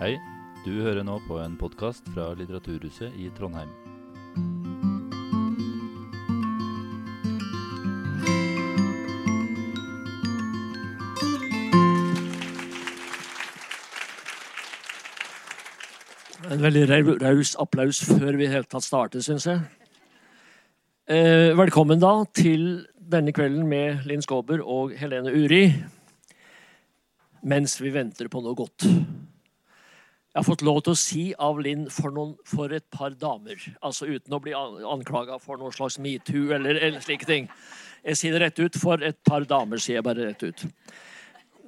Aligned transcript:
Hei, 0.00 0.16
du 0.64 0.72
hører 0.84 1.04
nå 1.08 1.16
på 1.28 1.38
en 1.40 1.56
podkast 1.60 2.08
fra 2.14 2.28
Litteraturhuset 2.38 3.16
i 3.22 3.30
Trondheim. 3.38 3.72
En 16.50 16.62
veldig 16.62 16.84
rau- 16.90 17.16
raus 17.22 17.54
applaus 17.58 18.02
før 18.06 18.36
vi 18.38 18.46
i 18.46 18.50
hele 18.52 18.68
tatt 18.70 18.84
starter, 18.86 19.22
syns 19.24 19.46
jeg. 19.48 19.62
Eh, 21.08 21.54
velkommen 21.58 22.00
da 22.02 22.24
til 22.34 22.84
denne 22.98 23.32
kvelden 23.34 23.66
med 23.70 24.04
Linn 24.06 24.22
Skåber 24.22 24.60
og 24.62 24.92
Helene 24.98 25.32
Uri. 25.32 25.64
Mens 27.46 27.78
vi 27.80 27.92
venter 27.94 28.28
på 28.28 28.42
noe 28.42 28.54
godt. 28.58 28.86
Jeg 30.36 30.42
har 30.42 30.50
fått 30.50 30.62
lov 30.68 30.82
til 30.84 30.92
å 30.92 30.98
si 31.00 31.20
av 31.40 31.56
Linn 31.64 31.86
for, 31.88 32.12
noen, 32.12 32.34
for 32.44 32.68
et 32.76 32.84
par 32.92 33.14
damer. 33.16 33.56
Altså 33.80 34.04
uten 34.04 34.34
å 34.36 34.40
bli 34.44 34.52
an- 34.52 34.82
anklaga 34.84 35.38
for 35.40 35.56
noe 35.56 35.72
slags 35.72 35.96
metoo 35.96 36.50
eller, 36.52 36.76
eller 36.76 37.00
slike 37.00 37.24
ting. 37.24 37.46
Jeg 38.04 38.18
sier 38.20 38.36
det 38.36 38.42
rett 38.42 38.60
ut. 38.60 38.76
For 38.76 39.00
et 39.00 39.16
par 39.24 39.46
damer, 39.48 39.80
sier 39.80 39.96
jeg 39.96 40.04
bare 40.04 40.26
rett 40.28 40.44
ut. 40.44 40.66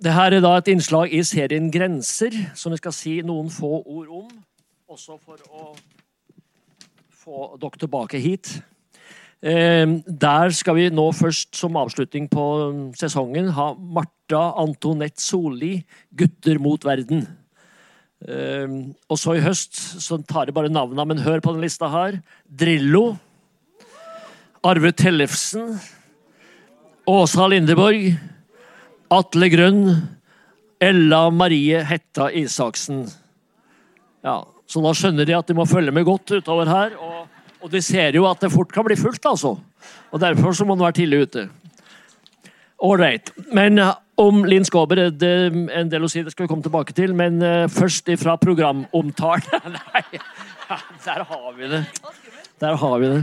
Det 0.04 0.12
her 0.12 0.36
er 0.36 0.44
da 0.44 0.50
et 0.58 0.68
innslag 0.68 1.16
i 1.16 1.22
serien 1.24 1.70
Grenser, 1.72 2.36
som 2.52 2.77
jeg 2.77 2.82
skal 2.82 2.96
si 2.98 3.14
noen 3.24 3.48
få 3.48 3.72
ord 3.88 4.12
om. 4.20 4.28
Også 4.92 5.16
for 5.16 5.41
å 5.48 5.72
få 7.24 7.48
dere 7.64 7.82
tilbake 7.86 8.20
hit. 8.20 8.52
Eh, 9.41 9.96
der 10.05 10.52
skal 10.52 10.77
vi 10.77 10.91
nå 10.92 11.08
først 11.16 11.56
som 11.56 11.80
avslutning 11.80 12.28
på 12.28 12.46
sesongen 13.00 13.48
ha 13.56 13.72
Marta 13.72 14.50
Antonette 14.60 15.24
Solli, 15.24 15.86
'Gutter 16.12 16.60
mot 16.60 16.84
verden'. 16.84 17.24
Eh, 18.27 18.66
og 19.06 19.20
så 19.20 19.36
i 19.38 19.44
høst 19.44 19.78
så 20.02 20.19
tar 20.27 20.48
jeg 20.48 20.56
bare 20.56 20.72
navnene, 20.72 21.06
men 21.06 21.22
hør 21.22 21.42
på 21.44 21.55
den 21.55 21.62
lista 21.64 21.91
her. 21.92 22.20
Drillo. 22.48 23.12
Arve 24.66 24.92
Tellefsen. 24.92 25.77
Åsa 27.08 27.47
Lindeborg. 27.48 28.10
Atle 29.14 29.50
Grønn. 29.52 29.84
Ella 30.83 31.28
Marie 31.34 31.83
Hetta 31.86 32.28
Isaksen. 32.30 33.06
Ja, 34.22 34.42
så 34.69 34.82
da 34.84 34.92
skjønner 34.94 35.27
de 35.27 35.34
at 35.34 35.48
de 35.48 35.56
må 35.56 35.66
følge 35.66 35.94
med 35.94 36.06
godt 36.06 36.36
utover 36.36 36.69
her. 36.70 36.98
Og, 37.03 37.25
og 37.62 37.72
de 37.72 37.82
ser 37.82 38.19
jo 38.19 38.27
at 38.28 38.42
det 38.42 38.53
fort 38.53 38.75
kan 38.75 38.86
bli 38.86 38.98
fullt, 38.98 39.25
altså. 39.27 39.56
Og 40.12 40.20
derfor 40.22 40.55
så 40.55 40.66
må 40.66 40.77
man 40.77 40.88
være 40.88 40.98
tidlig 41.00 41.25
ute. 41.27 41.48
Ålreit. 42.84 43.32
Men 43.55 43.80
om 44.19 44.44
Linn 44.48 44.66
Skåber 44.66 45.08
Det 45.14 45.28
er 45.28 45.58
en 45.78 45.91
del 45.91 46.05
å 46.05 46.11
si, 46.11 46.24
det 46.27 46.34
skal 46.34 46.47
vi 46.47 46.52
komme 46.52 46.66
tilbake 46.66 46.94
til. 46.97 47.14
Men 47.16 47.42
eh, 47.44 47.66
først 47.70 48.11
ifra 48.12 48.36
programomtale. 48.41 49.60
Nei, 49.78 50.22
der 51.05 51.27
har 51.28 51.52
vi 51.58 51.70
det. 51.70 51.84
Der 52.58 52.80
har 52.80 52.98
vi 52.98 53.12
det. 53.14 53.20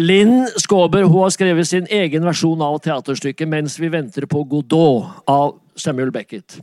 Linn 0.00 0.46
Skåber 0.56 1.04
hun 1.04 1.26
har 1.26 1.32
skrevet 1.34 1.68
sin 1.68 1.88
egen 1.90 2.24
versjon 2.24 2.62
av 2.64 2.78
teaterstykket 2.80 3.48
'Mens 3.48 3.76
vi 3.80 3.90
venter 3.92 4.24
på 4.30 4.46
Godot' 4.48 5.26
av 5.28 5.58
Samuel 5.76 6.12
Beckett. 6.14 6.60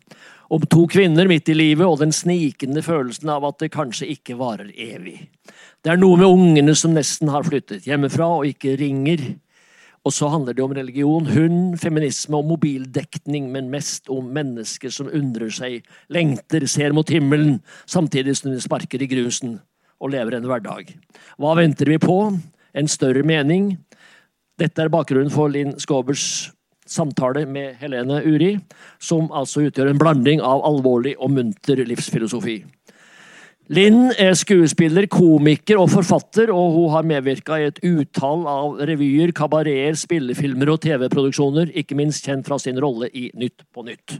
Om 0.49 0.63
to 0.71 0.87
kvinner 0.87 1.27
midt 1.27 1.49
i 1.51 1.53
livet 1.53 1.85
og 1.85 1.99
den 1.99 2.13
snikende 2.15 2.81
følelsen 2.81 3.29
av 3.29 3.45
at 3.45 3.59
det 3.59 3.73
kanskje 3.73 4.07
ikke 4.15 4.37
varer 4.39 4.71
evig. 4.71 5.27
Det 5.83 5.91
er 5.91 5.99
noe 5.99 6.17
med 6.17 6.27
ungene 6.31 6.75
som 6.75 6.95
nesten 6.95 7.29
har 7.29 7.43
flyttet 7.43 7.85
hjemmefra 7.85 8.29
og 8.39 8.47
ikke 8.47 8.77
ringer. 8.79 9.35
Og 10.07 10.13
så 10.15 10.29
handler 10.31 10.55
det 10.55 10.63
om 10.63 10.71
religion, 10.71 11.25
hund, 11.27 11.73
feminisme 11.81 12.37
og 12.39 12.45
mobildekning, 12.47 13.49
men 13.51 13.71
mest 13.73 14.07
om 14.13 14.29
mennesker 14.31 14.93
som 14.93 15.09
undrer 15.11 15.51
seg, 15.51 15.81
lengter, 16.07 16.63
ser 16.71 16.95
mot 16.95 17.09
himmelen, 17.11 17.57
samtidig 17.83 18.37
som 18.39 18.53
de 18.53 18.61
sparker 18.63 19.03
i 19.03 19.09
grusen 19.11 19.57
og 19.99 20.13
lever 20.13 20.37
en 20.37 20.47
hverdag. 20.47 20.93
Hva 21.35 21.57
venter 21.59 21.91
vi 21.91 21.99
på? 21.99 22.21
En 22.77 22.87
større 22.87 23.25
mening? 23.27 23.73
Dette 24.61 24.85
er 24.85 24.93
bakgrunnen 24.93 25.33
for 25.33 25.51
Linn 25.51 25.75
Skåbers 25.81 26.53
samtale 26.87 27.43
med 27.49 27.75
Helene 27.81 28.21
Uri, 28.23 28.53
som 28.99 29.27
altså 29.35 29.65
utgjør 29.67 29.91
en 29.91 29.99
blanding 29.99 30.39
av 30.39 30.63
alvorlig 30.63 31.17
og 31.19 31.33
munter 31.35 31.83
livsfilosofi. 31.83 32.61
Linn 33.67 34.13
er 34.15 34.31
skuespiller, 34.39 35.09
komiker 35.11 35.75
og 35.81 35.89
forfatter, 35.91 36.53
og 36.55 36.71
hun 36.71 36.93
har 36.93 37.07
medvirka 37.07 37.57
i 37.59 37.65
et 37.67 37.81
utall 37.83 38.45
av 38.47 38.77
revyer, 38.87 39.33
kabareter, 39.35 39.97
spillefilmer 39.99 40.71
og 40.71 40.79
TV-produksjoner, 40.85 41.73
ikke 41.75 41.97
minst 41.99 42.23
kjent 42.23 42.47
fra 42.47 42.55
sin 42.63 42.79
rolle 42.79 43.11
i 43.11 43.25
Nytt 43.35 43.65
på 43.75 43.83
Nytt. 43.83 44.15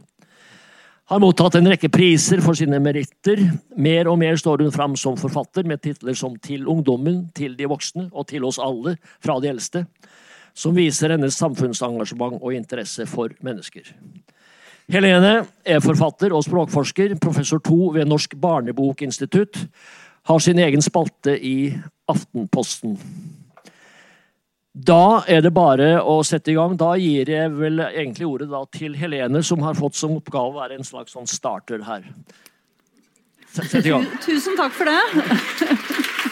Har 1.07 1.23
mottatt 1.23 1.55
en 1.55 1.71
rekke 1.71 1.87
priser 1.87 2.43
for 2.43 2.59
sine 2.59 2.81
meritter. 2.83 3.39
Mer 3.79 4.09
og 4.11 4.19
mer 4.19 4.35
står 4.35 4.65
hun 4.65 4.75
fram 4.75 4.97
som 4.99 5.15
forfatter, 5.15 5.63
med 5.63 5.79
titler 5.79 6.17
som 6.19 6.35
Til 6.43 6.67
ungdommen, 6.67 7.29
Til 7.31 7.55
de 7.55 7.71
voksne 7.71 8.09
og 8.11 8.27
Til 8.27 8.43
oss 8.43 8.59
alle, 8.59 8.97
fra 9.23 9.39
de 9.39 9.47
eldste, 9.47 9.85
som 10.51 10.75
viser 10.75 11.15
hennes 11.15 11.39
samfunnsengasjement 11.39 12.41
og 12.41 12.51
interesse 12.51 13.07
for 13.07 13.31
mennesker. 13.39 13.95
Helene 14.87 15.41
er 15.67 15.81
forfatter 15.83 16.31
og 16.31 16.45
språkforsker, 16.45 17.17
professor 17.19 17.59
2 17.59 17.89
ved 17.97 18.07
Norsk 18.07 18.37
barnebokinstitutt. 18.39 19.59
Har 20.27 20.39
sin 20.43 20.59
egen 20.63 20.83
spalte 20.83 21.33
i 21.35 21.73
Aftenposten. 22.07 22.95
Da 24.71 25.23
er 25.27 25.41
det 25.43 25.51
bare 25.55 25.97
å 25.99 26.21
sette 26.27 26.53
i 26.53 26.55
gang. 26.55 26.75
Da 26.79 26.93
gir 27.01 27.27
jeg 27.31 27.51
vel 27.57 27.81
egentlig 27.87 28.27
ordet 28.29 28.63
til 28.77 28.95
Helene, 28.95 29.41
som 29.43 29.63
har 29.65 29.75
fått 29.75 29.97
som 29.99 30.15
oppgave 30.15 30.53
å 30.53 30.59
være 30.61 30.77
en 30.77 30.87
slags 30.87 31.17
sånn 31.17 31.27
starter 31.27 31.83
her. 31.87 32.05
Sett 33.51 33.81
i 33.81 33.89
gang. 33.89 34.05
Tusen 34.23 34.55
takk 34.59 34.75
for 34.77 34.87
det. 34.87 36.26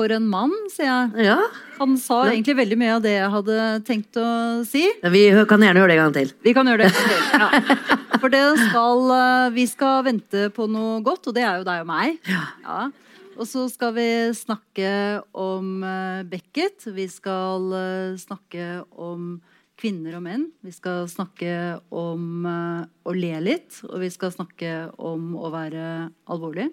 For 0.00 0.14
en 0.16 0.28
mann, 0.32 0.52
sier 0.72 0.88
jeg. 0.88 1.26
Ja, 1.28 1.36
Han 1.76 1.98
sa 2.00 2.22
egentlig 2.30 2.54
veldig 2.56 2.76
mye 2.80 2.92
av 2.96 3.02
det 3.04 3.10
jeg 3.12 3.32
hadde 3.34 3.56
tenkt 3.84 4.16
å 4.16 4.28
si. 4.64 4.86
vi 5.12 5.24
kan 5.48 5.60
gjerne 5.60 5.82
høre 5.82 5.92
det 5.92 5.98
en 5.98 6.06
gang 6.06 6.14
til. 6.16 6.30
Vi 6.40 6.54
kan 6.56 6.70
gjøre 6.70 6.86
det. 6.86 6.88
en 6.88 7.10
gang 7.10 7.10
til, 7.10 7.26
Ja. 7.36 7.96
For 8.20 8.32
det 8.32 8.40
skal, 8.62 9.12
eh, 9.16 9.50
vi 9.52 9.66
skal 9.68 10.02
vente 10.04 10.48
på 10.56 10.66
noe 10.72 11.02
godt, 11.04 11.28
og 11.28 11.36
det 11.36 11.44
er 11.44 11.60
jo 11.60 11.68
deg 11.68 11.84
og 11.84 11.88
meg. 11.88 12.18
Ja. 12.28 12.88
Og 13.36 13.46
så 13.48 13.66
skal 13.72 13.94
vi 13.96 14.08
snakke 14.36 14.90
om 15.36 15.84
eh, 15.84 16.24
Beckett. 16.28 16.84
Vi 16.96 17.06
skal 17.12 17.68
eh, 17.76 18.18
snakke 18.20 18.82
om 18.96 19.38
kvinner 19.80 20.16
og 20.16 20.24
menn. 20.24 20.50
Vi 20.64 20.72
skal 20.76 21.08
snakke 21.12 21.80
om 21.92 22.44
å 22.48 23.16
le 23.16 23.36
litt, 23.40 23.82
og 23.88 24.00
vi 24.02 24.12
skal 24.12 24.32
snakke 24.32 24.90
om 24.96 25.32
å 25.40 25.52
være 25.52 26.08
alvorlig. 26.28 26.70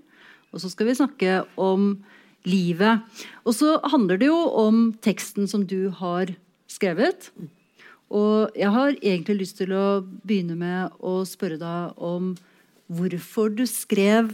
Og 0.52 0.64
så 0.64 0.72
skal 0.72 0.90
vi 0.90 1.00
snakke 1.00 1.42
om 1.60 1.92
livet. 2.48 3.04
Og 3.46 3.56
så 3.58 3.78
handler 3.92 4.20
det 4.22 4.32
jo 4.32 4.40
om 4.64 4.90
teksten 5.04 5.48
som 5.52 5.66
du 5.68 5.90
har 6.00 6.34
skrevet. 6.72 7.30
Og 8.08 8.56
jeg 8.56 8.72
har 8.72 8.96
egentlig 9.02 9.42
lyst 9.42 9.60
til 9.60 9.74
å 9.76 10.02
begynne 10.24 10.56
med 10.60 10.96
å 11.04 11.20
spørre 11.28 11.60
deg 11.60 11.98
om 12.00 12.36
hvorfor 12.88 13.52
du 13.52 13.66
skrev 13.68 14.32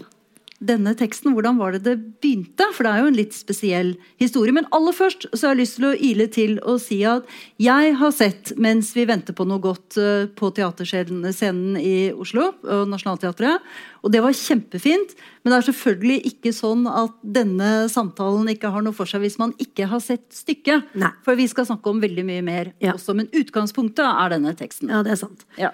denne 0.66 0.94
teksten. 0.98 1.34
Hvordan 1.36 1.58
var 1.60 1.76
det 1.76 1.84
det 1.86 1.96
begynte? 2.24 2.66
For 2.74 2.86
det 2.88 2.92
er 2.94 3.04
jo 3.04 3.10
en 3.12 3.18
litt 3.18 3.36
spesiell 3.36 3.94
historie. 4.22 4.54
Men 4.56 4.68
aller 4.76 4.96
først 4.96 5.28
så 5.34 5.48
har 5.50 5.56
jeg 5.56 5.62
lyst 5.64 5.78
til 5.80 5.88
å 5.90 5.94
ile 6.10 6.28
til 6.32 6.56
og 6.64 6.80
si 6.84 7.02
at 7.10 7.28
jeg 7.62 7.96
har 8.00 8.12
sett, 8.16 8.54
mens 8.58 8.94
vi 8.96 9.06
venter 9.10 9.36
på 9.38 9.46
noe 9.50 9.62
godt 9.64 9.98
eh, 10.02 10.26
på 10.34 10.52
teaterscenen 10.56 11.78
i 11.80 11.96
Oslo, 12.16 12.50
og 12.64 12.88
Nationaltheatret, 12.92 13.62
og 14.04 14.12
det 14.12 14.20
var 14.24 14.36
kjempefint. 14.36 15.14
Men 15.44 15.52
det 15.54 15.58
er 15.62 15.68
selvfølgelig 15.70 16.20
ikke 16.34 16.52
sånn 16.56 16.86
at 16.92 17.14
denne 17.24 17.72
samtalen 17.92 18.50
ikke 18.52 18.72
har 18.74 18.84
noe 18.84 18.96
for 18.96 19.08
seg 19.10 19.24
hvis 19.24 19.40
man 19.40 19.54
ikke 19.64 19.88
har 19.92 20.02
sett 20.04 20.26
stykket. 20.36 20.90
Nei. 21.00 21.12
For 21.24 21.40
vi 21.40 21.48
skal 21.52 21.68
snakke 21.70 21.92
om 21.92 22.02
veldig 22.04 22.26
mye 22.28 22.44
mer 22.44 22.74
Ja. 22.84 22.94
også. 22.98 23.16
Men 23.16 23.28
utgangspunktet 23.32 24.04
er 24.06 24.30
denne 24.36 24.54
teksten. 24.60 24.90
Ja, 24.92 25.04
det 25.04 25.12
er 25.16 25.22
sant. 25.24 25.46
Ja. 25.60 25.72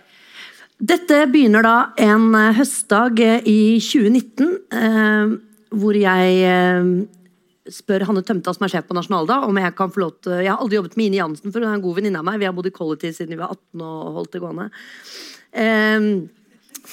Dette 0.80 1.26
begynner 1.28 1.66
da 1.66 1.76
en 2.00 2.30
eh, 2.40 2.54
høstdag 2.56 3.20
eh, 3.20 3.48
i 3.52 3.62
2019, 3.84 4.52
eh, 4.72 5.34
hvor 5.76 5.98
jeg 6.00 7.10
spør 7.70 8.06
Hanne 8.08 8.24
Tømta, 8.26 8.54
som 8.56 8.64
er 8.66 8.72
sjef 8.72 8.88
på 8.88 8.96
Nasjonaldag, 8.96 9.44
om 9.46 9.60
jeg 9.60 9.76
kan 9.78 9.92
få 9.94 10.02
lov 10.02 10.14
til 10.24 10.40
Jeg 10.40 10.50
har 10.50 10.64
aldri 10.64 10.80
jobbet 10.80 10.96
med 10.98 11.10
Ine 11.10 11.20
Jansen, 11.20 11.52
for 11.52 11.60
hun 11.60 11.68
er 11.68 11.76
en 11.78 11.84
god 11.84 12.00
venninne 12.00 12.24
av 12.24 12.26
meg. 12.26 12.40
Vi 12.40 12.48
har 12.48 12.56
bodd 12.56 12.72
i 12.72 12.74
Quality 12.74 13.12
siden 13.14 13.36
vi 13.36 13.42
var 13.42 13.52
18 13.54 13.84
og 13.86 14.16
holdt 14.16 14.34
det 14.34 14.42
gående. 14.42 14.66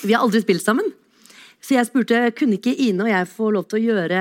Vi 0.03 0.13
har 0.13 0.27
aldri 0.27 0.43
spilt 0.43 0.67
sammen. 0.67 0.91
Så 1.63 1.79
jeg 1.79 1.89
spurte 1.89 2.21
kunne 2.37 2.59
ikke 2.59 2.75
Ine 2.75 3.07
og 3.07 3.13
jeg 3.15 3.33
få 3.33 3.49
lov 3.55 3.65
til 3.71 3.81
å 3.81 3.85
gjøre 3.87 4.21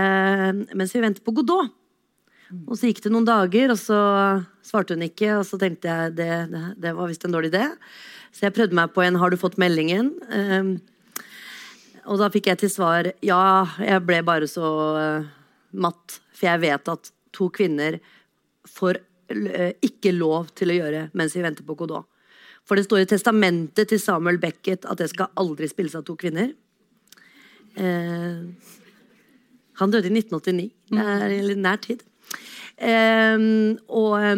mens 0.71 0.95
vi 0.95 1.03
venter 1.03 1.25
på 1.25 1.35
Godot. 1.35 1.73
Og 2.63 2.77
så 2.77 2.87
gikk 2.87 3.03
det 3.03 3.11
noen 3.11 3.27
dager, 3.27 3.73
og 3.73 3.81
så 3.81 3.99
svarte 4.63 4.95
hun 4.95 5.03
ikke. 5.09 5.33
Og 5.41 5.43
så 5.49 5.59
tenkte 5.59 5.89
jeg 5.89 6.15
det, 6.21 6.33
det, 6.53 6.65
det 6.85 6.95
var 6.95 7.11
visst 7.11 7.27
en 7.27 7.35
dårlig 7.35 7.51
idé. 7.51 7.65
Så 8.35 8.49
jeg 8.49 8.55
prøvde 8.57 8.75
meg 8.75 8.91
på 8.91 9.03
en 9.05 9.15
'Har 9.15 9.31
du 9.31 9.37
fått 9.37 9.57
meldingen?' 9.57 10.11
Ehm, 10.29 10.81
og 12.05 12.19
da 12.19 12.29
fikk 12.29 12.47
jeg 12.47 12.57
til 12.57 12.69
svar 12.69 13.11
ja, 13.23 13.65
jeg 13.79 14.05
ble 14.05 14.21
bare 14.21 14.47
så 14.47 14.67
eh, 14.99 15.25
matt. 15.73 16.19
For 16.33 16.47
jeg 16.47 16.61
vet 16.61 16.87
at 16.91 17.11
to 17.31 17.49
kvinner 17.49 17.99
får 18.67 18.99
eh, 19.29 19.73
ikke 19.81 20.11
lov 20.11 20.51
til 20.53 20.69
å 20.69 20.77
gjøre 20.77 21.09
mens 21.13 21.33
vi 21.33 21.41
venter 21.41 21.63
på 21.63 21.77
Godot. 21.79 22.05
For 22.65 22.75
det 22.75 22.85
står 22.85 23.05
i 23.05 23.09
testamentet 23.09 23.89
til 23.89 23.99
Samuel 24.01 24.37
Beckett 24.37 24.85
at 24.85 24.97
det 24.97 25.09
skal 25.09 25.31
aldri 25.35 25.69
spilles 25.69 25.95
av 25.95 26.03
to 26.03 26.15
kvinner. 26.15 26.51
Eh, 27.77 28.43
han 29.79 29.91
døde 29.91 30.11
i 30.11 30.13
1989. 30.13 30.69
Det 30.91 31.07
er 31.15 31.35
i 31.39 31.55
nær 31.55 31.81
tid. 31.81 32.03
Eh, 32.77 33.37
og 33.87 34.13
eh, 34.19 34.35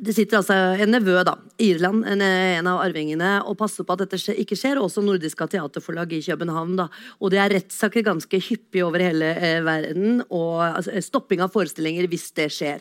det 0.00 0.14
sitter 0.16 0.38
altså 0.40 0.54
en 0.80 0.90
nevø, 0.94 1.18
da, 1.28 1.34
Irland, 1.60 2.06
en, 2.08 2.22
en 2.24 2.68
av 2.70 2.80
arvingene, 2.80 3.34
og 3.44 3.58
passer 3.60 3.84
på 3.84 3.92
at 3.96 4.04
dette 4.06 4.32
ikke 4.40 4.56
skjer. 4.56 4.80
Også 4.80 5.02
Nordiska 5.04 5.44
Teaterforlag 5.52 6.14
i 6.16 6.22
København. 6.24 6.76
da. 6.78 6.86
Og 7.20 7.30
det 7.34 7.40
er 7.42 7.52
rettssaker 7.58 8.06
ganske 8.06 8.40
hyppig 8.48 8.84
over 8.86 9.02
hele 9.04 9.34
eh, 9.36 9.60
verden. 9.66 10.22
Og 10.30 10.62
altså, 10.64 10.94
stopping 11.04 11.44
av 11.44 11.52
forestillinger 11.52 12.08
hvis 12.08 12.30
det 12.38 12.48
skjer. 12.56 12.80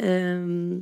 Um, 0.00 0.80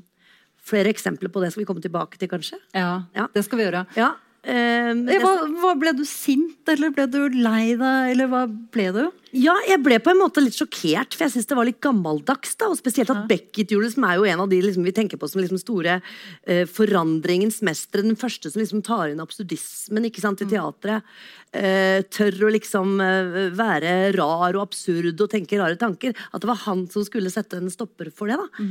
flere 0.68 0.92
eksempler 0.92 1.30
på 1.32 1.40
det 1.42 1.50
skal 1.54 1.64
vi 1.64 1.68
komme 1.70 1.82
tilbake 1.82 2.18
til, 2.20 2.28
kanskje? 2.30 2.58
Ja, 2.76 3.04
Ja. 3.16 3.26
det 3.34 3.44
skal 3.46 3.58
vi 3.58 3.64
gjøre. 3.66 3.86
Ja. 3.96 4.12
Eh, 4.48 4.94
Hva, 5.20 5.32
hva 5.60 5.72
Ble 5.78 5.92
du 5.98 6.04
sint, 6.06 6.60
eller 6.70 6.92
ble 6.94 7.06
du 7.10 7.18
lei 7.34 7.74
deg, 7.76 8.10
eller 8.12 8.28
hva 8.30 8.44
ble 8.46 8.84
du? 8.94 9.00
Ja, 9.36 9.52
jeg 9.68 9.82
ble 9.84 9.98
på 10.00 10.12
en 10.14 10.20
måte 10.22 10.40
litt 10.40 10.56
sjokkert, 10.56 11.12
for 11.12 11.26
jeg 11.26 11.34
syns 11.34 11.48
det 11.50 11.56
var 11.58 11.66
litt 11.68 11.80
gammeldags. 11.84 12.54
da, 12.56 12.70
og 12.70 12.78
Spesielt 12.78 13.10
at 13.12 13.26
Beckett 13.28 13.74
gjorde 13.74 13.90
det, 13.90 13.94
som 13.96 14.06
er 14.08 14.14
jo 14.16 14.24
en 14.30 14.40
av 14.40 14.48
de 14.48 14.60
liksom, 14.64 14.86
vi 14.86 14.94
tenker 14.96 15.20
på 15.20 15.28
som 15.28 15.42
liksom 15.42 15.60
store 15.60 15.98
eh, 16.46 16.64
forandringens 16.70 17.60
mestere. 17.66 18.06
Den 18.06 18.16
første 18.16 18.50
som 18.54 18.62
liksom 18.62 18.80
tar 18.86 19.10
inn 19.12 19.20
absurdismen 19.20 20.06
ikke 20.08 20.22
sant, 20.24 20.40
i 20.40 20.48
teatret. 20.48 21.04
Eh, 21.52 22.00
tør 22.08 22.46
å 22.48 22.52
liksom 22.54 22.96
eh, 23.04 23.50
være 23.58 23.96
rar 24.16 24.54
og 24.56 24.62
absurd 24.64 25.20
og 25.20 25.30
tenke 25.34 25.58
rare 25.60 25.76
tanker. 25.80 26.16
At 26.32 26.40
det 26.44 26.48
var 26.48 26.62
han 26.64 26.86
som 26.88 27.04
skulle 27.04 27.32
sette 27.34 27.58
en 27.60 27.68
stopper 27.74 28.08
for 28.14 28.32
det. 28.32 28.38
da. 28.40 28.64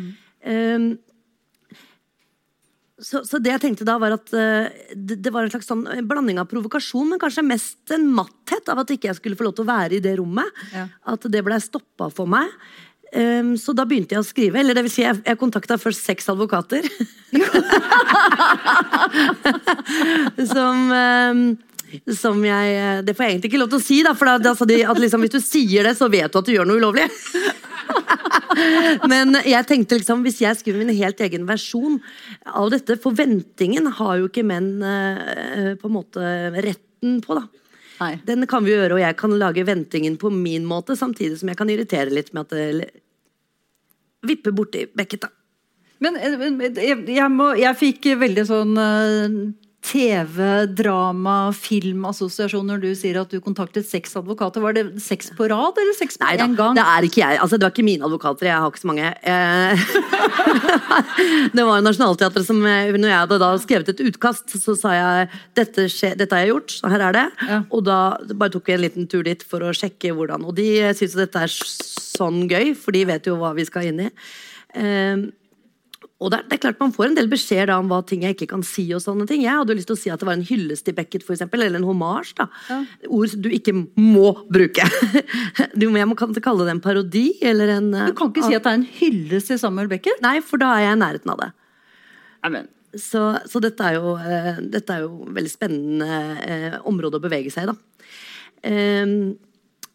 Eh, 0.48 0.90
så, 2.98 3.22
så 3.28 3.38
det 3.38 3.52
jeg 3.52 3.62
tenkte 3.62 3.86
da 3.86 3.98
var 4.02 4.16
at 4.16 4.32
uh, 4.34 4.66
det, 4.96 5.20
det 5.22 5.34
var 5.34 5.46
en 5.46 5.52
slags 5.54 5.68
sånn 5.70 5.84
en 5.92 6.08
blanding 6.10 6.40
av 6.42 6.48
provokasjon, 6.50 7.12
men 7.12 7.22
kanskje 7.22 7.46
mest 7.46 7.94
en 7.94 8.08
matthet 8.18 8.72
av 8.74 8.82
at 8.82 8.94
ikke 8.94 9.12
jeg 9.12 9.20
skulle 9.20 9.38
få 9.38 9.46
lov 9.46 9.58
til 9.58 9.68
å 9.68 9.70
være 9.70 10.00
i 10.00 10.04
det 10.04 10.16
rommet. 10.18 10.50
Ja. 10.74 10.88
At 11.14 11.28
det 11.30 11.44
blei 11.46 11.60
stoppa 11.62 12.10
for 12.14 12.30
meg. 12.30 12.50
Um, 13.14 13.54
så 13.56 13.72
da 13.78 13.86
begynte 13.88 14.18
jeg 14.18 14.24
å 14.24 14.28
skrive. 14.28 14.60
Eller 14.60 14.76
det 14.76 14.84
vil 14.88 14.94
si, 14.94 15.04
jeg, 15.06 15.22
jeg 15.24 15.40
kontakta 15.40 15.78
først 15.80 16.10
seks 16.10 16.28
advokater. 16.34 16.84
som 20.54 20.92
ehm, 20.96 21.42
som 22.16 22.40
jeg 22.46 23.04
Det 23.06 23.16
får 23.16 23.26
jeg 23.26 23.34
egentlig 23.34 23.52
ikke 23.52 23.62
lov 23.62 23.72
til 23.72 23.80
å 23.80 23.86
si, 23.86 24.00
da, 24.06 24.14
for 24.18 24.30
da, 24.30 24.38
da, 24.42 24.54
de 24.70 24.80
at 24.84 25.02
liksom, 25.02 25.24
hvis 25.24 25.36
du 25.38 25.42
sier 25.44 25.88
det, 25.88 25.96
så 26.00 26.10
vet 26.12 26.32
du 26.32 26.40
at 26.40 26.48
du 26.48 26.54
gjør 26.56 26.70
noe 26.70 26.82
ulovlig. 26.82 27.08
Men 29.12 29.38
jeg 29.46 29.68
tenkte 29.70 30.00
liksom, 30.00 30.24
hvis 30.26 30.42
jeg 30.44 30.60
skriver 30.60 30.82
min 30.82 30.98
helt 30.98 31.22
egen 31.24 31.46
versjon 31.48 32.00
av 32.48 32.72
dette 32.74 32.98
Forventningen 33.02 33.88
har 34.00 34.18
jo 34.20 34.30
ikke 34.30 34.46
menn 34.48 34.84
eh, 34.84 35.72
på 35.80 35.90
en 35.90 35.96
måte 35.96 36.34
retten 36.58 37.22
på, 37.24 37.38
da. 37.38 37.46
Nei. 37.98 38.14
Den 38.28 38.46
kan 38.50 38.66
vi 38.66 38.76
gjøre, 38.76 38.98
og 38.98 39.02
jeg 39.02 39.18
kan 39.18 39.34
lage 39.40 39.66
ventingen 39.66 40.20
på 40.22 40.30
min 40.34 40.68
måte, 40.70 40.98
samtidig 40.98 41.40
som 41.40 41.50
jeg 41.50 41.58
kan 41.58 41.70
irritere 41.74 42.14
litt 42.14 42.30
med 42.36 42.46
at 42.46 42.54
det 42.54 42.92
vipper 44.28 44.54
borti 44.54 44.86
bekket, 44.94 45.28
da. 45.28 45.34
Men 46.04 46.18
eh, 46.20 46.36
jeg, 46.78 47.00
jeg, 47.10 47.30
må, 47.34 47.54
jeg 47.58 47.80
fikk 47.80 48.12
veldig 48.22 48.46
sånn 48.46 48.76
eh, 48.82 49.40
TV, 49.86 50.66
drama, 50.76 51.54
film-assosiasjon 51.56 52.74
du 52.82 52.90
sier 52.98 53.20
at 53.22 53.32
du 53.32 53.38
kontaktet 53.44 53.86
seks 53.88 54.18
advokater. 54.20 54.60
Var 54.64 54.76
det 54.76 54.84
seks 55.04 55.30
på 55.38 55.48
rad, 55.48 55.78
eller 55.80 55.96
seks 55.96 56.18
på 56.20 56.28
én 56.28 56.58
gang? 56.58 56.76
det 56.76 56.84
er 56.84 57.08
ikke 57.08 57.22
jeg. 57.22 57.40
Altså, 57.44 57.60
det 57.60 57.68
var 57.68 57.76
ikke 57.76 57.86
mine 57.88 58.08
advokater, 58.10 58.50
jeg 58.50 58.58
har 58.58 58.74
ikke 58.74 58.82
så 58.82 58.90
mange. 58.90 59.14
Eh, 59.22 59.86
det 61.56 61.68
var 61.70 61.86
Nationaltheatret 61.86 62.50
som 62.50 62.60
eh, 62.68 62.92
Når 62.98 63.14
jeg 63.14 63.22
hadde 63.22 63.40
da 63.46 63.54
skrevet 63.64 63.94
et 63.94 64.04
utkast, 64.10 64.58
så 64.60 64.76
sa 64.76 64.98
jeg 64.98 65.32
dette, 65.62 65.88
skje, 65.94 66.14
dette 66.20 66.36
har 66.36 66.44
jeg 66.46 66.56
gjort, 66.56 66.78
så 66.82 66.92
her 66.92 67.08
er 67.08 67.20
det. 67.22 67.26
Ja. 67.48 67.64
Og 67.72 67.88
da 67.88 68.02
bare 68.34 68.58
tok 68.58 68.68
vi 68.68 68.76
en 68.76 68.86
liten 68.90 69.08
tur 69.08 69.24
dit 69.30 69.46
for 69.48 69.64
å 69.64 69.76
sjekke 69.78 70.12
hvordan. 70.18 70.50
Og 70.50 70.58
de 70.58 70.68
syns 70.98 71.16
jo 71.16 71.24
dette 71.24 71.48
er 71.48 71.54
sånn 71.54 72.44
gøy, 72.50 72.74
for 72.76 72.98
de 72.98 73.08
vet 73.14 73.30
jo 73.30 73.40
hva 73.40 73.56
vi 73.56 73.68
skal 73.70 73.92
inn 73.94 74.10
i. 74.10 74.14
Og 76.18 76.32
det 76.34 76.40
er, 76.40 76.46
det 76.50 76.56
er 76.56 76.62
klart 76.64 76.80
Man 76.82 76.94
får 76.96 77.12
en 77.12 77.18
del 77.20 77.28
beskjeder 77.30 77.76
om 77.76 77.92
hva 77.92 78.00
ting 78.08 78.24
jeg 78.26 78.34
ikke 78.34 78.50
kan 78.56 78.64
si. 78.66 78.88
og 78.96 79.04
sånne 79.04 79.28
ting. 79.30 79.44
Jeg 79.46 79.54
hadde 79.54 79.74
jo 79.74 79.78
lyst 79.78 79.90
til 79.92 79.98
å 79.98 80.02
si 80.02 80.12
at 80.14 80.22
det 80.22 80.30
var 80.30 80.38
en 80.40 80.46
hyllest 80.48 80.88
til 80.88 80.96
Beckett, 80.98 81.26
for 81.26 81.36
eksempel, 81.36 81.62
eller 81.66 81.82
en 81.82 81.86
homasj. 81.86 82.34
da. 82.40 82.48
Ord 83.06 83.36
du 83.38 83.52
ikke 83.54 83.76
må 83.78 84.32
bruke. 84.50 84.88
Du, 85.78 85.86
jeg 85.94 86.08
må 86.10 86.16
kan 86.18 86.34
kalle 86.42 86.66
det 86.66 86.74
en 86.74 86.82
parodi 86.82 87.28
eller 87.46 87.70
en 87.76 87.92
Du 87.92 88.14
kan 88.18 88.32
ikke 88.32 88.46
si 88.48 88.56
at 88.58 88.66
det 88.66 88.72
er 88.72 88.80
en 88.80 88.88
hyllest 88.98 89.52
til 89.52 89.60
Samuel 89.62 89.90
Beckett? 89.92 90.22
Nei, 90.26 90.40
for 90.46 90.62
da 90.62 90.72
er 90.76 90.88
jeg 90.88 90.98
i 90.98 91.00
nærheten 91.02 91.34
av 91.34 91.42
det. 91.42 91.50
Amen. 92.48 92.70
Så, 92.98 93.22
så 93.50 93.62
dette, 93.62 93.84
er 93.84 93.98
jo, 93.98 94.16
uh, 94.18 94.58
dette 94.74 94.96
er 94.96 95.04
jo 95.06 95.28
veldig 95.36 95.52
spennende 95.52 96.18
uh, 96.42 96.78
område 96.90 97.20
å 97.20 97.24
bevege 97.24 97.54
seg 97.54 97.68
i, 97.68 97.74
da. 97.74 97.78
Ehm, 98.66 99.36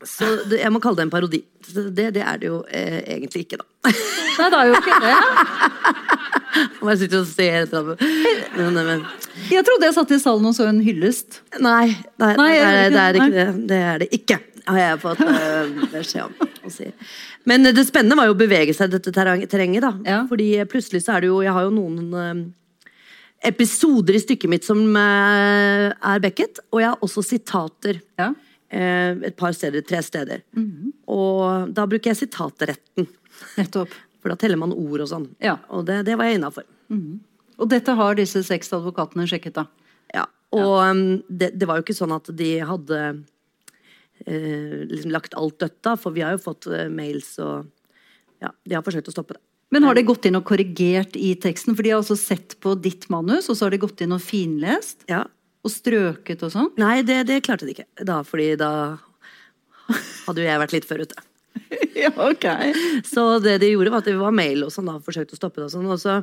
så 0.08 0.28
det, 0.49 0.60
jeg 0.62 0.72
må 0.75 0.81
kalle 0.82 1.00
det 1.00 1.06
en 1.06 1.12
parodi. 1.12 1.43
Det, 1.72 2.08
det 2.14 2.22
er 2.22 2.40
det 2.40 2.49
jo 2.49 2.62
eh, 2.69 3.00
egentlig 3.14 3.46
ikke, 3.46 3.60
da. 3.60 3.93
Nei, 4.38 4.49
det 4.52 4.58
er 4.58 4.70
jo 4.70 4.78
ikke 4.81 5.00
det. 5.02 5.16
Må 6.82 6.93
jeg 6.93 7.00
sitte 7.04 7.20
og 7.22 7.28
ser 7.31 7.58
etter. 7.62 7.93
Men, 8.56 8.76
men, 8.76 9.04
Jeg 9.49 9.64
trodde 9.66 9.88
jeg 9.88 9.96
satt 9.96 10.14
i 10.14 10.19
salen 10.20 10.49
og 10.50 10.56
så 10.56 10.66
en 10.69 10.81
hyllest. 10.84 11.40
nei, 11.64 11.94
nei, 12.20 12.32
Nei, 12.38 12.50
det, 12.52 12.64
er, 12.69 12.90
det 12.93 13.02
er 13.02 13.19
ikke 13.19 13.34
det. 13.37 13.46
Det 13.70 13.78
er 13.82 14.02
det 14.02 14.08
ikke, 14.19 14.38
har 14.69 14.81
jeg 14.82 15.02
fått 15.02 15.22
eh, 15.26 15.84
beskjed 15.94 16.26
om 16.28 16.72
si. 16.72 16.90
Men 17.48 17.66
det 17.75 17.87
spennende 17.88 18.19
var 18.19 18.28
jo 18.28 18.37
å 18.37 18.38
bevege 18.38 18.75
seg 18.76 18.90
i 18.90 18.96
dette 18.98 19.14
terrenget, 19.14 19.82
da. 19.82 19.93
Ja. 20.06 20.20
Fordi 20.31 20.50
plutselig 20.70 21.02
så 21.06 21.16
er 21.16 21.25
det 21.25 21.32
jo 21.32 21.40
Jeg 21.43 21.55
har 21.56 21.66
jo 21.66 21.75
noen 21.75 22.19
eh, 22.20 22.44
episoder 23.48 24.16
i 24.16 24.22
stykket 24.22 24.50
mitt 24.50 24.66
som 24.66 24.81
eh, 24.98 25.88
er 25.90 26.22
Beckett, 26.22 26.62
og 26.70 26.82
jeg 26.82 26.93
har 26.93 27.06
også 27.08 27.25
sitater. 27.26 28.02
Ja. 28.20 28.32
Eh, 28.72 29.12
et 29.28 29.36
par 29.38 29.54
steder, 29.56 29.84
tre 29.86 30.00
steder. 30.04 30.42
Og 31.12 31.72
da 31.76 31.86
bruker 31.90 32.12
jeg 32.12 32.24
sitatretten. 32.24 33.08
Nettopp. 33.60 33.92
For 34.22 34.30
da 34.30 34.38
teller 34.38 34.60
man 34.60 34.74
ord 34.74 35.02
og 35.02 35.10
sånn. 35.10 35.28
Ja. 35.42 35.56
Og 35.74 35.86
det, 35.88 36.04
det 36.06 36.16
var 36.19 36.30
jeg 36.30 36.38
innafor. 36.38 36.66
Og 37.58 37.69
dette 37.70 37.94
har 37.98 38.19
disse 38.19 38.42
seks 38.46 38.72
advokatene 38.74 39.26
sjekket, 39.30 39.58
da. 39.58 39.66
Ja. 40.14 40.26
Og 40.54 40.74
um, 40.78 41.04
det, 41.28 41.52
det 41.58 41.69
var 41.69 41.78
jo 41.78 41.86
ikke 41.86 41.96
sånn 41.96 42.14
at 42.14 42.28
de 42.36 42.50
hadde 42.69 43.00
eh, 44.26 44.82
liksom 44.90 45.14
lagt 45.14 45.36
alt 45.38 45.58
dødt 45.62 45.78
da, 45.84 45.96
for 45.98 46.14
vi 46.14 46.24
har 46.24 46.36
jo 46.36 46.42
fått 46.44 46.69
eh, 46.70 46.90
mails 46.92 47.36
og 47.42 47.70
Ja, 48.42 48.50
de 48.66 48.74
har 48.74 48.82
forsøkt 48.82 49.06
å 49.06 49.14
stoppe 49.14 49.36
det. 49.36 49.42
Men 49.72 49.84
har 49.86 49.94
de 49.94 50.02
gått 50.04 50.26
inn 50.26 50.34
og 50.34 50.42
korrigert 50.48 51.14
i 51.16 51.30
teksten? 51.40 51.76
For 51.76 51.86
de 51.86 51.92
har 51.92 52.00
altså 52.02 52.16
sett 52.19 52.56
på 52.60 52.74
ditt 52.74 53.06
manus, 53.12 53.46
og 53.48 53.56
så 53.56 53.69
har 53.69 53.72
de 53.72 53.79
gått 53.84 54.02
inn 54.05 54.12
og 54.12 54.20
finlest? 54.20 55.06
Ja. 55.08 55.22
Og 55.62 55.70
strøket 55.70 56.42
og 56.42 56.50
sånn? 56.52 56.70
Nei, 56.81 57.02
det, 57.06 57.22
det 57.28 57.42
klarte 57.46 57.69
de 57.69 57.76
ikke. 57.76 57.86
Da, 58.02 58.20
fordi 58.26 58.52
da 58.58 58.72
hadde 60.26 60.42
jo 60.42 60.48
jeg 60.48 60.62
vært 60.62 60.74
litt 60.74 60.88
før 60.88 61.04
ute. 61.06 61.24
ja, 62.04 62.10
ok. 62.10 62.46
Så 63.06 63.26
det 63.44 63.58
de 63.62 63.72
gjorde, 63.72 63.92
var 63.94 64.02
at 64.02 64.10
det 64.10 64.19
var 64.19 64.34
mail 64.34 64.66
og 64.66 64.72
sånn, 64.74 64.90
da, 64.90 64.98
forsøkte 65.02 65.36
å 65.36 65.40
stoppe 65.40 65.62
det 65.62 65.69
og 65.69 65.74
sånn. 65.76 65.90
Og 65.90 66.00
så, 66.02 66.20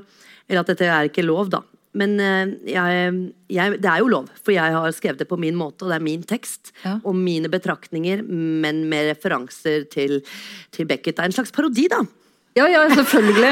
eller 0.50 0.64
at 0.64 0.74
dette 0.74 0.90
er 0.90 1.10
ikke 1.10 1.26
lov, 1.26 1.52
da. 1.54 1.64
Men 1.98 2.20
eh, 2.22 2.52
jeg, 2.70 3.14
jeg, 3.50 3.80
det 3.82 3.90
er 3.90 4.04
jo 4.04 4.12
lov, 4.12 4.28
for 4.38 4.54
jeg 4.54 4.76
har 4.76 4.92
skrevet 4.94 5.24
det 5.24 5.30
på 5.30 5.40
min 5.42 5.58
måte, 5.58 5.86
og 5.86 5.94
det 5.94 5.98
er 5.98 6.06
min 6.06 6.26
tekst. 6.28 6.74
Ja. 6.84 6.98
Og 7.02 7.18
mine 7.18 7.50
betraktninger, 7.52 8.22
men 8.28 8.84
med 8.92 9.10
referanser 9.10 9.88
til, 9.90 10.20
til 10.76 10.90
Beckett. 10.90 11.18
Det 11.18 11.26
er 11.26 11.32
en 11.32 11.38
slags 11.40 11.56
parodi, 11.56 11.88
da. 11.92 12.04
Ja, 12.58 12.66
ja, 12.68 12.82
selvfølgelig. 12.90 13.52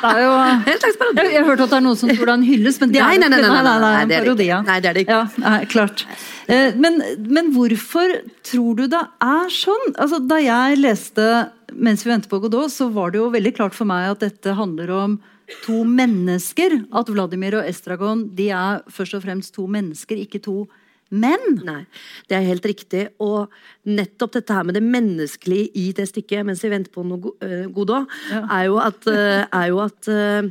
Det 0.00 0.08
er 0.08 0.20
jo. 0.24 0.30
Jeg, 0.64 1.26
jeg 1.28 1.38
har 1.38 1.44
hørt 1.46 1.60
at 1.60 1.70
det 1.70 1.76
er 1.76 1.84
noen 1.84 1.98
som 2.00 2.08
tror 2.10 2.24
det 2.24 2.32
er 2.32 2.38
en 2.38 2.46
hyllest, 2.48 2.80
men 2.82 2.90
det 2.94 3.00
er 3.02 3.04
nei, 3.04 3.18
nei, 3.20 3.28
nei, 3.28 3.50
nei, 3.52 3.74
nei, 3.84 4.04
det 4.08 4.16
er 4.16 4.24
det 4.26 4.32
ikke. 4.34 4.46
ja. 4.48 4.58
Nei, 4.66 4.78
det 4.82 4.88
er 4.90 4.96
det 4.96 5.02
ikke. 5.04 5.18
Ja, 5.44 5.52
klart. 5.70 6.04
Eh, 6.48 6.72
Men, 6.80 6.96
men 7.28 7.52
hvorfor 7.54 8.14
tror 8.48 8.78
du 8.80 8.86
det 8.90 9.02
er 9.22 9.52
sånn? 9.52 9.92
Altså, 10.00 10.18
da 10.26 10.40
jeg 10.42 10.80
leste 10.80 11.28
'Mens 11.68 12.02
vi 12.02 12.10
venter 12.10 12.30
på 12.32 12.40
Godot', 12.40 12.72
så 12.72 12.88
var 12.90 13.10
det 13.12 13.18
jo 13.20 13.28
veldig 13.30 13.52
klart 13.54 13.74
for 13.76 13.84
meg 13.84 14.08
at 14.10 14.20
dette 14.24 14.54
handler 14.56 14.88
om 14.90 15.18
to 15.66 15.84
mennesker. 15.84 16.78
At 16.96 17.10
Vladimir 17.12 17.58
og 17.60 17.68
Estragon 17.68 18.24
de 18.34 18.48
er 18.50 18.80
først 18.88 19.14
og 19.14 19.22
fremst 19.26 19.52
to 19.54 19.66
mennesker, 19.68 20.16
ikke 20.16 20.40
to 20.42 20.66
menn. 21.10 21.60
Nei, 21.64 21.86
det 22.28 22.36
er 22.36 22.46
helt 22.48 22.64
riktig. 22.68 23.08
Og 23.20 23.48
nettopp 23.88 24.32
dette 24.38 24.52
her 24.54 24.64
med 24.68 24.74
det 24.74 24.82
menneskelige 24.84 25.70
i 25.74 25.92
det 25.96 26.08
stykket, 26.10 26.44
mens 26.46 26.62
vi 26.62 26.70
venter 26.72 26.92
på 26.92 27.04
noe 27.06 27.18
go- 27.18 27.36
øh, 27.42 27.66
Godot, 27.72 28.06
Ja. 28.30 28.42
er 28.60 28.64
jo 28.68 28.76
at, 28.78 29.06
øh, 29.06 29.46
er 29.52 29.66
jo 29.68 29.78
at 29.84 30.08
øh, 30.08 30.50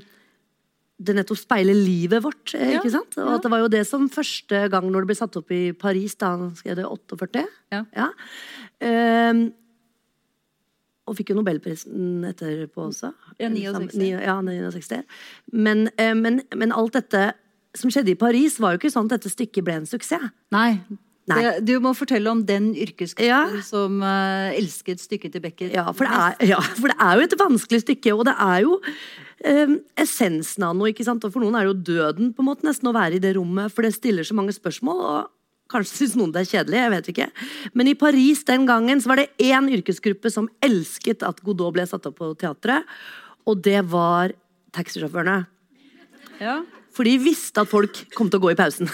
det 0.99 1.13
nettopp 1.15 1.37
speiler 1.37 1.73
livet 1.77 2.23
vårt, 2.23 2.55
eh, 2.55 2.71
Ja, 2.73 2.79
ikke 2.81 2.89
sant? 2.91 3.17
Og 3.17 3.27
ja. 3.29 3.35
at 3.35 3.43
det 3.43 3.51
var 3.51 3.59
jo 3.59 3.67
det 3.67 3.85
som 3.87 4.09
første 4.09 4.63
gang 4.69 4.89
når 4.89 5.01
det 5.05 5.07
ble 5.11 5.15
satt 5.15 5.37
opp 5.37 5.51
i 5.51 5.71
Paris, 5.73 6.15
da 6.15 6.31
han 6.35 6.55
skrev 6.55 6.75
det 6.75 6.85
48. 6.89 7.45
Ja. 7.71 8.07
Ehm, 8.81 9.51
og 11.07 11.15
fikk 11.15 11.29
jo 11.31 11.37
nobelprisen 11.37 12.25
etterpå 12.27 12.87
også. 12.89 13.13
Ja, 13.39 13.47
69. 13.49 13.93
Ni- 13.95 14.09
Ja, 14.11 14.41
69. 14.41 15.03
Men, 15.53 15.89
eh, 15.97 16.13
men, 16.13 16.41
men 16.55 16.71
alt 16.73 16.93
dette 16.97 17.33
som 17.79 17.91
skjedde 17.93 18.13
i 18.13 18.19
Paris, 18.19 18.57
var 18.61 18.73
jo 18.75 18.81
ikke 18.81 18.93
sånn 18.93 19.07
at 19.09 19.17
dette 19.17 19.31
stykket 19.33 19.65
ble 19.67 19.79
en 19.81 19.87
suksess. 19.89 20.31
Nei. 20.55 20.79
Nei. 21.27 21.41
Det, 21.43 21.49
du 21.67 21.73
må 21.83 21.91
fortelle 21.91 22.31
om 22.31 22.39
den 22.47 22.69
yrkesgruppen 22.71 23.27
Ja. 23.27 23.41
som 23.67 23.97
uh, 23.99 24.47
elsket 24.55 25.01
stykket 25.03 25.33
til 25.35 25.41
Becker. 25.43 25.73
Ja 25.75 25.89
for, 25.91 26.07
det 26.07 26.15
er, 26.15 26.53
ja, 26.53 26.59
for 26.77 26.87
det 26.87 26.95
er 27.03 27.17
jo 27.19 27.25
et 27.25 27.35
vanskelig 27.41 27.81
stykke, 27.83 28.13
og 28.15 28.23
det 28.29 28.35
er 28.39 28.61
jo 28.63 28.77
eh, 29.43 29.73
essensen 29.99 30.63
av 30.63 30.77
noe. 30.79 30.93
ikke 30.93 31.03
sant? 31.03 31.25
Og 31.27 31.33
for 31.33 31.43
noen 31.43 31.57
er 31.59 31.67
det 31.67 31.73
jo 31.73 31.97
døden 31.97 32.31
på 32.31 32.45
en 32.45 32.47
måte 32.47 32.63
nesten 32.69 32.87
å 32.87 32.95
være 32.95 33.19
i 33.19 33.23
det 33.25 33.33
rommet, 33.35 33.75
for 33.75 33.83
det 33.83 33.91
stiller 33.97 34.23
så 34.23 34.37
mange 34.39 34.55
spørsmål. 34.55 35.03
og 35.03 35.33
Kanskje 35.67 35.97
syns 35.99 36.15
noen 36.15 36.31
det 36.31 36.45
er 36.45 36.51
kjedelig, 36.53 36.79
jeg 36.79 36.95
vet 36.95 37.11
ikke. 37.11 37.29
Men 37.75 37.91
i 37.91 37.97
Paris 37.99 38.45
den 38.47 38.63
gangen 38.69 39.03
så 39.03 39.11
var 39.11 39.19
det 39.19 39.27
én 39.43 39.67
yrkesgruppe 39.75 40.31
som 40.31 40.47
elsket 40.63 41.27
at 41.27 41.43
Godot 41.43 41.75
ble 41.75 41.83
satt 41.91 42.07
opp 42.07 42.21
på 42.23 42.31
teatret, 42.39 42.87
og 43.43 43.59
det 43.67 43.81
var 43.91 44.31
taxisjåførene. 44.79 45.41
Ja. 46.39 46.61
For 46.97 47.05
de 47.05 47.13
visste 47.21 47.61
at 47.61 47.69
folk 47.69 47.99
kom 48.17 48.31
til 48.31 48.41
å 48.41 48.45
gå 48.47 48.55
i 48.55 48.57
pausen. 48.57 48.89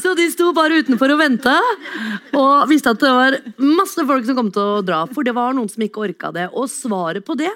Så 0.00 0.12
de 0.16 0.26
sto 0.32 0.50
bare 0.56 0.80
utenfor 0.80 1.12
og 1.12 1.20
venta, 1.20 1.56
og 2.36 2.68
visste 2.70 2.92
at 2.94 3.02
det 3.02 3.10
var 3.12 3.36
masse 3.60 4.04
folk 4.06 4.26
som 4.26 4.38
kom 4.38 4.50
til 4.54 4.62
å 4.78 4.84
dra. 4.86 5.02
For 5.10 5.26
det 5.26 5.34
var 5.36 5.54
noen 5.56 5.68
som 5.70 5.84
ikke 5.84 6.04
orka 6.06 6.30
det. 6.34 6.46
Og 6.54 6.70
svaret 6.72 7.26
på 7.26 7.36
det 7.38 7.50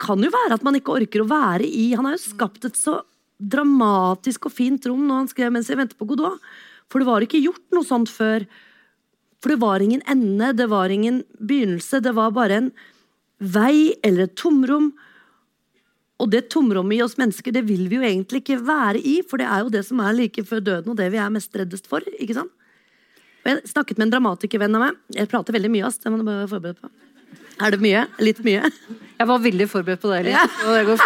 kan 0.00 0.20
jo 0.22 0.30
være 0.32 0.56
at 0.56 0.64
man 0.64 0.78
ikke 0.78 0.94
orker 0.96 1.24
å 1.24 1.28
være 1.30 1.64
i 1.64 1.94
Han 1.96 2.04
har 2.08 2.16
jo 2.18 2.24
skapt 2.24 2.66
et 2.68 2.76
så 2.76 2.98
dramatisk 3.36 4.48
og 4.48 4.54
fint 4.56 4.88
rom 4.88 5.04
når 5.08 5.22
han 5.22 5.28
skrev 5.28 5.52
'Mens 5.52 5.68
jeg 5.68 5.76
venter 5.76 5.96
på 5.96 6.08
Godot'. 6.08 6.40
For 6.88 7.00
det 7.00 7.08
var 7.08 7.20
ikke 7.20 7.42
gjort 7.42 7.66
noe 7.72 7.84
sånt 7.84 8.08
før. 8.08 8.46
For 9.42 9.50
det 9.52 9.60
var 9.60 9.80
ingen 9.80 10.02
ende, 10.06 10.56
det 10.56 10.68
var 10.70 10.88
ingen 10.88 11.24
begynnelse. 11.40 12.00
Det 12.00 12.14
var 12.14 12.30
bare 12.30 12.56
en 12.56 12.72
vei 13.40 13.92
eller 14.02 14.24
et 14.24 14.36
tomrom. 14.36 14.92
Og 16.22 16.30
det 16.32 16.46
tomrommet 16.52 16.96
i 16.96 17.02
oss 17.04 17.18
mennesker, 17.20 17.52
det 17.52 17.64
vil 17.68 17.88
vi 17.90 17.98
jo 17.98 18.04
egentlig 18.06 18.40
ikke 18.40 18.56
være 18.64 19.02
i, 19.04 19.18
for 19.28 19.36
det 19.42 19.46
er 19.52 19.64
jo 19.66 19.72
det 19.74 19.82
som 19.84 20.00
er 20.00 20.14
like 20.16 20.44
før 20.48 20.62
døden, 20.64 20.92
og 20.94 20.96
det 20.96 21.10
vi 21.12 21.18
er 21.20 21.32
mest 21.34 21.52
reddest 21.60 21.90
for. 21.90 22.00
ikke 22.16 22.38
sant? 22.38 22.52
Og 23.44 23.50
jeg 23.52 23.68
snakket 23.70 23.98
med 24.00 24.08
en 24.08 24.14
dramatikervenn 24.16 24.74
av 24.78 24.86
meg. 24.86 24.96
Jeg 25.14 25.28
prater 25.30 25.54
veldig 25.54 25.70
mye, 25.74 25.84
ass. 25.90 26.00
Det 26.02 26.10
må 26.10 26.16
du 26.18 26.24
bare 26.26 26.40
være 26.46 26.54
forberedt 26.54 26.80
på. 26.82 26.88
Er 27.56 27.72
det 27.72 27.78
mye? 27.80 28.00
Litt 28.20 28.40
mye? 28.44 28.68
Jeg 29.16 29.28
var 29.30 29.38
veldig 29.44 29.66
forberedt 29.70 30.00
på 30.02 30.10
det. 30.12 30.22
Litt, 30.26 30.34
Ja. 30.34 30.72
det 30.72 30.82
går. 30.88 31.04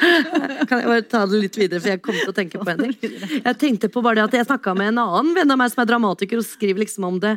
Kan 0.70 0.82
jeg 0.82 0.90
bare 0.90 1.06
ta 1.14 1.22
det 1.30 1.40
litt 1.46 1.56
videre, 1.58 1.80
for 1.82 1.90
jeg 1.94 2.02
kom 2.04 2.18
til 2.18 2.30
å 2.30 2.36
tenke 2.36 2.60
på 2.60 2.70
en 2.74 2.84
ting. 2.84 3.16
Jeg 3.46 3.56
tenkte 3.58 3.90
på 3.90 4.02
bare 4.04 4.20
det 4.20 4.26
at 4.28 4.36
jeg 4.38 4.46
snakka 4.50 4.74
med 4.78 4.92
en 4.92 5.00
annen 5.02 5.32
venn 5.34 5.50
av 5.50 5.58
meg 5.58 5.72
som 5.72 5.82
er 5.82 5.88
dramatiker, 5.90 6.38
og 6.42 6.46
skriver 6.46 6.84
liksom 6.84 7.06
om 7.08 7.18
det 7.22 7.32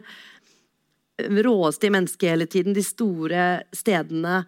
råeste 1.46 1.88
i 1.88 1.94
mennesket 1.94 2.30
hele 2.34 2.46
tiden. 2.50 2.76
De 2.78 2.84
store 2.86 3.48
stedene. 3.76 4.44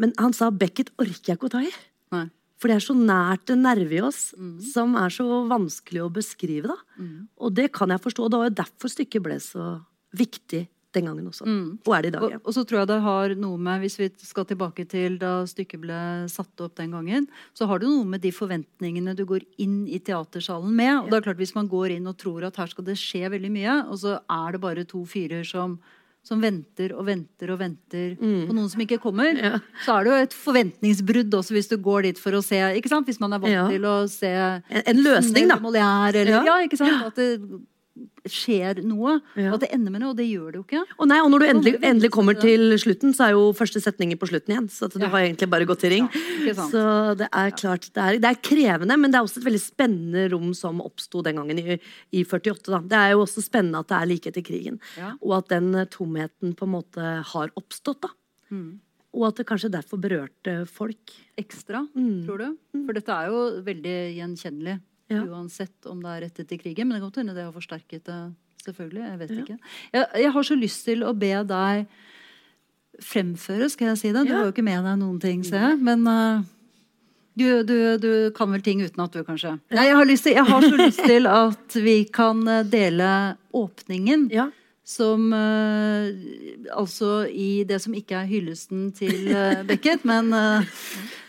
Men 0.00 0.14
han 0.18 0.32
sa 0.36 0.48
Beckett 0.50 0.90
orker 1.00 1.34
jeg 1.34 1.38
ikke 1.38 1.50
å 1.50 1.54
ta 1.58 1.62
i. 1.66 1.70
Nei. 2.16 2.24
For 2.60 2.68
det 2.68 2.76
er 2.76 2.84
så 2.84 2.96
nært 2.96 3.52
en 3.54 3.62
nerve 3.64 3.94
i 3.96 4.02
oss 4.04 4.34
som 4.72 4.96
er 5.00 5.12
så 5.14 5.24
vanskelig 5.48 6.02
å 6.04 6.10
beskrive. 6.12 6.68
da. 6.68 6.76
Og 7.40 7.54
det 7.56 7.70
kan 7.72 7.88
jeg 7.92 8.02
forstå. 8.04 8.28
Det 8.28 8.40
var 8.40 8.50
jo 8.50 8.58
derfor 8.64 8.92
stykket 8.92 9.22
ble 9.24 9.38
så 9.40 9.70
viktig 10.16 10.66
den 10.92 11.06
gangen 11.06 11.28
også. 11.30 11.46
Og 11.86 11.92
er 11.94 12.02
det 12.02 12.08
i 12.10 12.14
dag. 12.16 12.22
Og, 12.26 12.30
Ja. 12.32 12.38
og 12.44 12.52
så 12.52 12.64
tror 12.66 12.80
jeg 12.80 12.88
det 12.88 13.00
har 13.00 13.34
noe 13.38 13.56
med, 13.56 13.80
hvis 13.80 13.96
vi 13.96 14.10
skal 14.18 14.44
tilbake 14.44 14.88
til 14.90 15.16
da 15.18 15.44
stykket 15.46 15.80
ble 15.80 16.26
satt 16.28 16.60
opp 16.60 16.74
den 16.74 16.90
gangen, 16.90 17.28
så 17.54 17.66
har 17.70 17.78
det 17.78 17.88
noe 17.88 18.04
med 18.04 18.20
de 18.20 18.32
forventningene 18.32 19.14
du 19.14 19.24
går 19.24 19.40
inn 19.58 19.86
i 19.86 20.00
teatersalen 20.00 20.74
med. 20.74 21.04
Og 21.04 21.10
det 21.10 21.16
er 21.20 21.26
klart 21.32 21.38
Hvis 21.38 21.54
man 21.54 21.68
går 21.68 21.92
inn 21.96 22.06
og 22.08 22.18
tror 22.18 22.44
at 22.44 22.56
her 22.56 22.66
skal 22.66 22.84
det 22.84 22.96
skje 22.98 23.30
veldig 23.30 23.52
mye, 23.52 23.88
og 23.88 23.96
så 24.02 24.20
er 24.28 24.52
det 24.52 24.60
bare 24.60 24.84
to 24.84 25.04
fyrer 25.06 25.46
som, 25.46 25.78
som 26.22 26.40
venter 26.40 26.92
og 26.94 27.06
venter 27.06 27.50
og 27.50 27.58
venter 27.58 28.16
på 28.20 28.52
noen 28.52 28.68
som 28.70 28.80
ikke 28.84 28.98
kommer, 29.00 29.32
Mm. 29.32 29.42
Ja. 29.42 29.58
så 29.84 29.98
er 30.00 30.04
det 30.04 30.10
jo 30.12 30.18
et 30.22 30.34
forventningsbrudd 30.36 31.30
også 31.34 31.52
hvis 31.56 31.68
du 31.70 31.76
går 31.78 32.02
dit 32.02 32.18
for 32.18 32.32
å 32.32 32.42
se 32.44 32.56
ikke 32.76 32.88
sant? 32.92 33.06
Hvis 33.08 33.20
man 33.20 33.32
er 33.32 33.38
vant 33.38 33.52
Ja. 33.52 33.68
til 33.68 33.82
å 33.88 34.08
se 34.08 34.26
En, 34.28 34.82
en 34.86 34.96
løsning, 35.02 35.48
da. 35.48 35.56
Molière, 35.58 36.14
eller, 36.14 36.30
Ja. 36.30 36.44
ja. 36.44 36.58
ikke 36.68 36.76
sant? 36.76 37.06
At 37.06 37.14
det 37.16 37.40
skjer 38.30 38.78
noe. 38.86 39.16
Ja. 39.36 39.54
At 39.54 39.60
det 39.64 39.70
ender 39.74 39.92
med 39.92 40.00
noe. 40.02 40.12
Og 40.12 40.16
det 40.20 40.26
gjør 40.28 40.52
det 40.52 40.58
jo 40.60 40.64
ikke. 40.64 40.82
Og, 40.98 41.08
nei, 41.10 41.18
og 41.24 41.30
når 41.32 41.42
du 41.42 41.46
endelig, 41.50 41.72
endelig 41.84 42.10
kommer 42.14 42.36
til 42.40 42.74
slutten, 42.80 43.14
så 43.16 43.26
er 43.28 43.34
jo 43.36 43.50
første 43.56 43.80
setninger 43.82 44.18
på 44.20 44.28
slutten 44.30 44.54
igjen. 44.54 44.68
Så 44.72 44.88
du 44.92 44.98
Ja. 45.00 45.08
har 45.08 45.20
egentlig 45.26 45.50
bare 45.50 45.66
gått 45.68 45.84
i 45.84 45.90
ring. 45.94 46.08
Ja, 46.46 46.54
så 46.54 47.16
det 47.18 47.28
er 47.32 47.50
klart, 47.50 47.90
det 47.92 48.02
er, 48.02 48.18
det 48.18 48.30
er 48.30 48.40
krevende, 48.40 48.96
men 48.98 49.10
det 49.10 49.18
er 49.18 49.24
også 49.26 49.38
et 49.42 49.48
veldig 49.48 49.62
spennende 49.62 50.30
rom 50.32 50.52
som 50.54 50.80
oppsto 50.80 51.22
den 51.22 51.36
gangen 51.36 51.58
i, 51.58 51.78
i 52.12 52.24
48. 52.24 52.70
Da. 52.70 52.78
Det 52.80 52.98
er 53.00 53.10
jo 53.12 53.24
også 53.26 53.42
spennende 53.44 53.80
at 53.82 53.88
det 53.88 53.98
er 54.00 54.06
like 54.06 54.26
etter 54.30 54.42
krigen. 54.46 54.80
Og 55.22 55.38
at 55.38 55.48
den 55.48 55.74
eh, 55.74 55.84
tomheten 55.90 56.54
på 56.56 56.64
en 56.68 56.74
måte 56.76 57.24
har 57.32 57.50
oppstått. 57.56 58.00
da. 58.02 58.08
Mm. 58.50 58.78
Og 59.12 59.24
at 59.26 59.36
det 59.40 59.46
kanskje 59.48 59.70
derfor 59.74 59.98
berørte 59.98 60.66
folk. 60.70 61.10
Ekstra, 61.36 61.86
Mm. 61.96 62.24
tror 62.26 62.38
du? 62.38 62.56
For 62.86 62.92
dette 62.94 63.08
er 63.10 63.26
jo 63.26 63.60
veldig 63.66 63.96
gjenkjennelig. 64.16 64.80
Ja. 65.10 65.24
Uansett 65.26 65.86
om 65.90 66.00
det 66.04 66.10
er 66.16 66.20
rett 66.28 66.38
etter 66.44 66.60
krigen. 66.60 66.86
Men 66.88 66.96
det 66.96 67.00
kan 67.02 67.08
godt 67.10 67.20
hende 67.22 67.34
det 67.34 67.44
har 67.48 67.52
forsterket 67.56 68.04
det. 68.06 68.20
Selvfølgelig. 68.64 69.02
Jeg 69.08 69.18
vet 69.18 69.30
ikke. 69.40 69.58
Jeg, 69.96 70.06
jeg 70.22 70.32
har 70.36 70.42
så 70.46 70.56
lyst 70.58 70.84
til 70.86 71.02
å 71.06 71.14
be 71.16 71.32
deg 71.48 71.86
fremføre, 73.00 73.68
skal 73.72 73.92
jeg 73.92 73.98
si 74.00 74.12
det. 74.12 74.24
Du 74.26 74.32
Ja. 74.32 74.38
har 74.38 74.44
jo 74.50 74.52
ikke 74.52 74.64
med 74.66 74.84
deg 74.84 74.98
noen 75.00 75.20
ting, 75.22 75.42
ser 75.46 75.62
jeg. 75.70 75.78
Men 75.80 76.06
uh, 76.06 76.42
du, 77.38 77.62
du, 77.64 77.76
du 78.02 78.30
kan 78.36 78.50
vel 78.52 78.60
ting 78.62 78.82
utenat, 78.84 79.12
du, 79.14 79.22
kanskje? 79.24 79.54
Nei, 79.72 79.86
jeg 79.88 79.96
har, 79.96 80.04
lyst 80.10 80.26
til, 80.26 80.34
jeg 80.36 80.44
har 80.50 80.60
så 80.66 80.76
lyst 80.76 81.00
til 81.06 81.26
at 81.30 81.76
vi 81.80 82.04
kan 82.12 82.42
eh, 82.48 82.64
dele 82.68 83.36
åpningen. 83.56 84.28
Ja. 84.34 84.50
Som 84.90 85.30
eh, 85.36 86.10
Altså 86.74 87.22
i 87.30 87.62
det 87.68 87.78
som 87.82 87.94
ikke 87.94 88.16
er 88.18 88.30
hyllesten 88.30 88.88
til 88.96 89.30
eh, 89.30 89.62
Beckett, 89.68 90.02
men, 90.08 90.32
eh, 90.34 90.66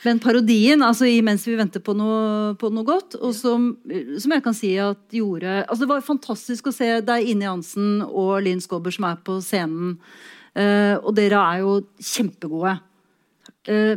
men 0.05 0.21
parodien. 0.23 0.81
Altså 0.81 1.05
i 1.05 1.21
'Mens 1.21 1.45
vi 1.45 1.57
venter 1.59 1.83
på 1.83 1.93
noe, 1.97 2.55
på 2.57 2.71
noe 2.73 2.87
godt'. 2.87 3.19
Og 3.21 3.35
som, 3.37 3.75
som 4.17 4.33
jeg 4.33 4.43
kan 4.43 4.57
si 4.57 4.73
at 4.81 5.01
gjorde 5.13 5.65
Altså 5.67 5.85
det 5.85 5.91
var 5.93 6.05
fantastisk 6.05 6.67
å 6.67 6.75
se 6.75 6.89
deg 7.05 7.27
inne 7.27 7.45
i 7.45 7.51
Hansen 7.51 8.01
og 8.07 8.41
Linn 8.45 8.61
Skåber 8.61 8.93
som 8.93 9.05
er 9.11 9.19
på 9.21 9.37
scenen. 9.41 9.99
Og 10.51 11.11
dere 11.15 11.39
er 11.39 11.61
jo 11.61 11.77
kjempegode. 11.95 12.73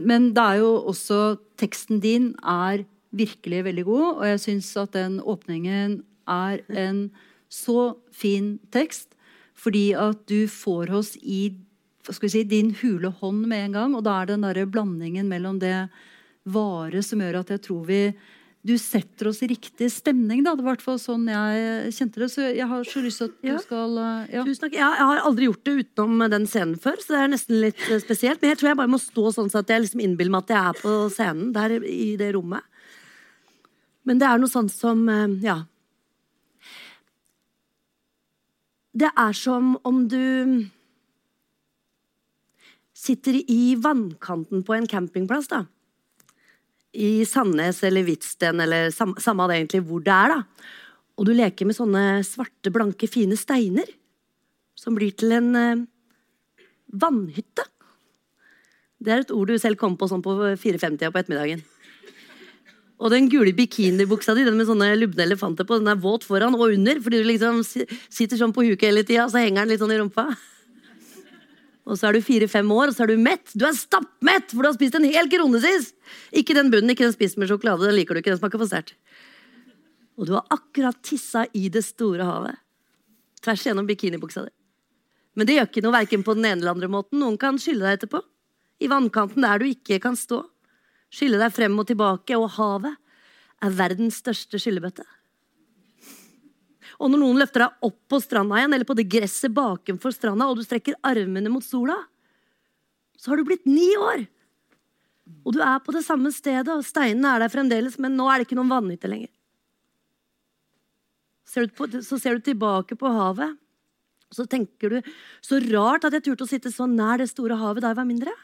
Men 0.06 0.28
det 0.36 0.42
er 0.42 0.60
jo 0.60 0.70
også 0.92 1.38
Teksten 1.58 1.98
din 2.02 2.34
er 2.42 2.84
virkelig 3.14 3.64
veldig 3.64 3.84
god, 3.86 4.06
og 4.18 4.24
jeg 4.26 4.40
syns 4.42 4.76
at 4.76 4.92
den 4.94 5.20
åpningen 5.22 6.02
er 6.26 6.62
en 6.68 7.10
så 7.48 7.94
fin 8.12 8.58
tekst. 8.74 9.13
Fordi 9.54 9.92
at 9.96 10.24
du 10.26 10.46
får 10.50 10.90
oss 10.98 11.14
i 11.22 11.54
si, 12.10 12.42
din 12.44 12.74
hule 12.82 13.08
hånd 13.20 13.46
med 13.48 13.66
en 13.70 13.72
gang. 13.78 13.94
Og 13.96 14.04
da 14.04 14.20
er 14.20 14.26
det 14.26 14.34
den 14.36 14.46
derre 14.48 14.66
blandingen 14.70 15.28
mellom 15.30 15.58
det 15.62 15.88
vare 16.44 17.00
som 17.02 17.22
gjør 17.22 17.38
at 17.40 17.54
jeg 17.54 17.62
tror 17.64 17.84
vi 17.88 18.00
Du 18.64 18.78
setter 18.80 19.28
oss 19.28 19.42
i 19.44 19.46
riktig 19.50 19.90
stemning, 19.92 20.42
da. 20.42 20.54
Det 20.56 20.64
var 20.64 20.78
i 20.80 20.92
sånn 20.96 21.26
jeg 21.28 21.90
kjente 21.92 22.16
det. 22.22 22.30
Så 22.32 22.46
jeg 22.48 22.64
har 22.66 22.86
så 22.88 23.02
lyst 23.04 23.18
til 23.20 23.26
at 23.28 23.42
du 23.42 23.48
Ja. 23.50 23.58
skal 23.60 23.98
eh, 23.98 24.26
ja. 24.32 24.44
Tusen 24.44 24.62
takk. 24.64 24.72
Jeg 24.72 24.80
har- 24.80 25.20
aldri 25.20 25.44
gjort 25.50 25.64
det 25.64 25.74
utenom 25.84 26.30
den 26.30 26.46
scenen 26.46 26.78
før, 26.80 26.96
så 26.96 27.08
det 27.12 27.18
er 27.20 27.28
nesten 27.28 27.60
litt 27.60 27.76
eh, 27.90 28.00
spesielt. 28.00 28.40
Men 28.40 28.50
jeg 28.54 28.58
tror 28.62 28.68
jeg 28.70 28.76
bare 28.78 28.88
må 28.88 28.96
stå 28.98 29.34
sånn 29.36 29.50
så 29.52 29.58
at 29.60 29.68
jeg 29.68 29.82
liksom 29.82 30.00
innbiller 30.00 30.30
meg 30.30 30.44
at 30.44 30.48
jeg 30.48 30.64
er 30.64 30.80
på 30.80 31.10
scenen 31.12 31.52
der 31.52 31.76
i 31.84 32.16
det 32.16 32.32
rommet. 32.34 32.62
Men 34.06 34.18
det 34.18 34.28
er 34.28 34.38
noe 34.38 34.48
sånn 34.48 34.70
som 34.70 35.08
eh, 35.10 35.28
Ja. 35.44 35.64
Det 38.94 39.10
er 39.10 39.34
som 39.34 39.74
om 39.82 40.04
du 40.06 40.66
sitter 42.94 43.40
i 43.50 43.74
vannkanten 43.74 44.62
på 44.62 44.76
en 44.76 44.86
campingplass, 44.86 45.50
da. 45.50 45.64
I 46.94 47.26
Sandnes 47.26 47.82
eller 47.82 48.06
Hvitsten 48.06 48.62
eller 48.62 48.92
sam 48.94 49.16
samme 49.18 49.48
det 49.50 49.58
egentlig 49.58 49.82
hvor 49.88 50.04
det 50.04 50.14
er, 50.14 50.36
da. 50.36 50.70
Og 51.18 51.26
du 51.26 51.34
leker 51.34 51.66
med 51.66 51.74
sånne 51.74 52.22
svarte, 52.26 52.70
blanke, 52.74 53.10
fine 53.10 53.38
steiner. 53.38 53.90
Som 54.78 54.94
blir 54.98 55.14
til 55.18 55.34
en 55.34 55.50
eh, 55.58 55.84
vannhytte. 56.94 57.66
Det 59.02 59.12
er 59.12 59.22
et 59.24 59.34
ord 59.34 59.50
du 59.50 59.58
selv 59.58 59.78
kom 59.78 59.98
på 59.98 60.08
sånn 60.10 60.22
på 60.22 60.34
4-5-tida 60.54 61.10
på 61.10 61.20
ettermiddagen. 61.20 61.62
Og 63.02 63.10
den 63.10 63.26
gule 63.30 63.52
bikinibuksa 63.56 64.36
di 64.36 64.44
den 64.46 64.56
med 64.58 64.68
sånne 64.68 64.92
lubne 64.96 65.24
elefanter 65.26 65.66
på, 65.66 65.80
den 65.80 65.90
er 65.90 66.00
våt 66.00 66.26
foran 66.26 66.54
og 66.54 66.68
under. 66.68 67.00
Fordi 67.02 67.20
du 67.20 67.28
liksom 67.28 67.62
sitter 67.66 68.38
sånn 68.38 68.54
på 68.54 68.66
huket 68.68 68.90
hele 68.90 69.02
tida, 69.06 69.26
så 69.30 69.42
henger 69.42 69.64
den 69.64 69.74
litt 69.74 69.82
sånn 69.82 69.94
i 69.94 69.98
rumpa. 69.98 70.28
Og 71.84 71.98
så 72.00 72.08
er 72.08 72.16
du 72.16 72.24
fire-fem 72.24 72.70
år, 72.72 72.88
og 72.88 72.96
så 72.96 73.04
er 73.04 73.12
du 73.12 73.20
mett. 73.20 73.50
Du 73.52 73.66
er 73.68 73.74
stappmett, 73.76 74.54
for 74.54 74.64
du 74.64 74.70
har 74.70 74.76
spist 74.76 74.94
en 74.96 75.04
hel 75.04 75.28
kronesis! 75.28 75.90
Ikke 76.32 76.56
den 76.56 76.70
bunnen, 76.72 76.94
ikke 76.94 77.04
den 77.04 77.12
spist 77.12 77.36
med 77.40 77.50
sjokolade. 77.50 77.84
Den 77.84 77.98
liker 77.98 78.16
du 78.16 78.22
ikke, 78.22 78.32
den 78.32 78.40
smaker 78.40 78.62
for 78.62 78.70
sterkt. 78.70 78.94
Og 80.16 80.30
du 80.30 80.36
har 80.38 80.46
akkurat 80.54 80.96
tissa 81.04 81.44
i 81.52 81.66
det 81.68 81.82
store 81.84 82.24
havet. 82.24 82.62
Tvers 83.44 83.66
igjennom 83.66 83.90
bikinibuksa 83.90 84.46
di. 84.46 84.54
Men 85.34 85.48
det 85.48 85.58
gjør 85.58 85.68
ikke 85.68 85.82
noe 85.84 85.96
verken 85.98 86.24
på 86.24 86.36
den 86.38 86.46
ene 86.46 86.62
eller 86.62 86.76
andre 86.76 86.88
måten. 86.88 87.18
Noen 87.20 87.36
kan 87.42 87.58
skylle 87.60 87.84
deg 87.84 87.98
etterpå. 87.98 88.22
I 88.80 88.88
vannkanten 88.88 89.44
der 89.44 89.60
du 89.60 89.66
ikke 89.68 89.98
kan 90.00 90.16
stå. 90.16 90.40
Skylle 91.14 91.38
deg 91.38 91.54
frem 91.54 91.76
og 91.78 91.86
tilbake. 91.88 92.38
Og 92.38 92.50
havet 92.56 92.96
er 93.64 93.76
verdens 93.78 94.18
største 94.22 94.60
skyllebøtte. 94.60 95.06
Og 97.02 97.10
når 97.10 97.20
noen 97.20 97.40
løfter 97.42 97.64
deg 97.64 97.86
opp 97.88 97.98
på 98.10 98.20
stranda 98.22 98.60
igjen, 98.60 98.74
eller 98.76 98.88
på 98.88 98.96
det 98.98 99.08
gresset 99.10 99.54
bakenfor 99.54 100.14
stranda, 100.14 100.46
og 100.46 100.58
du 100.58 100.66
strekker 100.66 100.98
armene 101.06 101.50
mot 101.50 101.64
sola, 101.64 101.96
så 103.18 103.32
har 103.32 103.40
du 103.40 103.48
blitt 103.48 103.66
ni 103.66 103.88
år. 103.98 104.26
Og 105.42 105.56
du 105.56 105.62
er 105.64 105.80
på 105.82 105.94
det 105.96 106.04
samme 106.06 106.30
stedet, 106.34 106.70
og 106.70 106.84
steinene 106.86 107.32
er 107.34 107.44
der 107.44 107.52
fremdeles, 107.52 107.96
men 108.02 108.16
nå 108.18 108.28
er 108.28 108.38
det 108.40 108.48
ikke 108.48 108.58
noen 108.60 108.72
vannhytte 108.72 109.10
lenger. 109.10 109.32
Ser 111.48 111.68
på, 111.76 111.88
så 112.04 112.18
ser 112.20 112.38
du 112.38 112.46
tilbake 112.46 112.98
på 113.00 113.10
havet. 113.14 113.56
Og 114.30 114.38
så 114.38 114.46
tenker 114.50 114.96
du 114.96 115.14
så 115.44 115.60
rart 115.70 116.06
at 116.06 116.16
jeg 116.16 116.28
turte 116.28 116.46
å 116.46 116.50
sitte 116.50 116.72
så 116.72 116.86
nær 116.90 117.20
det 117.22 117.30
store 117.30 117.58
havet 117.60 117.84
da 117.84 117.92
jeg 117.92 118.00
var 118.00 118.08
mindre. 118.08 118.34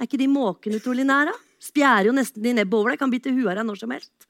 Er 0.00 0.08
ikke 0.08 0.20
de 0.20 0.30
måkene 0.32 0.80
utrolig 0.80 1.04
nær, 1.04 1.28
da? 1.28 1.36
Spjærer 1.60 2.08
jo 2.08 2.16
nesten 2.16 2.40
de 2.40 2.54
nebbet 2.56 2.78
over 2.78 2.94
deg, 2.94 3.00
kan 3.02 3.12
bite 3.12 3.32
huet 3.36 3.50
av 3.52 3.58
deg 3.60 3.66
når 3.68 3.82
som 3.82 3.92
helst. 3.92 4.28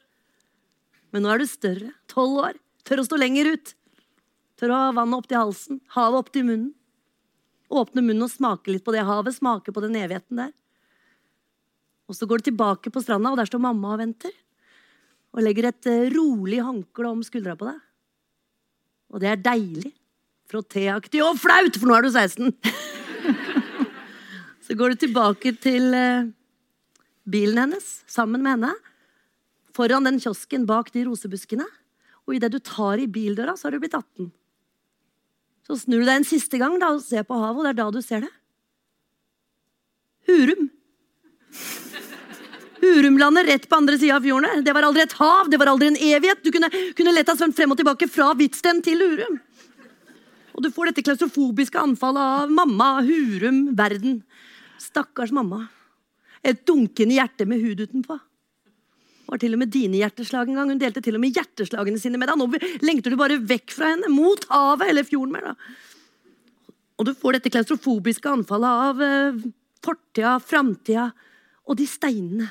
Men 1.14 1.22
nå 1.22 1.30
er 1.30 1.38
du 1.38 1.46
større. 1.46 1.92
Tolv 2.10 2.40
år. 2.42 2.58
Tør 2.86 3.02
å 3.02 3.06
stå 3.06 3.18
lenger 3.20 3.52
ut. 3.54 3.72
Tør 4.58 4.74
å 4.74 4.80
ha 4.82 4.88
vannet 4.96 5.20
opp 5.20 5.28
til 5.30 5.38
halsen, 5.38 5.78
havet 5.94 6.18
opp 6.24 6.32
til 6.34 6.48
munnen. 6.48 6.72
Åpne 7.70 8.02
munnen 8.02 8.26
og 8.26 8.32
smake 8.32 8.74
litt 8.74 8.82
på 8.82 8.94
det 8.96 9.06
havet, 9.06 9.36
smake 9.36 9.70
på 9.70 9.82
den 9.84 9.94
evigheten 10.00 10.42
der. 10.42 10.50
Og 12.10 12.18
så 12.18 12.26
går 12.26 12.42
du 12.42 12.48
tilbake 12.50 12.90
på 12.90 13.02
stranda, 13.04 13.30
og 13.30 13.38
der 13.38 13.46
står 13.46 13.62
mamma 13.62 13.94
og 13.94 14.02
venter. 14.02 14.34
Og 15.30 15.44
legger 15.46 15.68
et 15.70 15.86
eh, 15.86 16.08
rolig 16.10 16.58
håndkle 16.66 17.12
om 17.14 17.22
skuldra 17.22 17.54
på 17.54 17.70
deg. 17.70 17.78
Og 19.14 19.22
det 19.22 19.30
er 19.30 19.44
deilig. 19.44 19.94
Frotéaktig 20.50 21.22
og 21.22 21.38
flaut, 21.38 21.78
for 21.78 21.86
nå 21.86 21.94
er 21.94 22.08
du 22.08 22.10
16. 22.10 22.50
så 24.70 24.76
går 24.78 24.92
du 24.92 25.00
tilbake 25.02 25.50
til 25.58 25.88
eh, 25.98 26.28
bilen 27.26 27.58
hennes 27.58 27.86
sammen 28.06 28.38
med 28.38 28.52
henne. 28.54 28.68
Foran 29.74 30.04
den 30.06 30.20
kiosken 30.22 30.62
bak 30.62 30.92
de 30.94 31.02
rosebuskene. 31.08 31.66
Og 32.28 32.36
idet 32.36 32.52
du 32.54 32.60
tar 32.62 33.02
i 33.02 33.08
bildøra, 33.10 33.56
så 33.58 33.66
har 33.66 33.74
du 33.74 33.80
blitt 33.82 33.96
18. 33.98 34.28
Så 35.66 35.80
snur 35.80 36.04
du 36.04 36.06
deg 36.06 36.20
en 36.20 36.28
siste 36.28 36.60
gang 36.62 36.78
da, 36.78 36.92
og 36.94 37.02
ser 37.02 37.26
på 37.26 37.34
havet, 37.40 37.58
og 37.58 37.66
det 37.66 37.72
er 37.72 37.80
da 37.80 37.88
du 37.90 37.98
ser 37.98 38.22
det. 38.22 38.30
Hurum. 40.30 40.70
Hurumlandet 42.80 43.50
rett 43.50 43.66
på 43.66 43.80
andre 43.80 43.98
sida 43.98 44.20
av 44.20 44.30
fjorden. 44.30 44.62
Det 44.62 44.74
var 44.76 44.86
aldri 44.86 45.02
et 45.02 45.18
hav, 45.18 45.50
det 45.50 45.58
var 45.58 45.72
aldri 45.72 45.90
en 45.90 45.98
evighet. 45.98 46.44
Du 46.46 46.54
kunne, 46.54 46.70
kunne 46.94 47.16
lett 47.16 47.34
ha 47.34 47.34
svømt 47.34 47.58
frem 47.58 47.74
og 47.74 47.82
tilbake 47.82 48.06
fra 48.06 48.30
Hvitsten 48.38 48.86
til 48.86 49.02
Hurum. 49.02 49.42
Og 50.54 50.62
du 50.62 50.70
får 50.70 50.92
dette 50.92 51.08
klaustrofobiske 51.10 51.82
anfallet 51.82 52.38
av 52.44 52.54
mamma, 52.54 53.00
Hurum, 53.02 53.64
verden. 53.74 54.20
Stakkars 54.80 55.32
mamma. 55.36 55.66
Et 56.42 56.64
dunkende 56.66 57.18
hjerte 57.18 57.46
med 57.48 57.62
hud 57.62 57.82
utenpå. 57.84 58.16
Var 59.30 59.38
til 59.38 59.54
og 59.54 59.60
med 59.60 59.70
dine 59.70 60.00
hjerteslag 60.00 60.48
en 60.48 60.58
gang. 60.58 60.72
Hun 60.72 60.80
delte 60.80 61.02
til 61.04 61.18
og 61.18 61.22
med 61.22 61.36
hjerteslagene 61.36 62.00
sine 62.02 62.18
med 62.18 62.30
deg. 62.30 62.40
Nå 62.40 62.48
lengter 62.82 63.12
du 63.12 63.18
bare 63.20 63.38
vekk 63.38 63.74
fra 63.76 63.92
henne, 63.92 64.10
mot 64.10 64.46
havet 64.50 64.90
eller 64.90 65.06
fjorden 65.06 65.36
mer. 65.36 65.52
da. 65.52 66.72
Og 66.98 67.06
du 67.08 67.14
får 67.16 67.38
dette 67.38 67.52
klaustrofobiske 67.52 68.28
anfallet 68.28 68.86
av 68.86 69.04
uh, 69.04 69.44
fortida, 69.84 70.34
framtida 70.42 71.10
og 71.64 71.78
de 71.78 71.86
steinene 71.88 72.48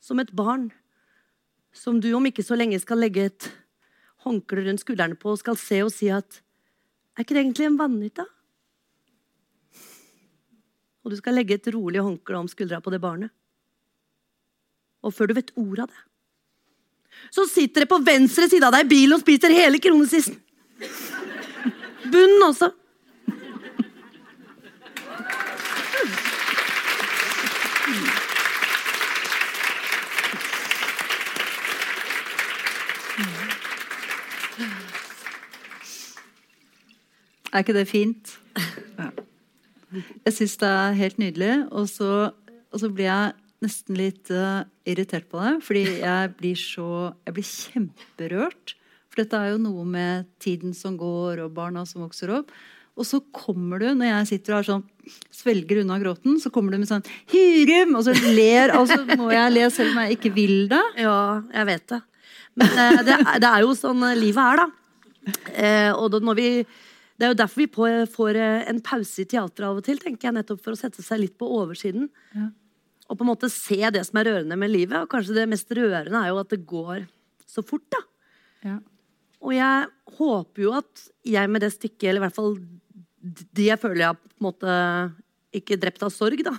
som 0.00 0.20
et 0.22 0.30
barn 0.32 0.70
som 1.76 2.00
du 2.00 2.08
om 2.16 2.26
ikke 2.26 2.44
så 2.46 2.56
lenge 2.56 2.80
skal 2.82 3.02
legge 3.02 3.26
et 3.28 3.48
håndkle 4.24 4.64
rundt 4.66 4.82
skuldrene 4.82 5.18
på 5.20 5.34
og 5.34 5.40
skal 5.42 5.58
se 5.60 5.82
og 5.84 5.92
si 5.94 6.10
at 6.12 6.40
Er 7.18 7.24
ikke 7.24 7.34
det 7.34 7.42
egentlig 7.42 7.66
en 7.66 7.76
vannhytte? 7.76 8.24
Og 11.04 11.12
du 11.12 11.16
skal 11.16 11.38
legge 11.38 11.56
et 11.56 11.70
rolig 11.72 12.02
håndkle 12.04 12.42
om 12.42 12.48
skuldra 12.50 12.80
på 12.84 12.92
det 12.92 13.00
barnet. 13.00 13.32
Og 15.00 15.14
før 15.16 15.30
du 15.30 15.38
vet 15.38 15.54
ordet 15.56 15.86
av 15.86 15.92
det, 15.92 16.02
så 17.34 17.44
sitter 17.48 17.84
det 17.84 17.90
på 17.90 17.98
venstre 18.04 18.46
side 18.48 18.66
av 18.66 18.74
deg 18.74 18.84
i 18.86 18.92
bilen 18.92 19.16
og 19.16 19.24
spiser 19.24 19.52
hele 19.54 19.80
kronesissen. 19.82 20.36
Bunnen 22.10 22.44
også. 22.46 22.70
Er 37.50 37.64
ikke 37.64 37.74
det 37.74 37.88
fint? 37.90 38.38
Ja. 38.98 39.10
Jeg 39.90 40.34
syns 40.36 40.56
det 40.60 40.70
er 40.70 40.98
helt 40.98 41.20
nydelig. 41.20 41.54
Og 41.74 41.88
så, 41.90 42.10
og 42.30 42.82
så 42.82 42.90
blir 42.92 43.08
jeg 43.08 43.36
nesten 43.64 43.98
litt 43.98 44.30
uh, 44.32 44.64
irritert 44.88 45.28
på 45.30 45.40
det. 45.42 45.54
Fordi 45.66 45.84
jeg 46.00 46.34
blir 46.38 46.58
så 46.58 46.90
Jeg 47.26 47.36
blir 47.36 47.48
kjemperørt. 47.48 48.76
For 49.10 49.24
dette 49.24 49.38
er 49.38 49.54
jo 49.54 49.62
noe 49.62 49.86
med 49.88 50.28
tiden 50.42 50.74
som 50.76 50.94
går, 50.98 51.42
og 51.42 51.56
barna 51.56 51.82
som 51.88 52.04
vokser 52.04 52.30
opp. 52.36 52.52
Og 53.00 53.06
så 53.06 53.20
kommer 53.34 53.80
du, 53.80 53.88
når 53.96 54.10
jeg 54.10 54.28
sitter 54.28 54.58
og 54.58 54.66
sånn, 54.66 54.84
svelger 55.34 55.80
unna 55.80 55.96
gråten, 56.02 56.36
så 56.42 56.50
kommer 56.52 56.74
du 56.74 56.82
med 56.82 56.90
sånn 56.90 57.06
Hyrum! 57.32 57.96
Og 57.98 58.04
så 58.06 58.14
ler 58.36 58.74
Og 58.76 58.86
så 58.90 59.00
må 59.18 59.30
jeg 59.32 59.54
le 59.54 59.64
selv 59.72 59.94
om 59.94 60.04
jeg 60.04 60.18
ikke 60.18 60.34
vil 60.36 60.56
det. 60.70 60.82
Ja, 61.00 61.40
jeg 61.54 61.70
vet 61.72 61.86
det. 61.94 62.00
Men 62.60 62.76
uh, 62.76 63.00
det, 63.06 63.16
det, 63.42 63.50
er 63.50 63.64
jo 63.64 63.74
sånn 63.78 64.04
livet 64.18 64.44
er, 64.44 64.62
da. 64.62 64.68
Og 66.00 66.06
da, 66.12 66.18
når 66.24 66.38
vi 66.38 66.48
det 67.20 67.26
er 67.26 67.34
jo 67.34 67.36
derfor 67.36 67.60
vi 67.60 68.06
får 68.08 68.38
en 68.40 68.80
pause 68.80 69.20
i 69.20 69.28
teatret 69.28 69.66
av 69.68 69.76
og 69.76 69.84
til, 69.84 69.98
tenker 70.00 70.30
jeg, 70.30 70.36
nettopp 70.38 70.62
for 70.64 70.72
å 70.72 70.80
sette 70.80 71.04
seg 71.04 71.20
litt 71.20 71.34
på 71.36 71.48
oversiden. 71.52 72.08
Ja. 72.32 72.46
Og 73.10 73.18
på 73.18 73.26
en 73.26 73.28
måte 73.28 73.50
se 73.52 73.80
det 73.92 74.06
som 74.06 74.20
er 74.20 74.30
rørende 74.30 74.56
med 74.56 74.72
livet. 74.72 75.02
Og 75.02 75.10
kanskje 75.12 75.36
det 75.36 75.48
mest 75.50 75.68
rørende 75.76 76.16
er 76.16 76.30
jo 76.30 76.40
at 76.40 76.54
det 76.54 76.62
går 76.70 77.04
så 77.50 77.64
fort, 77.66 77.84
da. 77.92 78.00
Ja. 78.64 78.78
Og 79.40 79.52
jeg 79.56 79.90
håper 80.16 80.64
jo 80.64 80.72
at 80.78 81.04
jeg 81.28 81.52
med 81.52 81.64
det 81.64 81.72
stykket, 81.74 82.08
eller 82.08 82.22
i 82.22 82.26
hvert 82.28 82.38
fall 82.38 82.56
de 83.20 83.68
jeg 83.68 83.80
føler 83.80 84.06
jeg 84.06 84.16
på 84.16 84.30
en 84.30 84.46
måte 84.46 84.74
ikke 85.60 85.78
drept 85.82 86.04
av 86.06 86.12
sorg, 86.14 86.40
da. 86.46 86.54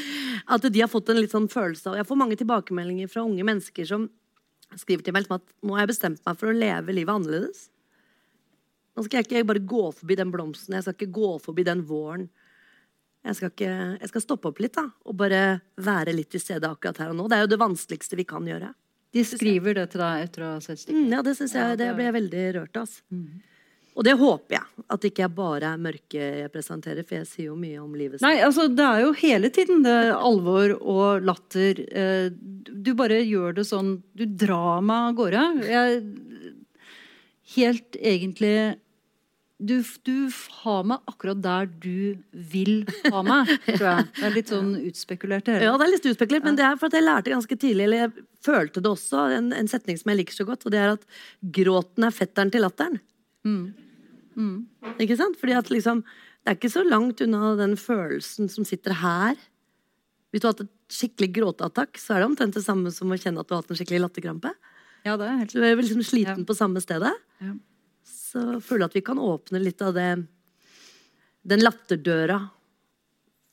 At 0.54 0.64
de 0.64 0.80
har 0.80 0.88
fått 0.88 1.10
en 1.10 1.18
litt 1.18 1.34
sånn 1.34 1.48
følelse 1.50 1.90
av 1.90 1.96
Jeg 1.98 2.06
får 2.06 2.18
mange 2.20 2.36
tilbakemeldinger 2.38 3.10
fra 3.10 3.24
unge 3.26 3.44
mennesker 3.44 3.88
som 3.88 4.06
skriver 4.78 5.04
til 5.06 5.14
meg 5.14 5.28
at 5.30 5.44
nå 5.66 5.74
har 5.74 5.84
jeg 5.84 5.92
bestemt 5.92 6.22
meg 6.26 6.38
for 6.38 6.50
å 6.50 6.56
leve 6.56 6.94
livet 6.94 7.12
annerledes. 7.12 7.66
Nå 8.96 9.04
skal 9.04 9.20
jeg 9.20 9.28
ikke 9.28 9.46
bare 9.50 9.64
gå 9.68 9.84
forbi 9.92 10.16
den 10.16 10.32
blomsten, 10.32 10.76
jeg 10.78 10.86
skal 10.86 10.96
ikke 10.96 11.12
gå 11.18 11.30
forbi 11.44 11.66
den 11.68 11.84
våren. 11.84 12.28
Jeg 13.26 13.36
skal, 13.36 13.50
ikke, 13.50 13.72
jeg 13.98 14.08
skal 14.12 14.22
stoppe 14.22 14.52
opp 14.52 14.60
litt 14.62 14.76
da, 14.78 14.86
og 15.04 15.16
bare 15.18 15.40
være 15.82 16.14
litt 16.14 16.30
til 16.32 16.40
stede 16.40 16.68
akkurat 16.70 17.02
her 17.02 17.10
og 17.10 17.18
nå. 17.18 17.26
Det 17.28 17.36
er 17.36 17.44
jo 17.44 17.50
det 17.52 17.58
vanskeligste 17.60 18.18
vi 18.18 18.24
kan 18.28 18.46
gjøre. 18.46 18.70
De 19.16 19.24
skriver 19.26 19.76
det 19.80 19.88
til 19.92 20.02
deg 20.02 20.28
etter 20.28 20.44
å 20.44 20.54
ha 20.54 20.62
sett 20.62 20.80
stykket? 20.82 21.02
Mm, 21.02 21.12
ja, 21.16 21.20
det 21.26 21.34
synes 21.38 21.54
jeg, 21.56 21.76
det, 21.80 21.90
blir 21.90 21.98
ble 21.98 22.06
jeg 22.06 22.16
veldig 22.16 22.46
rørt 22.56 22.80
av. 22.80 22.96
Mm. 23.10 23.26
Og 23.96 24.04
det 24.04 24.14
håper 24.20 24.58
jeg. 24.58 24.84
At 24.92 25.06
ikke 25.08 25.24
jeg 25.24 25.34
bare 25.38 25.72
er 25.72 25.82
mørke 25.82 26.30
jeg 26.42 26.52
presenterer, 26.52 27.06
for 27.08 27.18
jeg 27.18 27.28
sier 27.30 27.48
jo 27.48 27.56
mye 27.58 27.80
om 27.80 27.94
livet. 27.96 28.20
Nei, 28.24 28.34
altså 28.44 28.68
Det 28.68 28.84
er 28.84 29.02
jo 29.06 29.12
hele 29.22 29.50
tiden 29.56 29.82
det 29.86 29.96
alvor 30.14 30.76
og 30.76 31.24
latter. 31.24 31.80
Eh, 31.88 32.28
du 32.30 32.92
bare 32.98 33.22
gjør 33.24 33.56
det 33.56 33.64
sånn 33.66 33.96
Du 34.12 34.26
drar 34.28 34.84
meg 34.84 35.10
av 35.10 35.20
gårde. 35.22 35.46
Jeg 35.66 36.02
Helt 37.54 37.94
egentlig 38.02 38.56
du, 39.56 39.80
du, 40.04 40.28
har 40.62 40.82
meg 40.84 41.08
akkurat 41.08 41.38
der 41.40 41.68
du 41.80 42.18
vil 42.52 42.82
ha 43.08 43.22
meg, 43.24 43.48
tror 43.70 43.86
jeg. 43.88 44.04
Det 44.18 44.26
er 44.28 44.34
litt 44.34 44.52
sånn 44.52 44.74
utspekulert. 44.82 45.48
Her. 45.48 45.64
Ja, 45.64 45.72
det 45.80 45.86
er 45.86 45.92
litt 45.94 46.08
utspekulert, 46.10 46.44
men 46.44 46.58
det 46.58 46.66
er 46.66 46.76
for 46.76 46.90
at 46.90 46.96
jeg 46.98 47.06
lærte 47.06 47.32
ganske 47.32 47.56
tidlig, 47.56 47.86
eller 47.86 48.02
jeg 48.04 48.26
følte 48.44 48.82
det 48.84 48.90
også, 48.92 49.24
en, 49.38 49.48
en 49.56 49.70
setning 49.70 49.96
som 49.96 50.12
jeg 50.12 50.20
liker 50.20 50.36
så 50.36 50.46
godt, 50.48 50.66
og 50.68 50.74
det 50.74 50.82
er 50.82 50.92
at 50.92 51.06
gråten 51.56 52.04
er 52.04 52.12
fetteren 52.14 52.52
til 52.52 52.66
latteren. 52.66 52.98
Mm. 53.48 53.62
Mm. 54.36 54.58
Ikke 55.00 55.16
sant? 55.16 55.38
Fordi 55.40 55.54
at 55.56 55.70
liksom 55.72 56.02
Det 56.04 56.52
er 56.52 56.56
ikke 56.58 56.68
så 56.68 56.82
langt 56.84 57.22
unna 57.24 57.54
den 57.56 57.72
følelsen 57.80 58.50
som 58.52 58.66
sitter 58.68 58.92
her. 59.00 59.38
Hvis 60.30 60.42
du 60.42 60.46
har 60.46 60.52
hatt 60.52 60.66
et 60.66 60.74
skikkelig 60.92 61.30
gråteattakk, 61.40 61.98
så 61.98 62.14
er 62.14 62.22
det 62.22 62.28
omtrent 62.28 62.54
det 62.54 62.62
samme 62.62 62.92
som 62.94 63.10
å 63.10 63.18
kjenne 63.18 63.42
at 63.42 63.48
du 63.48 63.56
har 63.56 63.64
hatt 63.64 63.72
en 63.72 63.80
skikkelig 63.80 64.04
latterkrampe. 64.04 64.52
Ja, 65.06 65.16
det 65.18 65.26
er 65.26 65.40
helt... 65.40 65.56
Du 65.56 65.64
er 65.64 65.74
liksom 65.80 66.04
sliten 66.06 66.44
ja. 66.44 66.46
på 66.46 66.54
samme 66.54 66.82
stedet. 66.84 67.14
Ja 67.42 67.56
så 68.36 68.60
føler 68.60 68.84
jeg 68.84 68.90
at 68.90 68.98
vi 68.98 69.06
kan 69.06 69.20
åpne 69.22 69.62
litt 69.62 69.80
av 69.84 69.94
det 69.96 70.10
den 71.46 71.62
latterdøra 71.62 72.40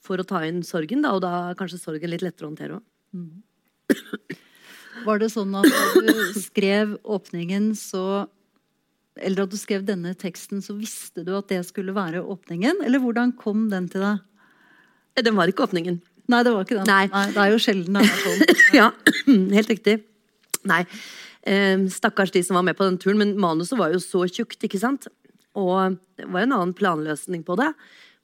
for 0.03 0.19
å 0.19 0.27
ta 0.27 0.41
inn 0.47 0.63
sorgen, 0.67 1.03
da, 1.05 1.13
og 1.15 1.21
da 1.23 1.33
er 1.51 1.57
kanskje 1.59 1.79
sorgen 1.79 2.11
litt 2.11 2.23
lettere 2.25 2.47
å 2.47 2.51
håndtere 2.51 2.79
òg. 2.79 2.85
Mm. 3.15 3.43
Var 5.03 5.19
det 5.21 5.29
sånn 5.33 5.53
at 5.59 5.67
da 5.69 6.01
du 6.01 6.39
skrev 6.39 6.97
åpningen, 7.03 7.73
så 7.77 8.27
Eller 9.13 9.43
at 9.43 9.51
du 9.53 9.59
skrev 9.61 9.83
denne 9.85 10.15
teksten, 10.17 10.57
så 10.65 10.73
visste 10.73 11.21
du 11.21 11.35
at 11.37 11.51
det 11.51 11.59
skulle 11.67 11.93
være 11.93 12.23
åpningen? 12.25 12.79
Eller 12.81 12.97
hvordan 12.97 13.35
kom 13.37 13.67
den 13.69 13.85
til 13.85 14.01
deg? 14.01 14.23
Den 15.21 15.37
var 15.37 15.51
ikke 15.51 15.67
åpningen. 15.67 15.99
Nei, 16.33 16.39
det 16.41 16.53
var 16.55 16.65
ikke 16.65 16.79
den. 16.79 16.89
Nei. 16.89 17.03
Nei 17.13 17.27
det 17.29 17.43
er 17.43 17.51
jo 17.53 17.59
sjelden 17.61 17.99
det 17.99 18.07
er 18.07 18.23
sånn. 18.23 18.57
ja, 18.79 18.87
helt 19.59 19.69
riktig. 19.69 19.99
Nei. 20.65 20.81
Eh, 21.45 21.87
stakkars 21.91 22.31
de 22.31 22.43
som 22.43 22.55
var 22.59 22.65
med 22.67 22.77
på 22.77 22.87
den 22.87 22.99
turen, 23.01 23.19
men 23.19 23.35
manuset 23.39 23.77
var 23.79 23.93
jo 23.93 24.01
så 24.03 24.23
tjukt, 24.29 24.61
ikke 24.63 24.81
sant? 24.81 25.09
Og 25.59 25.97
det 26.17 26.29
var 26.29 26.45
en 26.45 26.55
annen 26.55 26.73
planløsning 26.77 27.43
på 27.45 27.57
det. 27.59 27.71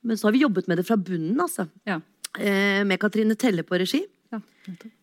Men 0.02 0.18
så 0.18 0.30
har 0.30 0.36
vi 0.36 0.46
jobbet 0.46 0.70
med 0.72 0.80
det 0.80 0.88
fra 0.88 0.98
bunnen, 0.98 1.38
altså. 1.44 1.68
Ja. 1.88 2.00
Eh, 2.38 2.86
med 2.88 3.00
Katrine 3.02 3.36
Telle 3.36 3.66
på 3.68 3.80
regi. 3.82 4.06
Ja, 4.32 4.40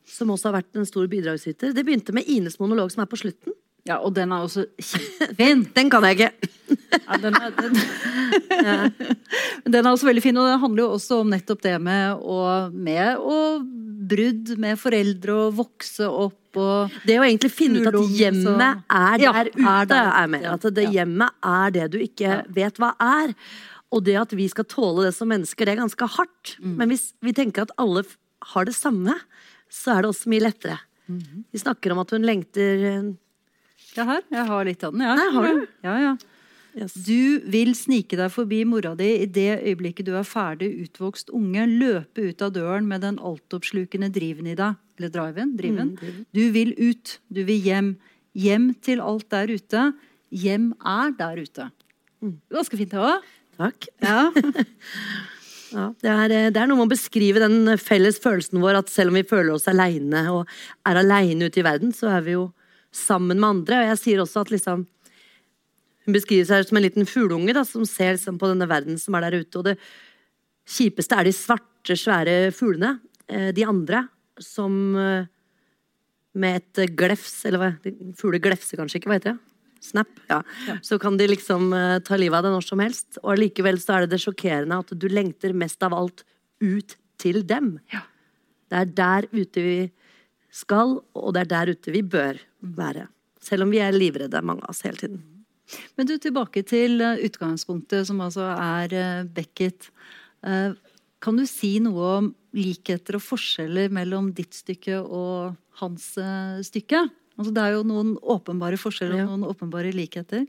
som 0.07 0.31
også 0.31 0.49
har 0.49 0.61
vært 0.61 0.79
en 0.79 0.87
stor 0.87 1.09
bidragsyter. 1.11 1.75
Det 1.75 1.85
begynte 1.85 2.15
med 2.15 2.29
Ines 2.31 2.61
monolog, 2.63 2.93
som 2.95 3.03
er 3.03 3.11
på 3.11 3.19
slutten. 3.19 3.55
Ja, 3.87 4.01
Og 4.03 4.15
den 4.17 4.33
er 4.35 4.45
også 4.47 4.67
kjempefin. 4.83 5.65
den 5.77 5.91
kan 5.93 6.07
jeg 6.09 6.19
ikke. 6.19 6.53
Ja, 6.97 7.19
den, 7.23 7.37
er, 7.39 7.53
den, 7.55 7.77
den 9.73 9.81
er 9.87 9.91
også 9.93 10.09
veldig 10.09 10.25
fin, 10.25 10.39
og 10.41 10.49
den 10.51 10.63
handler 10.65 10.83
jo 10.83 10.97
også 10.97 11.21
om 11.23 11.31
nettopp 11.31 11.63
det 11.63 11.77
med 11.83 12.19
å, 12.19 12.41
med 12.75 13.21
å 13.23 13.37
brudd 14.07 14.57
med 14.63 14.79
foreldre 14.81 15.37
og 15.47 15.57
vokse 15.63 16.09
opp 16.09 16.43
og 16.57 16.95
Det 17.05 17.19
å 17.21 17.25
egentlig 17.27 17.51
finne 17.53 17.83
ut 17.85 17.89
at 17.91 18.15
hjemmet 18.17 18.85
er 18.89 19.19
er 19.21 19.23
Ja, 19.27 19.33
der 19.37 19.51
er 19.51 19.51
ute, 19.53 19.87
der 19.91 20.07
er 20.09 20.31
med. 20.33 20.47
At 20.49 20.67
det 20.79 20.87
hjemmet 20.95 21.35
er 21.45 21.75
det 21.75 21.89
du 21.93 21.99
ikke 22.01 22.31
Ja. 22.31 22.43
vet 22.49 22.79
hva 22.81 22.95
er. 22.97 23.35
Og 23.93 24.03
det 24.07 24.17
at 24.17 24.33
vi 24.33 24.49
skal 24.49 24.65
tåle 24.65 25.05
det 25.05 25.15
som 25.15 25.29
mennesker, 25.29 25.67
det 25.67 25.75
er 25.75 25.83
ganske 25.83 26.09
hardt. 26.17 26.57
Mm. 26.59 26.77
Men 26.81 26.89
hvis 26.89 27.13
vi 27.21 27.35
tenker 27.37 27.67
at 27.67 27.75
alle 27.77 28.07
har 28.55 28.65
det 28.65 28.75
samme, 28.75 29.15
så 29.69 29.97
er 29.97 30.03
det 30.03 30.11
også 30.11 30.33
mye 30.33 30.47
lettere. 30.47 30.79
Mm-hmm. 31.11 31.45
Vi 31.53 31.61
snakker 31.61 31.93
om 31.93 32.01
at 32.03 32.11
hun 32.11 32.25
lengter 32.27 33.15
Ja, 33.97 34.07
her. 34.09 34.25
Jeg 34.33 34.47
har 34.49 34.67
litt 34.69 34.83
av 34.85 34.95
den. 34.95 35.05
Ja. 35.07 35.15
Nei, 35.19 35.29
har 35.35 35.47
du? 35.47 35.69
Ja, 35.87 35.95
ja. 36.03 36.15
yes. 36.77 36.97
Du 37.07 37.47
vil 37.53 37.73
snike 37.79 38.19
deg 38.19 38.33
forbi 38.35 38.63
mora 38.69 38.95
di 38.99 39.09
i 39.23 39.29
det 39.31 39.63
øyeblikket 39.63 40.09
du 40.09 40.15
er 40.19 40.27
ferdig 40.29 40.69
utvokst 40.85 41.33
unge, 41.37 41.65
løpe 41.71 42.29
ut 42.29 42.45
av 42.45 42.53
døren 42.57 42.89
med 42.91 43.05
den 43.07 43.21
altoppslukende 43.21 44.11
driven 44.13 44.51
i 44.53 44.59
deg. 44.59 44.77
Eller 44.97 45.13
driven. 45.13 45.57
driven. 45.57 45.97
Du 46.33 46.45
vil 46.53 46.75
ut. 46.81 47.19
Du 47.29 47.43
vil 47.49 47.61
hjem. 47.61 47.95
Hjem 48.37 48.71
til 48.85 49.01
alt 49.01 49.29
der 49.33 49.53
ute. 49.53 49.89
Hjem 50.33 50.71
er 50.85 51.17
der 51.17 51.41
ute. 51.41 51.71
Ganske 52.53 52.79
fint, 52.81 52.93
det 52.93 53.01
òg. 53.01 53.33
Takk. 53.57 53.89
Ja. 54.05 54.29
Ja, 55.75 55.89
det, 55.99 56.09
er, 56.09 56.33
eh, 56.33 56.51
det 56.55 56.61
er 56.61 56.69
noe 56.71 56.79
med 56.79 56.87
å 56.87 56.93
beskrive 56.95 57.41
den 57.43 57.73
felles 57.83 58.21
følelsen 58.23 58.63
vår 58.63 58.79
at 58.79 58.91
selv 58.93 59.11
om 59.11 59.19
vi 59.19 59.27
føler 59.27 59.57
oss 59.57 59.67
aleine 59.71 60.23
og 60.33 60.53
er 60.87 61.01
aleine 61.01 61.49
ute 61.49 61.61
i 61.61 61.65
verden, 61.67 61.91
så 61.93 62.13
er 62.15 62.23
vi 62.25 62.37
jo 62.37 62.45
sammen 62.97 63.39
med 63.41 63.49
andre. 63.49 63.81
Og 63.83 63.91
jeg 63.93 64.03
sier 64.03 64.23
også 64.25 64.45
at 64.47 64.53
liksom 64.55 64.87
Hun 66.07 66.15
beskriver 66.15 66.47
seg 66.47 66.69
som 66.69 66.77
en 66.79 66.85
liten 66.85 67.07
fugleunge 67.09 67.51
da, 67.51 67.65
som 67.67 67.83
ser 67.83 68.13
liksom, 68.15 68.37
på 68.39 68.47
denne 68.47 68.69
verden 68.71 68.95
som 68.95 69.17
er 69.19 69.25
der 69.27 69.41
ute. 69.41 69.59
Og 69.59 69.65
det 69.67 69.73
kjipeste 70.71 71.17
er 71.19 71.27
de 71.27 71.33
svarte, 71.35 71.97
svære 71.99 72.53
fuglene. 72.55 73.01
Eh, 73.27 73.51
De 73.51 73.65
andre 73.67 74.05
som 74.39 74.95
eh, 74.95 75.27
med 76.37 76.61
et 76.61 76.95
glefs, 76.95 77.41
eller 77.49 77.59
hva 77.59 77.93
Fugler 78.15 78.43
glefser 78.45 78.79
kanskje 78.79 79.01
ikke, 79.01 79.11
hva 79.11 79.19
heter 79.19 79.35
det? 79.35 79.43
Snap. 79.87 80.09
Ja. 80.31 80.41
Så 80.83 80.99
kan 81.03 81.19
de 81.19 81.29
liksom 81.31 81.73
eh, 81.75 81.99
ta 82.07 82.19
livet 82.19 82.39
av 82.39 82.47
deg 82.47 82.55
når 82.55 82.67
som 82.67 82.83
helst. 82.83 83.19
Og 83.23 83.39
likevel 83.41 83.81
så 83.83 83.97
er 83.97 84.07
det 84.07 84.15
det 84.15 84.23
sjokkerende 84.25 84.79
at 84.83 84.95
du 84.95 85.09
lengter 85.11 85.57
mest 85.57 85.83
av 85.87 85.95
alt 85.97 86.25
ut 86.63 86.97
til 87.21 87.43
dem. 87.47 87.77
Det 88.71 88.81
er 88.81 88.93
der 88.99 89.29
ute 89.33 89.63
vi 89.63 89.79
skal, 90.55 90.99
og 91.15 91.35
det 91.37 91.45
er 91.45 91.53
der 91.53 91.75
ute 91.77 91.93
vi 91.95 92.03
bør 92.03 92.39
være. 92.77 93.07
Selv 93.43 93.67
om 93.67 93.73
vi 93.73 93.81
er 93.83 93.95
livredde, 93.95 94.43
mange 94.43 94.65
av 94.67 94.75
oss, 94.75 94.83
hele 94.87 94.99
tiden. 95.01 95.23
Men 95.99 96.09
du, 96.09 96.15
tilbake 96.23 96.63
til 96.67 97.01
eh, 97.03 97.23
utgangspunktet, 97.27 98.07
som 98.09 98.21
altså 98.23 98.47
er 98.55 98.95
eh, 98.95 99.27
Beckett. 99.37 99.91
Eh, 100.47 100.73
Kan 101.23 101.39
du 101.41 101.47
si 101.49 101.79
noe 101.83 102.11
om 102.21 102.27
likheter 102.55 103.17
og 103.19 103.25
forskjeller 103.25 103.91
mellom 103.93 104.29
ditt 104.37 104.55
stykke 104.55 105.01
og 105.01 105.57
hans 105.81 106.13
stykke? 106.69 107.01
Altså, 107.37 107.53
det 107.53 107.63
er 107.63 107.75
jo 107.75 107.83
noen 107.89 108.15
åpenbare 108.21 108.79
forskjeller 108.81 109.25
og 109.25 109.33
noen 109.33 109.49
åpenbare 109.51 109.93
likheter. 109.97 110.47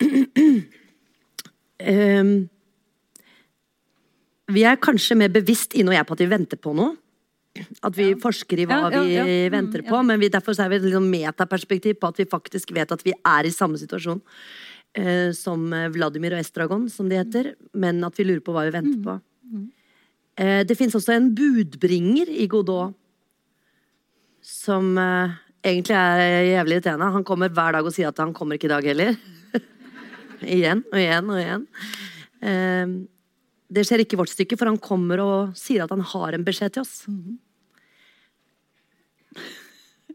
Ehm, 1.84 2.48
vi 4.54 4.62
er 4.64 4.78
kanskje 4.80 5.16
mer 5.18 5.32
bevisst, 5.34 5.74
i 5.74 5.82
og 5.82 5.92
jeg, 5.92 6.06
på 6.06 6.14
at 6.16 6.22
vi 6.22 6.28
venter 6.30 6.60
på 6.60 6.72
noe. 6.76 6.94
At 7.86 7.94
vi 7.94 8.08
forsker 8.18 8.58
i 8.58 8.66
hva 8.66 8.80
Ja, 8.90 8.98
ja, 8.98 9.02
ja. 9.20 9.24
vi 9.24 9.34
Mm, 9.46 9.52
venter 9.52 9.82
ja. 9.84 9.88
på. 9.90 10.00
Men 10.04 10.18
vi, 10.20 10.28
derfor 10.28 10.58
er 10.58 10.68
vi 10.72 10.76
et 10.76 10.82
liksom 10.88 11.06
metaperspektiv 11.10 11.94
på 12.00 12.08
at 12.08 12.16
vi 12.18 12.24
faktisk 12.26 12.72
vet 12.74 12.90
at 12.92 13.02
vi 13.06 13.12
er 13.14 13.46
i 13.46 13.52
samme 13.54 13.78
situasjon 13.78 14.20
eh, 14.96 15.30
som 15.32 15.72
eh, 15.72 15.88
Vladimir 15.94 16.34
og 16.34 16.40
Estragon, 16.42 16.88
som 16.90 17.08
de 17.08 17.16
heter. 17.20 17.54
Men 17.74 18.02
at 18.04 18.16
vi 18.18 18.24
lurer 18.26 18.42
på 18.42 18.52
hva 18.56 18.64
vi 18.66 18.74
venter 18.74 18.98
Mm, 18.98 19.04
på. 19.04 19.20
Eh, 20.36 20.64
det 20.66 20.76
fins 20.76 20.94
også 20.98 21.12
en 21.14 21.30
budbringer 21.34 22.26
i 22.28 22.48
Godot 22.50 22.94
som 24.42 24.98
eh, 24.98 25.30
egentlig 25.64 25.94
er 25.94 26.58
jævlig 26.58 26.80
irriterende. 26.80 27.12
Han 27.14 27.24
kommer 27.24 27.48
hver 27.54 27.72
dag 27.78 27.86
og 27.86 27.94
sier 27.94 28.08
at 28.10 28.18
han 28.18 28.34
kommer 28.34 28.58
ikke 28.58 28.66
i 28.66 28.74
dag 28.74 28.84
heller. 28.90 29.14
igjen 30.42 30.82
og 30.90 30.98
igjen 30.98 31.30
og 31.30 31.38
igjen. 31.40 31.66
Det 33.72 33.84
skjer 33.86 34.02
ikke 34.04 34.16
i 34.18 34.20
vårt 34.20 34.32
stykke, 34.34 34.58
for 34.60 34.68
han 34.70 34.78
kommer 34.82 35.22
og 35.24 35.54
sier 35.58 35.84
at 35.84 35.92
han 35.94 36.04
har 36.12 36.36
en 36.36 36.44
beskjed 36.46 36.76
til 36.76 36.84
oss. 36.84 37.04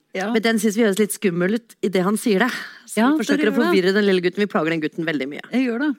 Ja. 0.10 0.32
Men 0.34 0.42
den 0.42 0.58
syns 0.58 0.74
vi 0.74 0.82
høres 0.82 0.98
litt 0.98 1.14
skummel 1.14 1.60
ut 1.60 1.76
idet 1.86 2.02
han 2.02 2.16
sier 2.18 2.42
det. 2.42 2.48
Så 2.90 2.98
Ja, 2.98 3.12
vi 3.14 3.22
forsøker 3.22 3.52
å 3.52 3.54
forvirre 3.54 3.92
det. 3.92 4.00
den 4.00 4.08
lille 4.08 4.24
gutten. 4.26 4.42
Vi 4.42 4.50
plager 4.50 4.74
den 4.74 4.82
gutten 4.82 5.06
veldig 5.06 5.28
mye. 5.30 5.44
Jeg 5.54 5.68
gjør 5.68 5.84
det. 5.84 5.90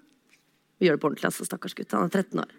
Vi 0.80 0.88
gjør 0.88 0.96
det 0.96 1.02
på 1.04 1.08
ordentlig, 1.12 1.28
altså. 1.30 1.46
Stakkars 1.46 1.76
gutt. 1.78 1.94
Han 1.94 2.08
er 2.08 2.16
13 2.18 2.42
år. 2.42 2.50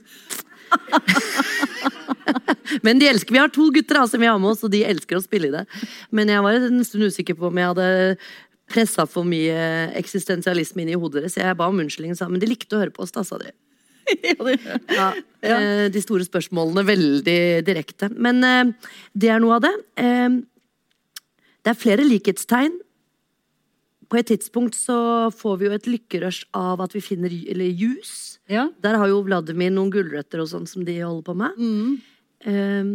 Men 2.88 3.01
de 3.01 3.10
elsker 3.12 3.36
Vi 3.36 3.41
har 3.41 3.51
to 3.51 3.67
gutter 3.75 3.99
da, 3.99 4.06
som 4.08 4.23
vi 4.23 4.30
har 4.32 4.39
med 4.39 4.54
oss, 4.54 4.63
og 4.63 4.71
de 4.71 4.86
elsker 4.88 5.19
å 5.19 5.23
spille 5.25 5.49
i 5.51 5.56
det. 5.58 5.65
Men 6.15 6.32
jeg 6.32 6.45
var 6.45 6.56
en 6.56 6.86
stund 6.88 7.04
usikker 7.12 7.36
på 7.36 7.49
om 7.51 7.60
jeg 7.60 7.73
hadde 7.73 7.89
pressa 8.71 9.04
for 9.10 9.27
mye 9.27 9.91
eksistensialisme 9.99 10.86
inn 10.86 10.93
i 10.93 10.99
hodet 10.99 11.25
deres. 11.25 11.36
Jeg 11.36 11.60
ba 11.60 11.67
om 11.67 11.84
unnskyldning, 11.84 12.15
men 12.32 12.39
de 12.39 12.47
likte 12.47 12.77
å 12.77 12.82
høre 12.86 12.95
på 12.95 13.04
oss, 13.04 13.12
da, 13.12 13.25
sa 13.27 13.36
de. 13.41 13.51
Ja, 15.00 15.10
eh, 15.41 15.88
De 15.93 16.02
store 16.04 16.26
spørsmålene 16.28 16.84
veldig 16.88 17.39
direkte. 17.67 18.10
Men 18.13 18.43
eh, 18.43 18.71
det 19.17 19.30
er 19.34 19.39
noe 19.43 19.58
av 19.60 19.65
det. 19.67 19.74
Eh, 20.02 20.39
Det 21.62 21.69
er 21.76 21.78
flere 21.78 22.06
likhetstegn. 22.08 22.80
På 24.12 24.17
et 24.19 24.28
tidspunkt 24.28 24.76
så 24.76 25.30
får 25.32 25.58
vi 25.62 25.67
jo 25.69 25.76
et 25.78 25.86
lykkerush 25.88 26.43
av 26.58 26.82
at 26.84 26.91
vi 26.97 27.00
finner 27.06 27.32
eller 27.32 27.69
jus. 27.69 28.39
Ja. 28.52 28.65
Der 28.84 28.97
har 29.00 29.08
jo 29.08 29.21
Vladimir 29.24 29.71
noen 29.71 29.91
gulrøtter 29.93 30.41
og 30.43 30.50
sånn 30.52 30.65
som 30.67 30.84
de 30.84 30.97
holder 31.00 31.24
på 31.30 31.36
med. 31.38 31.62
Eh, 32.43 32.91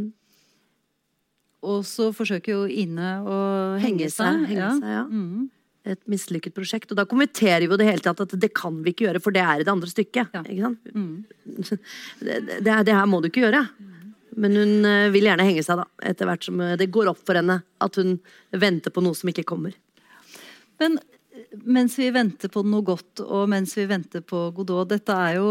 Og 1.67 1.83
så 1.89 2.11
forsøker 2.15 2.53
jo 2.53 2.67
Ine 2.69 3.15
å 3.25 3.37
henge, 3.81 4.05
henge 4.05 4.11
seg. 4.13 4.45
Henge 4.51 4.61
ja. 4.61 4.73
seg 4.77 4.93
ja. 4.93 5.05
Mm. 5.09 5.47
Et 5.87 6.01
mislykket 6.11 6.55
prosjekt. 6.57 6.91
Og 6.91 6.99
da 6.99 7.07
kommenterer 7.09 7.63
vi 7.65 7.71
jo 7.71 7.79
det 7.79 7.87
hele 7.87 8.03
tatt 8.03 8.25
at 8.25 8.33
det 8.43 8.51
kan 8.57 8.81
vi 8.83 8.95
ikke 8.95 9.07
gjøre, 9.07 9.23
for 9.23 9.35
det 9.35 9.45
er 9.45 9.63
i 9.63 9.67
det 9.67 9.71
andre 9.73 9.91
stykket. 9.91 10.35
Ja. 10.35 10.43
Ikke 10.43 10.71
sant? 10.71 10.81
Det, 12.27 12.41
det, 12.43 12.57
det, 12.65 12.79
det 12.89 12.95
her 12.97 13.07
må 13.07 13.21
du 13.23 13.29
ikke 13.31 13.45
gjøre. 13.45 13.63
Men 14.37 14.57
hun 14.57 14.85
eh, 14.85 15.09
vil 15.15 15.29
gjerne 15.31 15.47
henge 15.49 15.65
seg, 15.65 15.81
da. 15.81 15.87
Etter 16.11 16.29
hvert 16.29 16.45
som 16.45 16.61
eh, 16.61 16.77
det 16.81 16.91
går 16.93 17.09
opp 17.13 17.23
for 17.25 17.39
henne 17.39 17.61
at 17.83 18.01
hun 18.01 18.19
venter 18.53 18.93
på 18.93 19.05
noe 19.05 19.17
som 19.17 19.31
ikke 19.33 19.47
kommer. 19.49 19.77
Men 20.83 20.99
eh, 21.01 21.47
mens 21.65 21.97
vi 22.01 22.11
venter 22.13 22.53
på 22.53 22.65
noe 22.67 22.85
godt, 22.85 23.25
og 23.25 23.49
mens 23.53 23.73
vi 23.79 23.87
venter 23.89 24.25
på 24.27 24.49
Godot 24.57 24.91
Dette 24.93 25.17
er 25.17 25.39
jo 25.39 25.51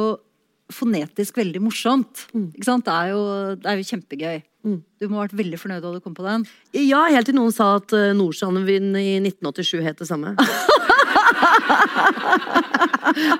fonetisk 0.74 1.38
veldig 1.38 1.62
morsomt. 1.62 2.26
Ikke 2.34 2.68
sant? 2.68 2.86
Det 2.88 2.94
er 2.94 3.14
jo, 3.14 3.22
det 3.62 3.70
er 3.70 3.80
jo 3.80 3.90
kjempegøy. 3.92 4.44
Du 4.66 5.06
må 5.12 5.20
ha 5.20 5.28
vært 5.28 5.38
veldig 5.38 5.60
fornøyd 5.62 5.84
da 5.84 5.92
du 5.94 6.00
kom 6.02 6.16
på 6.18 6.26
den. 6.26 6.46
Ja, 6.74 7.04
helt 7.14 7.28
til 7.30 7.38
noen 7.38 7.54
sa 7.54 7.76
at 7.78 7.94
uh, 7.94 8.16
Nordsjøen 8.18 8.58
i 8.98 9.20
1987 9.22 9.84
het 9.86 10.02
det 10.02 10.08
samme. 10.10 10.34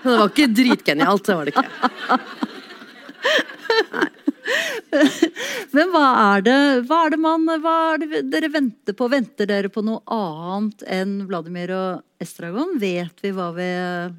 Men 0.04 0.06
det 0.12 0.20
var 0.20 0.30
ikke 0.30 0.52
dritgenialt, 0.54 1.26
det 1.26 1.38
var 1.40 1.50
det 1.50 1.56
ikke. 1.56 1.70
Men 5.76 5.90
hva 5.92 6.06
er 6.36 6.44
det, 6.46 6.58
hva 6.86 7.00
er 7.06 7.16
det 7.16 7.20
man 7.20 7.50
hva 7.64 7.76
er 7.96 8.04
det 8.04 8.22
dere 8.32 8.52
venter 8.54 8.94
på? 8.98 9.10
Venter 9.12 9.50
dere 9.50 9.72
på 9.74 9.82
noe 9.86 10.06
annet 10.14 10.86
enn 10.86 11.18
Vladimir 11.26 11.74
og 11.76 12.22
Estragon? 12.22 12.78
Vet 12.80 13.26
vi 13.26 13.34
hva 13.36 13.50
vi 13.58 13.70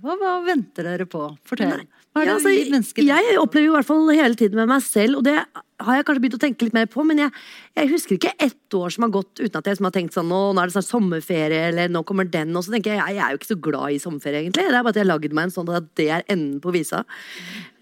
Hva, 0.03 0.19
hva 0.21 0.35
venter 0.45 0.90
dere 0.90 1.07
på? 1.09 1.29
Fortell. 1.47 1.87
Hva 2.16 2.22
er 2.22 2.31
det 2.31 2.33
Ja, 2.33 2.37
altså, 2.40 2.96
vi 2.96 3.07
jeg 3.11 3.38
opplever 3.42 3.66
jo 3.66 3.74
i 3.74 3.76
hvert 3.76 3.88
fall 3.90 4.09
hele 4.16 4.38
tiden 4.40 4.57
med 4.57 4.70
meg 4.70 4.85
selv, 4.85 5.18
og 5.20 5.26
det 5.26 5.37
har 5.37 5.98
jeg 5.98 6.07
kanskje 6.09 6.22
begynt 6.24 6.38
å 6.38 6.40
tenke 6.40 6.64
litt 6.64 6.76
mer 6.76 6.88
på, 6.88 7.05
men 7.05 7.20
jeg, 7.20 7.33
jeg 7.76 7.90
husker 7.90 8.16
ikke 8.16 8.33
ett 8.40 8.76
år 8.79 8.94
som 8.94 9.05
har 9.05 9.12
gått 9.18 9.42
uten 9.42 9.61
at 9.61 9.68
jeg 9.68 9.76
som 9.76 9.88
har 9.90 9.92
tenkt 9.92 10.16
sånn 10.16 10.31
nå, 10.33 10.40
nå 10.57 10.62
er 10.62 10.70
det 10.70 10.76
snart 10.79 10.88
sommerferie, 10.88 11.62
eller 11.68 11.92
nå 11.92 12.00
kommer 12.09 12.29
den, 12.33 12.57
og 12.57 12.64
så 12.64 12.72
tenker 12.72 12.94
jeg 12.94 13.02
jeg, 13.02 13.18
jeg 13.18 13.24
er 13.26 13.35
jo 13.35 13.40
ikke 13.42 13.52
så 13.52 13.61
glad 13.68 13.92
i 13.92 14.00
sommerferie, 14.00 14.40
egentlig. 14.46 14.64
Det 14.64 14.72
er 14.72 14.81
bare 14.81 14.94
at 14.94 15.00
jeg 15.00 15.05
har 15.05 15.12
lagd 15.12 15.37
meg 15.37 15.48
en 15.50 15.57
sånn 15.59 15.72
at 15.76 15.88
det 16.00 16.09
er 16.16 16.24
enden 16.33 16.61
på 16.64 16.72
visa. 16.72 17.05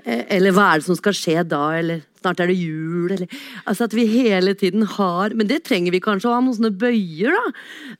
Eh, 0.04 0.24
Eller 0.36 0.52
hva 0.52 0.66
er 0.72 0.80
det 0.82 0.88
som 0.88 0.98
skal 0.98 1.16
skje 1.16 1.46
da, 1.48 1.62
eller 1.78 2.02
snart 2.20 2.42
er 2.42 2.50
det 2.50 2.58
jul, 2.58 3.12
eller 3.14 3.38
Altså 3.64 3.86
at 3.86 3.94
vi 3.96 4.04
hele 4.10 4.52
tiden 4.58 4.84
har 4.98 5.32
Men 5.32 5.48
det 5.48 5.62
trenger 5.64 5.94
vi 5.94 6.02
kanskje 6.04 6.28
å 6.28 6.34
ha 6.36 6.42
noen 6.44 6.56
sånne 6.58 6.74
bøyer, 6.76 7.32
da. 7.32 7.52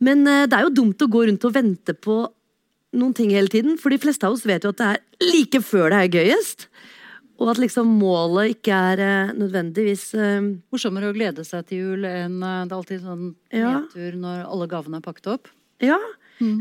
Men 0.05 0.27
eh, 0.29 0.45
det 0.51 0.59
er 0.59 0.67
jo 0.67 0.75
dumt 0.83 1.01
å 1.01 1.09
gå 1.15 1.25
rundt 1.31 1.47
og 1.49 1.55
vente 1.55 1.97
på 1.97 2.19
noen 2.95 3.15
ting 3.17 3.33
hele 3.35 3.51
tiden, 3.53 3.77
for 3.81 3.93
de 3.93 3.99
fleste 4.03 4.27
av 4.29 4.37
oss 4.37 4.47
vet 4.49 4.65
jo 4.67 4.71
at 4.75 4.81
det 4.81 4.91
er 4.95 5.31
like 5.33 5.61
før 5.67 5.91
det 5.93 6.01
er 6.05 6.13
gøyest. 6.15 6.69
Og 7.43 7.49
at 7.51 7.59
liksom 7.59 7.89
målet 7.99 8.53
ikke 8.55 8.75
er 8.93 9.01
eh, 9.03 9.33
nødvendigvis 9.35 10.05
eh, 10.15 10.45
Morsommere 10.71 11.11
å 11.11 11.15
glede 11.17 11.43
seg 11.47 11.65
til 11.67 11.81
jul 11.81 12.05
enn 12.07 12.37
eh, 12.47 12.61
Det 12.69 12.71
er 12.71 12.77
alltid 12.79 13.01
sånn 13.03 13.25
Ja. 13.51 13.73
nedtur 13.81 14.19
når 14.23 14.45
alle 14.47 14.69
gavene 14.71 15.01
er 15.01 15.07
pakket 15.09 15.33
opp. 15.33 15.51
Ja. 15.83 15.99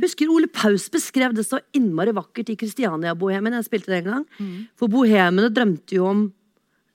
Husker 0.02 0.30
Ole 0.34 0.48
Paus 0.50 0.88
beskrev 0.94 1.34
det 1.38 1.46
så 1.46 1.60
innmari 1.78 2.14
vakkert 2.14 2.50
i 2.50 2.58
Kristiania-bohemen. 2.58 3.54
Jeg 3.58 3.68
spilte 3.70 3.94
det 3.94 4.00
en 4.02 4.10
gang. 4.12 4.26
For 4.80 4.90
bohemene 4.90 5.50
drømte 5.54 5.98
jo 5.98 6.06
om 6.10 6.24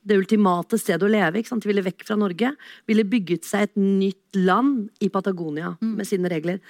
det 0.08 0.16
ultimate 0.16 0.78
stedet 0.80 1.04
å 1.04 1.10
leve. 1.10 1.40
Ikke 1.42 1.50
sant? 1.52 1.64
De 1.66 1.70
ville 1.70 1.82
vekk 1.84 2.06
fra 2.08 2.16
Norge. 2.18 2.52
Ville 2.88 3.04
bygget 3.06 3.44
seg 3.48 3.66
et 3.68 3.76
nytt 3.78 4.38
land 4.38 4.88
i 5.04 5.10
Patagonia 5.12 5.74
med 5.84 6.06
sine 6.08 6.30
regler. 6.32 6.62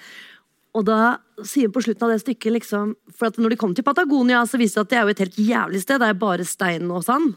Og 0.77 0.85
da 0.85 1.17
sier 1.47 1.71
på 1.73 1.81
slutten 1.81 2.05
av 2.05 2.13
det 2.13 2.21
stykket 2.21 2.53
liksom 2.53 2.93
For 3.15 3.29
at 3.29 3.39
når 3.41 3.53
de 3.53 3.59
kom 3.61 3.73
til 3.75 3.85
Patagonia, 3.85 4.43
så 4.45 4.59
viser 4.61 4.83
det 4.83 4.85
at 4.85 4.91
det 4.91 4.99
er 4.99 5.05
jo 5.05 5.13
et 5.15 5.23
helt 5.23 5.39
jævlig 5.41 5.81
sted. 5.83 6.01
Det 6.01 6.09
er 6.09 6.19
bare 6.21 6.45
stein 6.47 6.91
og 6.93 7.05
sand. 7.07 7.31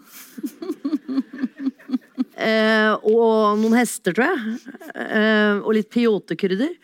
eh, 2.49 2.93
og 2.93 3.61
noen 3.63 3.79
hester, 3.79 4.17
tror 4.17 4.29
jeg. 4.29 4.57
Eh, 4.93 5.63
og 5.63 5.73
litt 5.79 5.91
peyotekrydder. 5.95 6.75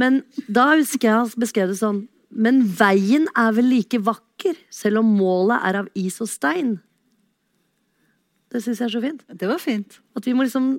Men 0.00 0.22
da 0.46 0.74
husker 0.74 1.08
jeg 1.08 1.22
han 1.22 1.46
beskrev 1.46 1.72
det 1.72 1.80
sånn 1.80 2.04
Men 2.34 2.64
veien 2.76 3.28
er 3.38 3.54
vel 3.54 3.70
like 3.70 4.00
vakker, 4.02 4.58
selv 4.68 5.00
om 5.00 5.12
målet 5.16 5.64
er 5.70 5.84
av 5.84 5.92
is 5.96 6.20
og 6.20 6.28
stein. 6.28 6.76
Det 8.52 8.60
syns 8.62 8.80
jeg 8.82 8.90
er 8.90 8.94
så 8.94 9.02
fint. 9.02 9.22
Det 9.30 9.48
var 9.48 9.62
fint. 9.62 10.02
At 10.18 10.26
vi 10.26 10.34
må 10.36 10.44
liksom 10.44 10.76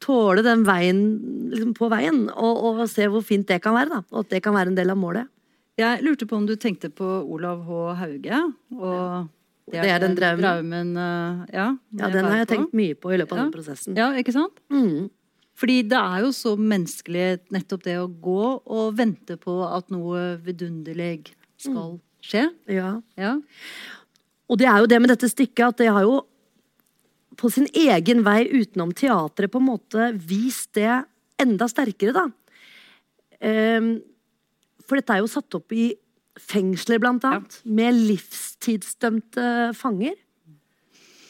tåle 0.00 0.42
den 0.42 0.64
veien 0.66 0.98
liksom 1.52 1.74
på 1.76 1.88
veien, 1.92 2.24
og, 2.34 2.64
og 2.80 2.88
se 2.90 3.06
hvor 3.08 3.22
fint 3.24 3.46
det 3.48 3.60
kan 3.62 3.74
være. 3.76 3.88
da, 3.90 4.02
Og 4.12 4.24
at 4.24 4.30
det 4.34 4.42
kan 4.42 4.54
være 4.54 4.68
en 4.72 4.76
del 4.78 4.90
av 4.90 4.96
målet. 5.00 5.28
Jeg 5.78 6.02
lurte 6.06 6.26
på 6.30 6.36
om 6.36 6.46
du 6.46 6.54
tenkte 6.56 6.90
på 6.94 7.06
Olav 7.34 7.64
H. 7.66 7.78
Hauge. 7.98 8.40
Og 8.78 9.28
Det 9.72 9.80
er 9.90 9.98
den 9.98 10.14
draumen. 10.14 10.42
draumen 10.44 10.96
eh, 10.96 11.46
ja, 11.56 11.66
Ja, 11.98 12.10
Den 12.10 12.24
har 12.24 12.36
jeg 12.42 12.46
på. 12.48 12.54
tenkt 12.54 12.74
mye 12.74 12.94
på 12.94 13.12
i 13.14 13.18
løpet 13.18 13.32
av 13.32 13.38
Ja. 13.38 13.44
den 13.44 13.52
prosessen. 13.52 13.96
Ja, 13.96 14.10
ikke 14.12 14.32
sant? 14.32 14.52
Mm. 14.70 15.10
Fordi 15.56 15.82
det 15.88 15.98
er 15.98 16.20
jo 16.20 16.30
så 16.34 16.56
menneskelig 16.58 17.40
nettopp 17.50 17.82
det 17.84 17.96
å 17.98 18.08
gå 18.10 18.60
og 18.66 18.94
vente 18.98 19.36
på 19.38 19.54
at 19.66 19.88
noe 19.90 20.36
vidunderlig 20.44 21.32
skal 21.56 22.00
skje. 22.22 22.48
Ja. 22.68 23.00
Ja. 23.16 23.36
Og 24.50 24.58
det 24.58 24.66
er 24.68 24.78
jo 24.82 24.86
det 24.86 25.00
med 25.00 25.10
dette 25.10 25.28
stykket 25.30 25.68
at 25.68 25.76
det 25.78 25.88
har 25.90 26.02
jo 26.02 26.20
på 27.38 27.50
sin 27.52 27.68
egen 27.74 28.22
vei 28.26 28.44
utenom 28.50 28.92
teatret 28.96 29.52
på 29.52 29.60
en 29.60 29.68
måte 29.68 30.10
vist 30.16 30.72
det 30.78 31.04
enda 31.40 31.68
sterkere, 31.70 32.14
da. 32.14 32.26
Um, 33.44 33.94
for 34.84 35.00
dette 35.00 35.16
er 35.16 35.22
jo 35.22 35.30
satt 35.30 35.56
opp 35.58 35.72
i 35.74 35.92
fengsler, 36.40 37.00
blant 37.02 37.24
annet, 37.28 37.60
med 37.64 37.94
livstidsdømte 37.94 39.72
fanger. 39.78 40.16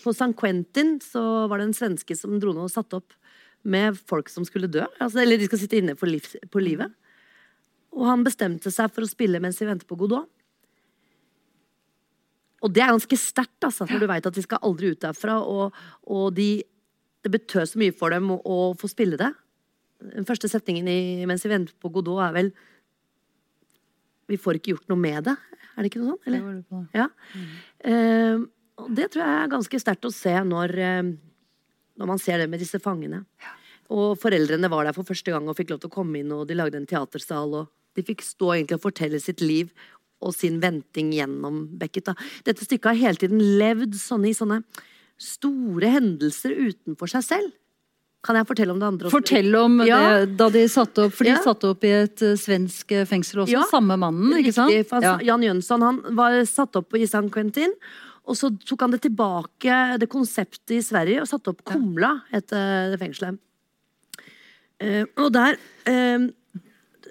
På 0.05 0.13
San 0.17 0.35
Quentin 0.37 0.99
så 1.05 1.47
var 1.49 1.61
det 1.61 1.71
en 1.71 1.77
svenske 1.77 2.17
som 2.19 2.37
dro 2.41 2.53
ned 2.53 2.67
og 2.67 2.73
satte 2.73 3.01
opp 3.01 3.17
med 3.65 3.97
folk 4.09 4.29
som 4.33 4.45
skulle 4.45 4.69
dø. 4.69 4.85
Altså, 5.01 5.23
eller 5.23 5.41
de 5.41 5.49
skal 5.49 5.61
sitte 5.63 5.81
inne 5.81 5.97
for, 5.97 6.11
liv, 6.11 6.27
på 6.53 6.61
livet. 6.61 6.93
Og 7.95 8.09
han 8.11 8.25
bestemte 8.27 8.73
seg 8.75 8.93
for 8.93 9.07
å 9.07 9.11
spille 9.11 9.41
mens 9.41 9.61
de 9.61 9.69
venter 9.69 9.89
på 9.89 9.99
Godot. 10.01 10.29
Og 12.65 12.73
det 12.73 12.81
er 12.81 12.93
ganske 12.95 13.19
sterkt, 13.21 13.61
altså, 13.67 13.85
for 13.89 14.01
du 14.01 14.09
veit 14.09 14.25
at 14.25 14.37
de 14.37 14.45
skal 14.45 14.63
aldri 14.65 14.95
ut 14.95 15.03
derfra. 15.03 15.37
Og, 15.45 15.75
og 16.09 16.31
de, 16.37 16.63
det 17.25 17.33
betød 17.35 17.69
så 17.69 17.81
mye 17.83 17.95
for 17.97 18.15
dem 18.15 18.31
å, 18.33 18.39
å 18.41 18.59
få 18.81 18.89
spille 18.89 19.19
det. 19.21 19.31
Den 20.15 20.27
første 20.29 20.49
setningen 20.51 20.89
i, 20.89 21.01
mens 21.29 21.45
vi 21.45 21.53
venter 21.53 21.77
på 21.81 21.93
Godot, 21.93 22.23
er 22.25 22.33
vel 22.35 22.51
Vi 24.33 24.39
får 24.41 24.57
ikke 24.59 24.73
gjort 24.73 24.89
noe 24.89 25.01
med 25.01 25.27
det. 25.29 25.37
Er 25.75 25.85
det 25.85 25.91
ikke 25.91 26.01
noe 26.01 26.15
sånt? 26.15 26.25
Det 26.25 26.33
Eller? 26.33 26.45
var 26.49 26.57
det. 26.57 26.85
Ja. 26.97 27.07
Eh, 27.91 28.45
og 28.81 28.91
det 28.97 29.11
tror 29.13 29.23
jeg 29.23 29.43
er 29.43 29.53
ganske 29.53 29.81
sterkt 29.83 30.09
å 30.09 30.13
se 30.15 30.33
når, 30.49 30.73
eh, 30.81 31.11
når 32.01 32.11
man 32.11 32.23
ser 32.23 32.41
det 32.41 32.49
med 32.51 32.63
disse 32.63 32.81
fangene. 32.83 33.25
Og 33.93 34.17
foreldrene 34.19 34.71
var 34.73 34.89
der 34.89 34.97
for 34.97 35.07
første 35.07 35.35
gang 35.35 35.47
og 35.51 35.59
fikk 35.59 35.75
lov 35.75 35.83
til 35.83 35.93
å 35.93 35.97
komme 35.99 36.23
inn, 36.23 36.33
og 36.33 36.47
de 36.49 36.57
lagde 36.57 36.81
en 36.81 36.89
teatersal. 36.89 37.53
og 37.61 37.69
De 37.95 38.07
fikk 38.07 38.25
stå 38.25 38.55
egentlig 38.55 38.81
og 38.81 38.87
fortelle 38.87 39.21
sitt 39.21 39.45
liv 39.45 39.75
og 40.23 40.35
sin 40.35 40.61
venting 40.63 41.11
gjennom 41.13 41.65
Beckett. 41.79 42.07
Da. 42.07 42.15
Dette 42.47 42.65
stykket 42.65 42.93
har 42.93 42.95
hele 43.01 43.17
tiden 43.21 43.41
levd 43.59 43.95
sånne, 43.99 44.31
i 44.31 44.37
sånne 44.37 44.63
store 45.21 45.91
hendelser 45.95 46.55
utenfor 46.57 47.11
seg 47.11 47.23
selv. 47.27 47.53
Kan 48.25 48.37
jeg 48.39 48.47
fortelle 48.49 48.73
om 48.73 48.79
det 48.81 48.87
andre? 48.89 49.07
også? 49.09 49.19
Fortell 49.19 49.55
om 49.61 49.81
Ja. 49.85 49.99
det 50.25 50.37
da 50.39 50.49
de 50.49 50.63
satte 50.67 51.05
opp 51.05 51.13
For 51.13 51.25
de 51.25 51.31
Ja. 51.31 51.43
satte 51.43 51.69
opp 51.69 51.85
i 51.85 51.89
et 51.93 52.23
eh, 52.23 52.35
svensk 52.41 52.91
eh, 52.93 53.05
fengsel 53.05 53.43
også. 53.45 53.51
Ja. 53.53 53.63
Samme 53.69 53.99
mannen, 53.99 54.33
ikke 54.41 54.55
sant? 54.55 54.71
Riktig, 54.73 54.89
for 54.89 55.03
han- 55.03 55.21
Jan 55.21 55.43
Jønsson 55.43 55.83
han 55.83 56.01
var 56.17 56.43
satt 56.47 56.75
opp 56.77 56.95
i 56.95 57.05
San 57.07 57.29
Quentin. 57.29 57.73
Og 58.27 58.35
så 58.35 58.49
tok 58.65 58.81
han 58.81 58.91
det 58.93 59.03
tilbake, 59.03 59.99
det 60.01 60.09
konseptet 60.09 60.71
i 60.71 60.81
Sverige, 60.81 61.21
og 61.21 61.29
satte 61.29 61.49
opp 61.49 61.63
Kumla, 61.67 62.23
het 62.33 62.47
det 62.49 62.99
fengselet. 62.99 63.39
Uh, 64.83 65.05
og 65.19 65.31
der 65.33 65.57
eh, 65.87 66.19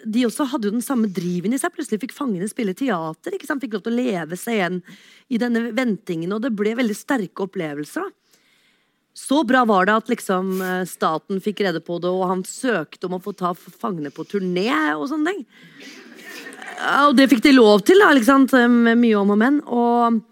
De 0.04 0.26
også 0.28 0.48
hadde 0.52 0.68
jo 0.68 0.76
den 0.76 0.86
samme 0.86 1.08
driven 1.12 1.56
i 1.56 1.60
seg. 1.62 1.74
Plutselig 1.76 2.02
fikk 2.02 2.16
fangene 2.16 2.50
spille 2.52 2.76
teater. 2.78 3.36
ikke 3.36 3.48
sant? 3.50 3.63
Fikk 3.63 3.78
lov 3.78 3.86
til 3.86 3.96
å 3.96 4.02
leve 4.02 4.39
seg 4.39 4.60
igjen 4.60 4.82
i 5.32 5.39
denne 5.42 5.70
ventingen, 5.76 6.34
og 6.36 6.44
det 6.44 6.54
ble 6.58 6.76
veldig 6.80 6.98
sterke 6.98 7.48
opplevelser. 7.48 8.10
da. 8.10 8.24
Så 9.13 9.44
bra 9.46 9.62
var 9.70 9.86
det 9.86 9.94
at 9.94 10.10
liksom 10.10 10.56
eh, 10.66 10.84
staten 10.89 11.42
fikk 11.44 11.62
rede 11.62 11.84
på 11.86 12.00
det, 12.02 12.10
og 12.10 12.26
han 12.32 12.42
søkte 12.48 13.06
om 13.06 13.20
å 13.20 13.22
få 13.22 13.36
ta 13.38 13.54
fangene 13.54 14.10
på 14.13 14.26
turné 14.26 14.74
og 14.96 15.06
sånne 15.12 15.34
ting. 15.34 15.44
Og 17.06 17.13
det 17.16 17.30
fikk 17.30 17.44
de 17.46 17.54
lov 17.54 17.84
til, 17.86 18.02
da, 18.02 18.10
liksom, 18.18 18.48
med 18.74 18.98
mye 18.98 19.20
om 19.22 19.36
og 19.36 19.39
men. 19.39 19.60
Og 19.70 20.24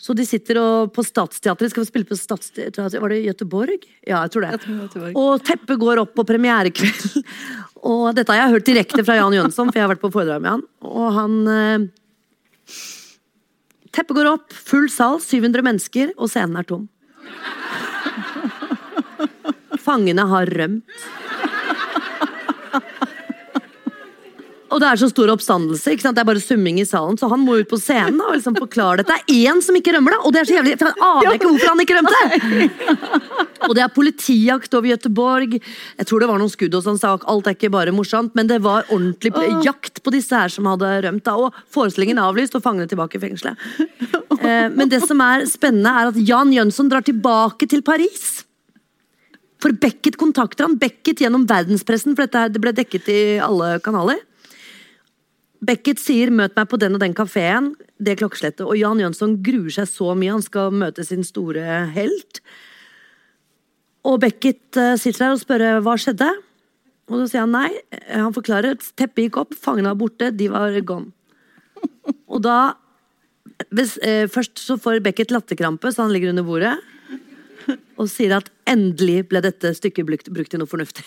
så 0.00 0.14
de 0.16 0.24
sitter 0.24 0.56
og 0.56 0.94
på 0.96 1.04
De 1.04 1.68
skal 1.68 1.82
vi 1.82 1.86
spille 1.86 2.08
på 2.08 2.16
Statsteatret? 2.16 2.96
var 3.02 3.12
det 3.12 3.20
Göteborg? 3.20 3.84
Ja, 4.00 4.22
jeg 4.24 4.32
tror 4.32 4.46
det. 4.46 4.50
Jeg 4.56 4.90
tror 4.94 5.04
det. 5.04 5.12
Og 5.14 5.44
teppet 5.44 5.78
går 5.78 6.00
opp 6.00 6.14
på 6.16 6.24
premierekveld. 6.24 7.20
Og 7.86 8.10
dette 8.16 8.32
har 8.32 8.42
jeg 8.42 8.54
hørt 8.56 8.68
direkte 8.68 9.04
fra 9.06 9.16
Jan 9.16 9.34
Jønsson, 9.34 9.70
for 9.70 9.78
jeg 9.78 9.86
har 9.86 9.92
vært 9.94 10.02
på 10.02 10.12
foredrag 10.12 10.42
med 10.44 10.50
han. 10.56 10.64
Og 10.84 11.06
han 11.16 11.36
eh, 11.48 11.86
Teppet 13.90 14.14
går 14.14 14.28
opp, 14.30 14.52
full 14.54 14.86
sal, 14.92 15.18
700 15.22 15.64
mennesker, 15.66 16.12
og 16.14 16.30
scenen 16.30 16.60
er 16.60 16.66
tom. 16.68 16.84
Fangene 19.80 20.26
har 20.30 20.52
rømt. 20.60 20.84
Og 24.70 24.78
det 24.78 24.86
er 24.86 24.98
så 25.00 25.08
stor 25.10 25.30
oppstandelse. 25.32 25.90
ikke 25.90 26.04
sant? 26.04 26.14
Det 26.14 26.22
er 26.22 26.28
bare 26.28 26.40
summing 26.42 26.76
i 26.78 26.84
salen, 26.86 27.16
så 27.18 27.26
han 27.32 27.40
må 27.42 27.56
ut 27.58 27.68
på 27.70 27.78
scenen 27.80 28.20
da, 28.20 28.28
og 28.30 28.36
liksom 28.36 28.54
forklare 28.54 29.00
dette. 29.00 29.16
Det 29.26 29.34
er 29.34 29.50
én 29.50 29.62
som 29.66 29.74
ikke 29.74 29.94
rømmer, 29.96 30.14
da! 30.14 30.20
Og 30.22 30.32
det 30.36 30.40
er 30.42 30.46
så 30.50 30.56
jævlig, 30.60 30.76
for 30.78 30.90
han 30.92 31.02
aner 31.08 31.38
ikke 31.38 31.48
hvorfor 31.50 31.72
han 31.72 31.82
ikke 31.82 31.96
rømte! 31.98 32.20
Og 33.66 33.74
det 33.76 33.82
er 33.84 33.90
politijakt 33.92 34.76
over 34.78 34.88
Gøteborg. 34.92 35.56
Jeg 35.60 36.06
tror 36.08 36.22
det 36.22 36.28
var 36.30 36.38
noen 36.40 36.52
skudd 36.52 36.76
og 36.78 36.84
sånn, 36.86 37.00
sak. 37.02 37.26
alt 37.28 37.50
er 37.50 37.56
ikke 37.58 37.70
bare 37.74 37.92
morsomt. 37.94 38.32
Men 38.38 38.48
det 38.48 38.60
var 38.64 38.86
ordentlig 38.88 39.34
jakt 39.66 40.00
på 40.06 40.14
disse 40.14 40.32
her 40.38 40.48
som 40.54 40.68
hadde 40.70 40.88
rømt. 41.04 41.24
da, 41.26 41.34
Og 41.36 41.58
forestillingen 41.74 42.18
avlyst 42.22 42.54
og 42.56 42.62
fangene 42.64 42.88
tilbake 42.88 43.18
i 43.18 43.24
fengselet. 43.26 43.58
Eh, 44.40 44.68
Men 44.72 44.88
det 44.88 45.02
som 45.04 45.20
er 45.20 45.44
spennende, 45.50 45.90
er 45.92 46.08
at 46.14 46.16
Jan 46.24 46.54
Jønsson 46.54 46.88
drar 46.88 47.04
tilbake 47.04 47.68
til 47.68 47.82
Paris. 47.82 48.44
For 49.60 49.74
Beckett 49.76 50.16
kontakter 50.16 50.64
han. 50.64 50.78
Beckett 50.80 51.20
gjennom 51.20 51.44
verdenspressen, 51.50 52.14
for 52.16 52.24
dette 52.24 52.46
det 52.54 52.62
ble 52.64 52.72
dekket 52.72 53.10
i 53.12 53.20
alle 53.44 53.74
kanaler. 53.84 54.22
Beckett 55.60 56.00
sier 56.00 56.30
'møt 56.32 56.56
meg 56.56 56.68
på 56.68 56.78
den 56.80 56.96
og 56.96 57.00
den 57.02 57.14
kafeen', 57.14 57.74
det 58.00 58.16
klokkeslettet. 58.18 58.64
Og 58.64 58.78
Jan 58.80 59.00
Jønsson 59.00 59.42
gruer 59.44 59.70
seg 59.70 59.88
så 59.88 60.14
mye, 60.16 60.32
han 60.32 60.42
skal 60.42 60.72
møte 60.72 61.04
sin 61.04 61.22
store 61.24 61.92
helt. 61.92 62.40
Og 64.08 64.20
Beckett 64.20 64.76
eh, 64.80 64.96
sitter 64.96 65.26
der 65.26 65.34
og 65.34 65.42
spør 65.42 65.80
hva 65.84 65.96
skjedde. 66.00 66.30
Og 67.10 67.18
så 67.20 67.26
sier 67.28 67.44
han 67.44 67.52
nei. 67.52 67.68
Han 68.08 68.32
forklarer. 68.32 68.78
Teppet 68.96 69.26
gikk 69.26 69.36
opp, 69.42 69.52
fangene 69.58 69.90
var 69.92 70.00
borte, 70.00 70.30
de 70.32 70.48
var 70.48 70.80
gone. 70.86 71.12
Og 72.32 72.40
da 72.44 72.74
eh, 73.76 74.26
Først 74.30 74.62
så 74.62 74.78
får 74.80 75.02
Beckett 75.04 75.34
latterkrampe, 75.34 75.92
så 75.92 76.06
han 76.06 76.14
ligger 76.14 76.32
under 76.32 76.46
bordet. 76.46 76.76
Og 78.00 78.08
sier 78.08 78.38
at 78.38 78.48
endelig 78.70 79.28
ble 79.28 79.42
dette 79.44 79.74
stykket 79.76 80.06
brukt, 80.08 80.32
brukt 80.32 80.50
til 80.54 80.62
noe 80.62 80.70
fornuftig. 80.70 81.04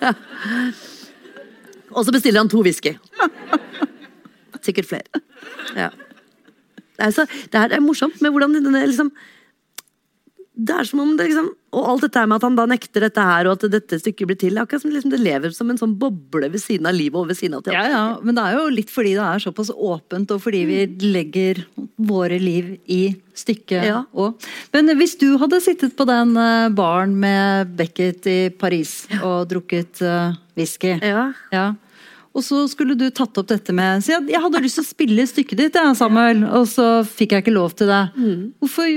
Og 1.96 2.04
så 2.06 2.12
bestiller 2.14 2.42
han 2.44 2.50
to 2.52 2.60
whisky. 2.62 2.92
Sikkert 4.66 4.88
flere. 4.90 5.22
Ja. 5.76 5.90
Er, 6.98 7.12
det, 7.12 7.26
er, 7.52 7.68
det 7.70 7.76
er 7.76 7.82
morsomt 7.84 8.20
med 8.24 8.32
hvordan 8.32 8.54
denne 8.56 8.80
liksom 8.88 9.10
Det 10.56 10.72
er 10.72 10.86
som 10.88 11.02
om 11.02 11.10
det 11.18 11.26
liksom 11.28 11.50
Og 11.76 11.82
alt 11.92 12.06
dette 12.06 12.22
med 12.24 12.38
at 12.38 12.46
han 12.46 12.54
da 12.56 12.64
nekter 12.70 13.04
dette 13.04 13.20
her, 13.20 13.44
og 13.50 13.58
at 13.58 13.66
dette 13.74 13.98
stykket 14.00 14.30
blir 14.30 14.38
til. 14.40 14.56
er 14.56 14.64
Akkurat 14.64 14.80
som 14.80 14.94
liksom 14.94 15.12
det 15.12 15.20
lever 15.20 15.52
som 15.52 15.68
en 15.68 15.76
sånn 15.76 15.92
boble 16.00 16.48
ved 16.54 16.62
siden 16.62 16.88
av 16.88 16.96
livet 16.96 17.20
og 17.20 17.28
ved 17.28 17.36
siden 17.36 17.58
av 17.58 17.66
Ja, 17.68 17.74
teateret. 17.74 17.92
ja, 17.92 18.24
men 18.24 18.38
det 18.40 18.46
er 18.48 18.56
jo 18.56 18.64
litt 18.72 18.94
fordi 18.94 19.12
det 19.18 19.26
er 19.28 19.44
såpass 19.44 19.68
åpent, 19.76 20.32
og 20.32 20.40
fordi 20.46 20.62
vi 20.70 20.78
legger 21.04 21.60
våre 22.00 22.40
liv 22.40 22.78
i 22.88 23.02
stykket 23.36 23.84
Ja. 23.90 24.00
òg. 24.16 24.40
Men 24.72 24.88
hvis 24.96 25.18
du 25.20 25.36
hadde 25.36 25.60
sittet 25.60 25.92
på 26.00 26.08
den 26.08 26.32
eh, 26.40 26.70
baren 26.72 27.12
med 27.20 27.76
Beckett 27.76 28.24
i 28.32 28.38
Paris 28.56 29.02
og 29.20 29.50
drukket 29.52 30.00
uh, 30.00 30.32
whisky 30.56 30.96
Ja. 31.04 31.74
Og 32.36 32.44
så 32.44 32.62
skulle 32.68 32.96
du 32.98 33.06
tatt 33.14 33.38
opp 33.40 33.48
dette 33.48 33.72
med 33.72 34.04
Si 34.04 34.12
at 34.12 34.28
jeg 34.28 34.42
hadde 34.42 34.60
lyst 34.60 34.76
til 34.80 34.84
å 34.84 34.90
spille 34.90 35.24
stykket 35.28 35.60
ditt, 35.62 35.78
ja, 35.80 35.94
Samuel, 35.96 36.44
og 36.44 36.68
så 36.68 37.00
fikk 37.08 37.32
jeg 37.32 37.46
ikke 37.46 37.56
lov 37.56 37.76
til 37.78 37.88
det. 37.88 38.02
Mm. 38.16 38.42
Hvorfor, 38.60 38.90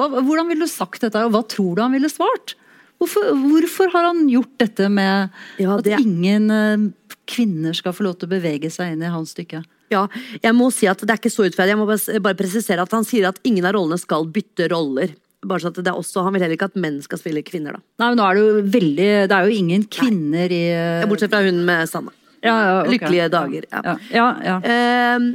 hva, 0.00 0.08
hvordan 0.16 0.48
ville 0.50 0.64
du 0.64 0.72
sagt 0.72 1.04
dette, 1.04 1.24
og 1.26 1.34
hva 1.34 1.44
tror 1.44 1.76
du 1.76 1.84
han 1.84 1.94
ville 1.94 2.10
svart? 2.12 2.56
Hvorfor, 3.02 3.34
hvorfor 3.36 3.92
har 3.92 4.08
han 4.08 4.24
gjort 4.30 4.54
dette 4.62 4.88
med 4.88 5.34
Ja, 5.60 5.76
at 5.76 5.88
ingen 5.98 6.50
eh, 6.54 6.88
kvinner 7.28 7.76
skal 7.76 7.92
få 7.96 8.06
lov 8.06 8.16
til 8.20 8.30
å 8.30 8.34
bevege 8.36 8.70
seg 8.72 8.94
inn 8.94 9.04
i 9.04 9.12
hans 9.12 9.34
stykke? 9.34 9.64
Ja, 9.92 10.06
jeg 10.40 10.56
må 10.56 10.70
si 10.72 10.88
at 10.88 11.02
det 11.02 11.12
er 11.12 11.20
ikke 11.20 11.32
så 11.32 11.44
utferdig. 11.44 11.74
Jeg 11.74 11.80
må 11.80 11.86
bare 12.24 12.38
presisere 12.38 12.86
at 12.86 12.94
han 12.96 13.04
sier 13.06 13.28
at 13.28 13.40
ingen 13.46 13.66
av 13.68 13.76
rollene 13.76 14.00
skal 14.00 14.26
bytte 14.32 14.70
roller. 14.72 15.12
Bare 15.46 15.60
så 15.62 15.70
at 15.72 15.78
det 15.80 15.90
er 15.92 15.98
også, 16.00 16.22
Han 16.24 16.32
vil 16.34 16.42
heller 16.44 16.56
ikke 16.58 16.70
at 16.72 16.76
menn 16.80 17.00
skal 17.04 17.18
spille 17.20 17.42
kvinner, 17.46 17.76
da. 17.76 17.80
Nei, 18.02 18.08
men 18.12 18.18
nå 18.20 18.26
er 18.28 18.34
det 18.38 18.44
jo 18.44 18.62
veldig 18.78 19.08
Det 19.30 19.36
er 19.38 19.48
jo 19.48 19.58
ingen 19.62 19.84
kvinner 19.92 20.52
i 20.54 20.62
Ja, 20.72 21.06
Bortsett 21.10 21.30
fra 21.34 21.42
hun 21.46 21.62
med 21.68 21.88
Sanna. 21.90 22.12
Ja, 22.44 22.54
ja, 22.60 22.72
okay. 22.82 22.92
Lykkelige 22.96 23.28
dager. 23.32 23.64
Ja. 23.72 23.80
Ja, 23.84 23.94
ja, 24.12 24.26
ja. 24.44 24.56
Ehm, 24.68 25.30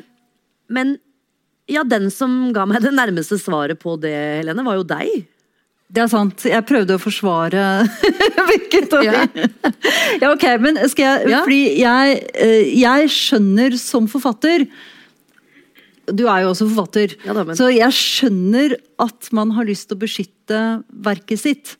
men 0.70 0.98
ja, 1.70 1.82
den 1.86 2.10
som 2.14 2.52
ga 2.54 2.66
meg 2.70 2.82
det 2.86 2.92
nærmeste 2.94 3.38
svaret 3.42 3.80
på 3.82 3.96
det, 4.02 4.14
Helene, 4.44 4.66
var 4.66 4.78
jo 4.78 4.84
deg. 4.90 5.26
Det 5.90 6.04
er 6.04 6.10
sant. 6.12 6.44
Jeg 6.46 6.66
prøvde 6.70 7.00
å 7.00 7.02
forsvare 7.02 7.64
Hvilket 8.52 8.94
av 8.94 9.04
Ja. 9.08 9.24
de 9.26 9.48
Ja, 10.22 10.30
ok, 10.36 10.46
men 10.62 10.78
skal 10.92 11.06
jeg 11.08 11.32
Ja. 11.34 11.40
Fordi 11.48 11.62
jeg, 11.82 12.20
eh, 12.38 12.70
jeg 12.78 13.10
skjønner 13.10 13.74
som 13.82 14.06
forfatter 14.12 14.68
Du 16.16 16.26
er 16.28 16.42
jo 16.44 16.52
også 16.54 16.68
forfatter. 16.70 17.16
Ja 17.26 17.34
da, 17.34 17.44
men- 17.44 17.56
Så 17.56 17.68
jeg 17.74 17.92
skjønner 17.92 18.76
at 19.00 19.30
man 19.32 19.52
har 19.52 19.66
lyst 19.66 19.88
til 19.90 19.98
å 19.98 20.02
beskytte 20.02 20.84
verket 20.92 21.40
sitt. 21.40 21.78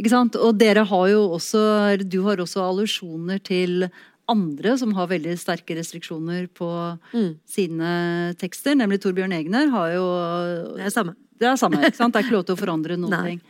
Ikke 0.00 0.10
sant? 0.10 0.36
Og 0.36 0.56
dere 0.58 0.84
har 0.86 1.08
jo 1.08 1.28
også 1.34 1.98
Du 2.08 2.22
har 2.22 2.36
også 2.36 2.60
allusjoner 2.62 3.42
til 3.42 3.90
andre 4.28 4.76
som 4.78 4.92
har 4.94 5.06
veldig 5.08 5.38
sterke 5.40 5.74
restriksjoner 5.74 6.48
på 6.52 6.98
Mm. 7.14 7.36
sine 7.46 8.34
tekster. 8.36 8.74
Nemlig 8.76 9.00
Torbjørn 9.00 9.32
Egner 9.32 9.70
har 9.70 9.92
jo 9.94 10.74
Det 10.76 10.84
er 10.86 10.90
samme. 10.90 11.14
det 11.38 11.46
er 11.48 11.56
samme, 11.56 11.80
ikke 11.82 11.96
sant? 11.96 12.12
Det 12.12 12.20
er 12.24 12.28
ikke 12.28 12.36
lov 12.36 12.44
til 12.46 12.56
å 12.56 12.58
forandre 12.58 12.96
noen 13.00 13.10
Nei. 13.10 13.24
ting. 13.30 13.40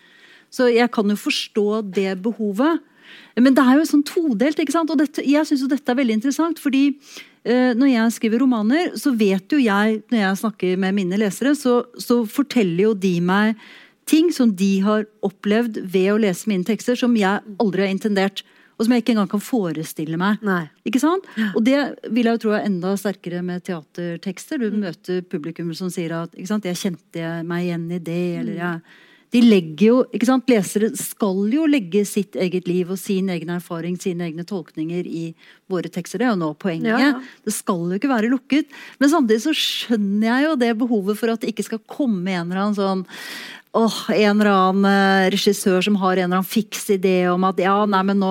Så 0.50 0.72
jeg 0.72 0.90
kan 0.90 1.04
jo 1.08 1.16
forstå 1.16 1.92
det 1.92 2.22
behovet. 2.22 2.78
Men 3.36 3.54
det 3.54 3.64
er 3.64 3.78
jo 3.78 3.84
sånn 3.84 4.04
todelt, 4.04 4.56
ikke 4.58 4.72
sant? 4.72 4.90
Og 4.90 4.98
dette, 4.98 5.24
jeg 5.26 5.44
syns 5.46 5.60
jo 5.62 5.68
dette 5.68 5.88
er 5.88 5.94
veldig 5.96 6.14
interessant, 6.22 6.58
fordi 6.58 6.96
når 7.48 7.88
jeg 7.90 8.14
skriver 8.18 8.42
romaner, 8.44 8.92
så 9.00 9.12
vet 9.16 9.52
jo 9.52 9.58
jeg, 9.62 10.02
når 10.12 10.18
jeg 10.20 10.40
snakker 10.42 10.80
med 10.80 10.96
mine 10.96 11.18
lesere, 11.20 11.54
så, 11.56 11.80
så 11.96 12.22
forteller 12.28 12.90
jo 12.90 12.94
de 12.94 13.14
meg 13.24 13.56
ting 14.08 14.30
som 14.32 14.52
de 14.56 14.78
har 14.84 15.06
opplevd 15.24 15.82
ved 15.92 16.12
å 16.12 16.20
lese 16.20 16.48
mine 16.50 16.66
tekster, 16.66 16.96
som 16.98 17.16
jeg 17.18 17.42
aldri 17.60 17.84
har 17.84 17.92
intendert. 17.92 18.44
Og 18.78 18.86
som 18.86 18.94
jeg 18.94 19.02
ikke 19.02 19.14
engang 19.16 19.30
kan 19.32 19.42
forestille 19.42 20.18
meg. 20.20 20.42
Nei. 20.46 20.62
Ikke 20.86 21.00
sant? 21.02 21.26
Og 21.50 21.64
det 21.66 21.74
vil 22.14 22.28
jeg 22.28 22.38
jo 22.38 22.42
tro 22.44 22.52
er 22.54 22.68
enda 22.68 22.92
sterkere 23.00 23.40
med 23.42 23.64
teatertekster. 23.66 24.62
Du 24.62 24.76
møter 24.78 25.24
publikum 25.26 25.72
som 25.74 25.90
sier 25.90 26.14
at 26.14 26.30
'jeg 26.38 26.78
kjente 26.78 27.42
meg 27.42 27.66
igjen 27.66 27.90
i 27.90 27.98
det', 27.98 28.38
eller 28.40 28.54
jeg 28.54 28.80
de 29.34 29.42
legger 29.44 29.84
jo, 29.90 29.96
ikke 30.14 30.28
sant, 30.28 30.48
Lesere 30.48 30.88
skal 30.96 31.42
jo 31.52 31.66
legge 31.68 32.04
sitt 32.08 32.36
eget 32.40 32.68
liv 32.68 32.88
og 32.94 33.00
sin 33.00 33.28
egen 33.32 33.50
erfaring, 33.52 33.98
sine 34.00 34.24
egne 34.30 34.46
tolkninger 34.48 35.04
i 35.04 35.24
våre 35.68 35.90
tekster. 35.92 36.22
Det 36.22 36.28
er 36.28 36.32
jo 36.32 36.40
nå 36.40 36.54
poenget. 36.60 36.94
Ja, 36.94 37.10
ja. 37.10 37.42
Det 37.44 37.52
skal 37.52 37.84
jo 37.90 37.98
ikke 37.98 38.10
være 38.10 38.30
lukket. 38.32 38.72
Men 39.02 39.12
samtidig 39.12 39.44
så 39.44 39.52
skjønner 39.52 40.30
jeg 40.30 40.46
jo 40.46 40.56
det 40.64 40.72
behovet 40.80 41.20
for 41.20 41.34
at 41.34 41.44
det 41.44 41.52
ikke 41.52 41.66
skal 41.68 41.84
komme 41.84 42.32
en 42.32 42.46
eller 42.46 42.62
annen 42.64 42.78
sånn 42.78 43.04
Åh, 43.76 43.96
En 44.14 44.40
eller 44.40 44.48
annen 44.50 44.86
eh, 44.88 45.30
regissør 45.34 45.82
som 45.84 45.98
har 46.00 46.16
en 46.16 46.24
eller 46.24 46.38
annen 46.38 46.46
fiks 46.48 46.86
idé 46.94 47.28
om 47.28 47.42
at 47.44 47.58
ja, 47.60 47.74
nei, 47.90 48.00
men 48.08 48.16
nå, 48.22 48.30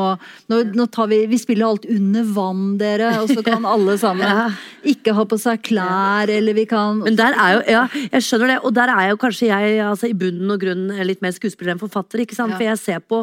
nå, 0.49 0.61
nå 0.73 0.87
tar 0.89 1.11
vi 1.11 1.19
Vi 1.29 1.37
spiller 1.37 1.67
alt 1.67 1.85
under 1.93 2.25
vann, 2.33 2.63
dere, 2.79 3.11
og 3.21 3.29
så 3.29 3.43
kan 3.45 3.67
alle 3.69 3.99
sammen 4.01 4.55
ikke 4.93 5.13
ha 5.13 5.27
på 5.29 5.37
seg 5.41 5.61
klær, 5.67 6.31
eller 6.33 6.57
vi 6.57 6.65
kan 6.69 7.03
Men 7.05 7.19
der 7.19 7.37
er 7.37 7.53
jo, 7.57 7.61
ja, 7.77 7.85
jeg 8.17 8.25
skjønner 8.25 8.55
det, 8.55 8.59
og 8.65 8.73
der 8.79 8.93
er 8.95 9.11
jo 9.11 9.21
kanskje 9.21 9.51
jeg 9.51 9.79
altså, 9.85 10.09
i 10.09 10.17
bunnen 10.17 10.55
og 10.55 10.61
grunnen 10.63 11.05
litt 11.05 11.21
mer 11.21 11.35
skuespiller 11.35 11.75
enn 11.75 11.83
forfatter. 11.85 12.25
ikke 12.25 12.37
sant? 12.37 12.57
For 12.57 12.65
jeg 12.65 12.81
ser 12.81 13.03
på 13.05 13.21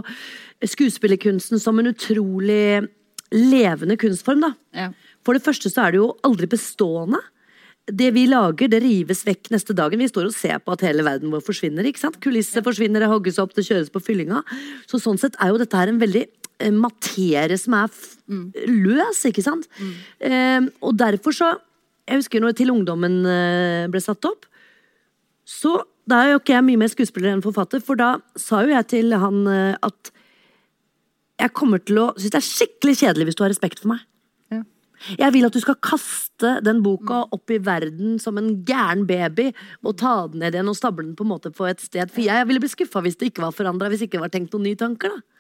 skuespillerkunsten 0.64 1.60
som 1.60 1.82
en 1.82 1.90
utrolig 1.90 2.84
levende 3.34 3.98
kunstform. 3.98 4.46
da. 4.46 4.54
Ja. 4.76 4.90
For 5.26 5.36
det 5.36 5.44
første 5.44 5.72
så 5.72 5.86
er 5.86 5.94
det 5.94 6.02
jo 6.02 6.12
aldri 6.26 6.46
bestående. 6.50 7.20
Det 7.84 8.08
vi 8.16 8.24
lager, 8.30 8.70
det 8.72 8.80
rives 8.80 9.20
vekk 9.26 9.50
neste 9.52 9.74
dagen. 9.76 10.00
Vi 10.00 10.08
står 10.08 10.30
og 10.30 10.36
ser 10.36 10.60
på 10.62 10.72
at 10.72 10.84
hele 10.86 11.04
verden 11.04 11.32
vår 11.34 11.42
forsvinner. 11.44 11.84
ikke 11.84 12.00
sant? 12.00 12.16
Kulisser 12.24 12.64
forsvinner, 12.64 13.04
det 13.04 13.10
hogges 13.12 13.38
opp, 13.42 13.52
det 13.52 13.66
kjøres 13.66 13.92
på 13.92 14.00
fyllinga. 14.00 14.40
Så 14.88 15.00
sånn 15.02 15.20
sett 15.20 15.36
er 15.36 15.52
jo 15.52 15.60
dette 15.60 15.76
her 15.76 15.92
en 15.92 16.00
veldig 16.00 16.24
eh, 16.24 16.72
materie 16.72 17.58
som 17.60 17.76
er 17.76 17.92
f 17.92 18.16
løs, 18.70 19.20
ikke 19.28 19.44
sant? 19.44 19.68
Eh, 20.20 20.64
og 20.80 20.96
derfor 20.96 21.36
så 21.36 21.54
Jeg 22.04 22.20
husker 22.20 22.40
når 22.40 22.52
Til 22.52 22.70
ungdommen 22.70 23.24
eh, 23.24 23.86
ble 23.88 24.00
satt 24.00 24.24
opp, 24.28 24.44
så 25.44 25.78
da 26.08 26.18
er 26.20 26.34
jo 26.34 26.40
ikke 26.40 26.52
jeg 26.52 26.64
mye 26.66 26.80
mer 26.80 26.90
skuespiller 26.92 27.32
enn 27.32 27.44
forfatter, 27.44 27.80
for 27.80 27.96
da 27.96 28.18
sa 28.36 28.60
jo 28.64 28.74
jeg 28.74 28.88
til 28.92 29.12
han 29.16 29.46
eh, 29.48 29.76
at 29.80 30.12
jeg 31.40 31.52
kommer 31.56 31.80
til 31.80 32.00
å 32.02 32.10
synes 32.16 32.34
det 32.34 32.40
er 32.40 32.48
skikkelig 32.48 32.96
kjedelig 33.00 33.28
hvis 33.28 33.38
du 33.38 33.42
har 33.44 33.52
respekt 33.52 33.80
for 33.80 33.94
meg. 33.94 34.04
Jeg 35.18 35.34
vil 35.34 35.46
at 35.48 35.54
du 35.54 35.60
skal 35.62 35.78
kaste 35.84 36.56
den 36.64 36.82
boka 36.84 37.24
opp 37.34 37.52
i 37.52 37.60
verden 37.62 38.18
som 38.22 38.38
en 38.40 38.56
gæren 38.66 39.04
baby 39.08 39.50
og 39.84 39.98
ta 40.00 40.16
den 40.30 40.44
ned 40.44 40.56
igjen 40.56 40.70
og 40.72 40.78
stable 40.78 41.06
den 41.06 41.16
på 41.18 41.26
en 41.26 41.32
måte 41.34 41.52
på 41.54 41.68
et 41.68 41.82
sted. 41.84 42.10
For 42.12 42.24
jeg 42.24 42.48
ville 42.48 42.62
bli 42.62 42.72
skuffa 42.72 43.04
hvis 43.04 43.20
det 43.20 43.32
ikke 43.32 43.46
var 43.46 43.56
forandra, 43.56 43.90
hvis 43.92 44.04
det 44.04 44.10
ikke 44.12 44.24
var 44.24 44.32
tenkt 44.34 44.54
noen 44.56 44.68
nye 44.70 44.80
tanker. 44.80 45.14
da. 45.14 45.34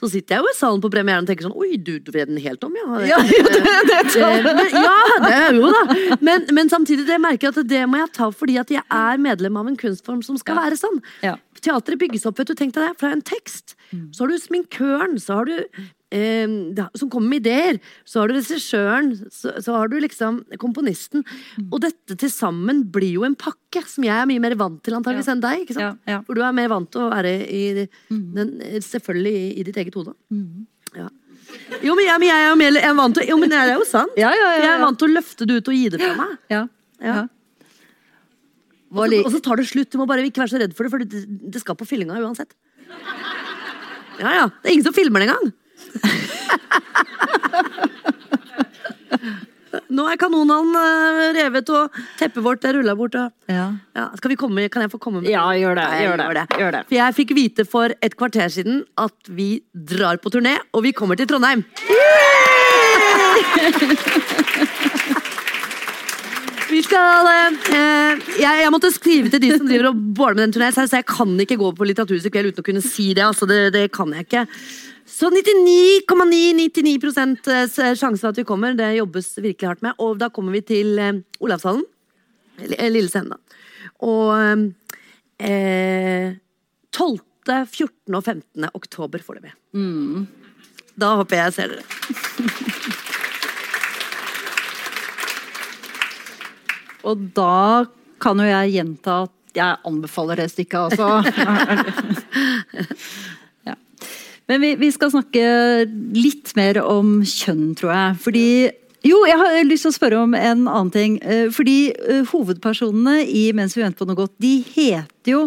Så 0.00 0.08
sitter 0.10 0.36
jeg 0.36 0.42
jo 0.42 0.50
i 0.50 0.56
salen 0.58 0.82
på 0.82 0.90
premieren 0.92 1.24
og 1.24 1.28
tenker 1.30 1.46
sånn 1.46 1.54
Oi, 1.60 1.76
du, 1.78 1.96
du 2.02 2.10
vred 2.12 2.28
den 2.30 2.40
helt 2.42 2.64
om, 2.66 2.74
ja. 2.76 3.00
Ja, 3.14 3.20
det, 3.22 3.40
det, 3.88 4.00
Eh, 4.14 4.44
men, 4.44 4.60
ja, 4.70 4.98
det 5.22 5.32
er 5.34 5.56
jo 5.56 5.70
da. 5.72 5.82
Men, 6.24 6.44
men 6.54 6.70
samtidig 6.70 7.06
det 7.08 7.16
merker 7.22 7.48
jeg 7.48 7.54
at 7.56 7.70
det 7.70 7.82
må 7.90 7.98
jeg 8.00 8.12
ta 8.16 8.28
fordi 8.34 8.58
at 8.60 8.70
jeg 8.72 8.82
er 8.82 9.20
medlem 9.22 9.56
av 9.60 9.70
en 9.70 9.78
kunstform 9.80 10.20
som 10.26 10.38
skal 10.40 10.58
være 10.58 10.78
sånn. 10.78 11.00
Ja. 11.24 11.36
Teatret 11.64 12.00
bygges 12.00 12.26
opp 12.28 12.38
vet 12.40 12.50
du, 12.50 12.54
tenk 12.58 12.74
deg 12.76 12.84
det, 12.90 12.98
fra 13.00 13.12
en 13.14 13.22
tekst. 13.24 13.76
Så 14.14 14.24
har 14.24 14.32
du 14.32 14.38
sminkøren, 14.42 15.16
så 15.22 15.40
har 15.40 15.48
du 15.50 15.56
som 16.98 17.10
kommer 17.10 17.28
med 17.34 17.40
ideer. 17.42 17.78
Så 18.08 18.20
har 18.22 18.30
du 18.30 18.36
regissøren, 18.36 19.08
så, 19.34 19.54
så 19.64 19.74
har 19.78 19.88
du 19.90 19.96
liksom 20.02 20.42
komponisten. 20.62 21.24
Og 21.70 21.80
dette 21.84 22.16
til 22.20 22.30
sammen 22.32 22.84
blir 22.94 23.16
jo 23.16 23.24
en 23.26 23.34
pakke 23.38 23.82
som 23.90 24.06
jeg 24.06 24.14
er 24.14 24.28
mye 24.30 24.42
mer 24.44 24.54
vant 24.60 24.78
til 24.86 24.94
antageligvis 24.98 25.26
Ja. 25.30 25.34
enn 25.34 25.42
deg. 25.44 25.64
ikke 25.66 25.76
sant? 25.78 26.00
Ja, 26.06 26.14
ja. 26.16 26.22
For 26.26 26.38
du 26.38 26.42
er 26.46 26.54
mer 26.56 26.70
vant 26.72 26.90
til 26.94 27.02
å 27.06 27.10
være 27.10 27.34
i 27.50 27.62
den, 27.78 28.54
selvfølgelig 28.84 29.34
i, 29.34 29.46
i 29.60 29.66
ditt 29.70 29.76
eget 29.82 29.94
hode. 29.98 30.14
Ja. 30.94 31.08
Jo, 31.84 31.92
men 31.98 32.06
jeg, 32.06 32.18
men 32.22 32.28
jeg 32.30 32.40
er 32.40 32.48
jo 32.48 32.56
mer 32.58 32.72
jeg 32.78 32.88
er 32.88 32.94
vant 32.98 33.14
til 33.18 33.26
Jo, 33.28 33.36
men 33.38 33.50
det 33.52 33.58
er 33.60 33.74
jo 33.74 33.84
sant. 33.86 34.14
Ja, 34.18 34.30
ja, 34.32 34.46
ja, 34.56 34.60
Jeg 34.64 34.70
er 34.78 34.80
vant 34.86 34.98
til 34.98 35.10
å 35.10 35.16
løfte 35.18 35.46
det 35.46 35.58
ut 35.60 35.68
og 35.70 35.74
gi 35.76 35.88
det 35.92 36.00
fra 36.02 36.14
meg. 36.18 36.36
ja. 36.50 36.62
Ja. 37.04 37.14
ja. 37.18 37.24
Og 38.94 39.10
så, 39.10 39.18
og 39.26 39.32
så 39.34 39.40
tar 39.42 39.58
det 39.58 39.64
slutt. 39.66 39.90
Du 39.90 39.98
må 39.98 40.04
bare 40.06 40.22
ikke 40.22 40.38
være 40.44 40.52
så 40.52 40.58
redd 40.62 40.74
for 40.78 40.86
det, 40.86 40.90
for 40.92 41.02
det, 41.02 41.22
det 41.50 41.60
skal 41.60 41.74
på 41.74 41.86
fyllinga 41.88 42.14
uansett. 42.22 42.52
Ja, 44.20 44.30
ja. 44.38 44.44
Det 44.62 44.70
er 44.70 44.74
ingen 44.76 44.86
som 44.86 44.94
filmer 44.94 45.18
det 45.24 45.26
engang. 45.32 45.50
Nå 49.94 50.04
er 50.10 50.18
kanonene 50.18 50.80
eh, 50.80 51.32
revet, 51.36 51.70
og 51.74 51.96
teppet 52.18 52.42
vårt 52.44 52.64
er 52.66 52.74
rulla 52.78 52.94
bort. 52.98 53.14
Ja. 53.50 53.66
ja, 53.96 54.06
komme, 54.40 54.68
kan 54.72 54.82
jeg 54.84 54.90
få 54.92 54.98
komme 55.02 55.22
med 55.22 55.30
Ja, 55.30 55.44
gjør 55.58 55.78
det, 55.78 55.84
gjør, 55.84 55.94
jeg 55.94 56.06
gjør 56.06 56.38
det, 56.38 56.44
gjør 56.62 56.72
det. 56.76 56.82
For 56.88 56.96
jeg 56.98 57.16
fikk 57.18 57.34
vite 57.38 57.66
for 57.68 57.94
et 58.04 58.16
kvarter 58.18 58.48
siden 58.52 58.82
at 59.00 59.16
vi 59.30 59.48
drar 59.74 60.16
på 60.22 60.32
turné, 60.34 60.56
og 60.74 60.86
vi 60.86 60.94
kommer 60.96 61.18
til 61.20 61.28
Trondheim. 61.30 61.64
Vi 66.74 66.80
skal 66.82 67.28
eh, 67.30 68.22
jeg, 68.40 68.62
jeg 68.64 68.70
måtte 68.72 68.90
skrive 68.90 69.30
til 69.30 69.42
de 69.42 69.52
som 69.52 69.68
driver 69.68 69.92
og 69.92 70.00
båler 70.16 70.38
med 70.38 70.46
den 70.46 70.54
turneen, 70.56 70.74
så 70.74 70.88
jeg 70.90 71.06
kan 71.06 71.36
ikke 71.44 71.58
gå 71.60 71.70
på 71.76 71.86
Litteraturhuset 71.86 72.30
i 72.30 72.34
kveld 72.34 72.50
uten 72.50 72.64
å 72.64 72.66
kunne 72.66 72.82
si 72.82 73.12
det. 73.14 73.22
Altså, 73.26 73.46
det, 73.46 73.60
det 73.76 73.84
kan 73.94 74.10
jeg 74.16 74.26
ikke. 74.26 74.42
Så 75.06 75.30
99,999 75.30 78.00
sjanse 78.00 78.20
for 78.20 78.28
at 78.32 78.38
vi 78.38 78.44
kommer. 78.48 78.74
Det 78.74 78.94
jobbes 78.96 79.38
virkelig 79.38 79.68
hardt 79.68 79.82
med. 79.84 79.92
Og 80.00 80.18
da 80.20 80.28
kommer 80.32 80.52
vi 80.56 80.60
til 80.64 80.98
eh, 80.98 81.12
Olavshallen. 81.44 81.84
Eh, 82.58 82.90
Lille 82.90 83.08
scenen, 83.12 83.30
da. 83.34 83.38
Og 84.04 84.34
eh, 85.38 86.32
12., 86.94 87.18
14. 87.44 88.14
og 88.16 88.24
15. 88.24 88.64
oktober 88.72 89.18
får 89.20 89.34
det 89.36 89.42
med. 89.50 89.54
Mm. 89.76 90.26
Da 90.96 91.16
håper 91.20 91.36
jeg 91.36 91.44
jeg 91.44 91.52
ser 91.58 91.68
dere. 91.74 91.84
Og 97.04 97.20
da 97.36 97.84
kan 98.22 98.38
jo 98.40 98.46
jeg 98.48 98.72
gjenta 98.78 99.12
at 99.26 99.32
jeg 99.54 99.76
anbefaler 99.86 100.36
det 100.40 100.48
stykket, 100.54 100.80
altså. 100.88 101.06
Men 104.50 104.60
vi, 104.60 104.74
vi 104.76 104.90
skal 104.92 105.12
snakke 105.12 105.44
litt 106.16 106.52
mer 106.58 106.80
om 106.84 107.20
kjønn, 107.24 107.70
tror 107.78 107.94
jeg. 107.94 108.16
Fordi 108.24 108.48
jo, 109.04 109.18
jeg 109.28 109.36
har 109.40 109.58
lyst 109.68 109.84
til 109.84 109.92
å 109.92 109.96
spørre 109.98 110.22
om 110.24 110.34
en 110.36 110.64
annen 110.64 110.90
ting. 110.92 111.18
Eh, 111.20 111.46
Fordi 111.52 111.78
eh, 111.92 112.24
hovedpersonene 112.30 113.22
i 113.28 113.46
Mens 113.56 113.76
vi 113.76 113.84
venter 113.84 114.00
på 114.00 114.08
noe 114.08 114.20
godt, 114.22 114.34
de 114.40 114.56
heter 114.74 115.32
jo 115.34 115.42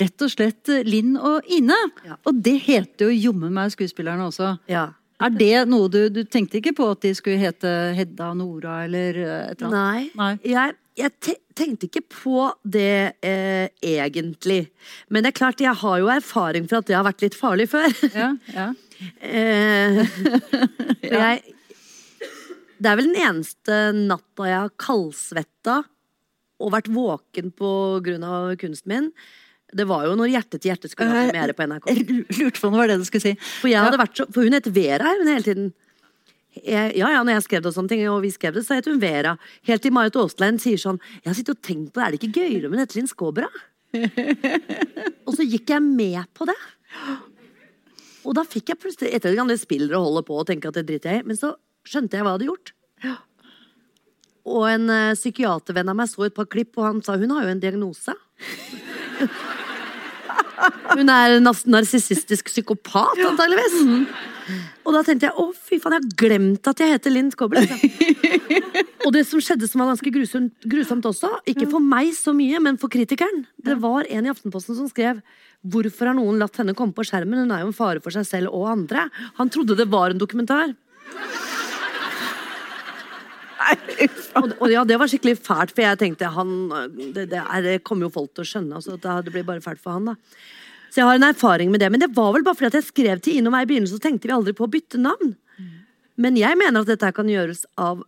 rett 0.00 0.24
og 0.24 0.32
slett 0.32 0.70
Linn 0.86 1.16
og 1.16 1.48
Ine. 1.52 1.76
Ja. 2.06 2.16
Og 2.28 2.40
det 2.44 2.58
heter 2.66 3.08
jo 3.08 3.16
jommen 3.30 3.52
meg 3.56 3.72
skuespillerne 3.74 4.28
også. 4.28 4.54
Ja. 4.70 4.90
Er 5.20 5.32
det 5.36 5.66
noe 5.68 5.90
du 5.92 5.98
Du 6.08 6.22
tenkte 6.24 6.60
ikke 6.60 6.72
på 6.76 6.86
at 6.94 7.02
de 7.04 7.10
skulle 7.16 7.40
hete 7.40 7.68
Hedda 7.96 8.30
Nora 8.36 8.82
eller 8.86 9.16
eh, 9.20 9.50
et 9.50 9.60
eller 9.60 9.68
annet? 9.68 9.80
Nei. 9.80 10.06
Nei. 10.16 10.32
Jeg, 10.54 10.76
jeg 11.00 11.14
te 11.22 11.36
tenkte 11.60 11.88
ikke 11.90 12.02
på 12.08 12.44
det 12.64 13.20
eh, 13.26 13.66
egentlig. 13.84 14.70
Men 15.12 15.24
det 15.24 15.32
er 15.32 15.38
klart, 15.40 15.60
jeg 15.60 15.76
har 15.82 15.98
jo 16.00 16.08
erfaring 16.12 16.68
for 16.70 16.80
at 16.80 16.88
det 16.88 16.96
har 16.96 17.04
vært 17.04 17.24
litt 17.24 17.36
farlig 17.36 17.66
før. 17.72 17.92
Ja, 18.14 18.30
ja. 18.54 18.68
Eh, 19.20 20.00
jeg, 21.20 21.54
det 22.80 22.88
er 22.88 22.96
vel 23.00 23.10
den 23.10 23.20
eneste 23.20 23.82
natta 23.96 24.48
jeg 24.48 24.56
har 24.56 24.74
kaldsvetta 24.80 25.82
og 26.60 26.74
vært 26.74 26.90
våken 26.92 27.52
på 27.56 27.72
grunn 28.04 28.24
av 28.26 28.54
kunsten 28.60 28.92
min. 28.92 29.12
Det 29.70 29.86
var 29.86 30.08
jo 30.08 30.16
når 30.18 30.32
Hjerte 30.32 30.58
til 30.58 30.72
hjerte 30.72 30.90
skulle 30.90 31.12
ha 31.12 31.28
premiere 31.28 31.54
på 31.56 31.66
NRK. 31.68 31.86
Jeg 31.92 32.06
lurte 32.40 32.58
på 32.58 32.68
om 32.68 32.74
det 32.74 32.80
var 32.80 32.90
det 32.90 32.98
du 33.00 33.06
skulle 33.06 33.28
si. 33.28 33.34
For, 33.60 33.70
hadde 33.70 34.00
vært 34.00 34.22
for 34.26 34.46
hun 34.46 34.56
heter 34.56 34.74
Vera 34.74 35.12
hun 35.20 35.30
hele 35.30 35.46
tiden. 35.46 35.70
Jeg, 36.58 36.96
ja, 36.98 37.08
ja, 37.14 37.22
når 37.22 37.36
jeg 37.36 37.46
skrev 37.46 37.62
det 37.62 37.70
og 37.70 37.76
sånne 37.76 37.92
ting, 37.92 38.02
og 38.10 38.24
vi 38.24 38.32
skrev 38.34 38.56
det, 38.56 38.64
så 38.66 38.74
het 38.74 38.88
hun 38.90 38.98
Vera. 39.02 39.36
Helt 39.68 39.84
til 39.84 39.94
Marit 39.94 40.16
Aaslein 40.18 40.58
sier 40.58 40.80
sånn 40.82 40.98
Jeg 41.20 41.28
har 41.28 41.36
sittet 41.38 41.54
og 41.54 41.62
tenkt 41.66 41.92
på 41.94 42.00
det, 42.00 42.06
er 42.06 42.14
det 42.14 42.20
ikke 42.20 42.42
gøyere 42.42 42.70
med 42.72 42.82
Nettelin 42.82 43.10
Skåbra? 43.10 43.46
og 45.26 45.32
så 45.36 45.46
gikk 45.46 45.70
jeg 45.70 45.84
med 45.84 46.26
på 46.34 46.46
det. 46.50 46.58
Og 48.26 48.36
da 48.36 48.44
fikk 48.46 48.72
jeg 48.72 48.80
plutselig 48.82 49.14
Etter 49.14 49.34
at 49.34 49.54
jeg 49.54 49.62
spiller 49.62 49.96
og 49.98 50.08
holder 50.08 50.26
på 50.26 50.42
og 50.42 50.46
tenker 50.50 50.70
at 50.70 50.80
det 50.80 50.86
driter 50.90 51.14
jeg 51.14 51.22
i, 51.22 51.28
men 51.30 51.38
så 51.38 51.54
skjønte 51.86 52.18
jeg 52.18 52.26
hva 52.26 52.34
jeg 52.34 52.40
hadde 52.40 52.50
gjort. 52.50 52.74
Og 54.50 54.66
en 54.66 54.90
uh, 54.90 55.16
psykiatervenn 55.16 55.92
av 55.92 55.98
meg 55.98 56.10
så 56.10 56.26
et 56.26 56.36
par 56.36 56.48
klipp, 56.50 56.74
og 56.80 56.86
han 56.86 57.02
sa 57.04 57.16
hun 57.20 57.32
har 57.36 57.46
jo 57.46 57.54
en 57.54 57.62
diagnose. 57.62 58.14
Hun 60.90 61.10
er 61.12 61.38
nas- 61.42 61.66
narsissistisk 61.68 62.50
psykopat, 62.50 63.20
antageligvis. 63.30 64.08
Og 64.84 64.96
da 64.96 65.02
tenkte 65.06 65.28
jeg 65.28 65.36
å 65.38 65.50
fy 65.54 65.78
faen, 65.78 65.94
jeg 65.96 66.02
har 66.02 66.16
glemt 66.22 66.70
at 66.70 66.82
jeg 66.82 66.94
heter 66.94 67.14
Linn 67.14 67.30
Skåber. 67.32 67.62
liksom. 67.62 68.40
og 69.04 69.12
det 69.14 69.22
som 69.28 69.42
skjedde 69.44 69.68
som 69.70 69.82
var 69.82 69.92
ganske 69.92 70.12
grusomt, 70.14 70.66
grusomt 70.72 71.06
også, 71.06 71.30
ikke 71.52 71.68
for 71.70 71.84
meg 71.84 72.10
så 72.16 72.34
mye, 72.36 72.58
men 72.62 72.80
for 72.80 72.92
kritikeren, 72.92 73.44
det 73.62 73.78
var 73.82 74.08
en 74.08 74.26
i 74.26 74.32
Aftenposten 74.32 74.78
som 74.78 74.90
skrev 74.90 75.22
Hvorfor 75.60 76.08
har 76.08 76.16
noen 76.16 76.38
latt 76.40 76.56
henne 76.56 76.72
komme 76.72 76.96
på 76.96 77.04
skjermen? 77.04 77.42
Hun 77.42 77.50
er 77.52 77.60
jo 77.60 77.68
en 77.68 77.76
fare 77.76 78.00
for 78.00 78.14
seg 78.14 78.24
selv 78.24 78.54
og 78.56 78.70
andre. 78.70 79.10
Han 79.36 79.50
trodde 79.52 79.76
det 79.76 79.90
var 79.92 80.14
en 80.14 80.22
dokumentar. 80.22 80.72
Og, 84.38 84.52
og 84.62 84.70
ja, 84.72 84.84
det 84.86 84.96
var 85.00 85.10
skikkelig 85.10 85.36
fælt, 85.42 85.74
for 85.74 85.82
jeg 85.82 85.98
tenkte 86.00 86.28
han 86.32 86.50
Det, 86.94 87.26
det, 87.32 87.40
er, 87.40 87.62
det 87.64 87.82
kommer 87.86 88.06
jo 88.06 88.14
folk 88.14 88.30
til 88.34 88.44
å 88.44 88.50
skjønne. 88.52 88.78
Altså, 88.78 88.96
det, 88.96 89.32
blir 89.34 89.46
bare 89.46 89.64
fælt 89.64 89.82
for 89.82 89.98
han, 89.98 90.12
da. 90.12 90.14
Så 90.90 91.02
jeg 91.02 91.08
har 91.08 91.18
en 91.18 91.28
erfaring 91.28 91.70
med 91.70 91.82
det. 91.82 91.90
Men 91.92 92.02
det 92.02 92.10
var 92.16 92.32
vel 92.34 92.46
bare 92.46 92.58
fordi 92.58 92.70
at 92.70 92.78
jeg 92.80 92.88
skrev 92.88 93.22
til 93.22 93.38
Ine 93.38 93.50
og 93.50 93.54
meg 93.54 93.66
i 93.66 93.70
begynnelsen, 93.72 93.98
så 94.00 94.06
tenkte 94.06 94.30
vi 94.30 94.34
aldri 94.34 94.54
på 94.56 94.66
å 94.66 94.72
bytte 94.72 95.00
navn. 95.02 95.36
Men 96.20 96.36
jeg 96.36 96.58
mener 96.60 96.82
at 96.82 96.90
dette 96.90 97.12
kan 97.16 97.28
gjøres 97.30 97.64
av 97.80 98.02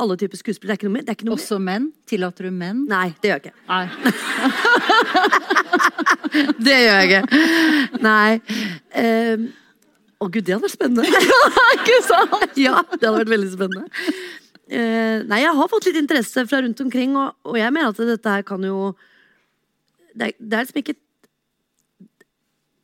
alle 0.00 0.16
typer 0.18 0.40
skuespillere. 0.40 0.74
Det 0.74 0.74
er 0.74 0.80
ikke 0.82 0.88
noe 0.88 0.96
mer. 0.96 1.04
Det 1.04 1.12
er 1.12 1.18
ikke 1.18 1.28
noe 1.28 1.34
mer. 1.34 1.42
Også 1.42 1.58
menn? 1.62 1.86
Tillater 2.10 2.48
du 2.48 2.54
menn? 2.54 2.84
Nei, 2.90 3.08
det 3.22 3.30
gjør 3.30 3.38
jeg 3.38 3.44
ikke. 3.44 3.56
Nei. 3.70 3.84
Det 6.34 6.74
gjør 6.74 6.96
jeg 6.98 7.06
ikke. 7.10 7.22
Nei. 8.02 8.30
Ehm, 8.98 9.44
Å 10.24 10.30
gud, 10.32 10.44
det 10.46 10.54
hadde 10.54 10.64
vært 10.64 10.76
spennende. 10.78 11.04
Ikke 11.76 12.00
sant? 12.06 12.58
ja, 12.60 12.78
det 12.94 13.02
hadde 13.02 13.20
vært 13.20 13.32
veldig 13.34 13.52
spennende. 13.52 14.04
Uh, 14.64 15.20
nei, 15.28 15.42
jeg 15.42 15.56
har 15.58 15.68
fått 15.68 15.90
litt 15.90 16.00
interesse 16.00 16.46
fra 16.48 16.62
rundt 16.64 16.78
omkring, 16.80 17.12
og, 17.20 17.34
og 17.44 17.58
jeg 17.60 17.72
mener 17.74 17.92
at 17.92 17.98
dette 18.08 18.36
her 18.38 18.44
kan 18.48 18.62
jo 18.64 18.94
Det 20.14 20.30
er, 20.30 20.32
det 20.40 20.56
er 20.56 20.64
liksom 20.64 20.78
ikke 20.80 20.94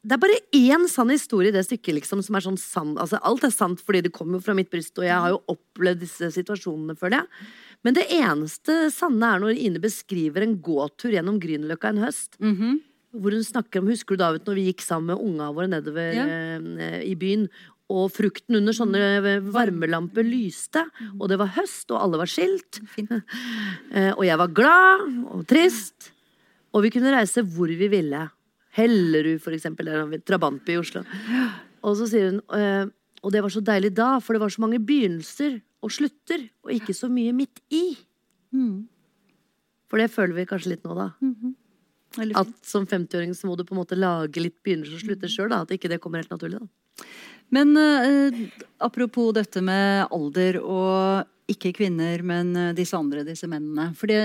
Det 0.05 0.13
er 0.13 0.21
bare 0.21 0.37
én 0.59 0.85
sann 0.93 1.09
historie 1.15 1.49
i 1.49 1.55
det 1.55 1.63
stykket, 1.65 1.95
liksom, 2.03 2.21
som 2.27 2.37
er 2.37 2.45
sånn 2.45 2.61
sann. 2.61 2.93
Altså, 3.01 3.21
alt 3.25 3.49
er 3.49 3.55
sant 3.55 3.81
fordi 3.85 4.05
det 4.05 4.13
kommer 4.13 4.37
jo 4.37 4.45
fra 4.45 4.57
mitt 4.59 4.69
bryst, 4.73 4.93
og 5.01 5.09
jeg 5.09 5.17
har 5.17 5.33
jo 5.33 5.41
opplevd 5.55 6.05
disse 6.05 6.31
situasjonene, 6.37 6.99
føler 7.01 7.23
jeg. 7.23 7.49
Men 7.87 7.97
det 7.97 8.07
eneste 8.13 8.79
sanne 8.93 9.33
er 9.33 9.41
når 9.41 9.61
Ine 9.61 9.81
beskriver 9.81 10.45
en 10.45 10.59
gåtur 10.61 11.17
gjennom 11.17 11.41
Grünerløkka 11.41 11.95
en 11.95 12.05
høst. 12.05 12.37
Hvor 13.11 13.35
hun 13.35 13.43
snakker 13.45 13.81
om 13.83 13.89
Husker 13.91 14.15
du 14.17 14.21
David 14.23 14.45
når 14.47 14.55
vi 14.61 14.65
gikk 14.71 14.83
sammen 14.87 15.11
med 15.15 15.23
unga 15.27 15.49
våre 15.57 15.69
nedover 15.73 16.13
Ja. 16.15 16.27
eh, 16.27 17.03
i 17.11 17.15
byen? 17.19 17.49
Og 17.91 18.07
frukten 18.15 18.55
under 18.55 18.73
sånne 18.73 19.01
varmelamper 19.51 20.23
lyste, 20.23 20.85
og 21.19 21.29
det 21.29 21.39
var 21.41 21.49
høst, 21.57 21.91
og 21.91 21.99
alle 22.05 22.21
var 22.23 22.31
skilt. 22.31 22.79
Eh, 23.91 24.13
og 24.15 24.23
jeg 24.23 24.39
var 24.39 24.53
glad 24.55 25.09
og 25.35 25.41
trist. 25.51 26.13
Og 26.73 26.85
vi 26.85 26.91
kunne 26.95 27.11
reise 27.11 27.43
hvor 27.43 27.67
vi 27.67 27.89
ville. 27.91 28.21
Hellerud, 28.79 29.41
for 29.43 29.51
eksempel. 29.51 29.89
Eller 29.91 30.21
Trabantby 30.23 30.77
i 30.77 30.79
Oslo. 30.79 31.03
Og 31.83 31.97
så 31.99 32.07
sier 32.07 32.29
hun 32.31 32.39
eh, 32.55 32.87
Og 33.25 33.33
det 33.35 33.43
var 33.43 33.51
så 33.51 33.61
deilig 33.61 33.91
da, 33.99 34.21
for 34.23 34.33
det 34.39 34.41
var 34.45 34.49
så 34.55 34.63
mange 34.63 34.79
begynnelser 34.79 35.59
og 35.83 35.91
slutter, 35.91 36.47
og 36.63 36.71
ikke 36.77 36.95
så 36.95 37.09
mye 37.11 37.33
midt 37.35 37.59
i. 37.75 37.97
For 39.91 39.99
det 39.99 40.11
føler 40.15 40.37
vi 40.39 40.47
kanskje 40.47 40.77
litt 40.77 40.85
nå, 40.87 40.95
da. 40.95 41.09
Veldig 41.19 41.57
At 42.19 42.55
som 42.67 42.87
50-åring 42.89 43.35
så 43.39 43.47
må 43.47 43.57
du 43.57 43.63
på 43.67 43.77
en 43.77 43.83
måte 43.83 43.99
lage 43.99 44.43
litt 44.43 44.57
begynnelser 44.65 44.99
og 44.99 45.05
slutter 45.05 45.31
sjøl. 45.31 45.53
At 45.55 45.75
ikke 45.75 45.91
det 45.93 46.01
kommer 46.03 46.23
helt 46.23 46.33
naturlig. 46.33 46.59
da. 46.63 47.07
Men 47.51 47.75
eh, 47.77 48.41
apropos 48.79 49.35
dette 49.35 49.63
med 49.63 50.07
alder 50.15 50.61
og 50.63 51.29
ikke 51.51 51.73
kvinner, 51.81 52.23
men 52.27 52.53
eh, 52.57 52.73
disse 52.79 52.97
andre, 52.99 53.25
disse 53.27 53.49
mennene. 53.51 53.91
Fordi 53.99 54.17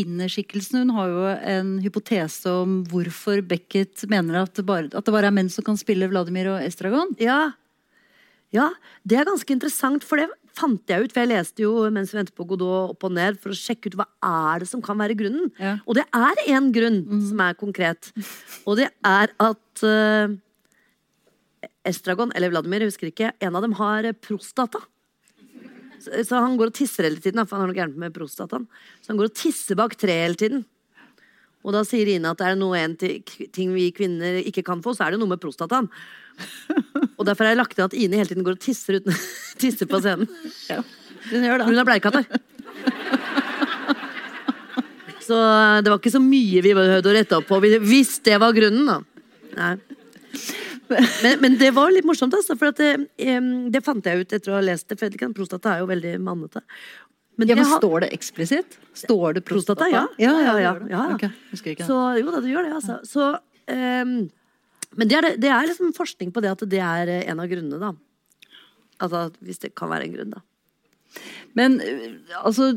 Ine-skikkelsen 0.00 0.84
hun 0.84 0.94
har 0.94 1.12
jo 1.12 1.24
en 1.36 1.72
hypotese 1.82 2.52
om 2.62 2.80
hvorfor 2.90 3.42
Beckett 3.46 4.06
mener 4.10 4.44
at 4.44 4.54
det, 4.58 4.66
bare, 4.68 4.90
at 4.92 5.06
det 5.06 5.14
bare 5.14 5.30
er 5.30 5.34
menn 5.34 5.50
som 5.52 5.66
kan 5.66 5.78
spille 5.80 6.10
Vladimir 6.10 6.52
og 6.52 6.62
Estragon. 6.62 7.16
Ja. 7.22 7.40
ja, 8.54 8.70
det 9.02 9.18
er 9.18 9.28
ganske 9.28 9.58
interessant, 9.58 10.06
for 10.06 10.22
det 10.22 10.30
fant 10.56 10.90
jeg 10.90 11.04
ut. 11.04 11.14
For 11.14 11.24
jeg 11.24 11.30
leste 11.32 11.64
jo 11.64 11.72
mens 11.94 12.12
vi 12.12 12.20
ventet 12.20 12.36
på 12.38 12.46
Godot 12.48 12.94
opp 12.94 13.06
og 13.08 13.14
ned 13.16 13.38
for 13.42 13.54
å 13.54 13.58
sjekke 13.58 13.92
ut 13.92 13.98
hva 14.00 14.08
er 14.24 14.64
det 14.64 14.70
som 14.70 14.82
kan 14.84 14.98
være 15.00 15.16
grunnen. 15.18 15.50
Ja. 15.60 15.76
Og 15.86 15.98
det 15.98 16.06
er 16.14 16.44
én 16.48 16.70
grunn 16.74 17.02
som 17.28 17.42
er 17.44 17.58
konkret. 17.58 18.12
Og 18.64 18.78
det 18.80 18.90
er 19.06 19.34
at 19.34 19.84
uh, 19.84 20.36
Estragon, 21.88 22.32
eller 22.36 22.52
Vladimir, 22.52 22.84
jeg 22.84 22.92
husker 22.92 23.12
ikke, 23.12 23.32
en 23.44 23.58
av 23.58 23.64
dem 23.64 23.76
har 23.78 24.08
eh, 24.08 24.16
prostata. 24.16 24.80
Så, 25.98 26.12
så 26.28 26.40
han 26.42 26.56
går 26.58 26.70
og 26.70 26.76
tisser 26.78 27.08
hele 27.08 27.22
tiden, 27.22 27.42
for 27.44 27.56
han 27.56 27.66
har 27.66 27.72
noe 27.72 27.78
gærent 27.78 28.00
med 28.00 28.14
prostataen. 28.14 28.66
Så 29.02 29.12
han 29.12 29.20
går 29.20 29.30
og 29.30 29.38
tisser 29.38 29.78
bak 29.78 29.96
treet 29.98 30.26
hele 30.28 30.38
tiden. 30.38 30.66
Og 31.66 31.74
da 31.74 31.82
sier 31.86 32.08
Ine 32.12 32.30
at 32.32 32.42
er 32.44 32.54
det 32.54 32.60
noe 32.60 32.78
en 32.78 32.94
ting 32.96 33.72
vi 33.74 33.88
kvinner 33.94 34.38
ikke 34.46 34.64
kan 34.66 34.82
få, 34.84 34.94
så 34.94 35.06
er 35.06 35.14
det 35.14 35.22
noe 35.22 35.32
med 35.32 35.42
prostataen. 35.42 35.90
Og 37.18 37.26
derfor 37.26 37.44
har 37.48 37.54
jeg 37.54 37.58
lagt 37.60 37.74
til 37.76 37.82
at 37.86 37.94
Ine 37.98 38.16
hele 38.20 38.30
tiden 38.30 38.44
går 38.46 38.56
og 38.56 38.62
tisser, 38.62 39.00
uten, 39.00 39.14
tisser 39.60 39.88
på 39.90 39.98
scenen. 40.04 40.28
Hun 41.28 41.44
gjør 41.44 41.64
Hun 41.66 41.76
har 41.80 41.88
bleikatarr. 41.88 42.28
Så 45.28 45.36
eh, 45.36 45.80
det 45.84 45.90
var 45.92 45.98
ikke 46.00 46.14
så 46.14 46.22
mye 46.24 46.62
vi 46.64 46.72
behøvde 46.76 47.10
å 47.10 47.14
rette 47.16 47.36
opp 47.36 47.48
på, 47.50 47.58
hvis 47.84 48.14
det 48.24 48.38
var 48.40 48.54
grunnen, 48.56 48.86
da. 48.88 48.98
Nei. 49.58 49.74
Men, 50.88 51.34
men 51.42 51.56
det 51.60 51.68
var 51.76 51.90
litt 51.92 52.06
morsomt, 52.08 52.32
altså, 52.38 52.54
for 52.56 52.70
at 52.70 52.78
det, 52.80 52.92
em, 53.20 53.48
det 53.74 53.82
fant 53.84 54.06
jeg 54.08 54.22
ut 54.22 54.32
etter 54.38 54.54
å 54.54 54.56
ha 54.56 54.62
lest 54.64 54.88
det. 54.88 54.96
For 54.96 55.12
prostata 55.36 55.74
er 55.74 55.82
jo 55.82 55.90
veldig 55.90 56.14
mannete. 56.24 56.62
Men 57.38 57.50
Ja, 57.52 57.54
men 57.58 57.68
har- 57.68 57.78
Står 57.82 58.00
det 58.06 58.08
eksplisitt? 58.16 58.78
Står 58.96 59.36
det 59.36 59.44
prostata? 59.44 59.84
Prostata, 59.84 59.90
ja. 59.92 60.06
ja, 60.18 60.32
ja, 60.40 60.54
Ja, 60.56 60.62
ja, 60.64 60.72
det 60.78 60.86
det. 60.86 60.90
ja, 60.94 61.02
ja. 61.10 61.14
Ok, 61.18 61.26
husker 61.52 61.74
ikke 61.74 61.84
det. 61.84 61.90
Så 61.90 61.98
jo 62.22 62.32
da, 62.32 62.40
det 62.40 62.54
gjør 62.54 62.64
det, 62.66 62.72
altså. 62.80 62.96
Så, 63.04 63.28
ehm, 63.68 64.16
men 64.96 65.08
det 65.08 65.16
er, 65.18 65.26
det- 65.36 65.50
er 65.52 65.66
liksom 65.68 65.92
forskning 65.96 66.32
på 66.32 66.40
det 66.42 66.50
at 66.54 66.62
det 66.70 66.80
er 66.80 67.08
eh, 67.08 67.24
en 67.30 67.40
av 67.40 67.48
grunnene, 67.50 67.78
da. 67.80 67.92
Altså 69.00 69.28
hvis 69.44 69.60
det 69.62 69.74
kan 69.78 69.90
være 69.92 70.08
en 70.08 70.14
grunn, 70.16 70.30
da. 70.36 70.40
Men 71.54 71.80
øh, 71.80 72.16
altså 72.44 72.72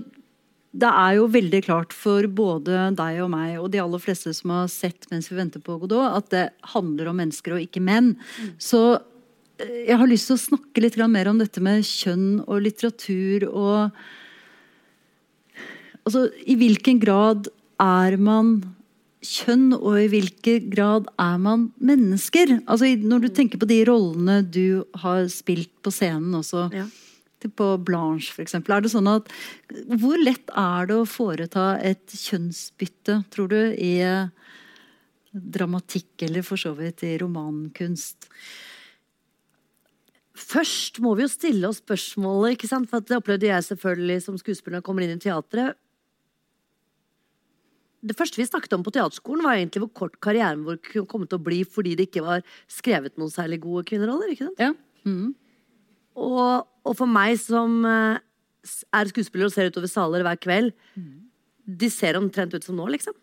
Det 0.74 0.88
er 0.88 1.16
jo 1.18 1.26
veldig 1.28 1.60
klart 1.66 1.92
for 1.92 2.24
både 2.32 2.96
deg 2.96 3.18
og 3.20 3.30
meg 3.34 3.58
og 3.60 3.72
de 3.74 3.82
aller 3.84 4.00
fleste 4.00 4.32
som 4.34 4.54
har 4.56 4.68
sett 4.72 5.04
mens 5.12 5.28
vi 5.28 5.36
venter 5.36 5.60
på 5.60 5.76
Godot, 5.82 6.14
at 6.16 6.30
det 6.32 6.44
handler 6.72 7.10
om 7.12 7.18
mennesker 7.20 7.58
og 7.58 7.60
ikke 7.66 7.82
menn. 7.84 8.14
Så 8.58 8.80
øh, 9.60 9.82
jeg 9.90 9.98
har 10.00 10.08
lyst 10.08 10.30
til 10.30 10.38
å 10.38 10.46
snakke 10.46 10.80
litt 10.86 10.96
mer 11.12 11.28
om 11.28 11.42
dette 11.42 11.60
med 11.60 11.84
kjønn 11.84 12.44
og 12.48 12.62
litteratur 12.64 13.50
og 13.52 13.92
Altså, 16.02 16.24
i 16.50 16.56
hvilken 16.58 16.98
grad 16.98 17.46
er 17.78 18.16
man 18.18 18.56
kjønn, 19.22 19.70
og 19.78 20.00
i 20.02 20.08
hvilken 20.10 20.70
grad 20.74 21.08
er 21.22 21.38
man 21.42 21.68
mennesker? 21.78 22.56
Altså, 22.66 22.90
når 22.98 23.28
du 23.28 23.30
tenker 23.38 23.62
på 23.62 23.70
de 23.70 23.84
rollene 23.86 24.40
du 24.50 24.84
har 25.04 25.28
spilt 25.30 25.72
på 25.86 25.94
scenen 25.94 26.34
også, 26.40 26.72
Ja. 26.74 26.88
på 27.42 27.68
Blanche 27.86 28.42
eksempel, 28.42 28.76
er 28.76 28.82
det 28.82 28.92
sånn 28.92 29.08
at 29.10 29.30
Hvor 30.00 30.18
lett 30.24 30.50
er 30.56 30.86
det 30.86 30.96
å 30.96 31.08
foreta 31.10 31.80
et 31.82 32.06
kjønnsbytte, 32.08 33.26
tror 33.32 33.48
du, 33.50 33.74
i 33.74 34.02
dramatikk 35.34 36.22
eller 36.28 36.42
for 36.44 36.58
så 36.58 36.76
vidt 36.76 37.04
i 37.04 37.18
romankunst? 37.18 38.28
Først 40.36 41.00
må 41.04 41.16
vi 41.16 41.24
jo 41.26 41.32
stille 41.32 41.68
oss 41.70 41.82
spørsmålet, 41.82 42.56
ikke 42.58 42.70
sant? 42.70 42.90
for 42.90 43.00
det 43.02 43.18
opplevde 43.18 43.50
jeg 43.50 43.68
selvfølgelig 43.70 44.22
som 44.26 44.38
skuespiller 44.38 44.78
når 44.78 44.82
jeg 44.82 44.88
kommer 44.90 45.06
inn 45.06 45.18
i 45.18 45.22
teatret. 45.22 45.81
Det 48.02 48.16
første 48.18 48.40
vi 48.42 48.48
snakket 48.50 48.74
om 48.74 48.82
på 48.86 48.92
teaterskolen, 48.96 49.44
var 49.46 49.60
egentlig 49.60 49.84
hvor 49.84 49.92
kort 49.94 50.16
karrieren 50.26 50.64
vår 50.66 50.80
kunne 50.88 51.06
komme 51.12 51.28
til 51.30 51.38
å 51.38 51.44
bli 51.46 51.60
fordi 51.70 51.94
det 52.00 52.08
ikke 52.10 52.24
var 52.26 52.42
skrevet 52.72 53.14
noen 53.22 53.30
særlig 53.30 53.60
gode 53.62 53.84
kvinneroller. 53.92 54.32
ikke 54.34 54.48
sant? 54.50 54.60
Ja. 54.60 54.72
Mm. 55.06 55.36
Og, 56.18 56.66
og 56.86 56.98
for 56.98 57.06
meg 57.10 57.38
som 57.40 57.86
eh, 57.86 58.18
er 58.98 59.12
skuespiller 59.14 59.48
og 59.48 59.54
ser 59.54 59.70
utover 59.70 59.88
saler 59.92 60.26
hver 60.26 60.40
kveld, 60.42 60.74
de 61.72 61.90
ser 61.94 62.18
omtrent 62.18 62.54
ut 62.58 62.66
som 62.66 62.76
nå, 62.82 62.90
liksom. 62.98 63.14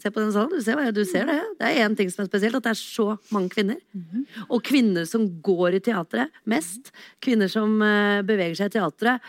Se 0.00 0.08
på 0.08 0.22
den 0.22 0.30
salen, 0.32 0.54
du 0.56 0.62
ser, 0.64 0.78
hva- 0.78 0.88
du 0.96 1.02
ser 1.04 1.26
det. 1.28 1.34
Det 1.60 1.66
er 1.68 1.82
én 1.84 1.94
ting 1.96 2.08
som 2.10 2.22
er 2.24 2.28
spesielt, 2.30 2.56
at 2.56 2.64
det 2.64 2.70
er 2.72 2.78
så 2.80 3.18
mange 3.30 3.50
kvinner. 3.52 3.76
Og 4.48 4.62
kvinner 4.64 5.04
som 5.06 5.26
går 5.44 5.76
i 5.76 5.80
teatret 5.84 6.32
mest. 6.48 6.88
Kvinner 7.20 7.50
som 7.52 7.74
eh, 7.84 8.22
beveger 8.24 8.56
seg 8.56 8.70
i 8.72 8.78
teatret. 8.78 9.20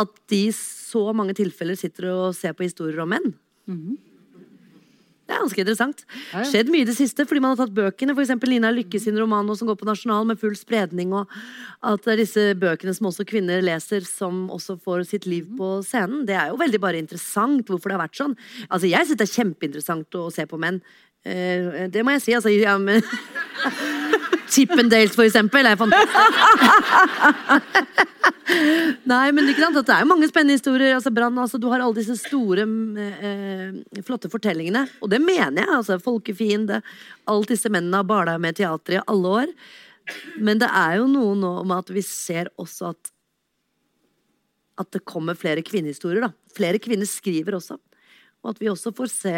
At 0.00 0.22
de 0.32 0.44
i 0.48 0.54
så 0.56 1.10
mange 1.16 1.36
tilfeller 1.38 1.78
sitter 1.78 2.10
og 2.12 2.36
ser 2.38 2.56
på 2.56 2.66
historier 2.66 3.02
om 3.04 3.12
menn. 3.12 3.34
Det 5.30 5.36
er 5.36 5.44
ganske 5.44 5.62
interessant. 5.62 6.00
Ja, 6.32 6.40
ja. 6.40 6.46
Skjedd 6.50 6.70
mye 6.74 6.82
i 6.82 6.88
det 6.88 6.96
siste, 6.96 7.22
fordi 7.28 7.42
man 7.44 7.52
har 7.52 7.60
tatt 7.60 7.74
bøkene. 7.76 8.16
Eksempel 8.18 8.50
Lina 8.50 8.72
Lykke 8.74 8.98
sin 8.98 9.18
roman 9.20 9.46
nå, 9.46 9.54
som 9.54 9.68
går 9.68 9.76
på 9.78 9.86
Nasjonal 9.86 10.26
med 10.26 10.40
full 10.40 10.56
spredning. 10.58 11.12
Og 11.14 11.30
at 11.86 12.02
det 12.02 12.16
er 12.16 12.22
disse 12.24 12.46
bøkene 12.58 12.94
som 12.96 13.06
også 13.12 13.26
kvinner 13.30 13.62
leser, 13.62 14.02
som 14.08 14.48
også 14.50 14.80
får 14.82 15.04
sitt 15.12 15.28
liv 15.30 15.46
på 15.60 15.76
scenen. 15.86 16.24
Det 16.26 16.34
er 16.34 16.50
jo 16.50 16.58
veldig 16.58 16.82
bare 16.82 16.98
interessant 16.98 17.70
hvorfor 17.70 17.92
det 17.92 17.98
har 18.00 18.02
vært 18.08 18.18
sånn. 18.18 18.34
Altså, 18.66 18.90
jeg 18.90 19.06
syns 19.06 19.22
det 19.22 19.28
er 19.28 19.36
kjempeinteressant 19.36 20.18
å 20.18 20.26
se 20.34 20.48
på 20.50 20.58
menn. 20.58 20.82
Eh, 21.22 21.86
det 21.94 22.02
må 22.02 22.16
jeg 22.16 22.26
si. 22.26 22.34
Altså, 22.34 22.50
ja, 22.50 22.74
men 22.82 22.98
Chippendales, 24.50 25.14
for 25.14 25.24
eksempel, 25.26 25.66
er 25.66 25.78
fantastisk. 25.78 26.16
Nei, 29.10 29.26
men 29.34 29.48
ikke 29.50 29.62
sant, 29.62 29.78
det 29.78 29.94
er 29.94 30.02
jo 30.02 30.10
mange 30.10 30.28
spennende 30.30 30.56
historier. 30.58 30.96
Altså, 30.96 31.12
Brann, 31.14 31.38
altså, 31.38 31.60
du 31.62 31.68
har 31.70 31.82
alle 31.84 31.98
disse 32.00 32.16
store, 32.18 32.66
eh, 33.04 34.02
flotte 34.06 34.30
fortellingene. 34.32 34.86
Og 35.00 35.12
det 35.12 35.20
mener 35.22 35.62
jeg. 35.62 35.70
altså, 35.76 36.00
Folkefiende. 36.02 36.80
Alt 37.30 37.54
disse 37.54 37.70
mennene 37.72 38.02
har 38.02 38.08
bala 38.10 38.36
med 38.42 38.58
teater 38.58 38.98
i 38.98 39.04
alle 39.06 39.36
år. 39.44 39.54
Men 40.42 40.58
det 40.58 40.68
er 40.74 40.98
jo 40.98 41.06
noe 41.10 41.38
nå 41.38 41.54
med 41.62 41.84
at 41.84 41.94
vi 41.94 42.02
ser 42.06 42.50
også 42.58 42.90
at 42.94 43.14
at 44.80 44.88
det 44.96 45.04
kommer 45.04 45.36
flere 45.36 45.60
kvinnehistorier. 45.60 46.24
da. 46.24 46.32
Flere 46.56 46.80
kvinner 46.80 47.04
skriver 47.04 47.58
også. 47.58 47.76
Og 48.40 48.54
at 48.54 48.60
vi 48.62 48.70
også 48.70 48.94
får 48.96 49.10
se 49.12 49.34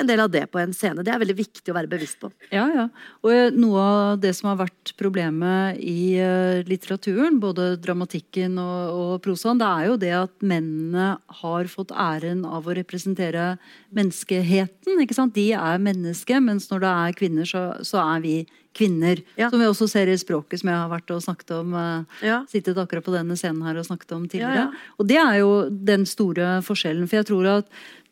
en 0.00 0.06
del 0.10 0.20
av 0.20 0.30
det 0.30 0.44
på 0.52 0.60
en 0.62 0.72
scene. 0.76 1.02
Det 1.04 1.12
er 1.12 1.18
veldig 1.22 1.36
viktig 1.38 1.72
å 1.72 1.76
være 1.76 1.90
bevisst 1.90 2.20
på. 2.22 2.30
Ja, 2.54 2.66
ja. 2.74 2.84
Og 3.24 3.32
eh, 3.34 3.50
noe 3.56 3.80
av 3.82 4.20
det 4.22 4.34
som 4.38 4.48
har 4.52 4.58
vært 4.64 4.92
problemet 5.00 5.80
i 5.82 6.14
eh, 6.22 6.60
litteraturen, 6.68 7.40
både 7.42 7.72
dramatikken 7.82 8.58
og, 8.62 8.94
og 8.98 9.12
prosaen, 9.24 9.58
det 9.60 9.68
er 9.68 9.88
jo 9.90 9.96
det 10.04 10.12
at 10.20 10.34
mennene 10.42 11.08
har 11.42 11.70
fått 11.72 11.92
æren 11.94 12.44
av 12.48 12.68
å 12.70 12.76
representere 12.78 13.56
menneskeheten. 13.94 15.00
ikke 15.02 15.16
sant? 15.16 15.34
De 15.36 15.50
er 15.56 15.82
menneske, 15.82 16.38
mens 16.42 16.70
når 16.70 16.84
det 16.84 16.94
er 16.94 17.18
kvinner, 17.18 17.48
så, 17.48 17.62
så 17.86 18.00
er 18.04 18.24
vi 18.24 18.36
kvinner. 18.78 19.18
Ja. 19.40 19.48
Som 19.50 19.58
vi 19.62 19.66
også 19.66 19.88
ser 19.90 20.06
i 20.12 20.14
språket, 20.20 20.60
som 20.60 20.68
jeg 20.70 20.78
har 20.78 20.90
vært 20.92 21.10
og 21.10 21.22
snakket 21.24 21.50
om. 21.56 21.72
eh, 21.74 22.26
Ja. 22.28 22.36
Sittet 22.50 22.78
akkurat 22.78 23.02
på 23.06 23.14
denne 23.14 23.34
scenen 23.38 23.64
her 23.66 23.78
og 23.80 23.86
snakket 23.88 24.12
om 24.14 24.26
tidligere. 24.28 24.54
Ja, 24.54 24.66
ja. 24.68 24.94
Og 25.00 25.08
det 25.08 25.18
er 25.18 25.38
jo 25.40 25.50
den 25.70 26.04
store 26.06 26.58
forskjellen. 26.62 27.08
For 27.10 27.18
jeg 27.18 27.26
tror 27.30 27.48
at 27.58 27.66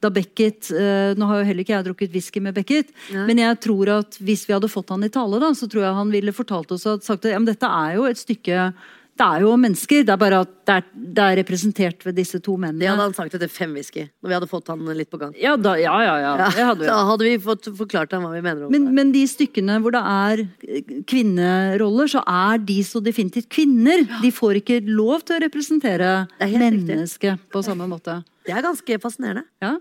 da 0.05 0.11
Beckett 0.13 0.69
eh, 0.71 1.15
Nå 1.17 1.29
har 1.31 1.41
jo 1.41 1.47
heller 1.49 1.65
ikke 1.65 1.73
jeg 1.77 1.87
drukket 1.89 2.13
whisky 2.13 2.43
med 2.45 2.55
Beckett, 2.59 2.91
Nei. 3.15 3.25
men 3.31 3.41
jeg 3.45 3.61
tror 3.65 3.95
at 4.01 4.19
hvis 4.21 4.45
vi 4.49 4.53
hadde 4.57 4.69
fått 4.69 4.93
han 4.93 5.07
i 5.07 5.13
tale, 5.13 5.41
da, 5.41 5.55
så 5.57 5.69
tror 5.73 5.87
jeg 5.87 5.97
han 6.03 6.13
ville 6.13 6.35
fortalt 6.37 6.77
oss 6.77 6.85
at 6.91 7.07
sagt 7.07 7.25
at 7.25 7.33
ja, 7.33 7.41
men 7.41 7.49
dette 7.49 7.67
er 7.71 7.97
jo 7.97 8.05
et 8.11 8.21
stykke 8.21 8.69
Det 9.17 9.25
er 9.25 9.41
jo 9.47 9.55
mennesker, 9.57 10.03
det 10.05 10.13
er 10.13 10.19
bare 10.21 10.43
at 10.45 10.51
det 10.69 10.75
er, 10.75 10.83
det 11.17 11.23
er 11.25 11.37
representert 11.39 12.03
ved 12.05 12.19
disse 12.19 12.37
to 12.45 12.59
mennene. 12.61 12.83
Det 12.83 12.91
hadde 12.91 13.05
han 13.07 13.15
sagt 13.17 13.33
etter 13.39 13.49
fem 13.49 13.73
whisky. 13.73 14.03
Når 14.21 14.29
vi 14.29 14.35
hadde 14.37 14.49
fått 14.51 14.69
han 14.69 14.83
litt 14.99 15.09
på 15.09 15.17
gang. 15.23 15.33
ja, 15.41 15.55
da, 15.57 15.73
ja, 15.81 15.95
ja, 16.05 16.17
ja. 16.21 16.35
Ja, 16.37 16.67
hadde 16.69 16.83
vi. 16.83 16.91
Da 16.91 16.99
hadde 17.09 17.25
vi 17.25 17.39
fått 17.41 17.71
forklart 17.79 18.13
ham 18.13 18.27
hva 18.27 18.35
vi 18.35 18.43
mener 18.45 18.67
om 18.67 18.75
Men, 18.75 18.91
det. 18.91 18.93
men 18.99 19.15
de 19.17 19.25
stykkene 19.25 19.79
hvor 19.81 19.97
det 19.97 20.03
er 20.05 20.45
eh, 20.45 20.93
kvinneroller, 21.09 22.13
så 22.13 22.21
er 22.29 22.61
de 22.69 22.77
så 22.85 23.01
definitivt 23.01 23.49
kvinner. 23.57 24.05
De 24.21 24.29
får 24.37 24.61
ikke 24.61 24.83
lov 24.85 25.25
til 25.25 25.39
å 25.39 25.45
representere 25.49 26.13
er 26.37 26.57
mennesket 26.61 27.41
på 27.53 27.65
samme 27.65 27.89
måte. 27.89 28.21
Det 28.47 28.55
er 28.55 28.65
ganske 28.65 28.99
fascinerende. 29.03 29.45
Ja. 29.63 29.77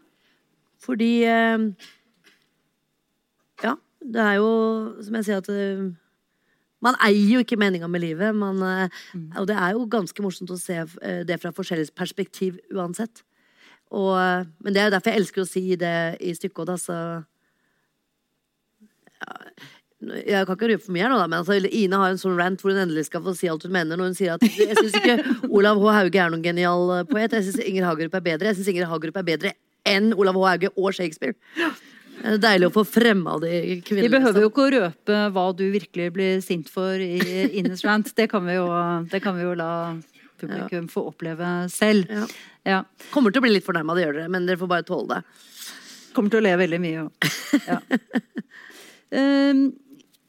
Fordi 0.84 1.11
eh, 1.24 1.68
Ja, 3.63 3.76
det 4.01 4.22
er 4.22 4.34
jo 4.41 4.49
som 5.05 5.16
jeg 5.16 5.28
sier 5.28 5.43
at 5.43 5.51
eh, 5.53 5.86
Man 6.84 6.97
eier 7.01 7.38
jo 7.38 7.43
ikke 7.45 7.57
meninga 7.57 7.88
med 7.88 8.03
livet. 8.03 8.36
Man, 8.36 8.59
mm. 8.59 9.32
Og 9.39 9.47
det 9.47 9.55
er 9.57 9.72
jo 9.74 9.88
ganske 9.89 10.22
morsomt 10.22 10.51
å 10.53 10.59
se 10.59 10.84
det 11.26 11.39
fra 11.41 11.53
forskjellig 11.55 11.88
perspektiv 11.97 12.59
uansett. 12.70 13.24
Og, 13.89 14.45
men 14.59 14.74
det 14.74 14.82
er 14.82 14.89
jo 14.89 14.93
derfor 14.93 15.13
jeg 15.13 15.24
elsker 15.24 15.41
å 15.41 15.49
si 15.49 15.63
det 15.82 15.95
i 16.22 16.34
stykket 16.36 16.61
òg, 16.61 16.68
da, 16.70 16.76
så 16.78 16.97
ja, 19.16 19.38
jeg 20.22 20.47
kan 20.47 20.58
ikke 20.58 20.70
røpe 20.72 20.86
for 20.86 20.95
mye 20.95 21.06
her 21.06 21.12
nå, 21.14 21.20
da, 21.22 21.28
men 21.32 21.41
altså, 21.41 21.58
Ine 21.70 21.99
har 22.01 22.14
en 22.14 22.22
sånn 22.22 22.38
rant 22.39 22.62
hvor 22.62 22.74
hun 22.74 22.84
endelig 22.84 23.08
skal 23.10 23.24
få 23.26 23.36
si 23.38 23.49
alt 23.51 23.66
hun 23.66 23.74
mener. 23.76 23.99
Når 23.99 24.12
hun 24.12 24.18
sier 24.18 24.36
at 24.36 24.45
jeg 24.45 24.78
syns 24.80 24.97
ikke 24.99 25.49
Olav 25.49 25.82
H. 25.82 25.91
Hauge 25.99 26.22
er 26.22 26.32
noen 26.34 26.45
genial 26.45 26.93
eh, 26.97 27.06
poet. 27.10 27.34
Jeg 27.34 27.47
syns 27.47 27.62
Inger 27.64 27.88
Hagerup 27.89 28.18
er 28.20 28.26
bedre. 28.30 28.51
Jeg 28.51 28.60
syns 28.60 28.72
Inger 28.74 28.89
Hagerup 28.91 29.20
er 29.22 29.28
bedre 29.28 29.53
enn 29.86 30.14
Olav 30.16 30.39
H. 30.39 30.47
Hauge 30.53 30.74
og 30.76 30.97
Shakespeare. 30.97 31.38
Det 32.16 32.38
er 32.38 32.41
deilig 32.41 32.70
å 32.70 32.74
få 32.74 32.86
fremma 32.88 33.36
de 33.43 33.51
Vi 33.84 34.10
behøver 34.10 34.45
jo 34.45 34.49
ikke 34.49 34.64
å 34.64 34.74
røpe 34.74 35.22
hva 35.36 35.45
du 35.53 35.66
virkelig 35.74 36.10
blir 36.16 36.39
sint 36.41 36.72
for 36.72 36.95
i 36.97 37.20
Ines 37.60 37.84
rant. 37.86 38.10
Det 38.18 38.30
kan 38.32 38.45
vi 38.47 38.56
jo, 38.56 38.68
det 39.12 39.22
kan 39.24 39.36
vi 39.38 39.45
jo 39.45 39.53
la 39.60 39.72
publikum 40.39 40.88
få 40.91 41.08
oppleve 41.12 41.51
selv. 41.74 42.10
Ja. 42.10 42.26
Ja. 42.66 42.80
Kommer 43.14 43.34
til 43.34 43.43
å 43.43 43.45
bli 43.45 43.53
litt 43.56 43.68
fornærma, 43.68 43.95
det 43.95 44.08
gjør 44.08 44.18
dere, 44.20 44.32
men 44.34 44.47
dere 44.47 44.62
får 44.62 44.72
bare 44.72 44.88
tåle 44.88 45.20
det. 45.20 45.43
Kommer 46.16 46.32
til 46.32 46.41
å 46.41 46.45
le 46.47 46.56
veldig 46.64 46.82
mye. 46.82 47.06
Ja. 47.68 47.82
Um, 49.16 49.70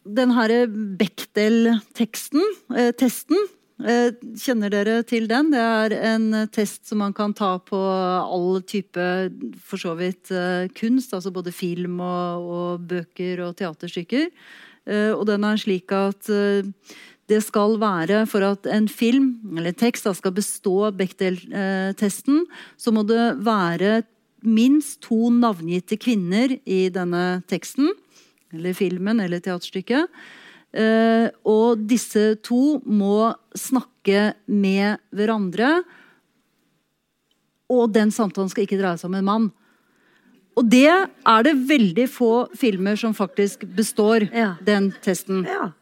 den 0.07 0.33
herre 0.37 0.67
Bechdel-teksten, 0.69 2.43
eh, 2.77 2.93
testen, 2.93 3.39
eh, 3.85 4.13
kjenner 4.39 4.71
dere 4.71 5.03
til 5.03 5.27
den? 5.27 5.51
Det 5.51 5.59
er 5.59 5.93
en 6.15 6.49
test 6.49 6.87
som 6.87 6.99
man 6.99 7.13
kan 7.13 7.35
ta 7.35 7.59
på 7.59 7.77
all 7.77 8.63
type, 8.63 9.33
for 9.61 9.77
så 9.77 9.97
vidt, 9.97 10.31
eh, 10.31 10.69
kunst. 10.69 11.13
Altså 11.13 11.33
både 11.33 11.53
film 11.53 12.01
og, 12.01 12.47
og 12.47 12.89
bøker 12.89 13.41
og 13.49 13.57
teaterstykker. 13.57 14.31
Eh, 14.87 15.13
og 15.13 15.27
den 15.27 15.45
er 15.45 15.57
slik 15.57 15.91
at 15.93 16.23
det 17.27 17.43
skal 17.43 17.77
være 17.79 18.25
for 18.27 18.45
at 18.47 18.67
en 18.71 18.87
film 18.87 19.41
eller 19.59 19.73
tekst 19.73 20.07
skal 20.07 20.33
bestå 20.33 20.93
Bechdel-testen, 20.95 22.45
så 22.79 22.93
må 22.95 23.03
det 23.07 23.43
være 23.43 24.05
minst 24.47 25.01
to 25.03 25.31
navngitte 25.35 25.99
kvinner 25.99 26.55
i 26.65 26.87
denne 26.95 27.43
teksten. 27.51 27.91
Eller 28.57 28.75
filmen 28.77 29.21
eller 29.23 29.43
teaterstykket. 29.45 30.09
Eh, 30.77 31.29
og 31.49 31.85
disse 31.89 32.35
to 32.45 32.81
må 32.85 33.31
snakke 33.57 34.33
med 34.51 34.99
hverandre. 35.15 35.79
Og 37.73 37.89
den 37.95 38.13
samtalen 38.15 38.51
skal 38.53 38.67
ikke 38.67 38.79
dreie 38.81 38.99
seg 39.01 39.11
om 39.11 39.17
en 39.19 39.27
mann. 39.31 39.47
Og 40.57 40.69
det 40.73 40.89
er 40.89 41.43
det 41.45 41.57
veldig 41.69 42.07
få 42.09 42.31
filmer 42.57 42.97
som 42.97 43.13
faktisk 43.15 43.67
består 43.77 44.29
Ja. 44.33 44.55
den 44.65 44.93
testen. 45.05 45.45
Ja. 45.45 45.73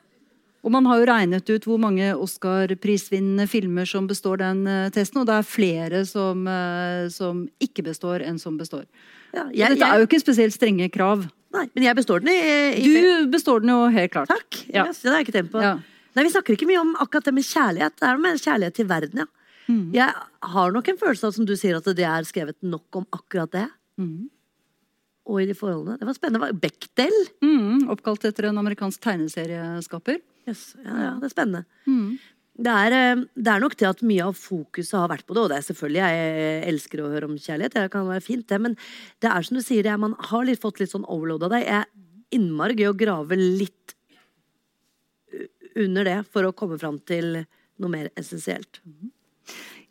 Og 0.64 0.72
man 0.72 0.86
har 0.86 0.98
jo 0.98 1.06
regnet 1.06 1.50
ut 1.50 1.64
hvor 1.68 1.78
mange 1.78 2.14
Oscar-prisvinnende 2.16 3.46
filmer 3.46 3.84
som 3.86 4.06
består 4.08 4.38
den 4.40 4.66
eh, 4.66 4.88
testen, 4.90 5.20
og 5.20 5.26
det 5.28 5.34
er 5.34 5.42
flere 5.42 6.04
som, 6.06 6.46
eh, 6.48 7.08
som 7.12 7.44
ikke 7.60 7.84
består, 7.84 8.24
enn 8.24 8.38
som 8.40 8.56
består. 8.56 8.86
Ja, 9.34 9.44
jeg, 9.52 9.74
Dette 9.74 9.84
er 9.84 9.98
jo 10.00 10.06
ikke 10.08 10.22
spesielt 10.22 10.54
strenge 10.56 10.88
krav. 10.90 11.26
Nei, 11.54 11.64
men 11.74 11.86
jeg 11.86 11.98
består 11.98 12.22
den 12.24 12.32
i, 12.32 12.38
i 12.80 12.90
Du 12.90 13.30
består 13.32 13.62
den 13.64 13.72
jo 13.72 13.80
helt 13.94 14.12
klart. 14.14 14.30
Takk. 14.32 14.60
Ja. 14.68 14.88
Yes, 14.88 15.00
det 15.02 15.12
har 15.12 15.20
jeg 15.20 15.28
ikke 15.28 15.36
tenkt 15.38 15.54
på. 15.54 15.62
Ja. 15.64 15.76
Nei, 16.14 16.26
Vi 16.26 16.34
snakker 16.34 16.56
ikke 16.56 16.68
mye 16.70 16.82
om 16.82 16.92
akkurat 17.02 17.26
det 17.26 17.34
med 17.34 17.46
kjærlighet. 17.46 17.96
Det 17.98 18.06
er 18.06 18.18
noe 18.18 18.24
med 18.26 18.42
kjærlighet 18.42 18.78
til 18.78 18.90
verden, 18.90 19.24
ja. 19.24 19.30
Mm. 19.64 19.84
Jeg 19.96 20.12
har 20.54 20.74
nok 20.74 20.88
en 20.92 21.00
følelse 21.00 21.28
av, 21.30 21.34
som 21.38 21.46
du 21.48 21.54
sier, 21.56 21.78
at 21.78 21.88
det 21.96 22.04
er 22.04 22.26
skrevet 22.28 22.58
nok 22.66 23.00
om 23.00 23.06
akkurat 23.16 23.52
det. 23.54 23.64
Mm. 24.00 24.28
Og 25.24 25.40
i 25.40 25.46
de 25.48 25.56
forholdene. 25.56 25.96
Det 26.00 26.06
var 26.08 26.16
spennende. 26.18 26.50
Bechdel? 26.60 27.14
Mm, 27.44 27.86
oppkalt 27.94 28.26
etter 28.28 28.50
en 28.50 28.60
amerikansk 28.60 29.00
tegneserieskaper. 29.06 30.20
Yes. 30.44 30.74
Ja, 30.84 30.96
ja, 31.00 31.12
det 31.20 31.30
er 31.30 31.32
spennende. 31.32 31.64
Mm. 31.88 32.18
Det 32.54 32.70
er, 32.70 32.94
eh, 32.94 33.24
det 33.34 33.50
er 33.50 33.62
nok 33.62 33.74
det 33.80 33.88
at 33.88 34.04
mye 34.06 34.28
av 34.28 34.36
fokuset 34.38 34.94
har 34.94 35.10
vært 35.10 35.26
på 35.26 35.34
det, 35.34 35.42
og 35.42 35.50
det 35.50 35.58
er 35.58 35.66
selvfølgelig, 35.66 36.02
jeg 36.04 36.60
elsker 36.70 37.02
å 37.02 37.10
høre 37.10 37.30
om 37.30 37.34
kjærlighet, 37.34 37.74
det 37.74 37.90
kan 37.90 38.06
være 38.06 38.22
fint 38.22 38.46
det, 38.46 38.60
men 38.62 38.76
det 39.24 39.30
er 39.32 39.42
som 39.42 39.58
du 39.58 39.64
sier, 39.64 39.86
er, 39.86 39.98
man 39.98 40.14
har 40.30 40.46
litt, 40.46 40.62
fått 40.62 40.78
litt 40.82 40.92
sånn 40.94 41.08
overload 41.10 41.48
av 41.48 41.56
det. 41.56 41.64
Jeg 41.66 41.82
er 41.82 42.38
innmari 42.38 42.78
gøy 42.78 42.92
å 42.92 42.98
grave 42.98 43.38
litt 43.38 43.96
under 45.74 46.06
det 46.06 46.20
for 46.30 46.46
å 46.46 46.54
komme 46.54 46.78
fram 46.78 47.00
til 47.02 47.42
noe 47.82 47.90
mer 47.90 48.10
essensielt. 48.18 48.78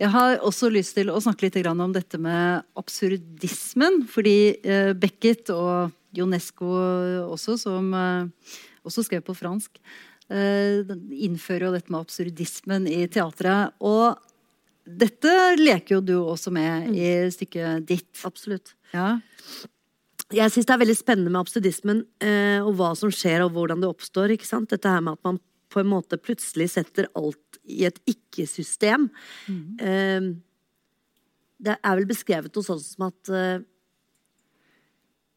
Jeg 0.01 0.09
har 0.09 0.39
også 0.43 0.69
lyst 0.73 0.95
til 0.97 1.11
å 1.13 1.19
snakke 1.21 1.47
litt 1.47 1.59
om 1.69 1.93
dette 1.93 2.17
med 2.17 2.63
absurdismen. 2.79 4.01
Fordi 4.09 4.37
eh, 4.63 4.91
Beckett 4.97 5.51
og 5.53 5.93
Jonesco 6.15 6.71
også, 7.29 7.57
som 7.61 7.93
eh, 7.93 8.55
også 8.83 9.05
skrev 9.05 9.23
på 9.25 9.35
fransk, 9.37 9.77
eh, 9.77 10.12
innfører 10.33 11.67
jo 11.67 11.73
dette 11.75 11.93
med 11.93 12.05
absurdismen 12.05 12.87
i 12.89 13.03
teatret. 13.11 13.75
Og 13.85 14.17
dette 14.83 15.55
leker 15.59 15.97
jo 15.97 16.01
du 16.03 16.15
også 16.19 16.51
med 16.53 16.91
i 16.95 17.31
stykket 17.31 17.87
ditt. 17.87 18.23
Absolutt. 18.27 18.73
Ja. 18.93 19.17
Jeg 20.33 20.51
syns 20.51 20.65
det 20.67 20.73
er 20.73 20.81
veldig 20.81 20.97
spennende 20.97 21.31
med 21.31 21.41
absurdismen, 21.43 21.99
eh, 22.23 22.59
og 22.63 22.75
hva 22.79 22.95
som 22.97 23.11
skjer, 23.13 23.43
og 23.45 23.51
hvordan 23.53 23.81
det 23.83 23.91
oppstår. 23.91 24.27
ikke 24.33 24.49
sant? 24.49 24.71
Dette 24.73 24.89
her 24.89 25.01
med 25.03 25.13
at 25.19 25.25
man 25.27 25.37
på 25.73 25.79
en 25.81 25.89
måte 25.89 26.21
plutselig 26.21 26.69
setter 26.73 27.05
alt 27.17 27.51
i 27.65 27.85
et 27.87 27.99
ikke-system. 28.09 29.01
Eh, 29.79 30.21
det 31.63 31.75
er 31.79 31.95
vel 31.95 32.07
beskrevet 32.09 32.55
noe 32.55 32.63
sånt 32.65 32.85
som 32.85 33.01
at 33.07 33.29
eh, 33.29 33.59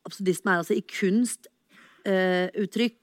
absurdisme 0.07 0.51
er 0.51 0.57
altså 0.63 0.75
i 0.77 0.91
kunstuttrykk 0.97 3.03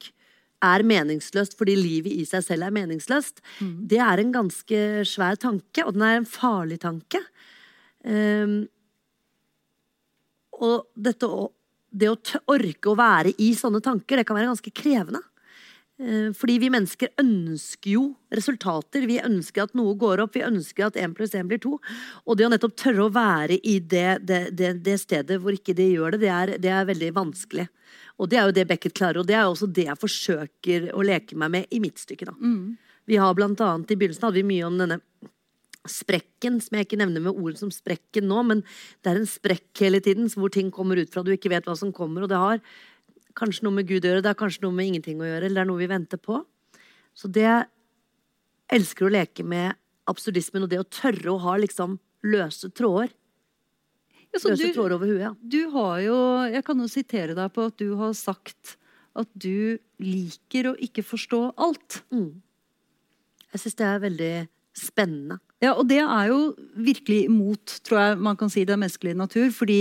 er 0.64 0.86
meningsløst 0.86 1.58
fordi 1.58 1.76
livet 1.78 2.14
i 2.14 2.24
seg 2.28 2.44
selv 2.46 2.66
er 2.66 2.74
meningsløst, 2.74 3.42
det 3.90 4.00
er 4.02 4.22
en 4.22 4.32
ganske 4.34 4.80
svær 5.08 5.38
tanke, 5.40 5.84
og 5.84 5.94
den 5.96 6.06
er 6.06 6.20
en 6.20 6.28
farlig 6.28 6.80
tanke. 6.82 7.20
Um, 8.04 8.64
og 10.64 10.88
dette 10.94 11.28
det 11.94 12.10
å 12.10 12.18
orke 12.50 12.90
å 12.90 12.98
være 12.98 13.34
i 13.38 13.52
sånne 13.54 13.80
tanker, 13.84 14.18
det 14.18 14.26
kan 14.26 14.36
være 14.38 14.50
ganske 14.50 14.72
krevende. 14.74 15.20
Eh, 16.04 16.32
Fordi 16.36 16.58
vi 16.60 16.70
mennesker 16.72 17.12
ønsker 17.20 17.90
jo 17.94 18.04
resultater. 18.34 19.06
Vi 19.08 19.20
ønsker 19.24 19.64
at 19.64 19.74
noe 19.78 19.94
går 19.98 20.24
opp. 20.24 20.34
Vi 20.36 20.44
ønsker 20.44 20.88
at 20.88 20.98
én 21.00 21.14
pluss 21.16 21.34
én 21.38 21.48
blir 21.48 21.62
to. 21.62 21.78
Og 22.26 22.36
det 22.36 22.46
å 22.46 22.52
nettopp 22.52 22.76
tørre 22.80 23.06
å 23.06 23.14
være 23.14 23.58
i 23.62 23.78
det, 23.80 24.20
det, 24.28 24.42
det, 24.58 24.74
det 24.84 24.98
stedet 25.00 25.40
hvor 25.40 25.56
ikke 25.56 25.76
det 25.76 25.90
gjør 25.94 26.16
det, 26.16 26.24
det 26.26 26.32
er, 26.34 26.54
det 26.60 26.72
er 26.72 26.90
veldig 26.90 27.12
vanskelig. 27.16 27.68
Og 28.20 28.30
det 28.30 28.38
er 28.38 28.48
jo 28.48 28.54
det 28.54 28.68
Beckett 28.70 28.94
klarer, 28.94 29.22
og 29.22 29.26
det 29.26 29.34
er 29.34 29.46
jo 29.46 29.54
også 29.54 29.70
det 29.74 29.88
jeg 29.88 29.98
forsøker 30.00 30.90
å 30.94 31.02
leke 31.02 31.38
meg 31.38 31.50
med 31.50 31.72
i 31.74 31.80
mitt 31.82 31.98
stykke. 31.98 32.28
da. 32.28 32.36
Vi 33.10 33.18
har 33.20 33.34
blant 33.36 33.60
annet, 33.60 33.90
I 33.90 33.98
begynnelsen 33.98 34.28
hadde 34.28 34.38
vi 34.38 34.46
mye 34.48 34.68
om 34.68 34.78
denne 34.78 35.00
sprekken, 35.90 36.60
som 36.64 36.78
jeg 36.78 36.86
ikke 36.86 36.98
nevner 37.00 37.20
med 37.26 37.36
ord 37.36 37.58
som 37.60 37.72
sprekken 37.74 38.28
nå, 38.30 38.40
men 38.48 38.62
det 39.04 39.10
er 39.10 39.20
en 39.20 39.28
sprekk 39.28 39.82
hele 39.84 40.00
tiden, 40.04 40.30
hvor 40.32 40.52
ting 40.52 40.70
kommer 40.72 40.96
ut 40.96 41.12
fra 41.12 41.24
du 41.24 41.34
ikke 41.34 41.52
vet 41.52 41.66
hva 41.68 41.74
som 41.76 41.92
kommer, 41.92 42.24
og 42.24 42.32
det 42.32 42.40
har 42.40 42.62
kanskje 43.38 43.66
noe 43.66 43.78
med 43.78 43.88
Gud 43.88 44.04
å 44.04 44.10
gjøre, 44.10 44.24
det 44.24 44.32
har 44.32 44.38
kanskje 44.38 44.64
noe 44.64 44.76
med 44.76 44.92
ingenting 44.92 45.20
å 45.22 45.28
gjøre, 45.28 45.48
eller 45.48 45.60
det 45.60 45.64
er 45.64 45.70
noe 45.70 45.82
vi 45.82 45.90
venter 45.90 46.20
på. 46.22 46.40
Så 47.14 47.30
det 47.30 47.44
jeg 47.46 47.66
elsker 48.78 49.06
å 49.06 49.12
leke 49.12 49.46
med 49.46 49.76
absurdismen, 50.10 50.64
og 50.66 50.72
det 50.72 50.80
å 50.82 50.88
tørre 50.88 51.32
å 51.32 51.40
ha 51.44 51.56
liksom 51.60 51.98
løse 52.24 52.70
tråder. 52.74 53.12
Ja, 54.34 54.40
Løse 54.40 54.56
du, 54.58 54.72
tråder 54.74 54.96
over 54.96 55.10
huet, 55.12 55.22
ja. 55.22 55.30
du 55.38 55.60
har 55.70 55.98
jo 56.02 56.16
Jeg 56.50 56.64
kan 56.66 56.80
jo 56.82 56.88
sitere 56.90 57.36
deg 57.38 57.52
på 57.54 57.68
at 57.68 57.76
du 57.78 57.92
har 58.00 58.16
sagt 58.18 58.74
at 59.14 59.28
du 59.38 59.78
liker 60.02 60.72
å 60.72 60.74
ikke 60.82 61.04
forstå 61.06 61.40
alt. 61.62 62.00
Jeg 62.10 63.62
syns 63.62 63.78
det 63.78 63.86
er 63.86 64.00
veldig 64.02 64.32
spennende. 64.74 65.38
Ja, 65.62 65.76
og 65.78 65.86
det 65.86 66.00
er 66.02 66.32
jo 66.32 66.38
virkelig 66.74 67.28
imot, 67.28 67.76
tror 67.86 68.00
jeg 68.00 68.16
man 68.26 68.38
kan 68.40 68.50
si, 68.50 68.64
den 68.66 68.82
menneskelige 68.82 69.20
natur. 69.20 69.52
Fordi 69.54 69.78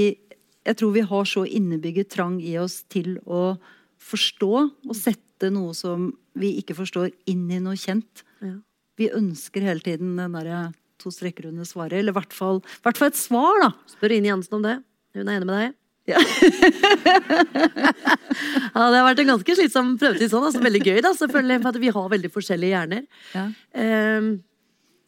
jeg 0.64 0.80
tror 0.80 0.94
vi 0.96 1.06
har 1.08 1.26
så 1.28 1.44
innebygget 1.46 2.12
trang 2.14 2.38
i 2.42 2.56
oss 2.62 2.82
til 2.92 3.18
å 3.26 3.56
forstå 4.04 4.54
og 4.54 4.96
sette 4.98 5.50
noe 5.52 5.74
som 5.76 6.12
vi 6.40 6.56
ikke 6.62 6.76
forstår, 6.78 7.12
inn 7.30 7.46
i 7.52 7.60
noe 7.62 7.78
kjent. 7.80 8.24
Ja. 8.44 8.58
Vi 9.00 9.12
ønsker 9.14 9.66
hele 9.66 9.84
tiden 9.84 10.16
den 10.18 10.36
derre 10.38 10.72
to 11.02 11.12
strekker 11.12 11.50
under 11.50 11.68
svaret. 11.68 12.00
Eller 12.00 12.14
i 12.14 12.18
hvert 12.18 12.36
fall, 12.36 12.62
hvert 12.86 13.00
fall 13.00 13.12
et 13.12 13.20
svar, 13.20 13.60
da. 13.62 13.72
Spør 13.92 14.16
Ine 14.16 14.32
Jansen 14.32 14.58
om 14.60 14.66
det. 14.66 14.78
Hun 15.18 15.28
er 15.28 15.40
enig 15.40 15.50
med 15.50 15.58
deg. 15.60 15.80
Ja. 16.14 16.20
Ja, 18.74 18.88
det 18.90 18.98
har 18.98 19.06
vært 19.06 19.20
en 19.22 19.30
ganske 19.30 19.56
slitsom 19.56 19.92
prøvetid 20.02 20.32
sånn. 20.32 20.48
Altså, 20.48 20.62
veldig 20.64 20.80
gøy, 20.82 20.98
da, 21.06 21.12
selvfølgelig, 21.14 21.60
for 21.62 21.78
vi 21.84 21.92
har 21.94 22.08
veldig 22.10 22.32
forskjellige 22.34 22.74
hjerner. 22.74 23.04
Ja. 23.36 23.44
Um, 23.78 24.32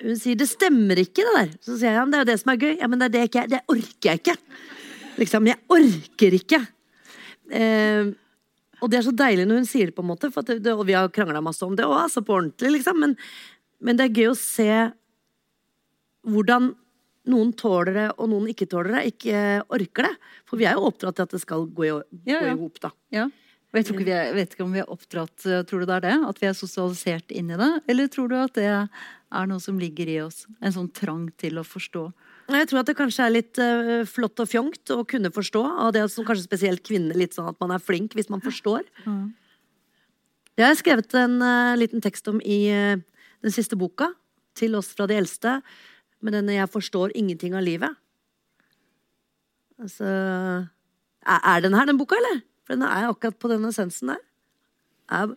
hun 0.03 0.19
sier 0.19 0.37
'det 0.37 0.47
stemmer 0.51 0.99
ikke', 1.01 1.25
det 1.25 1.33
der. 1.33 1.49
Så 1.65 1.79
sier 1.79 1.89
jeg 1.89 1.97
ja, 1.97 2.03
men 2.05 2.13
det 2.13 2.19
er 2.19 2.25
jo 2.25 2.29
det 2.29 2.39
som 2.41 2.51
er 2.53 2.61
gøy. 2.61 2.73
Ja, 2.77 2.87
men 2.91 2.99
det 2.99 3.05
er 3.07 3.13
det 3.15 3.23
ikke 3.29 3.47
Det 3.49 3.61
orker 3.73 4.09
jeg 4.11 4.21
ikke. 4.21 4.35
Liksom, 5.19 5.47
jeg 5.47 5.61
orker 5.71 6.37
ikke. 6.39 6.61
Eh, 7.55 8.13
og 8.83 8.91
det 8.91 8.99
er 8.99 9.05
så 9.07 9.13
deilig 9.15 9.45
når 9.47 9.61
hun 9.61 9.69
sier 9.69 9.89
det, 9.89 9.95
på 9.97 10.03
en 10.03 10.11
måte. 10.11 10.31
For 10.33 10.43
at 10.43 10.51
det, 10.51 10.61
det, 10.65 10.73
og 10.75 10.85
vi 10.87 10.97
har 10.97 11.11
krangla 11.13 11.43
masse 11.43 11.63
om 11.65 11.75
det 11.77 11.87
òg, 11.87 11.97
altså 12.05 12.23
på 12.25 12.35
ordentlig, 12.37 12.73
liksom. 12.77 12.99
Men, 13.01 13.15
men 13.85 13.99
det 13.99 14.09
er 14.09 14.19
gøy 14.19 14.33
å 14.33 14.39
se 14.39 14.69
hvordan 16.25 16.73
noen 17.29 17.53
tåler 17.57 17.95
det, 17.95 18.05
og 18.21 18.29
noen 18.29 18.51
ikke 18.51 18.67
tåler 18.69 18.97
det, 18.99 19.15
ikke 19.15 19.39
orker 19.73 20.09
det. 20.09 20.13
For 20.49 20.61
vi 20.61 20.67
er 20.69 20.77
jo 20.77 20.85
oppdratt 20.89 21.17
til 21.17 21.25
at 21.25 21.33
det 21.33 21.41
skal 21.41 21.65
gå 21.73 21.87
i, 21.87 21.95
Ja, 22.29 22.43
ja. 22.45 22.53
hop, 22.59 22.77
da. 22.83 22.91
Ja. 23.13 23.25
Og 23.75 23.79
Jeg 23.79 23.87
tror 23.87 23.97
ikke 23.97 24.07
vi 24.07 24.15
er, 24.15 24.29
vet 24.37 24.53
ikke 24.55 24.63
om 24.63 24.75
vi 24.75 24.79
er 24.79 24.91
oppdratt 24.93 25.45
eh, 25.51 25.63
Tror 25.67 25.81
du 25.83 25.89
det 25.89 25.95
er 25.97 26.03
det? 26.05 26.13
At 26.29 26.37
vi 26.39 26.47
er 26.47 26.53
sosialisert 26.55 27.33
inn 27.35 27.49
i 27.51 27.57
det? 27.59 27.71
Eller 27.91 28.07
tror 28.07 28.29
du 28.31 28.35
at 28.39 28.55
det 28.55 28.69
er 28.71 29.49
noe 29.49 29.59
som 29.59 29.81
ligger 29.81 30.07
i 30.13 30.21
oss? 30.23 30.45
En 30.63 30.71
sånn 30.71 30.87
trang 30.95 31.25
til 31.41 31.59
å 31.59 31.65
forstå? 31.67 32.05
Jeg 32.45 32.67
tror 32.69 32.83
at 32.83 32.89
det 32.89 32.97
kanskje 32.97 33.25
er 33.25 33.33
litt 33.33 33.57
uh, 33.57 34.03
flott 34.05 34.41
og 34.43 34.49
fjongt 34.49 34.91
å 34.93 34.99
kunne 35.09 35.31
forstå. 35.33 35.63
Og 35.85 35.95
det 35.95 36.03
som 36.13 36.27
kanskje 36.27 36.45
spesielt 36.45 36.83
kvinner 36.85 37.17
litt 37.17 37.33
sånn 37.33 37.49
at 37.49 37.57
man 37.63 37.73
er 37.73 37.81
flink 37.81 38.13
hvis 38.17 38.29
man 38.29 38.43
forstår. 38.43 38.85
Det 40.55 40.63
har 40.63 40.71
jeg 40.71 40.83
skrevet 40.83 41.17
en 41.19 41.39
uh, 41.41 41.73
liten 41.79 42.03
tekst 42.05 42.29
om 42.31 42.37
i 42.45 42.59
uh, 42.69 43.01
den 43.41 43.55
siste 43.55 43.77
boka. 43.79 44.11
Til 44.55 44.77
oss 44.77 44.93
fra 44.95 45.07
de 45.09 45.17
eldste. 45.17 45.57
Med 46.23 46.33
denne 46.37 46.53
'Jeg 46.55 46.71
forstår 46.71 47.11
ingenting 47.17 47.57
av 47.57 47.65
livet'. 47.65 47.97
Altså 49.81 50.05
Er, 51.25 51.39
er 51.43 51.59
den 51.61 51.73
her, 51.73 51.85
den 51.85 51.97
boka, 51.97 52.15
eller? 52.15 52.41
For 52.65 52.73
den 52.77 52.85
er 52.85 53.09
akkurat 53.09 53.37
på 53.41 53.49
den 53.49 53.65
essensen 53.65 54.13
der. 54.13 54.21
Er, 55.11 55.35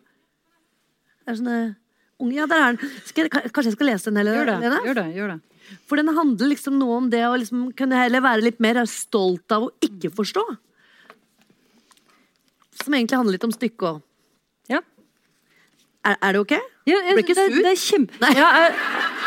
er 1.26 1.36
sånne 1.36 1.76
unge 2.20 2.36
Ja, 2.36 2.46
der 2.46 2.62
er 2.62 2.76
den. 2.76 2.90
Jeg, 3.16 3.30
kanskje 3.30 3.70
jeg 3.72 3.76
skal 3.76 3.90
lese 3.90 4.10
den, 4.10 4.20
eller? 4.22 4.38
Gjør 4.38 4.50
det. 4.50 4.56
Lene? 4.64 4.80
Gjør 4.84 4.98
det, 5.00 5.06
gjør 5.16 5.32
det. 5.32 5.38
For 5.88 6.00
den 6.00 6.10
handler 6.16 6.52
liksom 6.52 6.78
noe 6.80 6.96
om 7.02 7.10
det 7.12 7.24
å 7.28 7.36
liksom 7.36 7.68
kunne 7.76 7.98
heller 8.00 8.24
være 8.24 8.46
litt 8.46 8.60
mer 8.62 8.80
stolt 8.88 9.52
av 9.54 9.68
å 9.68 9.72
ikke 9.84 10.10
forstå. 10.14 10.44
Som 12.82 12.94
egentlig 12.94 13.18
handler 13.18 13.36
litt 13.36 13.46
om 13.48 13.54
stykket 13.54 13.88
òg. 13.90 14.02
Ja. 14.72 14.80
Er, 16.06 16.16
er 16.22 16.36
det 16.36 16.42
ok? 16.44 16.54
Ja, 16.88 16.98
jeg, 17.04 17.14
Ble 17.18 17.22
ikke 17.24 17.36
det, 17.36 17.46
sur? 17.50 17.62
det 17.64 17.70
er 17.70 17.80
kjempe... 17.82 18.28
Jeg 18.32 18.44
er, 18.62 18.76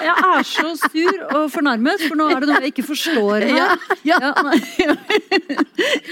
jeg 0.02 0.28
er 0.28 0.46
så 0.50 0.70
sur 0.82 1.26
og 1.38 1.44
fornærmet, 1.54 2.06
for 2.08 2.18
nå 2.18 2.30
er 2.34 2.42
det 2.42 2.50
noe 2.50 2.62
jeg 2.64 2.74
ikke 2.74 2.86
forstår. 2.88 3.46
her. 3.46 3.76
Ja, 4.08 4.18
ja. 4.26 4.32
nei, 4.48 4.60
ja. 4.82 4.96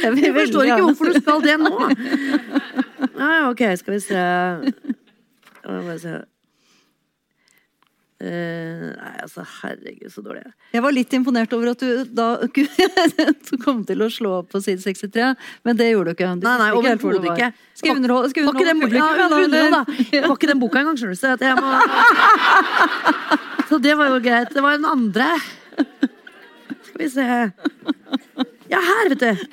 Jeg 0.04 0.26
Jeg 0.26 0.34
forstår 0.36 0.70
ikke 0.70 0.84
hvorfor 0.84 1.10
du 1.10 1.22
skal 1.22 1.46
det 1.48 1.56
nå. 1.64 1.74
Ja, 3.20 3.30
ja, 3.34 3.46
ok, 3.50 3.64
skal 3.80 3.96
vi 3.96 4.02
se 4.04 4.26
Skal 5.60 5.82
vi 5.88 5.98
se. 6.04 6.20
Eh, 8.20 8.82
nei, 9.00 9.12
altså, 9.24 9.46
herregud, 9.62 10.10
så 10.12 10.20
dårlig 10.20 10.42
jeg 10.42 10.50
er. 10.50 10.56
Jeg 10.76 10.84
var 10.84 10.92
litt 10.92 11.14
imponert 11.16 11.54
over 11.56 11.70
at 11.72 11.80
du 11.80 12.10
da 12.12 12.26
du 12.44 13.54
kom 13.64 13.86
til 13.88 14.04
å 14.04 14.10
slå 14.12 14.34
opp 14.42 14.50
på 14.52 14.60
side 14.66 14.84
63, 14.84 15.30
men 15.64 15.80
det 15.80 15.88
gjorde 15.94 16.12
du 16.12 16.18
ikke. 16.18 16.34
Du 16.36 16.44
Nei, 16.44 16.56
nei, 16.60 16.68
overhodet 16.76 17.30
ikke. 17.32 17.48
Skal 17.80 17.94
vi 17.94 18.02
underholde, 18.02 18.34
underholde 18.44 18.98
ja, 19.00 19.30
publikum? 19.32 19.78
da. 19.78 19.84
Det 20.12 20.24
var 20.26 20.36
ikke 20.36 20.52
den 20.52 20.64
boka 20.66 20.82
engang, 20.82 21.00
skjønner 21.00 21.16
du. 21.16 21.22
Så, 21.22 21.56
må... 21.64 21.70
så 23.72 23.80
det 23.88 23.96
var 24.02 24.12
jo 24.12 24.20
greit. 24.28 24.52
Det 24.52 24.66
var 24.68 24.76
den 24.76 24.90
andre. 24.90 25.30
Skal 26.90 27.00
vi 27.00 27.10
se 27.16 27.30
Ja, 28.70 28.84
her, 28.84 29.14
vet 29.16 29.24
du. 29.24 29.48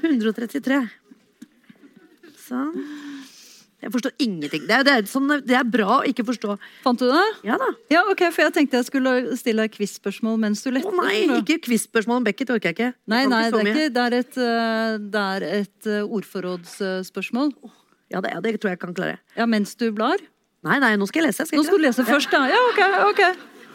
133. 0.00 0.80
Sånn. 2.48 2.72
Jeg 3.88 3.94
forstår 3.94 4.12
ingenting. 4.20 4.66
Det 4.68 4.74
er, 4.76 4.82
det, 4.84 4.92
er 4.98 5.06
sånn, 5.08 5.30
det 5.48 5.54
er 5.56 5.64
bra 5.64 5.94
å 5.94 6.02
ikke 6.04 6.20
forstå. 6.28 6.58
Fant 6.84 7.00
du 7.00 7.06
det? 7.08 7.22
Ja 7.48 7.54
da. 7.56 7.70
Ja, 7.88 8.02
ok, 8.12 8.20
for 8.36 8.44
jeg 8.44 8.52
tenkte 8.58 8.76
jeg 8.76 8.84
skulle 8.90 9.14
stille 9.40 9.64
deg 9.64 9.72
quiz-spørsmål 9.72 10.36
mens 10.42 10.60
du 10.60 10.68
lette. 10.74 10.90
Å 10.92 11.04
nei, 11.06 11.22
ikke 11.38 11.56
quiz-spørsmål 11.64 12.20
om 12.20 12.26
Beckett 12.26 12.52
orker 12.52 12.68
jeg 12.68 12.76
ikke. 12.76 12.90
Jeg 12.92 13.08
Nei, 13.08 13.22
nei, 13.32 13.40
ikke 13.48 13.56
det 13.56 13.64
er, 13.64 13.70
ikke, 13.72 13.86
det 13.96 14.02
er 14.04 14.12
et, 14.18 14.36
eh, 14.44 14.98
det 15.14 15.22
er 15.24 15.40
et 15.62 15.88
eh, 15.88 16.04
ordforrådsspørsmål. 16.18 17.48
Ja, 18.12 18.20
det, 18.24 18.34
det 18.44 18.52
tror 18.60 18.74
jeg 18.74 18.80
kan 18.84 18.92
klare. 18.96 19.16
Ja, 19.40 19.48
mens 19.48 19.72
du 19.80 19.86
blar. 19.96 20.20
Nei, 20.68 20.76
nei, 20.84 20.92
nå 21.00 21.08
skal 21.08 21.24
jeg 21.24 21.30
lese. 21.30 21.48
Skal 21.48 21.62
Nå 21.62 21.64
skal 21.64 21.80
du 21.80 21.84
lese 21.86 22.04
først, 22.04 22.28
da. 22.34 22.44
Ja, 22.52 22.60
ok, 22.68 22.80
ok. 23.08 23.22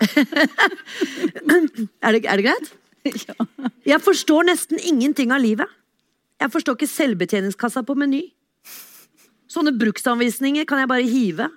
Er 2.03 2.15
det, 2.15 2.25
er 2.27 2.37
det 2.37 2.45
greit? 2.45 2.73
Ja. 3.03 3.35
Jeg 3.83 3.99
forstår 3.99 4.45
nesten 4.47 4.79
ingenting 4.79 5.33
av 5.35 5.41
livet. 5.43 5.67
Jeg 6.39 6.47
forstår 6.53 6.77
ikke 6.77 6.87
selvbetjeningskassa 6.87 7.83
på 7.83 7.97
Meny. 7.99 8.21
Sånne 9.53 9.75
bruksanvisninger 9.77 10.65
kan 10.69 10.81
jeg 10.81 10.89
bare 10.89 11.05
hive. 11.05 11.49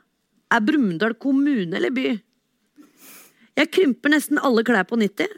Er 0.53 0.63
Brumunddal 0.63 1.17
kommune 1.19 1.79
eller 1.79 1.95
by? 1.95 2.11
Jeg 3.57 3.73
krymper 3.73 4.13
nesten 4.13 4.41
alle 4.45 4.65
klær 4.67 4.85
på 4.89 4.99
90. 5.01 5.31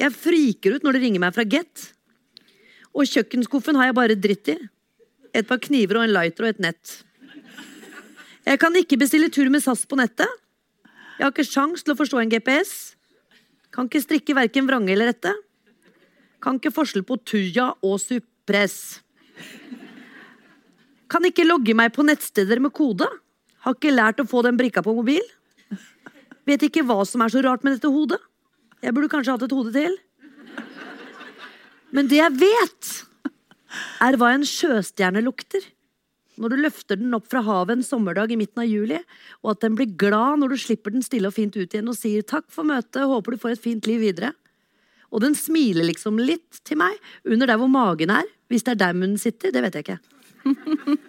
Jeg 0.00 0.14
friker 0.16 0.76
ut 0.76 0.86
når 0.86 0.96
det 0.96 1.02
ringer 1.04 1.22
meg 1.22 1.36
fra 1.36 1.44
Get. 1.46 1.92
Og 2.96 3.06
kjøkkenskuffen 3.06 3.78
har 3.78 3.90
jeg 3.90 3.98
bare 3.98 4.18
dritt 4.18 4.50
i. 4.50 4.56
Et 5.36 5.46
par 5.46 5.60
kniver 5.62 6.00
og 6.00 6.06
en 6.06 6.14
lighter 6.16 6.46
og 6.46 6.54
et 6.54 6.62
nett. 6.64 6.96
Jeg 8.46 8.60
kan 8.62 8.74
ikke 8.78 8.98
bestille 8.98 9.30
tur 9.30 9.50
med 9.52 9.62
SAS 9.62 9.84
på 9.86 9.98
nettet. 10.00 10.30
Jeg 11.16 11.24
har 11.24 11.32
ikke 11.32 11.46
sjans 11.46 11.84
til 11.84 11.94
å 11.94 11.98
forstå 11.98 12.20
en 12.22 12.32
GPS. 12.32 12.72
Kan 13.74 13.90
ikke 13.90 14.02
strikke 14.04 14.36
verken 14.36 14.66
vrange 14.68 14.92
eller 14.94 15.12
rette. 15.12 15.32
Kan 16.42 16.58
ikke 16.58 16.74
forskjell 16.74 17.06
på 17.06 17.18
Tuja 17.26 17.72
og 17.84 17.98
Suppress. 18.02 19.02
Kan 21.12 21.26
ikke 21.28 21.46
logge 21.46 21.74
meg 21.78 21.92
på 21.94 22.04
nettsteder 22.06 22.60
med 22.62 22.74
kode. 22.74 23.06
Har 23.62 23.76
ikke 23.76 23.94
lært 23.94 24.22
å 24.22 24.28
få 24.28 24.42
den 24.46 24.58
brikka 24.58 24.82
på 24.82 24.94
mobil. 24.96 25.22
Vet 26.46 26.62
ikke 26.66 26.84
hva 26.86 27.00
som 27.06 27.22
er 27.22 27.32
så 27.32 27.42
rart 27.42 27.64
med 27.66 27.76
dette 27.76 27.90
hodet. 27.90 28.20
Jeg 28.82 28.94
burde 28.94 29.10
kanskje 29.10 29.34
hatt 29.34 29.46
et 29.46 29.54
hode 29.54 29.72
til. 29.74 29.96
Men 31.94 32.10
det 32.10 32.18
jeg 32.18 32.34
vet, 32.38 32.90
er 34.04 34.18
hva 34.18 34.32
en 34.34 34.46
sjøstjerne 34.46 35.22
lukter. 35.24 35.62
Når 36.36 36.52
du 36.52 36.56
løfter 36.60 36.98
den 37.00 37.14
opp 37.16 37.30
fra 37.30 37.40
havet 37.46 37.78
en 37.78 37.86
sommerdag 37.86 38.34
i 38.34 38.36
midten 38.38 38.60
av 38.60 38.68
juli, 38.68 38.98
og 39.40 39.54
at 39.54 39.62
den 39.64 39.76
blir 39.78 39.94
glad 39.98 40.42
når 40.42 40.52
du 40.52 40.58
slipper 40.60 40.92
den 40.92 41.04
stille 41.06 41.30
og 41.30 41.36
fint 41.36 41.56
ut 41.56 41.64
igjen 41.64 41.88
og 41.88 41.96
sier 41.96 42.26
takk 42.26 42.50
for 42.52 42.68
møtet, 42.68 43.06
håper 43.08 43.32
du 43.32 43.40
får 43.40 43.54
et 43.54 43.62
fint 43.62 43.88
liv 43.88 44.02
videre. 44.04 44.34
Og 45.14 45.22
den 45.24 45.38
smiler 45.38 45.86
liksom 45.86 46.18
litt 46.20 46.60
til 46.66 46.82
meg, 46.82 46.98
under 47.24 47.48
der 47.48 47.62
hvor 47.62 47.72
magen 47.72 48.12
er. 48.12 48.28
Hvis 48.52 48.66
det 48.66 48.74
er 48.74 48.82
der 48.84 48.98
munnen 48.98 49.20
sitter, 49.22 49.54
det 49.54 49.62
vet 49.64 49.78
jeg 49.78 49.86
ikke. 49.86 49.98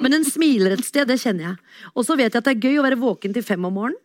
Men 0.01 0.13
den 0.13 0.25
smiler 0.27 0.75
et 0.75 0.85
sted, 0.85 1.07
det 1.09 1.19
kjenner 1.21 1.51
jeg. 1.51 1.57
Og 1.93 2.05
så 2.07 2.17
vet 2.17 2.31
jeg 2.31 2.41
at 2.41 2.47
det 2.47 2.55
er 2.55 2.69
gøy 2.69 2.79
å 2.81 2.85
være 2.85 3.01
våken 3.01 3.35
til 3.35 3.45
fem 3.45 3.65
om 3.67 3.75
morgenen. 3.77 4.03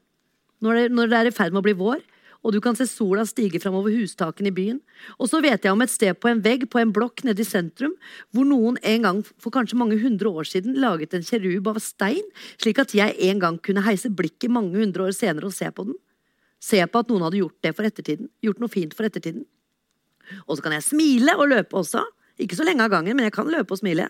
Når 0.62 0.78
det, 0.78 0.83
når 0.95 1.09
det 1.11 1.18
er 1.18 1.28
i 1.28 1.35
ferd 1.35 1.55
med 1.55 1.62
å 1.62 1.66
bli 1.66 1.74
vår. 1.74 2.03
Og 2.43 2.55
du 2.55 2.59
kan 2.62 2.74
se 2.78 2.89
sola 2.91 3.22
stige 3.26 3.61
framover 3.62 3.95
hustakene 3.95 4.51
i 4.51 4.55
byen. 4.55 4.78
Og 5.18 5.30
så 5.30 5.39
vet 5.43 5.62
jeg 5.62 5.74
om 5.74 5.83
et 5.85 5.91
sted 5.91 6.18
på 6.18 6.30
en 6.30 6.43
vegg 6.43 6.66
på 6.70 6.80
en 6.80 6.93
blokk 6.95 7.22
nede 7.26 7.43
i 7.43 7.47
sentrum, 7.47 7.95
hvor 8.35 8.47
noen 8.47 8.78
en 8.83 9.07
gang 9.07 9.20
for 9.43 9.55
kanskje 9.55 9.78
mange 9.78 9.99
hundre 10.03 10.30
år 10.30 10.49
siden 10.51 10.78
laget 10.83 11.14
en 11.14 11.26
kjerub 11.26 11.70
av 11.70 11.78
stein, 11.83 12.24
slik 12.62 12.83
at 12.83 12.95
jeg 12.99 13.14
en 13.28 13.43
gang 13.43 13.59
kunne 13.62 13.85
heise 13.87 14.11
blikket 14.11 14.51
mange 14.55 14.74
hundre 14.78 15.07
år 15.07 15.14
senere 15.18 15.51
og 15.51 15.55
se 15.55 15.70
på 15.70 15.87
den. 15.87 15.99
Se 16.62 16.83
på 16.83 17.03
at 17.03 17.11
noen 17.11 17.26
hadde 17.26 17.43
gjort 17.43 17.59
det 17.66 17.74
for 17.78 17.87
ettertiden. 17.87 18.30
Gjort 18.43 18.62
noe 18.62 18.70
fint 18.70 18.95
for 18.95 19.07
ettertiden. 19.07 19.47
Og 20.47 20.57
så 20.57 20.66
kan 20.66 20.74
jeg 20.76 20.87
smile 20.87 21.35
og 21.39 21.49
løpe 21.51 21.78
også. 21.78 22.03
Ikke 22.43 22.59
så 22.59 22.66
lenge 22.66 22.85
av 22.87 22.91
gangen, 22.91 23.18
men 23.18 23.26
jeg 23.26 23.35
kan 23.35 23.51
løpe 23.51 23.74
og 23.74 23.83
smile. 23.83 24.09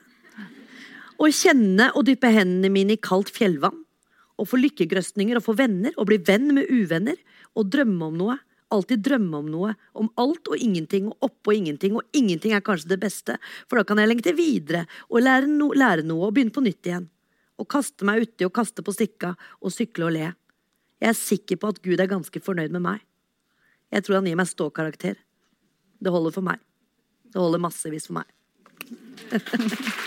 Og 1.23 1.31
kjenne 1.31 1.93
og 1.95 2.07
dyppe 2.09 2.33
hendene 2.35 2.71
mine 2.73 2.97
i 2.97 3.01
kaldt 3.01 3.31
fjellvann. 3.31 3.77
Og 4.41 4.49
få 4.51 4.59
lykkegrøsninger 4.59 5.39
og 5.39 5.45
få 5.47 5.55
venner 5.55 5.95
og 5.95 6.09
bli 6.09 6.19
venn 6.27 6.49
med 6.57 6.71
uvenner. 6.73 7.19
Og 7.55 7.69
drømme 7.71 8.09
om 8.09 8.17
noe. 8.19 8.37
Alltid 8.73 9.05
drømme 9.07 9.39
om 9.39 9.51
noe. 9.53 9.75
Om 9.95 10.11
alt 10.19 10.51
og 10.51 10.59
ingenting 10.59 11.13
og 11.13 11.29
oppå 11.29 11.55
ingenting. 11.55 11.95
Og 11.95 12.19
ingenting 12.19 12.57
er 12.57 12.65
kanskje 12.67 12.95
det 12.95 13.01
beste, 13.05 13.39
for 13.71 13.79
da 13.79 13.87
kan 13.87 14.03
jeg 14.03 14.11
lengte 14.11 14.35
videre 14.35 14.87
og 15.09 15.23
lære, 15.23 15.47
no 15.47 15.71
lære 15.77 16.07
noe 16.09 16.27
og 16.27 16.35
begynne 16.35 16.55
på 16.55 16.65
nytt 16.65 16.91
igjen. 16.91 17.07
Og 17.61 17.71
kaste 17.71 18.09
meg 18.09 18.25
uti 18.25 18.49
og 18.49 18.55
kaste 18.57 18.83
på 18.83 18.95
stikka 18.97 19.37
og 19.61 19.75
sykle 19.75 20.09
og 20.09 20.17
le. 20.17 20.33
Jeg 21.03 21.13
er 21.13 21.19
sikker 21.19 21.61
på 21.61 21.71
at 21.71 21.83
Gud 21.85 22.03
er 22.03 22.11
ganske 22.11 22.43
fornøyd 22.43 22.75
med 22.75 22.83
meg. 22.83 23.07
Jeg 23.93 24.07
tror 24.07 24.19
han 24.19 24.27
gir 24.27 24.39
meg 24.41 24.51
ståkarakter. 24.51 25.21
Det 26.03 26.11
holder 26.11 26.35
for 26.35 26.47
meg. 26.47 26.63
Det 27.31 27.39
holder 27.39 27.63
massevis 27.63 28.09
for 28.11 28.23
meg. 28.23 28.27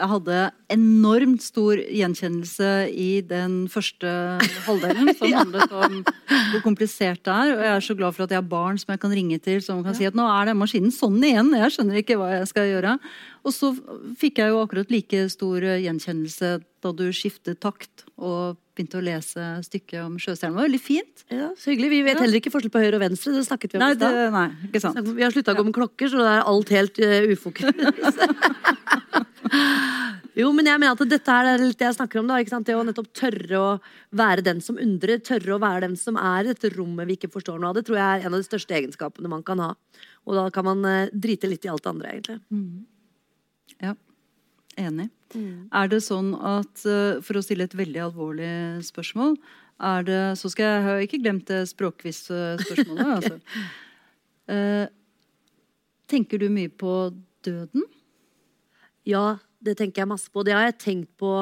Jeg 0.00 0.08
hadde 0.08 0.36
enormt 0.72 1.42
stor 1.44 1.76
gjenkjennelse 1.76 2.68
i 2.88 3.20
den 3.26 3.66
første 3.68 4.08
halvdelen, 4.64 5.10
som 5.18 5.34
handlet 5.42 5.74
om 5.76 5.98
hvor 6.06 6.62
komplisert 6.64 7.20
det 7.26 7.34
er. 7.34 7.52
Og 7.52 7.64
jeg 7.66 7.74
er 7.74 7.84
så 7.84 7.96
glad 7.98 8.16
for 8.16 8.24
at 8.24 8.32
jeg 8.32 8.40
har 8.40 8.48
barn 8.48 8.80
som 8.80 8.94
jeg 8.94 9.02
kan 9.02 9.12
ringe 9.12 9.36
til, 9.44 9.60
som 9.64 9.82
kan 9.84 9.96
si 9.98 10.08
at 10.08 10.16
nå 10.16 10.24
er 10.24 10.48
den 10.48 10.60
maskinen 10.60 10.94
sånn 10.94 11.20
igjen. 11.20 11.52
Jeg 11.58 11.74
skjønner 11.76 12.00
ikke 12.00 12.16
hva 12.20 12.30
jeg 12.38 12.48
skal 12.48 12.70
gjøre. 12.70 12.96
Og 13.40 13.52
så 13.56 13.70
fikk 14.20 14.36
jeg 14.42 14.52
jo 14.52 14.58
akkurat 14.60 14.90
like 14.92 15.22
stor 15.32 15.64
gjenkjennelse 15.80 16.58
da 16.84 16.90
du 16.96 17.06
skiftet 17.12 17.58
takt 17.60 18.04
og 18.16 18.56
begynte 18.76 18.98
å 19.00 19.04
lese 19.04 19.46
stykket 19.66 20.00
om 20.04 20.14
sjøstjernen. 20.20 20.54
Det 20.56 20.60
var 20.60 20.68
veldig 20.68 20.80
fint. 20.82 21.24
Ja, 21.32 21.48
så 21.56 21.70
hyggelig. 21.72 21.90
Vi 21.92 22.02
vet 22.06 22.16
Ja. 22.16 22.20
heller 22.24 22.38
ikke 22.40 22.52
forskjell 22.52 22.72
på 22.72 22.80
høyre 22.84 22.94
og 22.96 23.00
venstre. 23.04 23.32
Det 23.36 23.44
snakket 23.48 23.72
vi 23.72 23.76
om 23.78 23.82
i 23.84 23.86
stad. 23.96 24.32
nei 24.32 24.48
ikke 24.68 24.80
sant. 24.80 24.96
Vi 25.00 25.22
har 25.22 25.30
slutta 25.32 25.52
å 25.54 25.56
gå 25.60 25.64
med 25.64 25.74
klokker, 25.76 26.08
så 26.08 26.16
da 26.20 26.24
er 26.38 26.42
alt 26.48 26.68
helt 26.68 26.98
uh, 27.00 27.32
ufokus. 27.32 27.68
jo, 30.40 30.48
men 30.56 30.68
jeg 30.70 30.80
mener 30.80 30.94
at 30.94 31.02
dette 31.10 31.30
er 31.36 31.58
litt 31.60 31.78
det 31.80 31.86
jeg 31.88 31.96
snakker 31.98 32.16
om. 32.20 32.26
da, 32.30 32.34
ikke 32.40 32.54
sant? 32.54 32.66
Det 32.68 32.76
å 32.76 32.84
nettopp 32.86 33.10
tørre 33.16 33.56
å 33.60 33.70
være 34.16 34.42
den 34.46 34.60
som 34.64 34.78
undrer. 34.80 35.18
Tørre 35.24 35.52
å 35.56 35.60
være 35.62 35.80
den 35.88 35.96
som 36.00 36.14
er 36.16 36.40
i 36.44 36.50
dette 36.52 36.68
rommet 36.76 37.08
vi 37.10 37.14
ikke 37.18 37.32
forstår 37.32 37.56
noe 37.60 37.70
av. 37.72 37.76
Det 37.80 37.86
tror 37.88 37.98
jeg 38.00 38.08
er 38.08 38.20
en 38.26 38.34
av 38.34 38.40
de 38.40 38.48
største 38.48 38.76
egenskapene 38.76 39.28
man 39.32 39.44
kan 39.46 39.58
ha. 39.64 39.70
Og 40.28 40.32
da 40.36 40.44
kan 40.54 40.64
man 40.68 40.78
eh, 40.84 41.08
drite 41.12 41.48
litt 41.50 41.64
i 41.64 41.70
alt 41.72 41.84
det 41.84 41.92
andre, 41.94 42.08
egentlig. 42.14 42.38
Ja, 42.38 42.42
enig. 44.80 45.10
Er 45.30 45.90
det 45.90 46.00
sånn 46.02 46.32
at, 46.34 46.82
eh, 46.88 47.20
for 47.22 47.38
å 47.38 47.44
stille 47.44 47.68
et 47.68 47.76
veldig 47.78 48.02
alvorlig 48.08 48.52
spørsmål 48.82 49.36
er 49.80 50.02
det, 50.04 50.38
Så 50.38 50.50
skal 50.50 50.64
jeg, 50.64 50.82
ha 50.84 50.96
ikke 51.00 51.22
glemt 51.22 51.46
det 51.48 51.62
språkvis-spørsmålet. 51.70 53.06
altså. 53.16 53.40
Eh, 54.50 54.86
tenker 56.10 56.38
du 56.38 56.48
mye 56.52 56.68
på 56.68 57.14
døden? 57.46 57.86
Ja, 59.08 59.38
det 59.62 59.78
tenker 59.78 60.02
jeg 60.02 60.10
masse 60.10 60.28
på. 60.28 60.44
Det 60.44 60.52
har 60.52 60.68
jeg 60.68 60.80
tenkt 60.82 61.16
på 61.16 61.32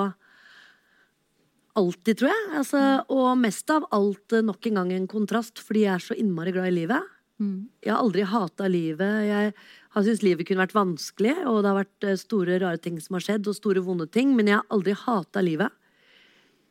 alltid, 1.78 2.18
tror 2.18 2.30
jeg. 2.30 2.48
Altså, 2.60 2.82
og 3.10 3.38
mest 3.40 3.70
av 3.74 3.88
alt 3.94 4.36
eh, 4.36 4.44
nok 4.44 4.70
en 4.70 4.82
gang 4.82 4.92
en 4.94 5.10
kontrast, 5.10 5.58
fordi 5.58 5.86
jeg 5.86 5.94
er 5.96 6.06
så 6.10 6.18
innmari 6.18 6.54
glad 6.54 6.70
i 6.70 6.76
livet. 6.82 7.14
Jeg 7.38 7.92
har 7.92 8.00
aldri 8.02 8.24
hata 8.26 8.66
livet. 8.66 9.26
Jeg 9.28 9.52
har 9.98 10.06
syntes 10.06 10.24
livet 10.24 10.48
kunne 10.48 10.62
vært 10.62 10.76
vanskelig, 10.76 11.34
og 11.48 11.62
det 11.62 11.70
har 11.70 11.80
vært 11.80 12.06
eh, 12.06 12.20
store, 12.20 12.60
rare 12.62 12.80
ting 12.82 12.98
som 13.02 13.18
har 13.18 13.24
skjedd, 13.24 13.48
og 13.50 13.56
store, 13.56 13.82
vonde 13.84 14.08
ting, 14.10 14.34
men 14.36 14.50
jeg 14.50 14.60
har 14.60 14.74
aldri 14.74 14.94
hata 14.98 15.42
livet. 15.44 15.74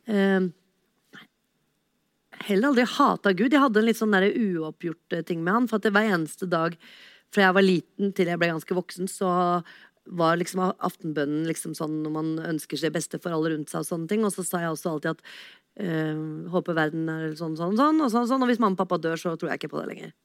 Eh, 0.07 0.47
heller 2.47 2.71
aldri 2.71 2.87
hata 2.97 3.33
Gud. 3.33 3.51
Jeg 3.51 3.63
hadde 3.63 3.81
en 3.81 3.87
litt 3.89 3.99
sånn 3.99 4.15
uoppgjort 4.15 5.17
eh, 5.17 5.25
ting 5.27 5.43
med 5.43 5.53
han, 5.55 5.69
for 5.69 5.81
at 5.81 5.91
hver 5.91 6.13
eneste 6.15 6.49
dag 6.49 6.77
fra 7.33 7.43
jeg 7.43 7.57
var 7.57 7.65
liten 7.65 8.13
til 8.15 8.31
jeg 8.31 8.39
ble 8.39 8.53
ganske 8.53 8.77
voksen, 8.77 9.09
så 9.11 9.31
var 10.07 10.37
liksom 10.39 10.61
aftenbønnen 10.63 11.47
liksom 11.49 11.73
sånn 11.75 11.97
når 12.03 12.13
man 12.13 12.29
ønsker 12.53 12.79
seg 12.79 12.93
beste 12.95 13.19
for 13.19 13.35
alle 13.35 13.51
rundt 13.51 13.71
seg 13.71 13.83
og 13.83 13.89
sånne 13.89 14.07
ting. 14.11 14.23
Og 14.23 14.31
så 14.31 14.45
sa 14.47 14.61
jeg 14.63 14.71
også 14.71 14.93
alltid 14.93 15.17
at 15.17 15.25
øh, 15.83 16.21
håper 16.53 16.77
verden 16.77 17.11
er 17.11 17.35
sånn, 17.39 17.57
sånn, 17.59 17.75
sånn, 17.79 17.99
og 17.99 18.13
sånn, 18.13 18.29
sånn. 18.29 18.45
Og 18.45 18.51
hvis 18.51 18.61
mamma 18.63 18.77
og 18.77 18.85
pappa 18.85 19.01
dør, 19.03 19.19
så 19.19 19.35
tror 19.35 19.51
jeg 19.51 19.61
ikke 19.61 19.73
på 19.73 19.81
det 19.81 19.89
lenger. 19.91 20.15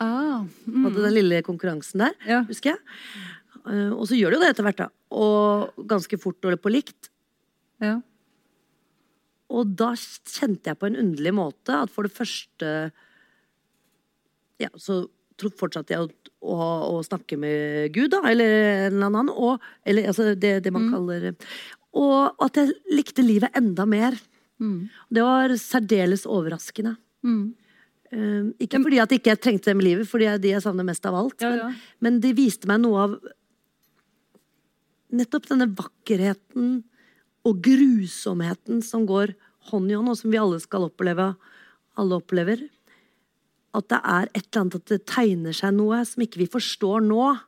Ah, 0.00 0.44
Hadde 0.66 1.02
den 1.02 1.14
lille 1.16 1.42
konkurransen 1.46 1.98
der, 2.04 2.14
Ja. 2.26 2.42
husker 2.48 2.70
jeg. 2.74 2.78
Eh, 3.66 3.90
og 3.92 4.06
så 4.08 4.16
gjør 4.16 4.30
de 4.32 4.38
jo 4.38 4.42
det 4.44 4.50
etter 4.54 4.64
hvert, 4.68 4.76
da. 4.84 4.88
Og 5.10 5.74
ganske 5.90 6.18
fort 6.20 6.44
og 6.44 6.60
på 6.62 6.70
likt. 6.72 7.10
ja. 7.80 8.00
Og 9.48 9.70
da 9.80 9.94
kjente 9.96 10.68
jeg 10.68 10.76
på 10.78 10.86
en 10.90 10.96
underlig 11.00 11.32
måte 11.32 11.72
at 11.72 11.88
for 11.88 12.04
det 12.04 12.12
første 12.12 12.92
Ja, 14.60 14.68
så 14.76 15.06
fortsatte 15.38 15.94
jeg 15.94 16.02
å, 16.02 16.08
å, 16.42 16.56
å 16.98 17.02
snakke 17.06 17.38
med 17.38 17.92
Gud, 17.94 18.10
da, 18.10 18.20
eller 18.28 18.88
en 18.88 18.96
eller 18.98 19.06
annen. 19.06 19.30
Og, 19.30 19.62
eller 19.86 20.08
altså 20.10 20.34
det, 20.34 20.62
det 20.64 20.72
man 20.74 20.90
kaller 20.92 21.30
Og 21.94 22.34
at 22.44 22.58
jeg 22.60 22.74
likte 22.92 23.22
livet 23.24 23.54
enda 23.56 23.86
mer. 23.86 24.18
Det 24.58 25.22
var 25.22 25.54
særdeles 25.56 26.26
overraskende. 26.26 26.96
Eh, 27.24 27.46
ikke 28.10 28.80
fordi 28.82 28.98
at 29.02 29.10
ikke 29.12 29.32
jeg 29.34 29.40
trengte 29.44 29.70
dem 29.72 29.80
i 29.82 29.84
livet, 29.90 30.08
fordi 30.08 30.24
jeg, 30.24 30.40
de 30.40 30.48
jeg 30.54 30.62
savner 30.64 30.86
mest 30.88 31.04
av 31.06 31.14
alt. 31.14 31.40
Ja, 31.44 31.50
men- 31.50 31.58
ja. 31.58 31.72
Men, 32.00 32.20
de 32.20 32.32
viste 32.32 32.66
meg 32.66 32.80
noe 32.80 33.02
av 33.04 33.18
nettopp 35.12 35.46
denne 35.48 35.68
vakkerheten 35.76 36.82
og 37.48 37.62
grusomheten 37.64 38.82
som 38.84 39.06
går 39.08 39.34
hånd 39.70 39.90
i 39.90 39.94
hånd, 39.96 40.08
og 40.08 40.16
som 40.16 40.30
vi 40.32 40.40
alle 40.40 40.60
skal 40.60 40.88
oppleve. 40.88 41.30
Alle 41.98 42.18
opplever. 42.20 42.68
At 43.74 43.88
det 43.88 44.00
er 44.02 44.28
et 44.34 44.46
eller 44.48 44.60
annet 44.62 44.74
at 44.80 44.86
det 44.86 45.06
tegner 45.06 45.52
seg 45.56 45.74
noe 45.76 46.00
som 46.08 46.22
ikke 46.24 46.38
vi 46.42 46.46
forstår 46.46 47.04
nå, 47.04 47.38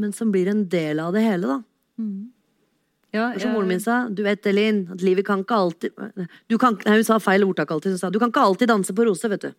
men 0.00 0.12
som 0.16 0.30
blir 0.32 0.48
en 0.48 0.64
del 0.68 0.98
av 1.00 1.12
det 1.12 1.22
hele, 1.22 1.46
da. 1.46 1.62
Ja 3.10 3.32
ja, 3.32 3.38
som 3.42 3.50
moren 3.56 3.68
min 3.68 3.80
sa. 3.82 4.08
Du 4.08 4.22
vet, 4.26 4.46
Elin, 4.46 4.88
at 4.94 5.02
livet 5.02 5.26
kan 5.26 5.40
ikke 5.42 5.56
alltid 5.56 5.90
du 6.50 6.58
kan, 6.58 6.78
nei, 6.86 6.96
Hun 7.00 7.06
sa 7.06 7.18
feil 7.22 7.44
ordtak 7.46 7.70
alltid. 7.74 7.90
Hun 7.96 8.02
sa 8.02 8.10
du 8.10 8.18
kan 8.22 8.30
ikke 8.30 8.46
alltid 8.46 8.68
danse 8.70 8.92
på 8.94 9.04
roser, 9.08 9.28
vet 9.34 9.44
du. 9.48 9.50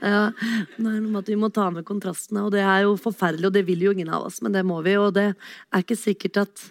ja, 0.00 0.32
at 0.34 1.28
vi 1.28 1.36
må 1.38 1.50
ta 1.54 1.68
med 1.72 1.86
kontrastene, 1.86 2.44
og 2.44 2.52
det 2.54 2.62
er 2.64 2.84
jo 2.84 2.96
forferdelig, 3.00 3.48
og 3.48 3.54
det 3.54 3.64
vil 3.68 3.86
jo 3.86 3.94
ingen 3.94 4.12
av 4.12 4.26
oss, 4.28 4.40
men 4.44 4.54
det 4.54 4.64
må 4.66 4.80
vi, 4.84 4.96
og 5.00 5.14
det 5.16 5.28
er 5.32 5.84
ikke 5.84 5.98
sikkert 5.98 6.46
at 6.46 6.70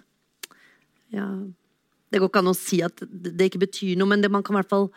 Ja, 1.13 1.28
det 2.09 2.19
går 2.21 2.30
ikke 2.30 2.41
an 2.41 2.49
å 2.49 2.57
si 2.57 2.80
at 2.86 3.03
det 3.05 3.36
det 3.38 3.49
ikke 3.49 3.65
betyr 3.67 3.97
noe, 3.97 4.09
men 4.09 4.21
det, 4.21 4.32
man 4.34 4.43
kan 4.45 4.55
i 4.55 4.59
hvert 4.59 4.71
fall 4.71 4.88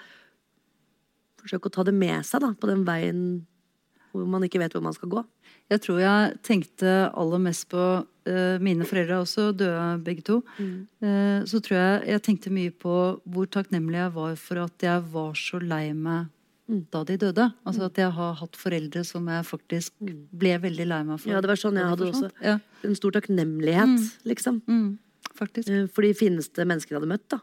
forsøke 1.43 1.69
å 1.69 1.75
ta 1.75 1.85
det 1.87 1.95
med 1.97 2.25
seg 2.27 2.43
da, 2.43 2.53
på 2.57 2.71
den 2.71 2.87
veien 2.89 3.21
hvor 4.13 4.25
man 4.29 4.45
ikke 4.47 4.61
vet 4.63 4.73
hvor 4.73 4.85
man 4.85 4.97
skal 4.97 5.13
gå. 5.13 5.21
Jeg 5.73 5.83
tror 5.83 5.99
jeg 5.99 6.37
tenkte 6.47 6.93
aller 7.11 7.41
mest 7.43 7.67
på 7.73 7.83
uh, 8.03 8.57
Mine 8.63 8.87
foreldre 8.87 9.19
også 9.25 9.49
døde, 9.57 9.87
begge 10.07 10.23
to. 10.27 10.37
Eh, 10.59 11.43
så 11.47 11.61
tror 11.63 11.77
jeg 11.79 12.13
jeg 12.13 12.23
tenkte 12.23 12.53
mye 12.55 12.71
på 12.71 12.95
hvor 13.23 13.49
takknemlig 13.51 13.99
jeg 13.99 14.15
var 14.15 14.37
for 14.39 14.63
at 14.63 14.87
jeg 14.87 15.05
var 15.13 15.35
så 15.39 15.61
lei 15.63 15.91
meg 15.95 16.31
da 16.67 17.05
de 17.07 17.15
døde. 17.23 17.45
Altså 17.67 17.87
at 17.87 17.99
jeg 17.99 18.11
har 18.11 18.39
hatt 18.41 18.57
foreldre 18.59 19.03
som 19.07 19.27
jeg 19.31 19.47
faktisk 19.47 19.93
ble 20.35 20.57
veldig 20.63 20.87
lei 20.91 21.03
meg 21.07 21.21
for. 21.23 21.31
Ja, 21.31 21.43
det 21.43 21.51
var 21.51 21.61
sånn 21.61 21.79
jeg 21.79 21.91
hadde 21.93 22.09
også. 22.11 22.31
Ja, 22.43 22.57
En 22.87 22.97
stor 22.99 23.15
takknemlighet, 23.15 24.09
liksom. 24.27 24.63
mm, 24.67 24.89
faktisk. 25.39 25.71
Uh, 25.71 25.85
For 25.95 26.07
de 26.07 26.15
fineste 26.19 26.67
menneskene 26.67 26.97
jeg 26.97 27.03
hadde 27.03 27.13
møtt. 27.15 27.29
da. 27.31 27.43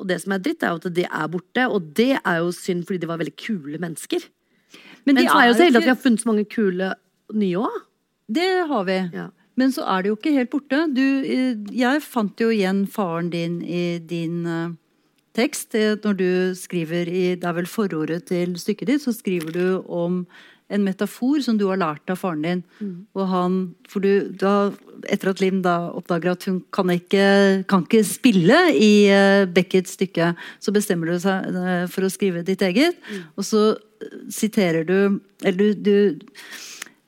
Og 0.00 0.08
det 0.08 0.20
som 0.22 0.32
er 0.34 0.42
dritt, 0.44 0.64
er 0.64 0.74
jo 0.74 0.80
at 0.80 0.94
de 0.96 1.04
er 1.06 1.30
borte, 1.32 1.66
og 1.68 1.92
det 1.96 2.12
er 2.18 2.40
jo 2.40 2.52
synd 2.56 2.86
fordi 2.88 3.02
de 3.02 3.08
var 3.10 3.20
veldig 3.20 3.36
kule 3.36 3.80
mennesker. 3.80 4.24
Men, 5.04 5.16
de 5.16 5.26
så 5.28 5.38
er 5.40 5.48
jo 5.50 5.56
så 5.56 5.64
heldige 5.66 5.82
at 5.82 5.88
vi 5.88 5.94
har 5.94 6.00
funnet 6.00 6.22
så 6.22 6.28
mange 6.30 6.44
kule 6.50 6.92
nye 7.36 7.60
òg. 7.60 7.80
Det 8.30 8.50
har 8.70 8.84
vi. 8.86 8.98
Ja. 9.14 9.30
Men 9.58 9.72
så 9.74 9.84
er 9.90 10.02
det 10.02 10.12
jo 10.12 10.18
ikke 10.18 10.36
helt 10.36 10.52
borte. 10.52 10.84
Du, 10.94 11.06
eh, 11.26 11.56
jeg 11.76 12.04
fant 12.04 12.40
jo 12.40 12.52
igjen 12.54 12.86
faren 12.90 13.32
din 13.32 13.58
i 13.62 13.98
din 13.98 14.46
uh, 14.46 14.70
tekst. 15.36 15.74
Eh, 15.74 15.98
Når 16.04 16.16
du 16.16 16.30
skriver 16.56 17.08
i 17.08 17.34
Det 17.36 17.44
er 17.44 17.58
vel 17.58 17.68
forordet 17.68 18.24
til 18.30 18.56
stykket 18.56 18.86
ditt, 18.86 19.02
så 19.02 19.12
skriver 19.12 19.52
du 19.52 19.82
om 19.88 20.24
en 20.70 20.84
metafor 20.86 21.42
som 21.42 21.58
du 21.58 21.66
har 21.66 21.80
lært 21.80 22.08
av 22.12 22.20
faren 22.20 22.42
din. 22.46 22.62
Og 23.18 23.26
han, 23.26 23.74
for 23.90 24.00
du, 24.00 24.30
da, 24.30 24.70
etter 25.10 25.32
at 25.32 25.40
Lim 25.42 25.62
da 25.66 25.90
oppdager 25.90 26.30
at 26.30 26.46
hun 26.46 26.60
kan 26.70 26.92
ikke, 26.94 27.64
kan 27.66 27.82
ikke 27.82 28.04
spille 28.06 28.58
i 28.78 29.10
uh, 29.10 29.50
Beckets 29.50 29.98
stykke, 29.98 30.30
så 30.62 30.72
bestemmer 30.72 31.10
du 31.10 31.18
seg 31.18 31.50
uh, 31.50 31.86
for 31.90 32.06
å 32.06 32.12
skrive 32.12 32.46
ditt 32.46 32.62
eget. 32.62 33.02
Og 33.34 33.44
så 33.44 33.74
siterer 34.32 34.86
du 34.88 35.20
Eller 35.44 35.58
du, 35.58 35.74
du 35.74 35.96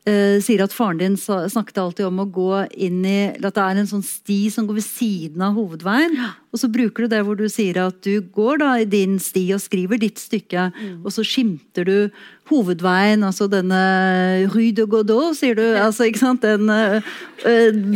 eh, 0.08 0.38
sier 0.42 0.62
at 0.64 0.74
faren 0.74 1.00
din 1.00 1.16
snakket 1.16 1.78
alltid 1.78 2.06
om 2.08 2.22
å 2.22 2.28
gå 2.32 2.50
inn 2.74 3.00
i 3.06 3.18
At 3.36 3.54
det 3.54 3.62
er 3.62 3.80
en 3.80 3.88
sånn 3.88 4.04
sti 4.04 4.38
som 4.52 4.66
går 4.68 4.80
ved 4.80 4.86
siden 4.86 5.42
av 5.44 5.56
hovedveien. 5.58 6.16
Og 6.52 6.60
så 6.60 6.68
bruker 6.72 7.04
du 7.04 7.12
det 7.12 7.22
hvor 7.26 7.38
du 7.38 7.46
sier 7.52 7.78
at 7.80 8.00
du 8.04 8.20
går 8.34 8.60
da 8.62 8.70
i 8.82 8.88
din 8.88 9.18
sti 9.22 9.46
og 9.56 9.62
skriver 9.62 10.00
ditt 10.02 10.20
stykke, 10.20 10.68
og 11.00 11.10
så 11.14 11.24
skimter 11.24 11.88
du 11.88 11.96
hovedveien, 12.50 13.22
altså 13.24 13.46
denne 13.48 13.80
Rue 14.52 14.72
de 14.76 14.84
Godot, 14.90 15.32
sier 15.38 15.56
du. 15.56 15.64
altså 15.80 16.08
ikke 16.10 16.20
sant, 16.20 16.44
Den 16.44 16.68
uh, 16.68 17.00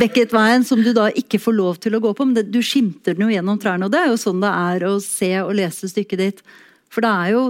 Beckett-veien 0.01 0.65
som 0.65 0.81
du 0.81 0.95
da 0.97 1.11
ikke 1.13 1.41
får 1.43 1.57
lov 1.59 1.81
til 1.85 1.99
å 1.99 2.01
gå 2.01 2.15
på, 2.17 2.25
men 2.25 2.39
det, 2.39 2.47
du 2.55 2.63
skimter 2.65 3.17
den 3.17 3.27
jo 3.27 3.35
gjennom 3.35 3.61
trærne. 3.61 3.89
Og 3.89 3.93
det 3.93 4.05
er 4.05 4.13
jo 4.15 4.21
sånn 4.21 4.41
det 4.41 4.53
er 4.53 4.87
å 4.89 4.97
se 5.05 5.33
og 5.43 5.53
lese 5.59 5.91
stykket 5.93 6.23
ditt. 6.23 6.45
For 6.89 7.05
det 7.05 7.13
er 7.13 7.37
jo 7.37 7.47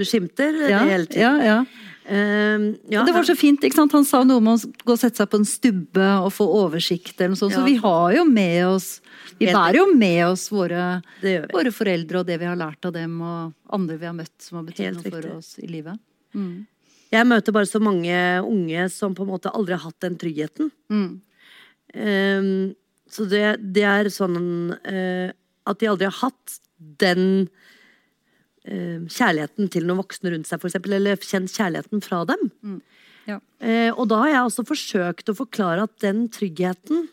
Du 0.00 0.04
skimter 0.08 0.54
ja, 0.70 0.84
hele 0.88 1.04
tiden. 1.04 1.20
ja, 1.20 1.32
ja. 1.44 1.88
Ehm, 2.10 2.76
ja, 2.90 3.04
det 3.06 3.12
var 3.14 3.22
så 3.22 3.36
fint, 3.38 3.62
ikke 3.62 3.76
sant? 3.76 3.92
Han 3.94 4.06
sa 4.06 4.24
noe 4.26 4.40
om 4.40 4.48
å 4.50 4.56
gå 4.58 4.94
og 4.96 4.98
sette 4.98 5.20
seg 5.20 5.28
på 5.30 5.38
en 5.38 5.46
stubbe 5.46 6.08
og 6.24 6.32
få 6.34 6.46
oversikt. 6.58 7.14
eller 7.20 7.36
noe 7.36 7.38
sånt. 7.38 7.54
Så 7.54 7.62
vi 7.66 7.76
har 7.78 8.16
jo 8.16 8.24
med 8.26 8.66
oss 8.66 8.88
Vi 9.38 9.46
bærer 9.46 9.78
jo 9.78 9.86
med 9.94 10.26
oss 10.26 10.48
våre, 10.50 11.00
våre 11.22 11.70
foreldre 11.72 12.20
og 12.20 12.26
det 12.26 12.40
vi 12.42 12.48
har 12.48 12.58
lært 12.58 12.84
av 12.84 12.92
dem, 12.92 13.14
og 13.22 13.54
andre 13.72 13.96
vi 13.96 14.08
har 14.08 14.16
møtt 14.16 14.34
som 14.42 14.58
har 14.58 14.66
betydd 14.66 14.98
noe 14.98 15.12
for 15.14 15.30
oss 15.36 15.54
i 15.62 15.70
livet. 15.70 16.02
Jeg 17.10 17.26
møter 17.26 17.54
bare 17.54 17.70
så 17.70 17.80
mange 17.82 18.16
unge 18.42 18.88
som 18.90 19.14
på 19.14 19.24
en 19.24 19.30
måte 19.30 19.54
aldri 19.54 19.78
har 19.78 19.86
hatt 19.86 20.02
den 20.02 20.18
tryggheten. 20.18 20.70
Mm. 20.90 21.08
Um, 21.94 22.50
så 23.10 23.26
det, 23.30 23.46
det 23.74 23.86
er 23.86 24.10
sånn 24.14 24.74
uh, 24.74 25.30
at 25.66 25.80
de 25.80 25.88
aldri 25.90 26.10
har 26.10 26.18
hatt 26.20 26.60
den 27.02 27.48
kjærligheten 28.64 29.70
til 29.72 29.86
noen 29.88 30.02
voksne 30.02 30.34
rundt 30.34 30.48
seg, 30.48 30.60
for 30.60 30.68
eksempel, 30.68 30.96
eller 30.98 31.20
kjent 31.24 31.52
kjærligheten 31.54 32.02
fra 32.04 32.24
dem. 32.28 32.50
Ja. 33.28 33.38
Eh, 33.60 33.90
og 33.92 34.08
da 34.10 34.20
har 34.22 34.32
jeg 34.32 34.48
også 34.48 34.66
forsøkt 34.68 35.30
å 35.30 35.36
forklare 35.38 35.86
at 35.86 35.96
den 36.02 36.24
tryggheten 36.32 37.08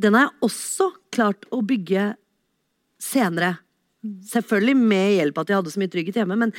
Den 0.00 0.16
har 0.16 0.28
jeg 0.28 0.46
også 0.46 0.86
klart 1.12 1.44
å 1.52 1.60
bygge 1.60 2.14
senere. 3.00 3.58
Selvfølgelig 4.30 4.76
med 4.80 5.10
hjelp 5.18 5.36
av 5.36 5.44
at 5.44 5.50
jeg 5.50 5.58
hadde 5.58 5.72
så 5.74 5.80
mye 5.82 5.92
trygghet 5.92 6.18
hjemme, 6.22 6.38
men, 6.40 6.54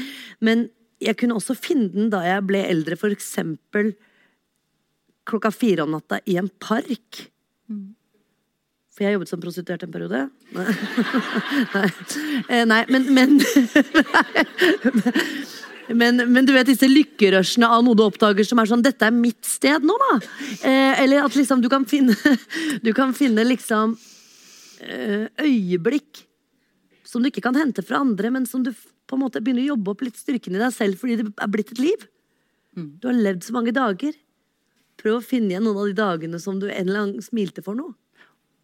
men 0.46 0.68
jeg 1.02 1.18
kunne 1.18 1.40
også 1.40 1.56
finne 1.58 1.90
den 1.90 2.12
da 2.14 2.22
jeg 2.22 2.46
ble 2.46 2.62
eldre, 2.70 2.98
for 3.02 3.14
eksempel 3.14 3.96
klokka 5.26 5.50
fire 5.54 5.88
om 5.88 5.96
natta 5.96 6.20
i 6.30 6.38
en 6.38 6.52
park. 6.62 7.24
For 8.92 9.06
jeg 9.06 9.16
jobbet 9.16 9.32
som 9.32 9.40
prostituert 9.40 9.84
en 9.86 9.92
periode. 9.94 10.26
Nei, 10.52 10.66
nei. 11.76 11.90
Eh, 12.52 12.64
nei 12.68 12.82
men, 12.92 13.08
men 13.16 13.38
Men, 15.92 16.22
men 16.32 16.46
du 16.48 16.54
vet 16.56 16.70
disse 16.70 16.88
lykkerushene 16.88 17.68
av 17.68 17.82
noe 17.84 17.98
du 17.98 18.04
oppdager 18.06 18.46
som 18.48 18.62
er 18.62 18.70
sånn 18.70 18.84
'Dette 18.84 19.10
er 19.10 19.16
mitt 19.16 19.44
sted 19.48 19.84
nå', 19.84 19.98
da. 20.00 20.14
Eh, 20.64 21.02
eller 21.04 21.26
at 21.26 21.36
liksom 21.36 21.60
du 21.64 21.68
kan 21.72 21.84
finne 21.90 22.16
Du 22.86 22.94
kan 22.96 23.12
finne 23.18 23.44
liksom 23.44 23.98
eh, 24.86 25.28
øyeblikk 25.42 26.24
som 27.04 27.20
du 27.20 27.28
ikke 27.28 27.44
kan 27.44 27.58
hente 27.60 27.84
fra 27.84 28.00
andre, 28.00 28.30
men 28.32 28.46
som 28.48 28.64
du 28.64 28.72
på 28.72 29.18
en 29.18 29.24
måte 29.26 29.42
begynner 29.44 29.66
å 29.66 29.74
jobbe 29.74 29.92
opp 29.92 30.04
litt 30.06 30.16
styrken 30.16 30.56
i 30.56 30.62
deg 30.62 30.72
selv 30.72 31.02
fordi 31.02 31.18
det 31.20 31.26
er 31.28 31.50
blitt 31.52 31.74
et 31.74 31.82
liv. 31.84 32.06
Du 32.72 33.10
har 33.10 33.18
levd 33.18 33.44
så 33.44 33.56
mange 33.58 33.74
dager. 33.76 34.16
Prøv 35.02 35.18
å 35.18 35.26
finne 35.26 35.52
igjen 35.52 35.66
noen 35.68 35.82
av 35.82 35.90
de 35.90 35.98
dagene 35.98 36.40
som 36.40 36.62
du 36.62 36.70
en 36.70 36.88
eller 36.88 37.02
annen 37.02 37.26
smilte 37.26 37.66
for 37.66 37.76
noe. 37.76 37.98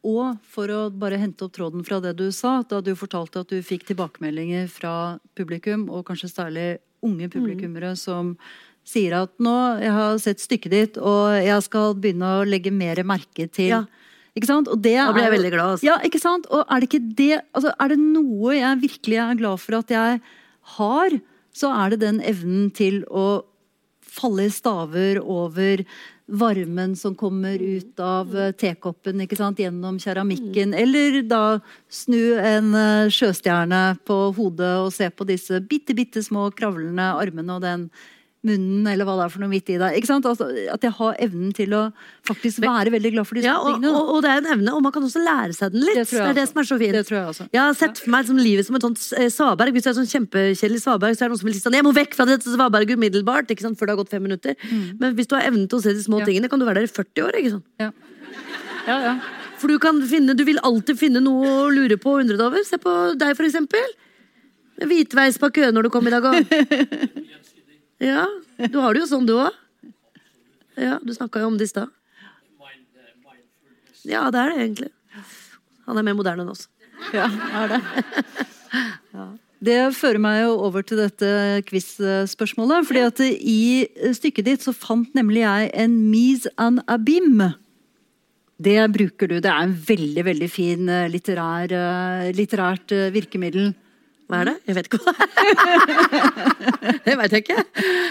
Og 0.08 0.38
for 0.47 0.72
å 0.72 0.82
bare 0.93 1.20
hente 1.20 1.43
opp 1.43 1.55
tråden 1.58 1.84
fra 1.84 1.99
det 2.03 2.16
du 2.20 2.30
sa, 2.32 2.62
da 2.64 2.80
du 2.84 2.93
fortalte 2.95 3.43
at 3.43 3.51
du 3.51 3.60
fikk 3.66 3.89
tilbakemeldinger 3.89 4.70
fra 4.72 4.93
publikum, 5.36 5.88
og 5.91 6.05
kanskje 6.08 6.32
særlig 6.32 6.68
unge 7.03 7.28
publikummere, 7.34 7.91
som 7.99 8.36
sier 8.88 9.18
at 9.20 9.34
nå 9.43 9.55
jeg 9.84 9.93
har 9.97 10.20
sett 10.24 10.43
stykket 10.43 10.74
ditt, 10.74 10.99
og 11.01 11.36
jeg 11.43 11.66
skal 11.66 11.95
begynne 11.99 12.38
å 12.39 12.47
legge 12.47 12.72
mer 12.72 13.03
merke 13.08 13.49
til 13.51 13.74
Ja. 13.76 13.86
Ikke 14.38 14.51
sant? 14.51 14.68
Og 14.70 14.78
det 14.86 14.93
Da 14.93 15.12
ble 15.16 15.24
jeg 15.26 15.34
veldig 15.34 15.49
glad, 15.49 15.72
altså. 15.76 15.86
Ja, 15.88 15.95
ikke 16.05 16.22
sant? 16.22 16.45
Og 16.53 16.62
er 16.70 16.80
det 16.80 16.89
ikke 16.91 17.16
det 17.18 17.41
altså, 17.58 17.72
Er 17.74 17.89
det 17.89 17.97
noe 17.97 18.53
jeg 18.53 18.82
virkelig 18.84 19.18
er 19.18 19.39
glad 19.39 19.60
for 19.64 19.80
at 19.80 19.89
jeg 19.89 20.22
har, 20.78 21.16
så 21.58 21.72
er 21.74 21.89
det 21.89 21.99
den 22.03 22.20
evnen 22.22 22.70
til 22.70 23.01
å 23.10 23.43
falle 24.18 24.45
i 24.45 24.53
staver 24.53 25.20
over 25.24 25.84
varmen 26.28 26.95
som 26.95 27.15
kommer 27.15 27.59
ut 27.59 27.99
av 27.99 28.36
eh, 28.38 28.51
tekoppen 28.51 29.23
ikke 29.23 29.38
sant, 29.39 29.59
gjennom 29.59 29.99
keramikken. 29.99 30.73
Eller 30.75 31.21
da 31.23 31.59
snu 31.89 32.36
en 32.36 32.73
eh, 32.75 33.13
sjøstjerne 33.13 33.97
på 34.07 34.19
hodet 34.38 34.73
og 34.84 34.91
se 34.95 35.09
på 35.09 35.28
disse 35.30 35.61
bitte, 35.63 35.95
bitte 35.97 36.23
små 36.23 36.49
kravlende 36.55 37.13
armene 37.15 37.57
og 37.57 37.63
den 37.63 37.88
munnen, 38.48 38.88
eller 38.89 39.06
hva 39.08 39.16
det 39.20 39.26
er 39.28 39.34
for 39.36 39.43
noe 39.43 39.52
midt 39.52 39.70
i 39.74 39.78
deg. 39.82 39.98
Ikke 40.00 40.10
sant? 40.10 40.26
Altså, 40.30 40.48
at 40.74 40.88
jeg 40.88 40.93
har 40.98 41.18
evnen 41.28 41.52
til 41.58 41.76
å 41.78 41.82
faktisk 42.28 42.64
være 42.64 42.93
veldig 42.95 43.12
glad 43.14 43.28
for 43.30 43.38
disse 43.39 43.50
Ja, 43.52 43.58
tingene. 43.68 43.91
og, 43.91 44.10
og 44.16 44.22
det 44.26 44.32
er 44.34 44.41
en 44.41 44.50
evne, 44.56 44.74
og 44.78 44.82
man 44.88 44.95
kan 44.95 45.06
også 45.08 45.22
lære 45.24 45.54
seg 45.58 45.76
den 45.76 45.84
litt. 45.86 46.00
Det 46.00 46.08
Det, 46.16 46.24
er 46.32 46.38
det 46.39 46.48
som 46.50 46.62
er 46.64 46.68
så 46.72 46.78
fint. 46.82 46.95
Det 46.98 47.04
tror 47.10 47.18
jeg. 47.20 47.50
Jeg 47.54 47.62
har 47.64 47.78
sett 47.84 48.02
for 48.04 48.14
meg 48.16 48.26
liksom, 48.26 48.41
livet 48.41 48.68
som 48.70 48.80
et 48.80 48.88
sånt 48.88 49.04
eh, 49.20 49.30
svaberg. 49.34 49.76
Hvis 49.78 49.86
du 49.88 49.89
er 49.93 49.98
sånn 50.00 50.12
kjempekjedelig 50.16 50.82
svaberg, 50.88 51.14
så 51.20 51.26
er 51.26 51.28
det 51.28 51.34
noen 51.36 51.43
som 51.43 51.52
vil 51.52 51.58
si 51.60 51.64
sånn 51.68 51.78
Jeg 51.78 51.86
må 51.88 51.93
vekk 51.98 52.16
fra 52.18 52.26
dette 52.32 52.50
svaberget 52.56 52.98
umiddelbart! 52.98 53.52
Ikke 53.54 53.68
sant? 53.68 53.78
Før 53.80 53.91
det 53.91 53.95
har 53.98 54.02
gått 54.04 54.14
fem 54.16 54.24
minutter. 54.26 54.56
Men 55.00 55.14
hvis 55.20 55.28
du 55.30 55.36
har 55.38 55.45
evnen 55.50 55.68
til 55.68 55.78
å 55.78 55.84
se 55.86 55.93
de 55.93 56.02
små 56.06 56.18
Mm. 56.18 56.24
Ja. 56.24 56.26
tingene, 56.32 56.50
kan 56.50 56.60
du 56.60 56.66
være 56.66 56.82
der 56.82 56.88
i 56.88 56.93
40 56.95 57.24
år. 57.28 57.36
ikke 57.38 57.52
sant? 57.58 57.66
Ja. 57.80 57.91
Ja, 58.88 58.98
ja. 59.04 59.16
For 59.58 59.68
du 59.68 59.78
kan 59.82 59.98
finne, 60.08 60.34
du 60.38 60.43
vil 60.45 60.60
alltid 60.64 60.98
finne 61.00 61.20
noe 61.22 61.45
å 61.45 61.70
lure 61.74 61.98
på 61.98 62.14
og 62.16 62.22
undre 62.24 62.38
deg 62.38 62.45
over. 62.45 62.64
Se 62.66 62.78
på 62.78 62.93
deg, 63.18 63.36
for 63.38 63.45
eksempel. 63.45 63.86
Hvitveis 64.78 65.39
på 65.41 65.50
køen 65.56 65.74
når 65.74 65.88
du 65.88 65.89
kom 65.89 66.06
i 66.06 66.14
dag 66.14 66.26
òg. 66.30 66.45
Ja, 68.04 68.28
du 68.70 68.78
har 68.84 68.93
det 68.93 69.04
jo 69.04 69.10
sånn, 69.10 69.26
du 69.26 69.36
òg. 69.39 69.56
Ja, 70.78 71.00
du 71.02 71.14
snakka 71.16 71.41
jo 71.41 71.50
om 71.50 71.58
det 71.58 71.70
i 71.70 71.72
stad. 71.72 71.93
Ja, 74.08 74.28
det 74.32 74.39
er 74.39 74.54
det 74.54 74.62
egentlig. 74.62 74.91
Han 75.88 75.98
er 76.00 76.06
mer 76.06 76.16
moderne 76.18 76.45
enn 76.45 76.54
oss. 76.54 76.68
Ja, 77.16 77.28
er 77.62 77.76
det. 77.76 77.82
Det 79.58 79.78
fører 79.98 80.22
meg 80.22 80.43
jo 80.43 80.52
over 80.68 80.84
til 80.86 81.00
dette 81.02 81.30
quiz-spørsmålet. 81.66 82.86
fordi 82.86 83.02
at 83.02 83.22
I 83.26 84.12
stykket 84.14 84.45
ditt 84.45 84.66
så 84.66 84.74
fant 84.76 85.10
nemlig 85.18 85.41
jeg 85.41 85.72
en 85.74 85.95
mise 86.12 86.52
en 86.62 86.78
abim. 86.86 87.41
Det 88.58 88.78
bruker 88.93 89.30
du. 89.32 89.39
Det 89.41 89.50
er 89.50 89.66
en 89.66 89.74
veldig 89.74 90.24
veldig 90.26 90.50
fin 90.50 90.89
eh, 90.89 91.10
litterær, 91.14 91.74
eh, 91.74 92.30
litterært 92.38 92.93
eh, 92.93 93.10
virkemiddel. 93.14 93.74
Hva 94.28 94.41
er 94.41 94.49
det? 94.49 94.55
Jeg 94.67 94.75
vet 94.75 94.88
ikke 94.89 94.99
hva 95.05 95.13
det 95.15 95.23
er. 95.23 95.38
Det 97.07 97.13
veit 97.15 97.32
jeg 97.32 97.43
ikke. 97.45 97.63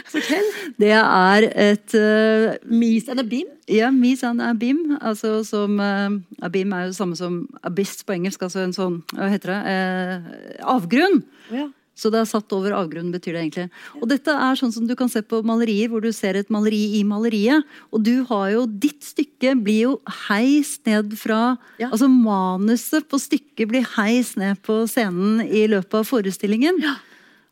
Fortell. 0.08 0.46
Det 0.80 0.92
er 0.96 1.46
et 1.52 1.96
uh, 1.98 2.54
Mis 2.72 3.08
and 3.12 3.20
abim. 3.20 3.50
Ja, 3.68 3.90
mis 3.92 4.22
and 4.24 4.40
abim. 4.40 4.96
Altså 5.00 5.42
som 5.44 5.76
uh, 5.80 6.16
Abim 6.46 6.72
er 6.72 6.86
jo 6.86 6.92
det 6.94 6.96
samme 6.96 7.16
som 7.18 7.42
abyss 7.66 8.00
på 8.06 8.16
engelsk. 8.16 8.42
Altså 8.48 8.62
en 8.64 8.72
sånn 8.76 9.00
Hva 9.12 9.28
heter 9.32 9.52
det? 9.52 9.60
uh, 9.68 10.70
avgrunn. 10.76 11.20
Ja. 11.52 11.68
Så 11.96 12.10
det 12.12 12.20
er 12.20 12.28
satt 12.28 12.52
over 12.52 12.74
avgrunnen, 12.76 13.14
betyr 13.14 13.32
det 13.32 13.42
egentlig. 13.46 13.66
Og 14.02 14.08
dette 14.10 14.32
er 14.32 14.58
sånn 14.58 14.74
som 14.74 14.84
du 14.88 14.92
kan 14.98 15.08
se 15.08 15.22
på 15.24 15.40
malerier, 15.48 15.88
hvor 15.88 16.04
du 16.04 16.10
ser 16.12 16.36
et 16.36 16.52
maleri 16.52 16.98
i 16.98 17.02
maleriet. 17.08 17.64
Og 17.88 18.04
du 18.04 18.20
har 18.28 18.50
jo 18.52 18.66
Ditt 18.66 19.06
stykke 19.06 19.54
blir 19.64 19.80
jo 19.86 19.92
heist 20.28 20.84
ned 20.86 21.16
fra 21.16 21.56
Ja. 21.80 21.88
Altså 21.90 22.08
manuset 22.12 23.08
på 23.08 23.18
stykket 23.20 23.68
blir 23.70 23.84
heist 23.96 24.36
ned 24.36 24.60
på 24.66 24.82
scenen 24.90 25.40
i 25.46 25.66
løpet 25.70 25.94
av 26.02 26.04
forestillingen. 26.08 26.82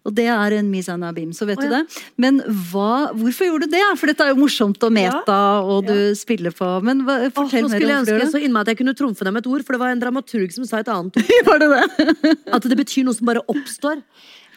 Og 0.04 0.12
det 0.12 0.26
er 0.28 0.56
en 0.58 0.66
mise 0.68 0.92
en 0.92 1.04
abim, 1.08 1.30
så 1.32 1.46
vet 1.48 1.62
Å, 1.62 1.64
du 1.64 1.72
det. 1.72 1.80
Men 2.20 2.42
hva, 2.68 3.08
hvorfor 3.16 3.48
gjorde 3.48 3.70
du 3.70 3.76
det? 3.76 3.82
For 3.96 4.10
dette 4.10 4.26
er 4.26 4.34
jo 4.34 4.40
morsomt 4.42 4.84
og 4.84 4.92
meta, 4.92 5.38
og 5.64 5.88
du 5.88 6.12
spiller 6.18 6.52
på 6.54 6.68
Men 6.84 7.02
hva, 7.06 7.22
fortell 7.32 7.64
nå 7.64 7.72
mer 7.72 7.78
skulle 7.78 7.94
jeg 7.94 8.04
ønske 8.04 8.30
så 8.34 8.42
innmari 8.44 8.68
at 8.68 8.74
jeg 8.74 8.82
kunne 8.82 8.96
trumfe 8.98 9.24
dem 9.24 9.40
et 9.40 9.48
ord, 9.48 9.64
for 9.64 9.76
det 9.76 9.80
var 9.80 9.94
en 9.94 10.02
dramaturg 10.02 10.52
som 10.52 10.68
sa 10.68 10.82
et 10.84 10.92
annet 10.92 11.16
ord. 11.16 11.28
det. 11.28 11.42
Var 11.48 11.62
det 11.62 11.70
det? 11.72 12.38
At 12.56 12.68
det 12.68 12.76
betyr 12.78 13.06
noe 13.08 13.16
som 13.16 13.28
bare 13.28 13.44
oppstår. 13.48 14.02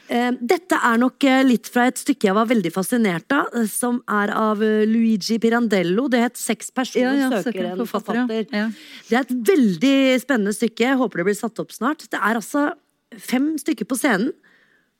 Eh, 0.08 0.30
Dette 0.40 0.80
er 0.88 1.00
nok 1.00 1.24
eh, 1.28 1.42
litt 1.44 1.68
fra 1.72 1.88
et 1.90 2.00
stykke 2.00 2.30
jeg 2.30 2.36
var 2.36 2.48
veldig 2.48 2.72
fascinert 2.72 3.34
av, 3.36 3.50
eh, 3.56 3.68
som 3.72 4.00
er 4.20 4.32
av 4.36 4.62
Luigi 4.64 5.40
Pirandello. 5.44 6.08
Det 6.12 6.22
het 6.24 6.40
'Seks 6.40 6.72
personer 6.72 7.16
Ja, 7.16 7.30
ja, 7.30 7.44
søker 7.44 7.72
en 7.72 7.86
forfatter, 7.86 8.48
ja. 8.52 8.66
Ja. 8.66 8.68
Det 9.10 9.16
er 9.16 9.24
et 9.24 9.36
veldig 9.52 10.20
spennende 10.24 10.56
stykke. 10.56 10.92
Jeg 10.92 11.00
håper 11.00 11.24
det 11.24 11.28
blir 11.28 11.40
satt 11.40 11.60
opp 11.60 11.72
snart. 11.72 12.08
Det 12.08 12.20
er 12.20 12.36
altså 12.36 12.72
fem 13.16 13.56
stykker 13.58 13.88
på 13.88 14.00
scenen 14.00 14.32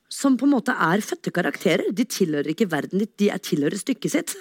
som 0.08 0.36
på 0.40 0.46
en 0.48 0.54
måte 0.56 0.72
er 0.72 1.02
fødte 1.04 1.30
karakterer. 1.34 1.90
De 1.92 2.04
tilhører 2.08 2.52
ikke 2.54 2.68
verden 2.72 3.02
ditt, 3.02 3.12
de 3.20 3.28
er 3.30 3.38
tilhører 3.44 3.76
stykket 3.76 4.14
sitt. 4.14 4.34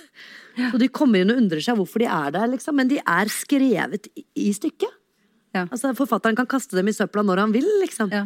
Og 0.71 0.79
de 0.81 0.87
kommer 0.89 1.21
inn 1.21 1.29
og 1.33 1.37
undrer 1.41 1.61
seg 1.61 1.77
hvorfor 1.77 2.01
de 2.01 2.07
er 2.09 2.31
der, 2.33 2.47
liksom. 2.53 2.75
Men 2.79 2.87
de 2.89 2.97
er 3.03 3.29
skrevet 3.29 4.07
i, 4.15 4.23
i 4.47 4.53
stykket. 4.55 4.93
Ja. 5.53 5.65
Altså, 5.67 5.91
forfatteren 5.97 6.37
kan 6.37 6.47
kaste 6.49 6.77
dem 6.77 6.87
i 6.89 6.95
søpla 6.95 7.23
når 7.25 7.43
han 7.43 7.53
vil, 7.55 7.67
liksom. 7.83 8.09
Ja. 8.13 8.25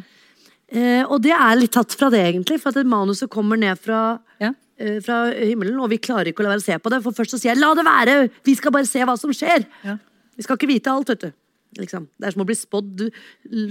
Eh, 0.72 1.04
og 1.04 1.20
det 1.26 1.34
er 1.36 1.58
litt 1.60 1.74
tatt 1.76 1.92
fra 1.98 2.10
det, 2.14 2.22
egentlig. 2.30 2.62
For 2.62 2.72
at 2.72 2.88
manuset 2.88 3.30
kommer 3.32 3.60
ned 3.60 3.80
fra 3.82 4.20
Ja. 4.40 4.54
eh, 4.78 5.00
fra 5.04 5.26
himmelen, 5.34 5.80
og 5.82 5.90
vi 5.90 5.98
klarer 5.98 6.32
ikke 6.32 6.46
å 6.46 6.48
la 6.48 6.54
være 6.56 6.64
å 6.64 6.70
se 6.70 6.78
på 6.80 6.90
det. 6.94 7.02
For 7.04 7.12
først 7.12 7.36
så 7.36 7.40
sier 7.42 7.56
jeg 7.56 7.60
'la 7.60 7.76
det 7.76 7.86
være', 7.86 8.32
vi 8.46 8.56
skal 8.56 8.72
bare 8.72 8.86
se 8.88 9.00
hva 9.00 9.18
som 9.20 9.32
skjer. 9.32 9.66
Ja. 9.84 9.98
Vi 10.38 10.44
skal 10.44 10.58
ikke 10.58 10.72
vite 10.72 10.88
alt, 10.88 11.08
vet 11.10 11.20
du. 11.20 11.34
Liksom. 11.78 12.08
Det 12.20 12.28
er 12.28 12.32
som 12.32 12.42
å 12.44 12.46
bli 12.46 12.56
spådd. 12.56 13.12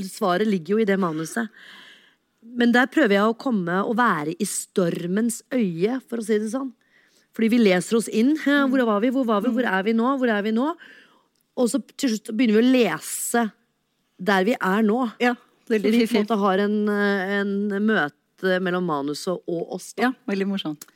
Svaret 0.05 0.47
ligger 0.47 0.77
jo 0.77 0.79
i 0.79 0.85
det 0.85 0.99
manuset. 0.99 1.49
Men 2.43 2.73
der 2.73 2.87
prøver 2.89 3.17
jeg 3.19 3.29
å 3.31 3.37
komme 3.39 3.83
og 3.85 3.97
være 3.99 4.33
i 4.41 4.47
stormens 4.49 5.43
øye, 5.53 5.99
for 6.09 6.23
å 6.23 6.25
si 6.25 6.39
det 6.41 6.49
sånn. 6.55 6.71
Fordi 7.37 7.49
vi 7.53 7.59
leser 7.63 7.99
oss 7.99 8.09
inn. 8.09 8.33
Hvor 8.43 8.83
var 8.89 9.01
vi? 9.05 9.11
Hvor 9.15 9.27
var 9.29 9.43
vi? 9.45 9.53
Hvor 9.55 9.67
er 9.69 9.83
vi 9.87 9.93
nå? 9.95 10.09
Hvor 10.19 10.33
er 10.33 10.43
vi 10.43 10.51
nå? 10.57 10.71
Og 11.61 11.69
så 11.71 11.79
til 12.01 12.15
slutt 12.15 12.33
begynner 12.35 12.59
vi 12.59 12.65
å 12.65 12.73
lese 12.73 13.45
der 14.21 14.45
vi 14.49 14.55
er 14.57 14.83
nå. 14.87 15.03
Ja, 15.23 15.35
Så 15.69 15.77
veldig 15.77 15.93
vi 15.93 16.01
på 16.01 16.03
en 16.03 16.09
fint. 16.15 16.31
måte 16.31 16.39
har 16.41 16.59
en, 16.65 16.75
en 16.89 17.53
møte 17.87 18.57
mellom 18.65 18.85
manuset 18.89 19.37
og 19.47 19.77
oss. 19.77 19.93
Da. 19.95 20.09
Ja, 20.09 20.13
veldig 20.33 20.49
morsomt. 20.49 20.89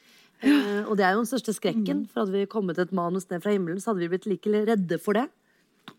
Uh, 0.44 0.82
og 0.90 0.96
det 0.98 1.04
er 1.06 1.14
jo 1.14 1.22
den 1.22 1.28
største 1.30 1.52
Mm. 1.54 1.58
skrekken. 1.60 2.00
For 2.10 2.24
hadde 2.24 2.34
vi 2.40 2.46
kommet 2.50 2.78
et 2.82 2.90
manus 2.92 3.28
ned 3.30 3.42
fra 3.44 3.52
himmelen, 3.54 3.78
så 3.80 3.92
hadde 3.92 4.02
vi 4.02 4.08
blitt 4.16 4.26
like 4.26 4.64
redde 4.66 4.98
for 5.00 5.14
det. 5.16 5.28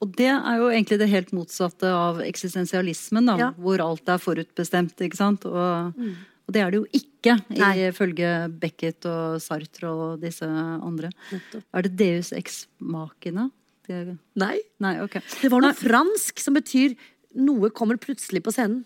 Og 0.02 0.12
det 0.18 0.28
er 0.28 0.58
jo 0.60 0.70
egentlig 0.70 0.98
det 1.00 1.08
helt 1.10 1.32
motsatte 1.34 1.88
av 1.88 2.20
eksistensialismen, 2.26 3.26
da, 3.30 3.36
Ja. 3.40 3.50
hvor 3.58 3.80
alt 3.82 4.08
er 4.10 4.18
forutbestemt. 4.22 4.96
ikke 5.02 5.16
sant? 5.18 5.46
Og, 5.46 5.94
og 5.96 6.52
det 6.54 6.62
er 6.62 6.72
det 6.72 6.80
jo 6.82 6.88
ikke, 6.94 7.38
Nei. 7.58 7.74
ifølge 7.90 8.32
Beckett 8.60 9.06
og 9.10 9.40
Sartre 9.42 9.90
og 9.90 10.22
disse 10.22 10.46
andre. 10.46 11.10
Nettopp. 11.32 11.64
Er 11.74 11.82
det 11.88 11.96
Deus 11.98 12.32
ex 12.34 12.68
machina? 12.80 13.50
Det, 13.88 14.18
Nei. 14.36 14.60
nei, 14.82 15.00
okay. 15.02 15.22
Det 15.42 15.50
var 15.54 15.62
noe 15.62 15.74
fransk 15.78 16.40
som 16.42 16.54
betyr 16.58 16.96
noe 17.36 17.70
kommer 17.70 17.98
plutselig 17.98 18.42
på 18.44 18.52
scenen. 18.54 18.84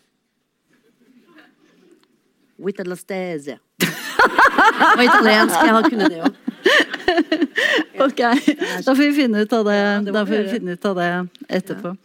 With 2.59 2.81
la 2.85 2.95
stese. 2.99 3.57
Det 3.79 4.97
var 4.99 5.03
italiensk. 5.05 5.55
Jeg 5.63 5.73
har 5.75 5.85
kunnet 5.89 6.11
det 6.11 6.23
òg. 6.27 6.35
Ok, 8.05 8.19
Da 8.19 8.91
får 8.93 9.01
vi 9.03 9.13
finne 9.21 9.45
ut 9.45 9.53
av 9.53 9.65
det, 9.67 9.79
da 10.09 10.25
får 10.25 10.35
vi 10.35 10.57
finne 10.57 10.75
ut 10.77 10.85
av 10.89 10.99
det 10.99 11.09
etterpå. 11.59 11.95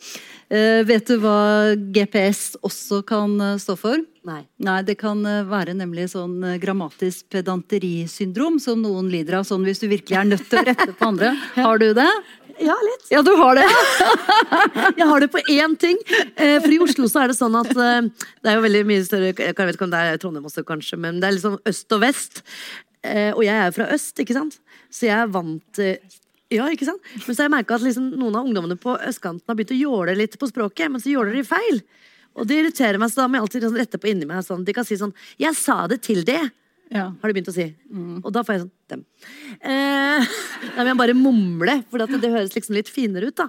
Uh, 0.52 0.84
vet 0.84 1.08
du 1.08 1.16
hva 1.22 1.72
GPS 1.94 2.52
også 2.62 3.00
kan 3.08 3.32
eh, 3.40 3.56
stå 3.58 3.74
for? 3.80 4.02
Nei. 4.28 4.42
Nei, 4.62 4.76
det 4.84 4.98
kan 5.00 5.22
eh, 5.26 5.40
være 5.48 5.72
nemlig 5.74 6.10
sånn 6.12 6.36
grammatisk 6.60 7.26
pedanteri-syndrom 7.32 8.58
som 8.62 8.82
noen 8.84 9.08
lider 9.12 9.38
av. 9.40 9.46
Sånn 9.48 9.64
hvis 9.64 9.80
du 9.80 9.88
virkelig 9.88 10.18
er 10.20 10.28
nødt 10.28 10.44
til 10.50 10.60
å 10.60 10.64
rette 10.68 10.92
på 10.92 11.08
andre. 11.08 11.32
Har 11.56 11.80
du 11.80 11.88
det? 11.96 12.08
Ja, 12.60 12.76
litt. 12.86 13.08
Ja, 13.10 13.24
du 13.26 13.32
har 13.34 13.58
det! 13.58 13.64
Jeg 15.00 15.08
har 15.10 15.24
det 15.24 15.30
på 15.32 15.40
én 15.50 15.72
ting. 15.80 15.98
For 16.38 16.70
i 16.70 16.78
Oslo 16.84 17.08
så 17.10 17.24
er 17.24 17.32
det 17.32 17.34
sånn 17.40 17.56
at 17.58 17.72
det 17.74 18.52
er 18.52 18.54
jo 18.54 18.62
veldig 18.62 18.82
mye 18.86 19.02
større 19.02 19.32
Jeg 19.32 19.56
vet 19.58 19.74
ikke 19.74 19.88
om 19.88 19.90
det 19.90 20.02
er 20.06 20.20
Trondheim 20.22 20.46
også, 20.46 20.62
kanskje, 20.68 21.00
men 21.02 21.18
det 21.18 21.26
er 21.26 21.34
liksom 21.34 21.56
øst 21.66 21.96
og 21.98 22.04
vest. 22.04 22.44
Og 23.34 23.42
jeg 23.42 23.56
er 23.58 23.74
fra 23.74 23.88
øst, 23.96 24.22
ikke 24.22 24.38
sant? 24.38 24.60
Så 24.94 25.08
jeg 25.08 25.18
er 25.18 25.32
vant 25.34 25.64
til 25.74 25.96
ja, 26.52 26.66
ikke 26.70 26.86
sant? 26.86 27.02
Men 27.24 27.34
så 27.34 27.40
har 27.40 27.48
jeg 27.48 27.54
merka 27.56 27.74
at 27.78 27.82
liksom 27.82 28.10
noen 28.14 28.36
av 28.38 28.46
ungdommene 28.46 28.76
på 28.78 28.94
østkanten 29.08 29.48
har 29.48 29.56
begynt 29.58 29.72
å 29.74 29.78
jåle 29.78 30.14
litt 30.18 30.36
på 30.38 30.46
språket, 30.46 30.92
men 30.92 31.02
så 31.02 31.10
jåler 31.10 31.34
de 31.34 31.42
feil. 31.48 31.80
Og 32.38 32.46
det 32.46 32.58
irriterer 32.60 33.00
meg, 33.00 33.10
så 33.10 33.22
da 33.22 33.28
må 33.30 33.38
jeg 33.38 33.46
alltid 33.46 33.64
liksom 33.64 33.78
rette 33.80 34.00
på 34.02 34.10
inni 34.10 34.28
meg. 34.28 34.44
Sånn. 34.46 34.62
De 34.66 34.74
kan 34.76 34.86
si 34.86 34.98
sånn 34.98 35.14
'Jeg 35.38 35.54
sa 35.54 35.86
det 35.86 36.02
til 36.02 36.22
det', 36.22 36.50
Ja. 36.90 37.10
har 37.10 37.32
de 37.32 37.32
begynt 37.32 37.48
å 37.48 37.54
si. 37.54 37.74
Og 38.22 38.32
da 38.32 38.42
får 38.42 38.54
jeg 38.54 38.60
sånn 38.60 38.70
dem. 38.88 39.04
Eh, 39.62 40.20
da 40.76 40.84
må 40.84 40.88
jeg 40.92 40.96
bare 40.96 41.14
mumle, 41.14 41.84
for 41.90 41.98
det 41.98 42.30
høres 42.30 42.54
liksom 42.54 42.74
litt 42.74 42.88
finere 42.88 43.28
ut. 43.28 43.36
da 43.36 43.48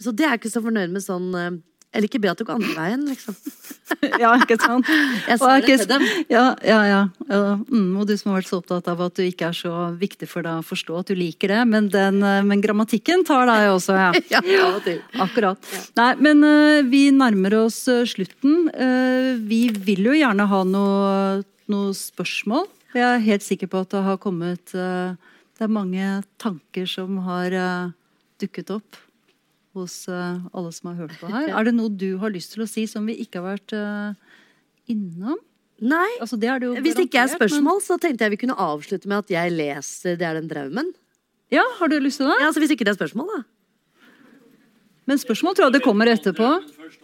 Så 0.00 0.14
det 0.14 0.24
er 0.24 0.36
jeg 0.36 0.40
ikke 0.40 0.54
så 0.54 0.62
fornøyd 0.62 0.90
med 0.90 1.02
sånn 1.02 1.62
eh, 1.94 2.04
ikke 2.06 2.20
be 2.22 2.30
at 2.30 2.40
det 2.40 2.46
går 2.48 2.58
andre 2.58 2.74
veien, 2.76 3.04
liksom. 3.08 3.36
ja, 4.22 4.32
ikke 4.40 4.56
sant? 4.60 4.88
Jeg 5.30 5.38
sa 5.40 5.52
det 5.54 5.64
ikke- 5.64 5.78
til 5.78 5.90
dem. 5.90 6.04
Ja, 6.32 6.44
ja, 6.64 6.80
ja. 6.84 7.00
ja. 7.30 7.40
Mm, 7.70 7.96
og 8.00 8.06
du 8.08 8.16
som 8.16 8.32
har 8.32 8.40
vært 8.40 8.50
så 8.50 8.60
opptatt 8.60 8.88
av 8.90 9.00
at 9.06 9.16
du 9.18 9.22
ikke 9.24 9.50
er 9.50 9.56
så 9.56 9.72
viktig 9.98 10.28
for 10.30 10.46
deg 10.46 10.60
å 10.60 10.66
forstå 10.66 10.98
at 11.00 11.12
du 11.12 11.16
liker 11.18 11.52
det, 11.54 11.62
men, 11.68 11.88
den, 11.92 12.22
eh, 12.22 12.42
men 12.46 12.62
grammatikken 12.64 13.24
tar 13.26 13.46
deg 13.50 13.70
også, 13.74 13.96
ja. 13.98 14.10
Ja, 14.36 14.42
av 14.66 14.80
og 14.80 14.84
til. 14.86 15.00
Akkurat. 15.22 15.72
Nei, 15.96 16.10
men 16.20 16.42
uh, 16.44 16.82
vi 16.86 17.06
nærmer 17.14 17.60
oss 17.62 17.82
eh, 17.92 18.04
slutten. 18.08 18.68
Uh, 18.74 19.38
vi 19.46 19.66
vil 19.70 20.10
jo 20.10 20.16
gjerne 20.16 20.48
ha 20.50 20.62
noe, 20.66 21.44
noe 21.72 21.94
spørsmål. 21.96 22.66
Jeg 22.96 23.06
er 23.06 23.24
helt 23.26 23.44
sikker 23.44 23.70
på 23.70 23.82
at 23.84 23.92
det 23.92 24.02
har 24.06 24.20
kommet 24.20 24.72
uh, 24.72 25.16
Det 25.56 25.66
er 25.66 25.72
mange 25.72 26.10
tanker 26.40 26.88
som 26.88 27.18
har 27.26 27.54
dukket 28.40 28.72
opp 28.74 29.05
hos 29.76 29.94
eh, 30.08 30.38
alle 30.56 30.72
som 30.74 30.90
har 30.90 30.96
hørt 31.04 31.16
på 31.20 31.30
her. 31.32 31.48
Er 31.60 31.68
det 31.68 31.74
noe 31.76 31.88
du 31.92 32.16
har 32.22 32.32
lyst 32.34 32.54
til 32.54 32.64
å 32.64 32.68
si 32.70 32.86
som 32.90 33.06
vi 33.08 33.16
ikke 33.24 33.40
har 33.42 33.56
vært 33.56 33.74
eh, 33.76 34.14
innom? 34.92 35.38
Nei. 35.84 36.08
Altså, 36.24 36.38
det 36.40 36.48
det 36.62 36.70
Hvis 36.84 36.94
det 36.96 37.08
ikke 37.10 37.24
er 37.26 37.32
spørsmål, 37.34 37.76
men- 37.80 37.84
så 37.84 37.98
tenkte 38.00 38.24
jeg 38.24 38.32
vi 38.32 38.40
kunne 38.46 38.56
avslutte 38.56 39.06
med 39.10 39.18
at 39.24 39.28
jeg 39.34 39.52
leser 39.52 40.16
'Det 40.16 40.24
er 40.26 40.40
den 40.40 40.48
draumen'. 40.48 40.94
Ja, 41.52 41.62
har 41.78 41.88
du 41.88 41.98
lyst 42.00 42.16
til 42.18 42.26
det? 42.26 42.36
Ja, 42.40 42.46
altså 42.48 42.60
Hvis 42.60 42.70
ikke 42.72 42.84
det 42.88 42.96
er 42.96 43.04
spørsmål, 43.04 43.28
da. 43.36 43.42
Men 45.06 45.18
spørsmål 45.18 45.54
tror 45.54 45.68
jeg 45.70 45.72
det 45.78 45.82
kommer 45.84 46.06
etterpå. 46.10 46.48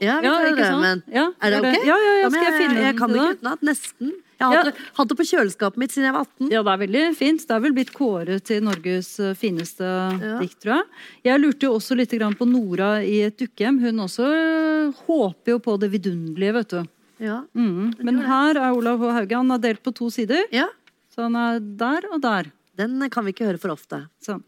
Ja, 0.02 0.18
vi 0.20 0.26
Ja, 0.26 0.32
tar 0.34 0.46
sant? 0.48 0.58
draumen. 0.58 1.02
Ja, 1.12 1.26
er 1.40 1.50
det 1.50 1.58
ok? 1.60 1.84
Ja, 1.86 1.96
ja, 1.96 2.14
ja, 2.22 2.30
skal 2.30 2.42
jeg 2.48 2.54
finne 2.58 2.74
jeg 2.80 2.86
jeg 2.90 2.96
kan 2.98 3.10
ikke 3.14 3.36
utenat. 3.38 3.60
Nesten. 3.62 4.10
Jeg 4.40 4.46
har 4.48 4.54
Ja. 4.54 4.62
hatt, 4.64 4.74
det, 4.74 5.08
det 5.08 5.16
på 5.18 5.26
kjøleskapet 5.28 5.78
mitt 5.78 5.92
siden 5.92 6.08
jeg 6.08 6.14
var 6.16 6.24
18. 6.26 6.50
Ja, 6.50 6.62
det 6.66 6.72
er 6.72 6.80
veldig 6.86 7.02
fint. 7.16 7.44
Det 7.46 7.54
er 7.54 7.60
vel 7.62 7.74
blitt 7.76 7.92
kåret 7.94 8.42
til 8.48 8.62
Norges 8.64 9.10
fineste 9.38 9.38
fineste 9.38 10.38
dikt, 10.40 10.58
tror 10.64 10.74
jeg. 10.80 10.86
Jeg 11.28 11.42
lurte 11.42 11.68
jo 11.68 11.76
også 11.76 11.96
litt 11.98 12.10
på 12.10 12.48
Nora 12.48 13.02
i 13.04 13.20
et 13.28 13.36
dukkehjem. 13.38 13.78
Hun 13.84 14.02
også 14.06 14.26
eh, 14.26 15.04
håper 15.06 15.54
jo 15.54 15.58
på 15.62 15.78
det 15.78 15.90
vidunderlige, 15.92 16.52
vet 16.58 16.68
du. 16.74 16.82
Ja. 17.22 17.42
Mm. 17.54 17.92
Men 18.02 18.18
her 18.26 18.56
er 18.58 18.72
Olav 18.74 18.98
H. 18.98 19.12
Hauge. 19.20 19.36
Han 19.36 19.50
er 19.54 19.58
delt 19.62 19.82
på 19.82 19.94
to 19.94 20.10
sider. 20.10 20.42
ja. 20.50 20.68
Så 21.12 21.20
han 21.26 21.36
er 21.36 21.58
der 21.60 22.06
og 22.08 22.22
der. 22.24 22.46
Den 22.74 22.96
kan 23.12 23.26
vi 23.26 23.34
ikke 23.34 23.44
høre 23.44 23.60
for 23.60 23.74
ofte. 23.74 23.98
Sånn. 24.24 24.40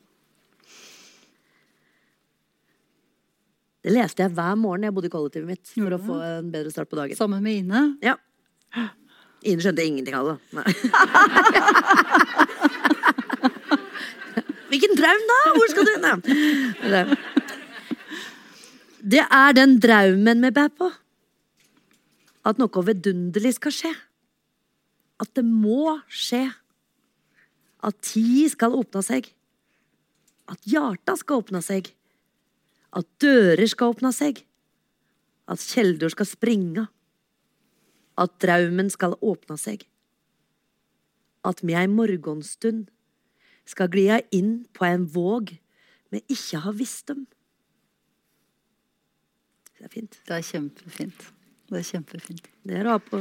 Det 3.85 3.93
leste 3.93 4.25
jeg 4.25 4.33
hver 4.33 4.57
morgen 4.57 4.87
jeg 4.87 4.95
bodde 4.97 5.11
i 5.11 5.13
kollektivet 5.13 5.51
mitt. 5.51 5.67
For 5.75 5.93
ja. 5.93 5.99
å 5.99 6.01
få 6.01 6.17
en 6.25 6.49
bedre 6.55 6.73
start 6.73 6.89
på 6.89 6.97
dagen. 6.97 7.19
Sammen 7.19 7.45
med 7.45 7.59
Ine. 7.67 7.83
Ja. 8.01 8.17
Ine 9.45 9.61
skjønte 9.61 9.85
ingenting 9.85 10.15
av 10.17 10.25
det. 10.33 10.39
Hvilken 14.71 14.97
draum, 14.99 15.25
da? 15.31 15.39
Hvor 15.55 15.69
skal 15.71 15.87
du? 15.87 15.95
Nei. 16.03 17.05
Det- 19.05 19.29
er 19.31 19.53
den 19.53 19.79
draumen 19.79 20.41
vi 20.43 20.51
bærer 20.51 20.73
på. 20.75 20.89
At 22.45 22.59
noe 22.59 22.83
vidunderlig 22.89 23.55
skal 23.55 23.73
skje. 23.73 23.93
At 25.21 25.35
det 25.35 25.45
må 25.45 26.01
skje. 26.09 26.55
At 27.85 28.01
tid 28.01 28.51
skal 28.51 28.73
åpne 28.73 29.03
seg. 29.05 29.29
At 30.49 30.61
hjarta 30.65 31.17
skal 31.17 31.43
åpne 31.43 31.63
seg. 31.63 31.93
At 32.93 33.07
dører 33.21 33.67
skal 33.69 33.93
åpne 33.95 34.13
seg. 34.13 34.43
At 35.49 35.59
kjelder 35.61 36.09
skal 36.09 36.27
springe 36.27 36.89
at 38.21 38.35
draumen 38.43 38.91
skal 38.93 39.17
åpne 39.21 39.59
seg. 39.61 39.85
At 41.45 41.61
vi 41.65 41.77
ei 41.77 41.87
morgenstund 41.91 42.89
skal 43.69 43.91
glia 43.93 44.21
inn 44.35 44.65
på 44.77 44.87
en 44.89 45.07
våg 45.11 45.57
vi 46.15 46.21
ikke 46.31 46.61
har 46.63 46.77
visst 46.79 47.11
om. 47.11 47.25
Det 49.75 49.89
er 49.89 49.91
fint. 49.91 50.21
Det 50.29 50.37
er 50.37 50.45
kjempefint. 50.47 51.25
Det 51.71 51.81
er 51.81 51.89
kjempefint. 51.89 52.47
Det 52.63 52.77
er 52.79 52.87
å 52.87 52.95
ha 52.95 53.01
på 53.03 53.19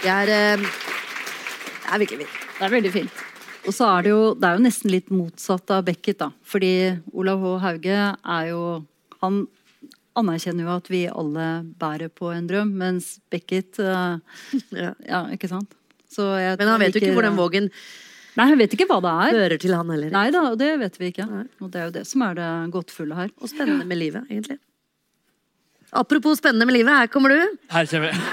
Det 0.00 0.12
er 0.12 0.30
eh, 0.32 0.62
Det 0.62 1.90
er 1.90 2.02
virkelig 2.04 2.22
fint. 2.22 2.38
Det 2.60 2.64
er 2.68 2.72
veldig 2.76 2.92
fint. 2.94 3.24
Og 3.66 3.74
så 3.76 3.88
er 3.90 4.06
det 4.06 4.12
jo, 4.12 4.20
det 4.38 4.46
er 4.46 4.56
jo 4.56 4.64
nesten 4.64 4.92
litt 4.92 5.10
motsatt 5.12 5.72
av 5.74 5.82
Beckett, 5.88 6.20
da. 6.22 6.30
Fordi 6.46 6.72
Olav 7.12 7.42
H. 7.42 7.56
Hauge 7.64 7.98
er 8.14 8.46
jo 8.52 8.62
Han 9.20 9.42
anerkjenner 10.18 10.66
jo 10.66 10.72
at 10.74 10.88
vi 10.90 11.04
alle 11.08 11.46
bærer 11.80 12.08
på 12.12 12.32
en 12.34 12.48
drøm, 12.50 12.70
mens 12.80 13.04
Beckett 13.30 13.78
uh, 13.82 14.18
Ja. 14.74 14.92
Ja, 15.06 15.20
ikke 15.34 15.48
sant? 15.50 15.70
Så 16.10 16.22
jeg 16.40 16.58
Men 16.58 16.68
han 16.72 16.80
vet 16.82 16.94
jo 16.96 17.00
ikke 17.02 17.14
hvor 17.14 17.26
den 17.28 17.38
vågen 17.38 17.66
Nei, 18.38 18.46
han 18.46 18.58
vet 18.60 18.72
ikke 18.74 18.86
hva 18.86 19.00
det 19.02 19.10
er. 19.10 19.32
hører 19.42 19.58
til, 19.60 19.72
han 19.74 19.88
heller. 19.90 20.10
Nei 20.14 20.28
da, 20.30 20.54
det 20.56 20.68
vet 20.78 20.98
vi 21.00 21.06
ikke. 21.10 21.24
Og 21.60 21.70
det 21.74 21.80
er 21.80 21.84
jo 21.88 21.94
det 21.98 22.04
som 22.06 22.22
er 22.22 22.34
det 22.38 22.46
gåtefulle 22.72 23.14
her. 23.18 23.28
Og 23.42 23.50
spennende 23.50 23.84
med 23.90 23.98
livet, 23.98 24.22
egentlig. 24.30 24.58
Apropos 25.90 26.38
spennende 26.38 26.66
med 26.70 26.76
livet, 26.78 26.94
her 26.94 27.10
kommer 27.10 27.28
du. 27.34 27.40
Her 27.74 27.90
kommer 27.90 28.14
jeg. 28.14 28.22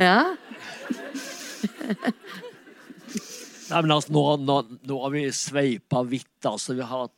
Ja. 0.00 0.34
Nei, 3.70 3.80
men 3.80 3.92
altså, 3.94 4.12
nå, 4.14 4.22
nå, 4.44 4.56
nå 4.88 4.98
har 5.04 5.12
vi 5.14 5.24
sveipa 5.34 6.02
vidt. 6.08 6.48
Altså. 6.48 6.76
Vi 6.78 6.84
har 6.84 7.06
hatt 7.06 7.14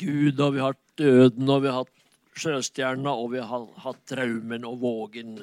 Gud, 0.00 0.40
og 0.40 0.54
vi 0.54 0.62
har 0.62 0.74
hatt 0.74 0.82
døden, 1.00 1.48
og 1.48 1.64
vi 1.64 1.72
har 1.72 1.82
hatt 1.82 1.96
sjøstjerna, 2.40 3.12
og 3.12 3.32
vi 3.34 3.42
har 3.42 3.66
hatt 3.84 4.04
Traumen 4.08 4.66
og 4.68 4.78
vågen 4.84 5.40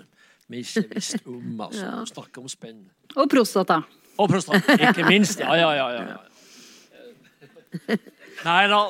vi 0.48 0.62
ikke 0.64 0.86
visste 0.94 1.20
om. 1.28 1.62
Altså. 1.62 1.84
ja. 1.84 2.06
snakker 2.08 2.42
om 2.42 2.52
spenn. 2.52 2.86
Og 3.16 3.30
prostata. 3.32 3.82
Og 4.18 4.30
prostata, 4.32 4.78
ikke 4.80 5.04
minst. 5.10 5.40
Ja, 5.44 5.56
ja, 5.60 5.72
ja. 5.76 5.88
ja. 6.08 6.18
Nei 8.46 8.64
da. 8.72 8.82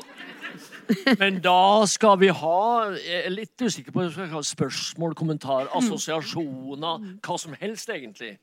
Men 1.19 1.41
da 1.43 1.83
skal 1.89 2.15
vi 2.21 2.29
ha 2.31 2.59
Jeg 2.95 3.23
er 3.25 3.33
litt 3.33 3.59
usikker 3.59 3.91
på 3.91 4.05
ha 4.07 4.41
spørsmål, 4.45 5.15
kommentar, 5.19 5.67
assosiasjoner, 5.75 7.09
hva 7.25 7.39
som 7.41 7.57
helst, 7.59 7.89
egentlig. 7.91 8.37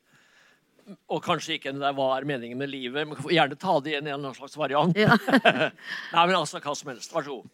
Og 1.08 1.22
kanskje 1.24 1.56
ikke 1.56 1.72
det 1.72 1.94
hva 1.96 2.10
er 2.18 2.26
meningen 2.28 2.58
med 2.60 2.68
livet, 2.68 3.08
men 3.08 3.30
gjerne 3.30 3.56
ta 3.56 3.78
det 3.80 3.94
i 3.94 3.96
en 4.00 4.04
eller 4.04 4.18
annen 4.18 4.36
slags 4.36 4.58
variant. 4.60 4.98
Ja. 4.98 5.16
Nei, 6.14 6.26
men 6.26 6.36
altså 6.36 6.60
hva 6.60 6.74
som 6.76 6.90
helst. 6.92 7.14
Vær 7.14 7.24
så 7.24 7.38
god. 7.38 7.52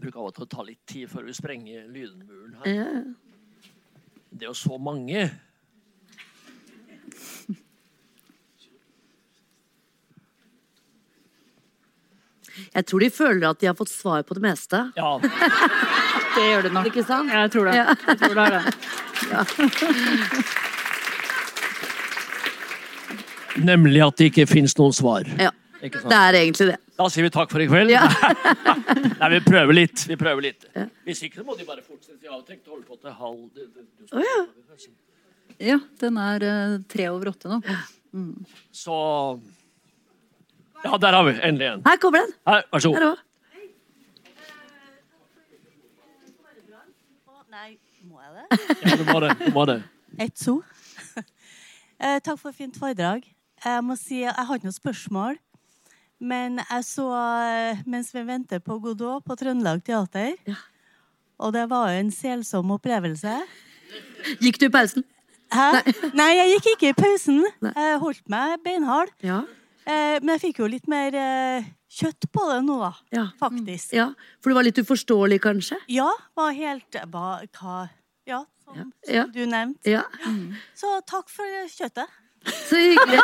Bruker 0.00 0.20
av 0.20 0.30
og 0.30 0.34
til 0.36 0.46
å 0.46 0.50
ta 0.50 0.64
litt 0.64 0.80
tid 0.88 1.10
før 1.12 1.26
vi 1.28 1.34
sprenger 1.36 1.86
lydmuren 1.92 2.56
her. 2.62 2.72
Ja. 2.72 2.84
Det 4.30 4.46
er 4.46 4.52
jo 4.52 4.56
så 4.56 4.78
mange. 4.80 5.26
Jeg 12.74 12.86
tror 12.86 13.00
de 13.02 13.10
føler 13.10 13.46
at 13.48 13.60
de 13.60 13.66
har 13.70 13.76
fått 13.78 13.92
svar 13.92 14.22
på 14.26 14.34
det 14.36 14.42
meste. 14.44 14.80
Ja, 14.96 15.20
Det 16.34 16.44
gjør 16.46 16.62
det 16.62 16.72
nok. 16.74 16.86
Ikke 16.86 17.04
sant? 17.06 17.32
Jeg 17.32 17.50
tror 17.52 17.64
det. 17.66 17.74
Ja. 17.76 17.86
Jeg 18.06 18.18
tror 18.20 18.34
det 18.38 18.44
er 18.44 18.52
det. 18.56 18.62
Nemlig 23.66 24.00
at 24.06 24.16
det 24.20 24.24
ikke 24.30 24.46
fins 24.48 24.76
noen 24.78 24.94
svar. 24.94 25.26
Ja. 25.40 25.50
Ikke 25.82 25.98
sant? 26.02 26.10
Det 26.12 26.20
er 26.20 26.38
egentlig 26.44 26.66
det. 26.70 26.78
Da 27.00 27.06
sier 27.08 27.24
vi 27.24 27.30
takk 27.32 27.48
for 27.48 27.62
i 27.64 27.66
kveld. 27.70 27.88
Ja. 27.94 28.02
Nei, 29.20 29.28
vi 29.32 29.38
prøver 29.46 29.72
litt. 29.72 30.02
Vi 30.10 30.16
prøver 30.20 30.44
litt. 30.44 30.66
Hvis 31.06 31.22
ikke 31.24 31.40
så 31.40 31.44
må 31.48 31.54
de 31.56 31.64
bare 31.64 31.80
fortsette. 31.80 32.18
Jeg 32.26 32.32
har 32.34 32.42
tenkt 32.44 32.68
å 32.68 32.74
holde 32.74 32.84
på 32.84 32.98
til 33.00 33.14
halv 33.16 33.46
du- 33.56 33.70
du- 33.72 33.86
du 34.04 34.12
Å, 34.12 34.24
ja. 34.26 34.40
Ja, 35.70 35.78
den 36.00 36.16
er 36.20 36.44
uh, 36.44 36.74
tre 36.92 37.06
over 37.12 37.32
åtte 37.32 37.48
nå. 37.48 37.58
Så 38.72 38.94
Ja, 40.84 40.96
der 41.00 41.12
har 41.16 41.24
vi 41.26 41.34
endelig 41.40 41.66
en. 41.72 41.82
Her 41.88 41.96
kommer 42.00 42.24
den. 42.26 42.32
Her, 42.48 42.62
vær 42.72 42.84
så 42.84 42.92
Her 42.94 43.06
god. 43.08 43.26
Nei, 47.50 47.70
må 48.06 48.20
jeg 48.22 48.30
det? 48.36 48.76
Ja, 48.86 48.96
du 49.00 49.04
må 49.08 49.18
det. 49.24 49.30
Du 49.40 49.50
må 49.56 49.64
det. 49.72 49.78
Ett 50.26 50.38
so. 50.38 50.60
Eh, 52.00 52.16
takk 52.24 52.38
for 52.40 52.48
et 52.48 52.56
fint 52.56 52.76
foredrag. 52.80 53.26
Jeg 53.60 53.80
må 53.84 53.92
si, 54.00 54.22
jeg 54.22 54.32
har 54.32 54.56
ikke 54.56 54.70
noe 54.70 54.72
spørsmål. 54.72 55.34
Men 56.20 56.58
jeg 56.60 56.84
så, 56.84 57.06
eh, 57.16 57.78
mens 57.88 58.10
vi 58.14 58.22
venter 58.28 58.60
på 58.60 58.76
Godot 58.82 59.24
på 59.24 59.36
Trøndelag 59.40 59.80
Teater 59.86 60.34
Og 61.40 61.54
det 61.56 61.62
var 61.70 61.88
jo 61.94 62.00
en 62.02 62.10
selsom 62.12 62.74
opplevelse. 62.76 63.38
Gikk 64.44 64.58
du 64.60 64.66
i 64.68 64.72
pausen? 64.74 65.04
Hæ? 65.50 65.80
Nei, 66.14 66.28
jeg 66.36 66.50
gikk 66.58 66.66
ikke 66.74 66.90
i 66.92 66.96
pausen. 66.98 67.40
Jeg 67.64 67.96
holdt 68.02 68.28
meg 68.30 68.60
beinhard. 68.62 69.10
Ja. 69.24 69.40
Eh, 69.88 70.20
men 70.20 70.34
jeg 70.36 70.42
fikk 70.44 70.60
jo 70.60 70.68
litt 70.70 70.86
mer 70.92 71.16
eh, 71.16 71.64
kjøtt 71.90 72.28
på 72.30 72.44
det 72.52 72.60
nå, 72.68 72.76
da. 72.84 72.92
Ja. 73.16 73.24
Faktisk. 73.40 73.96
ja. 73.96 74.10
For 74.38 74.52
det 74.52 74.58
var 74.60 74.68
litt 74.68 74.78
uforståelig, 74.84 75.40
kanskje? 75.42 75.80
Ja, 75.90 76.10
var 76.36 76.52
helt 76.54 77.00
var, 77.10 77.48
hva 77.56 77.80
Ja, 78.28 78.44
som, 78.62 78.92
Ja. 79.08 79.24
som 79.24 79.32
du 79.34 79.40
nevnte. 79.48 79.90
Ja. 79.90 80.04
Så 80.76 80.92
takk 81.08 81.32
for 81.32 81.48
kjøttet. 81.72 82.06
Så 82.46 82.76
hyggelig. 82.76 83.20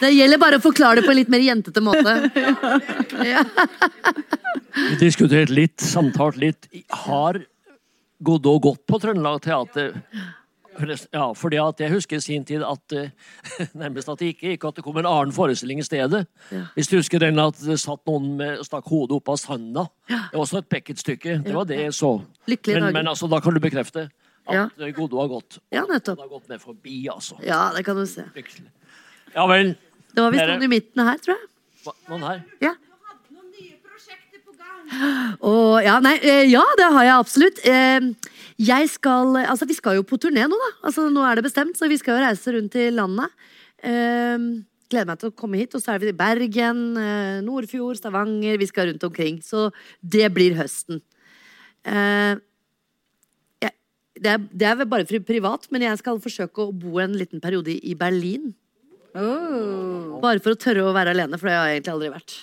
Det 0.00 0.10
gjelder 0.10 0.38
bare 0.40 0.58
å 0.58 0.62
forklare 0.64 1.00
det 1.00 1.06
på 1.06 1.12
en 1.12 1.18
litt 1.20 1.32
mer 1.32 1.42
jentete 1.44 1.82
måte. 1.84 2.14
Ja. 3.24 3.42
Vi 4.74 4.96
diskuterte 5.00 5.54
litt, 5.54 5.80
samtalt 5.80 6.38
litt. 6.40 6.68
Har 7.04 7.42
Godot 8.24 8.62
gått 8.62 8.86
på 8.88 8.98
Trøndelag 9.02 9.42
Teater? 9.44 9.92
Ja, 11.12 11.32
fordi 11.38 11.56
jeg 11.78 11.90
husker 11.92 12.16
i 12.16 12.20
sin 12.24 12.44
tid 12.44 12.62
at 12.66 12.92
eh, 12.92 13.10
nærmest 13.82 14.08
at 14.10 14.18
det 14.18 14.32
ikke 14.34 14.50
gikk 14.54 14.64
at 14.68 14.74
det 14.80 14.84
kom 14.84 14.96
en 14.98 15.06
annen 15.06 15.32
forestilling 15.32 15.78
i 15.78 15.86
stedet. 15.86 16.24
Hvis 16.74 16.88
du 16.90 16.96
husker 16.98 17.18
den 17.22 17.38
at 17.38 17.54
det 17.62 17.76
satt 17.80 18.02
noen 18.10 18.36
med, 18.40 18.62
stakk 18.66 18.88
hodet 18.90 19.16
opp 19.20 19.28
av 19.34 19.38
sanda. 19.38 19.86
Det 20.08 20.18
var 20.34 20.42
også 20.42 20.58
et 20.62 20.68
Beckett-stykke. 20.74 21.38
Det 21.46 21.54
var 21.54 21.64
det 21.70 21.78
jeg 21.84 21.94
så. 21.94 22.12
Lykkelig 22.50 22.80
Men, 22.82 22.92
men 22.98 23.08
altså, 23.14 23.28
da 23.30 23.38
kan 23.44 23.54
du 23.54 23.60
bekrefte 23.62 24.08
at 24.10 24.54
Ja. 24.54 24.66
eh, 24.78 24.90
Godot 24.92 25.20
har 25.22 25.28
gått. 25.32 25.58
Ja, 25.72 25.86
nettopp. 25.88 26.18
Han 26.18 26.26
har 26.28 26.34
gått 26.38 26.48
med 26.52 26.60
forbi, 26.60 27.06
altså. 27.08 27.38
Ja, 27.46 27.70
det 27.76 27.84
kan 27.86 27.96
du 27.96 28.04
se. 28.06 28.26
Lykkelig. 28.34 28.66
Ja 29.34 29.46
vel. 29.48 29.76
Det 30.14 30.22
var 30.22 30.30
visst 30.34 30.46
noen 30.50 30.62
i 30.66 30.72
midten 30.74 31.06
her, 31.06 31.16
tror 31.22 31.38
jeg. 31.38 31.48
Hva- 31.84 31.96
Noen 32.10 32.22
her? 32.28 32.42
Ja. 32.60 32.74
Å, 35.44 35.50
ja, 35.82 35.94
nei, 36.04 36.18
eh, 36.22 36.44
ja, 36.52 36.62
det 36.78 36.86
har 36.92 37.04
jeg 37.06 37.14
absolutt. 37.16 37.58
Eh, 37.66 38.00
Jeg 38.60 38.88
skal 38.92 39.34
Altså, 39.42 39.66
vi 39.66 39.76
skal 39.76 39.98
jo 39.98 40.06
på 40.06 40.18
turné 40.20 40.46
nå, 40.46 40.58
da. 40.58 40.70
Altså, 40.86 41.08
nå 41.10 41.24
er 41.26 41.38
det 41.38 41.48
bestemt, 41.48 41.76
så 41.78 41.88
vi 41.90 41.98
skal 41.98 42.18
jo 42.18 42.26
reise 42.26 42.54
rundt 42.54 42.78
i 42.78 42.88
landet. 42.94 43.34
Eh, 43.82 44.38
Gleder 44.92 45.08
meg 45.08 45.20
til 45.20 45.32
å 45.32 45.34
komme 45.34 45.58
hit. 45.58 45.74
Og 45.74 45.82
så 45.82 45.94
er 45.94 46.02
vi 46.02 46.12
i 46.12 46.16
Bergen, 46.16 46.96
eh, 47.00 47.42
Nordfjord, 47.42 47.98
Stavanger. 47.98 48.58
Vi 48.60 48.70
skal 48.70 48.92
rundt 48.92 49.06
omkring. 49.06 49.40
Så 49.42 49.70
det 50.00 50.28
blir 50.34 50.54
høsten. 50.58 51.00
Eh, 51.84 52.36
jeg, 53.64 53.72
det, 54.20 54.30
er, 54.36 54.38
det 54.52 54.68
er 54.68 54.76
vel 54.82 54.90
bare 54.92 55.24
privat, 55.24 55.66
men 55.70 55.88
jeg 55.88 55.98
skal 55.98 56.20
forsøke 56.22 56.68
å 56.68 56.72
bo 56.72 57.00
en 57.02 57.16
liten 57.18 57.42
periode 57.42 57.74
i 57.74 57.96
Berlin. 57.98 58.52
Bare 60.22 60.42
for 60.42 60.54
å 60.54 60.58
tørre 60.58 60.86
å 60.86 60.94
være 60.94 61.14
alene, 61.14 61.38
for 61.38 61.48
det 61.48 61.54
har 61.54 61.68
jeg 61.70 61.80
egentlig 61.80 61.94
aldri 61.94 62.14
vært. 62.14 62.36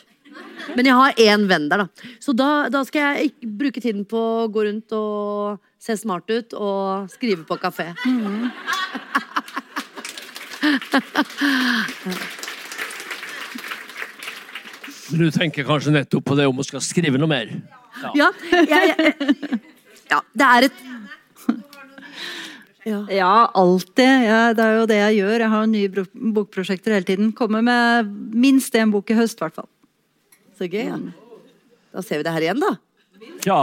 Men 0.77 0.87
jeg 0.87 0.95
har 0.95 1.17
én 1.19 1.47
venn 1.49 1.67
der, 1.71 1.83
da. 1.83 2.11
Så 2.23 2.35
da, 2.37 2.69
da 2.71 2.83
skal 2.87 3.17
jeg 3.19 3.33
bruke 3.59 3.83
tiden 3.83 4.05
på 4.07 4.17
å 4.17 4.47
gå 4.51 4.63
rundt 4.67 4.95
og 4.95 5.59
se 5.81 5.97
smart 5.97 6.29
ut 6.29 6.53
og 6.53 7.09
skrive 7.11 7.43
på 7.47 7.57
kafé. 7.61 7.89
Men 15.11 15.19
du 15.25 15.31
tenker 15.33 15.65
kanskje 15.67 15.95
nettopp 15.95 16.29
på 16.29 16.37
det 16.39 16.45
om 16.47 16.61
å 16.61 16.65
skal 16.65 16.83
skrive 16.85 17.19
noe 17.19 17.31
mer? 17.31 17.51
Ja, 18.15 18.29
jeg, 18.53 18.93
jeg, 18.93 19.49
ja 20.11 20.21
det 20.37 20.47
er 20.47 20.69
et 20.69 20.79
ja. 22.81 23.03
Ja, 23.13 23.33
alltid. 23.53 24.23
Ja, 24.25 24.39
det 24.57 24.63
er 24.65 24.79
jo 24.79 24.85
det 24.89 24.95
jeg 24.97 25.17
gjør. 25.19 25.43
Jeg 25.43 25.53
har 25.53 25.67
nye 25.69 26.05
bokprosjekter 26.33 26.95
hele 26.95 27.05
tiden. 27.05 27.29
Kommer 27.37 27.61
med 27.61 28.09
minst 28.33 28.73
én 28.73 28.89
bok 28.89 29.11
i 29.13 29.17
høst, 29.19 29.37
i 29.37 29.45
hvert 29.45 29.59
fall. 29.59 29.69
Så 30.57 30.65
gøy, 30.65 30.87
ja. 30.87 30.97
Da 31.93 32.01
ser 32.01 32.21
vi 32.21 32.25
det 32.25 32.33
her 32.33 32.47
igjen, 32.47 32.63
da. 32.63 32.71
Ja. 33.45 33.61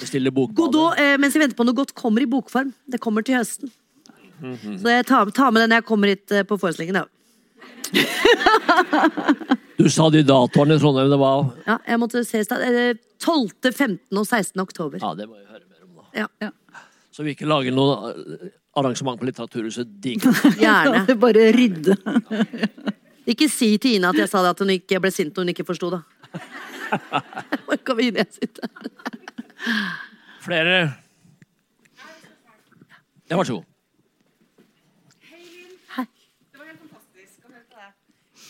Bestille 0.00 0.30
bokbade. 0.34 0.56
Godot, 0.58 0.98
eh, 0.98 1.16
mens 1.22 1.34
vi 1.36 1.40
venter 1.44 1.56
på 1.58 1.66
noe 1.68 1.76
godt, 1.78 1.94
kommer 1.94 2.24
i 2.24 2.26
bokform. 2.30 2.72
Det 2.90 3.00
kommer 3.00 3.22
til 3.26 3.38
høsten. 3.38 3.70
Så 4.42 4.90
jeg 4.90 5.06
tar, 5.06 5.30
tar 5.32 5.52
med 5.54 5.62
den 5.62 5.70
når 5.72 5.80
jeg 5.82 5.86
kommer 5.88 6.10
hit 6.10 6.32
eh, 6.34 6.42
på 6.44 6.58
forestillingen. 6.60 7.04
Ja. 7.04 7.06
Du 9.74 9.88
sa 9.90 10.06
de 10.10 10.20
datoene 10.22 10.76
i 10.76 10.80
Trondheim 10.80 11.10
det 11.10 11.16
var 11.18 11.48
Ja, 11.66 11.74
jeg 11.90 11.98
måtte 11.98 12.20
se 12.26 12.38
i 12.40 12.44
stad. 12.46 12.62
Eh, 12.62 12.94
12., 13.18 13.72
15. 13.72 13.98
og 14.20 14.26
16. 14.26 14.60
oktober. 14.62 15.00
Ja, 15.02 15.10
det 15.18 15.26
må 15.28 15.34
jeg 15.40 15.48
høre 15.50 15.64
mer 15.66 15.82
om, 15.82 15.96
da. 15.98 16.04
Ja, 16.24 16.28
Ja. 16.46 16.50
Så 17.14 17.22
vi 17.22 17.30
ikke 17.34 17.46
lager 17.46 17.70
noe 17.74 18.10
eh, 18.10 18.48
arrangement 18.78 19.18
på 19.20 19.26
Litteraturhuset 19.28 19.90
digg. 20.02 20.22
gjerne. 20.62 21.04
Er 21.10 21.18
Bare 21.22 21.48
rydde. 21.54 21.94
Ikke 23.30 23.46
si 23.50 23.72
til 23.82 23.98
Ina 23.98 24.10
at 24.14 24.18
jeg 24.22 24.30
sa 24.30 24.42
det 24.44 24.54
at 24.54 24.62
hun 24.64 24.72
ikke 24.74 24.98
ble 25.02 25.12
sint 25.14 25.34
når 25.34 25.46
hun 25.46 25.52
ikke 25.54 25.66
forsto, 25.68 25.90
da. 25.94 26.02
Orka 27.70 27.94
vi 27.98 28.10
inn 28.10 28.18
jeg 28.22 28.30
sitter. 28.34 28.70
Flere? 30.44 30.80
Ja, 33.30 33.38
vær 33.38 33.46
så 33.48 33.56
god. 33.56 33.70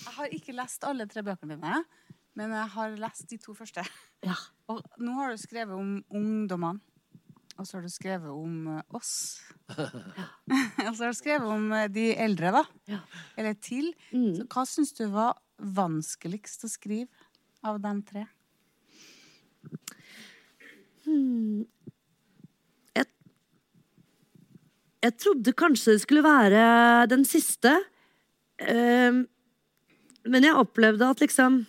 Jeg 0.05 0.19
har 0.19 0.35
ikke 0.37 0.55
lest 0.55 0.85
alle 0.87 1.07
tre 1.11 1.23
bøkene 1.27 1.57
dine, 1.59 1.79
men 2.39 2.53
jeg 2.55 2.71
har 2.75 2.99
lest 3.03 3.27
de 3.31 3.39
to 3.43 3.55
første. 3.57 3.83
Ja. 4.23 4.37
Og 4.71 4.83
nå 5.03 5.15
har 5.19 5.33
du 5.33 5.41
skrevet 5.43 5.75
om 5.75 5.97
ungdommene, 6.15 6.83
og 7.59 7.67
så 7.67 7.77
har 7.77 7.87
du 7.87 7.91
skrevet 7.93 8.31
om 8.31 8.69
oss. 8.95 9.15
oss. 9.71 9.83
og 10.87 10.95
så 10.95 11.05
har 11.05 11.12
du 11.12 11.19
skrevet 11.19 11.51
om 11.51 11.67
eh, 11.75 11.91
de 11.93 12.09
eldre, 12.19 12.51
da. 12.55 12.62
Ja. 12.91 13.01
Eller 13.39 13.59
til. 13.59 13.93
Mm. 14.11 14.32
Så 14.39 14.47
hva 14.51 14.65
syns 14.66 14.95
du 14.99 15.05
var 15.12 15.39
vanskeligst 15.59 16.66
å 16.66 16.70
skrive 16.70 17.11
av 17.66 17.78
de 17.82 17.95
tre? 18.07 18.24
Jeg, 22.94 23.06
jeg 25.05 25.16
trodde 25.20 25.56
kanskje 25.59 25.97
det 25.97 26.05
skulle 26.05 26.24
være 26.24 26.64
den 27.12 27.24
siste. 27.28 27.74
Ehm, 28.62 29.24
men 30.24 30.47
jeg 30.47 30.56
opplevde 30.56 31.09
at 31.10 31.20
liksom 31.20 31.64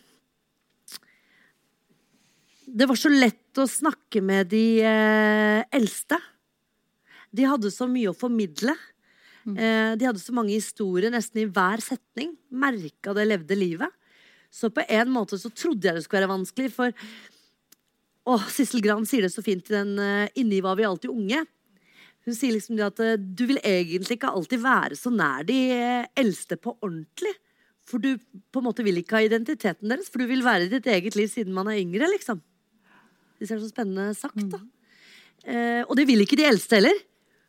Det 2.76 2.86
var 2.88 2.98
så 3.00 3.10
lett 3.10 3.60
å 3.60 3.66
snakke 3.70 4.20
med 4.26 4.50
de 4.52 4.82
eh, 4.84 5.62
eldste. 5.72 6.18
De 7.32 7.46
hadde 7.48 7.72
så 7.72 7.88
mye 7.88 8.12
å 8.12 8.18
formidle. 8.18 8.74
Eh, 9.46 9.94
de 9.96 10.08
hadde 10.08 10.20
så 10.20 10.34
mange 10.36 10.56
historier 10.58 11.14
nesten 11.14 11.44
i 11.44 11.48
hver 11.48 11.84
setning. 11.84 12.34
Merka 12.52 13.14
det 13.16 13.28
levde 13.30 13.56
livet. 13.56 13.94
Så 14.52 14.72
på 14.74 14.84
en 14.84 15.12
måte 15.14 15.40
så 15.40 15.52
trodde 15.54 15.88
jeg 15.88 15.96
det 15.98 16.04
skulle 16.06 16.26
være 16.26 16.34
vanskelig, 16.34 16.72
for 16.74 16.92
Åh, 18.26 18.46
Sissel 18.50 18.82
Gran 18.82 19.06
sier 19.06 19.26
det 19.26 19.34
så 19.34 19.44
fint 19.46 19.68
i 19.70 19.76
den 19.76 19.96
uh, 20.02 20.26
'Inni 20.34 20.62
var 20.66 20.80
vi 20.80 20.88
alltid 20.88 21.14
unge'. 21.14 21.46
Hun 22.26 22.34
sier 22.34 22.56
liksom 22.56 22.78
det 22.78 22.88
at 22.88 23.02
uh, 23.04 23.18
du 23.18 23.46
vil 23.52 23.62
egentlig 23.62 24.18
ikke 24.18 24.34
alltid 24.34 24.64
være 24.64 24.98
så 24.98 25.14
nær 25.14 25.46
de 25.46 25.60
eh, 25.76 26.08
eldste 26.18 26.58
på 26.58 26.74
ordentlig. 26.80 27.36
For 27.86 28.02
du 28.02 28.16
på 28.50 28.62
en 28.62 28.66
måte 28.66 28.86
vil 28.86 28.98
ikke 28.98 29.20
ha 29.20 29.26
identiteten 29.28 29.92
deres, 29.92 30.10
for 30.10 30.24
du 30.24 30.30
vil 30.32 30.42
være 30.46 30.66
i 30.66 30.72
ditt 30.72 30.88
eget 30.90 31.18
liv 31.18 31.30
siden 31.30 31.54
man 31.54 31.70
er 31.70 31.78
yngre, 31.84 32.10
liksom. 32.16 32.42
Det 33.38 33.46
er 33.46 33.60
så 33.60 33.70
spennende 33.70 34.16
sagt, 34.18 34.42
da. 34.50 34.64
Eh, 35.46 35.84
og 35.86 35.94
det 36.00 36.08
vil 36.10 36.26
ikke 36.26 36.40
de 36.40 36.48
eldste 36.50 36.80
heller. 36.80 36.98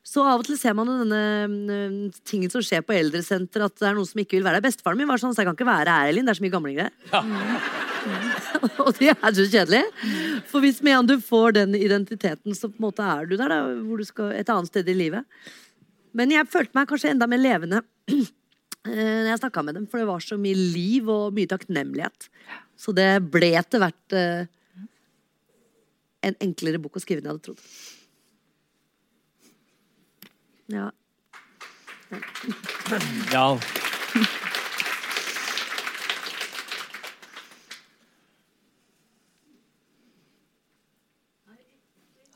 Så 0.07 0.23
av 0.23 0.43
og 0.43 0.47
til 0.47 0.59
ser 0.61 0.77
man 0.77 0.93
denne 0.93 1.23
mm, 1.51 1.97
tingen 2.28 2.53
som 2.53 2.62
skjer 2.62 2.85
på 2.86 2.94
eldresenter, 2.94 3.65
at 3.65 3.81
det 3.81 3.89
er 3.89 3.97
noen 3.97 4.07
som 4.07 4.20
ikke 4.23 4.36
vil 4.36 4.47
være 4.47 4.61
der. 4.61 4.69
Bestefaren 4.69 5.01
min 5.01 5.09
var 5.09 5.23
sånn, 5.23 5.35
så 5.35 5.43
jeg 5.43 5.48
kan 5.48 5.59
ikke 5.59 5.73
være 5.73 5.97
her, 5.97 6.12
Elin. 6.12 6.28
Det 6.28 6.36
er 6.36 6.39
så 6.43 6.47
mye 6.47 6.57
gamlinger 6.59 6.93
her. 6.93 7.85
og 8.85 8.91
det 8.99 9.12
er 9.12 9.37
så 9.37 9.47
kjedelig. 9.51 9.83
For 10.51 10.65
hvis 10.65 10.83
med 10.85 10.99
en 10.99 11.11
du 11.11 11.16
får 11.23 11.57
den 11.59 11.77
identiteten, 11.78 12.55
så 12.57 12.70
på 12.70 12.78
en 12.78 12.87
måte 12.89 13.07
er 13.07 13.28
du 13.28 13.37
der, 13.37 13.53
da, 13.53 13.61
hvor 13.87 14.01
du 14.01 14.07
skal 14.09 14.35
et 14.37 14.51
annet 14.53 14.70
sted 14.70 14.89
i 14.91 14.97
livet. 14.97 15.27
Men 16.16 16.33
jeg 16.33 16.49
følte 16.49 16.77
meg 16.77 16.89
kanskje 16.91 17.12
enda 17.12 17.28
mer 17.28 17.43
levende 17.43 17.83
eh, 18.12 18.20
når 18.89 19.31
jeg 19.35 19.43
snakka 19.43 19.65
med 19.66 19.78
dem, 19.81 19.89
for 19.91 20.01
det 20.01 20.09
var 20.09 20.24
så 20.24 20.39
mye 20.41 20.57
liv 20.57 21.11
og 21.12 21.35
mye 21.37 21.51
takknemlighet. 21.51 22.31
Så 22.81 22.95
det 22.97 23.11
ble 23.33 23.53
etter 23.59 23.83
hvert 23.83 24.16
eh, 24.16 24.49
en 26.27 26.41
enklere 26.43 26.81
bok 26.83 26.99
å 26.99 27.05
skrive 27.05 27.23
enn 27.23 27.28
jeg 27.28 27.37
hadde 27.37 27.47
trodd. 27.51 27.62
Ja. 30.73 30.91
Ja. 33.33 33.47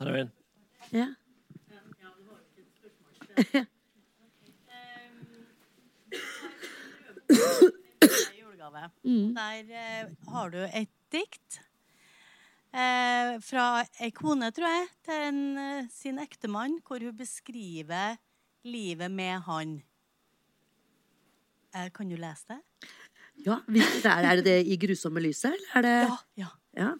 Her 0.01 0.07
er 0.09 0.15
vi 0.15 0.97
ja. 0.97 1.09
Mm. 9.03 9.35
Der 9.35 9.69
eh, 9.77 10.09
har 10.31 10.49
du 10.49 10.57
et 10.63 10.89
dikt 11.13 11.59
eh, 12.73 13.37
fra 13.45 13.65
ei 14.01 14.09
kone, 14.15 14.49
tror 14.55 14.69
jeg, 14.69 14.87
til 15.05 15.25
en, 15.27 15.39
eh, 15.57 15.89
sin 15.93 16.17
ektemann, 16.21 16.79
hvor 16.87 17.01
hun 17.03 17.17
beskriver 17.17 18.17
livet 18.65 19.11
med 19.11 19.45
han. 19.45 19.77
Eh, 21.75 21.89
kan 21.93 22.09
du 22.09 22.17
lese 22.17 22.55
det? 22.55 22.59
ja 23.45 23.61
er, 23.69 24.25
er 24.25 24.35
det 24.41 24.45
det 24.45 24.59
i 24.65 24.77
grusomme 24.81 25.21
lyset, 25.23 25.53
eller 25.53 25.77
er 25.77 25.81
det 25.81 25.95
Ja. 26.09 26.17
ja. 26.41 26.49
Ja. 26.77 26.91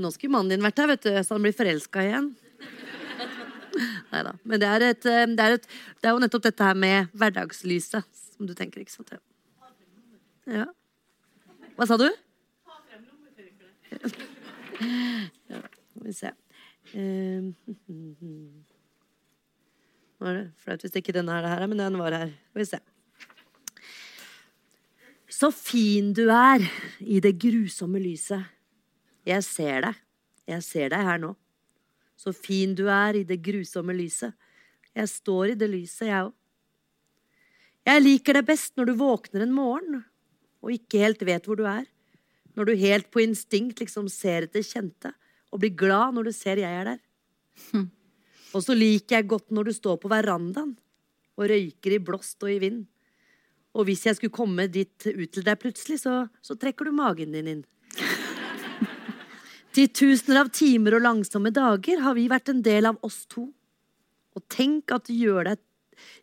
Nå 0.00 0.08
skulle 0.14 0.32
mannen 0.32 0.54
din 0.54 0.64
vært 0.64 0.80
her, 0.80 0.88
vet 0.94 1.04
du, 1.04 1.10
så 1.24 1.36
han 1.36 1.44
blir 1.44 1.56
forelska 1.56 1.98
igjen. 2.06 2.30
Nei 4.10 4.22
da. 4.26 4.32
Men 4.48 4.62
det 4.62 4.68
er, 4.68 4.80
et, 4.90 5.04
eh, 5.06 5.26
det, 5.28 5.44
er 5.44 5.52
et, 5.58 5.66
det 6.00 6.08
er 6.08 6.14
jo 6.16 6.22
nettopp 6.22 6.44
dette 6.48 6.66
her 6.66 6.78
med 6.78 7.12
hverdagslyset 7.16 8.02
som 8.40 8.48
du 8.48 8.54
tenker, 8.56 8.80
ikke 8.82 8.94
sant? 8.94 9.12
Ja. 10.48 10.66
Hva 11.76 11.84
sa 11.88 11.96
du? 12.00 12.08
Ja, 15.50 15.60
skal 15.60 16.06
vi 16.06 16.12
se. 16.16 16.30
Um, 16.94 17.54
Nå 20.20 20.28
er 20.28 20.34
det 20.36 20.46
flaut 20.60 20.82
hvis 20.84 20.96
ikke 21.00 21.14
denne 21.16 21.32
er 21.38 21.46
her, 21.48 21.62
men 21.70 21.80
den 21.80 21.96
var 22.00 22.12
her. 22.16 22.32
Skal 22.50 22.60
vi 22.60 22.68
se. 22.68 22.80
Så 25.30 25.52
fin 25.54 26.10
du 26.16 26.24
er 26.34 26.64
i 27.00 27.20
det 27.22 27.36
grusomme 27.38 28.00
lyset. 28.02 28.42
Jeg 29.26 29.44
ser 29.46 29.84
deg. 29.86 30.00
Jeg 30.50 30.64
ser 30.66 30.90
deg 30.90 31.06
her 31.06 31.20
nå. 31.22 31.34
Så 32.18 32.34
fin 32.34 32.74
du 32.76 32.88
er 32.90 33.20
i 33.20 33.24
det 33.24 33.38
grusomme 33.44 33.94
lyset. 33.94 34.34
Jeg 34.96 35.06
står 35.08 35.52
i 35.52 35.58
det 35.58 35.68
lyset, 35.70 36.08
jeg 36.08 36.26
òg. 36.26 36.34
Jeg 37.86 38.02
liker 38.02 38.36
deg 38.36 38.48
best 38.50 38.74
når 38.76 38.90
du 38.90 38.98
våkner 39.00 39.46
en 39.46 39.54
morgen 39.54 40.02
og 40.60 40.74
ikke 40.74 41.00
helt 41.00 41.22
vet 41.24 41.46
hvor 41.48 41.56
du 41.56 41.64
er. 41.68 41.86
Når 42.58 42.68
du 42.68 42.82
helt 42.82 43.08
på 43.14 43.22
instinkt 43.22 43.80
liksom 43.80 44.10
ser 44.12 44.48
etter 44.48 44.66
kjente 44.66 45.14
og 45.50 45.62
blir 45.62 45.72
glad 45.78 46.16
når 46.16 46.28
du 46.28 46.32
ser 46.36 46.60
jeg 46.60 46.82
er 46.82 46.92
der. 46.92 47.00
Og 48.50 48.64
så 48.66 48.74
liker 48.74 49.20
jeg 49.20 49.30
godt 49.30 49.54
når 49.54 49.70
du 49.70 49.72
står 49.78 50.00
på 50.02 50.10
verandaen 50.10 50.74
og 51.38 51.46
røyker 51.48 51.94
i 51.94 52.02
blåst 52.02 52.42
og 52.42 52.52
i 52.52 52.58
vind. 52.60 52.82
Og 53.76 53.86
hvis 53.86 54.02
jeg 54.06 54.18
skulle 54.18 54.34
komme 54.34 54.66
dit 54.70 55.06
ut 55.06 55.30
til 55.30 55.46
deg 55.46 55.60
plutselig, 55.62 56.00
så, 56.02 56.24
så 56.42 56.56
trekker 56.58 56.88
du 56.88 56.96
magen 56.96 57.36
din 57.36 57.50
inn. 57.52 57.62
Titusener 59.70 60.40
av 60.42 60.50
timer 60.50 60.96
og 60.98 61.04
langsomme 61.04 61.52
dager 61.54 62.02
har 62.02 62.16
vi 62.18 62.26
vært 62.30 62.50
en 62.50 62.62
del 62.66 62.88
av 62.90 62.98
oss 63.06 63.22
to. 63.30 63.46
Og 64.34 64.42
tenk 64.50 64.90
at 64.94 65.06
du 65.06 65.14
gjør 65.14 65.52
deg, 65.52 65.60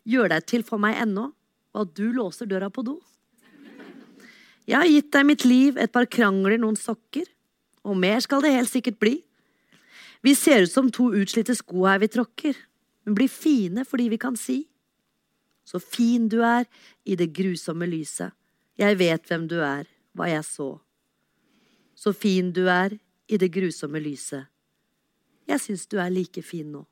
gjør 0.04 0.34
deg 0.34 0.48
til 0.50 0.64
for 0.66 0.80
meg 0.82 1.00
ennå, 1.00 1.30
og 1.72 1.86
at 1.86 1.94
du 1.96 2.10
låser 2.12 2.48
døra 2.50 2.68
på 2.72 2.84
do. 2.84 2.98
Jeg 4.68 4.76
har 4.76 4.90
gitt 4.90 5.12
deg 5.16 5.24
mitt 5.24 5.46
liv, 5.48 5.78
et 5.80 5.92
par 5.92 6.04
krangler, 6.12 6.58
noen 6.60 6.76
sokker. 6.76 7.24
Og 7.88 7.96
mer 7.96 8.20
skal 8.20 8.44
det 8.44 8.52
helt 8.52 8.68
sikkert 8.68 8.98
bli. 9.00 9.14
Vi 10.20 10.34
ser 10.36 10.66
ut 10.66 10.72
som 10.72 10.90
to 10.92 11.08
utslitte 11.16 11.54
sko 11.56 11.86
her 11.86 12.02
vi 12.02 12.10
tråkker, 12.12 12.56
men 13.06 13.16
blir 13.16 13.30
fine 13.32 13.86
fordi 13.88 14.10
vi 14.12 14.18
kan 14.20 14.36
si. 14.36 14.66
Så 15.68 15.78
fin 15.84 16.28
du 16.32 16.38
er 16.40 16.64
i 17.04 17.16
det 17.16 17.28
grusomme 17.36 17.86
lyset. 17.86 18.32
Jeg 18.78 18.96
vet 18.98 19.26
hvem 19.28 19.44
du 19.50 19.58
er, 19.60 19.84
hva 20.16 20.30
jeg 20.30 20.44
så. 20.46 20.68
Så 21.92 22.14
fin 22.16 22.52
du 22.56 22.62
er 22.72 22.94
i 23.28 23.36
det 23.36 23.50
grusomme 23.52 24.00
lyset. 24.00 24.46
Jeg 25.48 25.60
syns 25.60 25.84
du 25.90 25.98
er 26.00 26.08
like 26.14 26.42
fin 26.42 26.72
nå. 26.72 26.86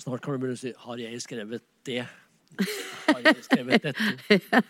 Snart 0.00 0.22
kan 0.22 0.32
du 0.32 0.38
begynne 0.38 0.56
å 0.56 0.64
si 0.64 0.72
'Har 0.72 0.96
jeg 0.96 1.20
skrevet 1.20 1.62
det?' 1.84 2.85
Har 3.06 3.22
jeg 3.24 3.44
skrevet 3.46 3.90
dette? 3.90 4.04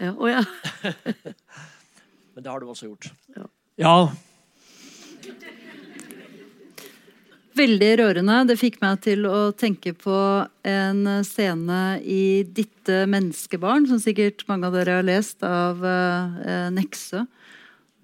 Ja, 0.00 0.14
oh, 0.16 0.30
ja. 0.30 0.40
Men 2.34 2.44
det 2.44 2.48
har 2.48 2.62
du 2.62 2.70
også 2.72 2.86
gjort. 2.86 3.10
Ja. 3.36 3.42
Ja. 3.76 3.96
Veldig 7.60 7.90
rørende. 8.00 8.38
Det 8.48 8.56
fikk 8.56 8.78
meg 8.80 9.02
til 9.04 9.26
å 9.28 9.50
tenke 9.52 9.92
på 9.92 10.16
en 10.64 11.02
scene 11.26 11.80
i 12.00 12.46
'Ditte 12.48 13.02
menneskebarn', 13.10 13.90
som 13.90 14.00
sikkert 14.00 14.46
mange 14.48 14.70
av 14.70 14.78
dere 14.78 15.02
har 15.02 15.04
lest, 15.04 15.44
av 15.44 15.84
uh, 15.84 16.70
Nexø. 16.72 17.26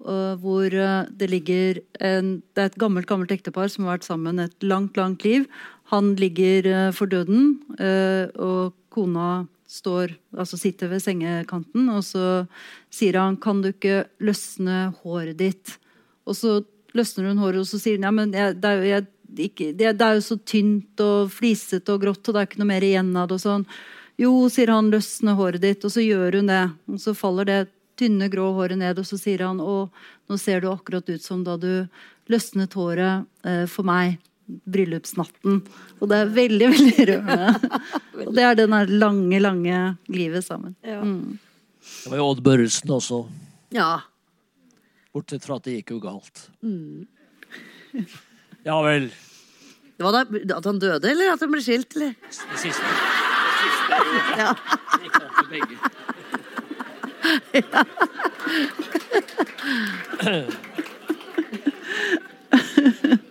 Og 0.05 0.43
hvor 0.43 0.69
eh, 0.69 1.07
det 1.09 1.29
ligger 1.31 1.79
en, 1.99 2.43
Det 2.53 2.61
er 2.61 2.69
et 2.69 2.77
gammelt 2.77 3.07
gammelt 3.09 3.31
ektepar 3.33 3.67
som 3.67 3.85
har 3.85 3.97
vært 3.97 4.05
sammen 4.05 4.39
et 4.39 4.53
langt, 4.61 4.95
langt 4.95 5.25
liv. 5.25 5.47
Han 5.91 6.15
ligger 6.19 6.67
eh, 6.67 6.89
for 6.95 7.07
døden, 7.07 7.57
eh, 7.79 8.27
og 8.43 8.75
kona 8.91 9.47
står, 9.67 10.15
altså 10.35 10.59
sitter 10.59 10.91
ved 10.91 11.03
sengekanten, 11.03 11.89
og 11.91 12.03
så 12.03 12.47
sier 12.91 13.19
han 13.19 13.37
'Kan 13.37 13.61
du 13.61 13.69
ikke 13.71 14.07
løsne 14.19 14.93
håret 15.03 15.37
ditt?' 15.37 15.77
Og 16.25 16.35
så 16.35 16.65
løsner 16.93 17.29
hun 17.29 17.37
håret, 17.37 17.59
og 17.59 17.67
så 17.67 17.79
sier 17.79 17.95
hun 17.95 18.03
ja, 18.03 18.11
men 18.11 18.33
jeg, 18.33 18.59
det, 18.59 18.67
er 18.67 18.75
jo, 18.75 18.87
jeg, 18.89 19.05
ikke, 19.47 19.67
det, 19.75 19.97
det 19.99 20.05
er 20.05 20.13
jo 20.15 20.21
så 20.21 20.37
tynt 20.43 20.99
og 20.99 21.31
flisete 21.31 21.93
og 21.93 22.01
grått, 22.01 22.27
og 22.27 22.33
det 22.33 22.41
er 22.41 22.47
ikke 22.47 22.59
noe 22.59 22.73
mer 22.73 22.83
igjen 22.83 23.15
av 23.15 23.27
det. 23.29 23.35
og 23.35 23.43
sånn. 23.43 23.65
Jo, 24.17 24.31
sier 24.49 24.71
han, 24.73 24.91
løsne 24.91 25.35
håret 25.37 25.61
ditt, 25.61 25.85
og 25.85 25.91
så 25.93 26.03
gjør 26.03 26.39
hun 26.41 26.47
det. 26.51 26.63
Og 26.89 26.99
så 26.99 27.13
faller 27.13 27.45
det 27.45 27.59
tynne, 27.95 28.29
grå 28.29 28.51
håret 28.57 28.79
ned, 28.79 28.99
og 28.99 29.05
så 29.05 29.17
sier 29.19 29.45
han 29.45 29.61
å, 29.61 29.89
nå 30.27 30.37
ser 30.37 30.61
du 30.61 30.71
akkurat 30.71 31.07
ut 31.07 31.23
som 31.23 31.43
da 31.43 31.55
du 31.57 31.87
løsnet 32.27 32.73
håret 32.75 33.27
eh, 33.47 33.65
for 33.71 33.87
meg 33.87 34.17
bryllupsnatten. 34.47 35.61
Og 35.99 36.05
det 36.11 36.17
er 36.23 36.31
veldig, 36.35 36.67
veldig 36.75 37.05
rørende. 37.09 37.49
og 38.25 38.31
det 38.37 38.43
er 38.47 38.53
det 38.59 38.67
der 38.71 38.85
lange, 39.03 39.39
lange 39.43 39.79
livet 40.11 40.43
sammen. 40.45 40.75
Mm. 40.83 41.39
Det 42.03 42.11
var 42.11 42.17
jo 42.21 42.25
Odd 42.31 42.41
Børresen 42.45 42.89
også. 42.97 43.23
ja. 43.75 43.91
Bortsett 45.17 45.41
fra 45.47 45.55
at 45.57 45.63
det 45.65 45.73
gikk 45.79 45.89
jo 45.95 45.99
galt. 46.03 46.43
Ja 48.67 48.75
vel. 48.85 49.07
Det 49.97 50.03
var 50.05 50.13
da, 50.13 50.21
at 50.59 50.65
han 50.69 50.77
døde, 50.83 51.09
eller 51.09 51.31
at 51.33 51.41
han 51.41 51.49
ble 51.55 51.61
skilt? 51.65 51.95
eller? 51.97 52.11
Det 52.21 52.59
siste. 52.61 52.85
Det 52.85 53.53
siste 53.63 53.95
Ja. 54.37 54.51
det 54.53 55.01
gikk 55.07 55.15
galt 55.17 55.33
for 55.39 55.47
begge. 55.49 55.75
ja. 57.57 57.81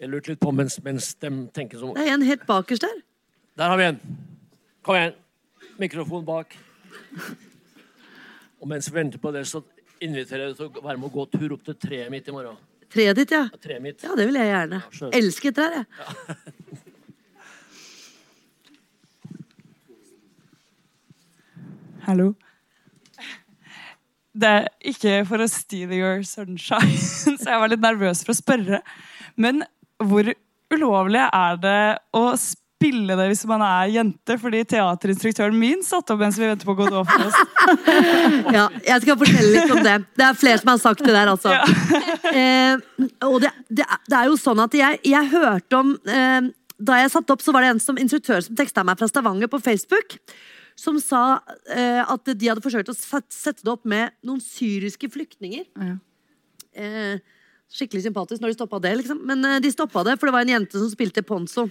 Jeg 0.00 0.08
lurte 0.08 0.32
litt 0.32 0.40
på 0.40 0.52
mens, 0.56 0.78
mens 0.84 1.12
de 1.20 1.28
tenker 1.52 1.80
som 1.80 1.92
Det 1.96 2.06
er 2.08 2.14
en 2.14 2.24
helt 2.24 2.46
bakerst 2.48 2.86
der. 2.86 3.02
Der 3.60 3.68
har 3.68 3.76
vi 3.76 3.84
en. 3.84 3.98
Kom 4.86 4.96
igjen. 4.96 5.14
Mikrofon 5.80 6.24
bak. 6.24 6.56
Og 8.60 8.68
mens 8.68 8.88
vi 8.88 8.96
venter 8.96 9.20
på 9.20 9.32
det, 9.34 9.44
så 9.48 9.60
Inviterer 10.00 10.46
jeg 10.46 10.54
deg 10.54 10.56
til 10.56 10.64
å 10.64 10.80
være 10.80 10.96
med 10.96 11.10
og 11.10 11.12
gå 11.12 11.26
tur 11.28 11.52
opp 11.58 11.64
til 11.66 11.74
treet 11.76 12.08
mitt 12.08 12.24
i 12.24 12.32
morgen. 12.32 12.56
Treet 12.88 13.18
ditt, 13.18 13.34
ja. 13.36 13.42
Ja, 13.52 13.58
Treet 13.60 13.82
mitt. 13.84 14.00
Ja, 14.00 14.14
det 14.16 14.24
vil 14.30 14.38
jeg 14.40 14.48
gjerne. 14.48 14.78
Ja, 14.80 15.08
Elsker 15.18 15.52
trær, 15.58 15.72
jeg. 15.76 15.84
Ja. 16.00 16.06
Hallo. 22.06 22.32
Det 24.32 24.48
er 24.48 24.72
ikke 24.88 25.20
for 25.28 25.44
å 25.44 25.48
steal 25.52 25.92
your 25.92 26.24
sunshine, 26.24 26.96
så 27.42 27.44
jeg 27.44 27.60
var 27.60 27.68
litt 27.74 27.84
nervøs 27.84 28.24
for 28.24 28.32
å 28.32 28.40
spørre. 28.40 28.80
Men 29.36 29.60
hvor 30.06 30.32
ulovlig 30.74 31.22
er 31.26 31.56
det 31.62 31.78
å 32.16 32.24
spille 32.38 33.16
det 33.18 33.26
hvis 33.32 33.42
man 33.50 33.60
er 33.66 33.90
jente? 33.92 34.36
Fordi 34.40 34.62
teaterinstruktøren 34.70 35.56
min 35.60 35.82
satte 35.84 36.14
opp 36.14 36.22
mens 36.22 36.38
vi 36.40 36.46
venter 36.48 36.68
på 36.68 36.76
Godot 36.78 37.08
for 37.10 37.26
oss. 37.26 37.40
Ja, 38.56 38.64
jeg 38.86 39.02
skal 39.04 39.18
fortelle 39.20 39.50
litt 39.52 39.72
om 39.74 39.82
det. 39.84 39.96
Det 40.16 40.24
er 40.26 40.38
flere 40.38 40.60
som 40.62 40.70
har 40.72 40.80
sagt 40.82 41.02
det 41.04 41.12
der, 41.16 41.32
altså. 41.34 41.56
Eh, 42.30 42.76
og 43.26 43.40
det, 43.42 43.48
det, 43.74 43.82
er- 43.82 44.02
det 44.06 44.14
er 44.20 44.28
jo 44.30 44.36
sånn 44.38 44.60
at 44.62 44.74
jeg, 44.78 45.00
jeg 45.08 45.30
hørte 45.32 45.78
om 45.80 45.88
eh, 46.06 46.44
Da 46.78 47.00
jeg 47.00 47.10
satte 47.10 47.34
opp, 47.34 47.42
så 47.42 47.50
var 47.56 47.64
det 47.66 47.72
en 47.72 47.80
som, 47.82 47.98
instruktør 47.98 48.38
som 48.46 48.54
teksta 48.56 48.84
meg 48.86 49.00
fra 49.00 49.08
Stavanger 49.10 49.50
på 49.50 49.58
Facebook. 49.64 50.14
Som 50.78 51.00
sa 51.02 51.40
eh, 51.74 51.98
at 52.04 52.30
de 52.30 52.48
hadde 52.52 52.62
forsøkt 52.62 52.92
å 52.92 52.94
sette 52.94 53.64
det 53.66 53.72
opp 53.72 53.82
med 53.90 54.14
noen 54.24 54.38
syriske 54.44 55.10
flyktninger. 55.12 55.66
Eh, 56.78 57.18
skikkelig 57.74 58.04
sympatisk 58.08 58.42
når 58.42 58.52
de 58.52 58.58
stoppa 58.58 58.80
det, 58.82 58.94
liksom. 59.02 59.20
Men 59.28 59.46
uh, 59.46 59.58
de 59.62 59.72
stoppa 59.72 60.04
det, 60.06 60.16
for 60.18 60.30
det 60.30 60.36
var 60.36 60.46
en 60.46 60.54
jente 60.56 60.80
som 60.80 60.90
spilte 60.92 61.24
Ponzo. 61.26 61.68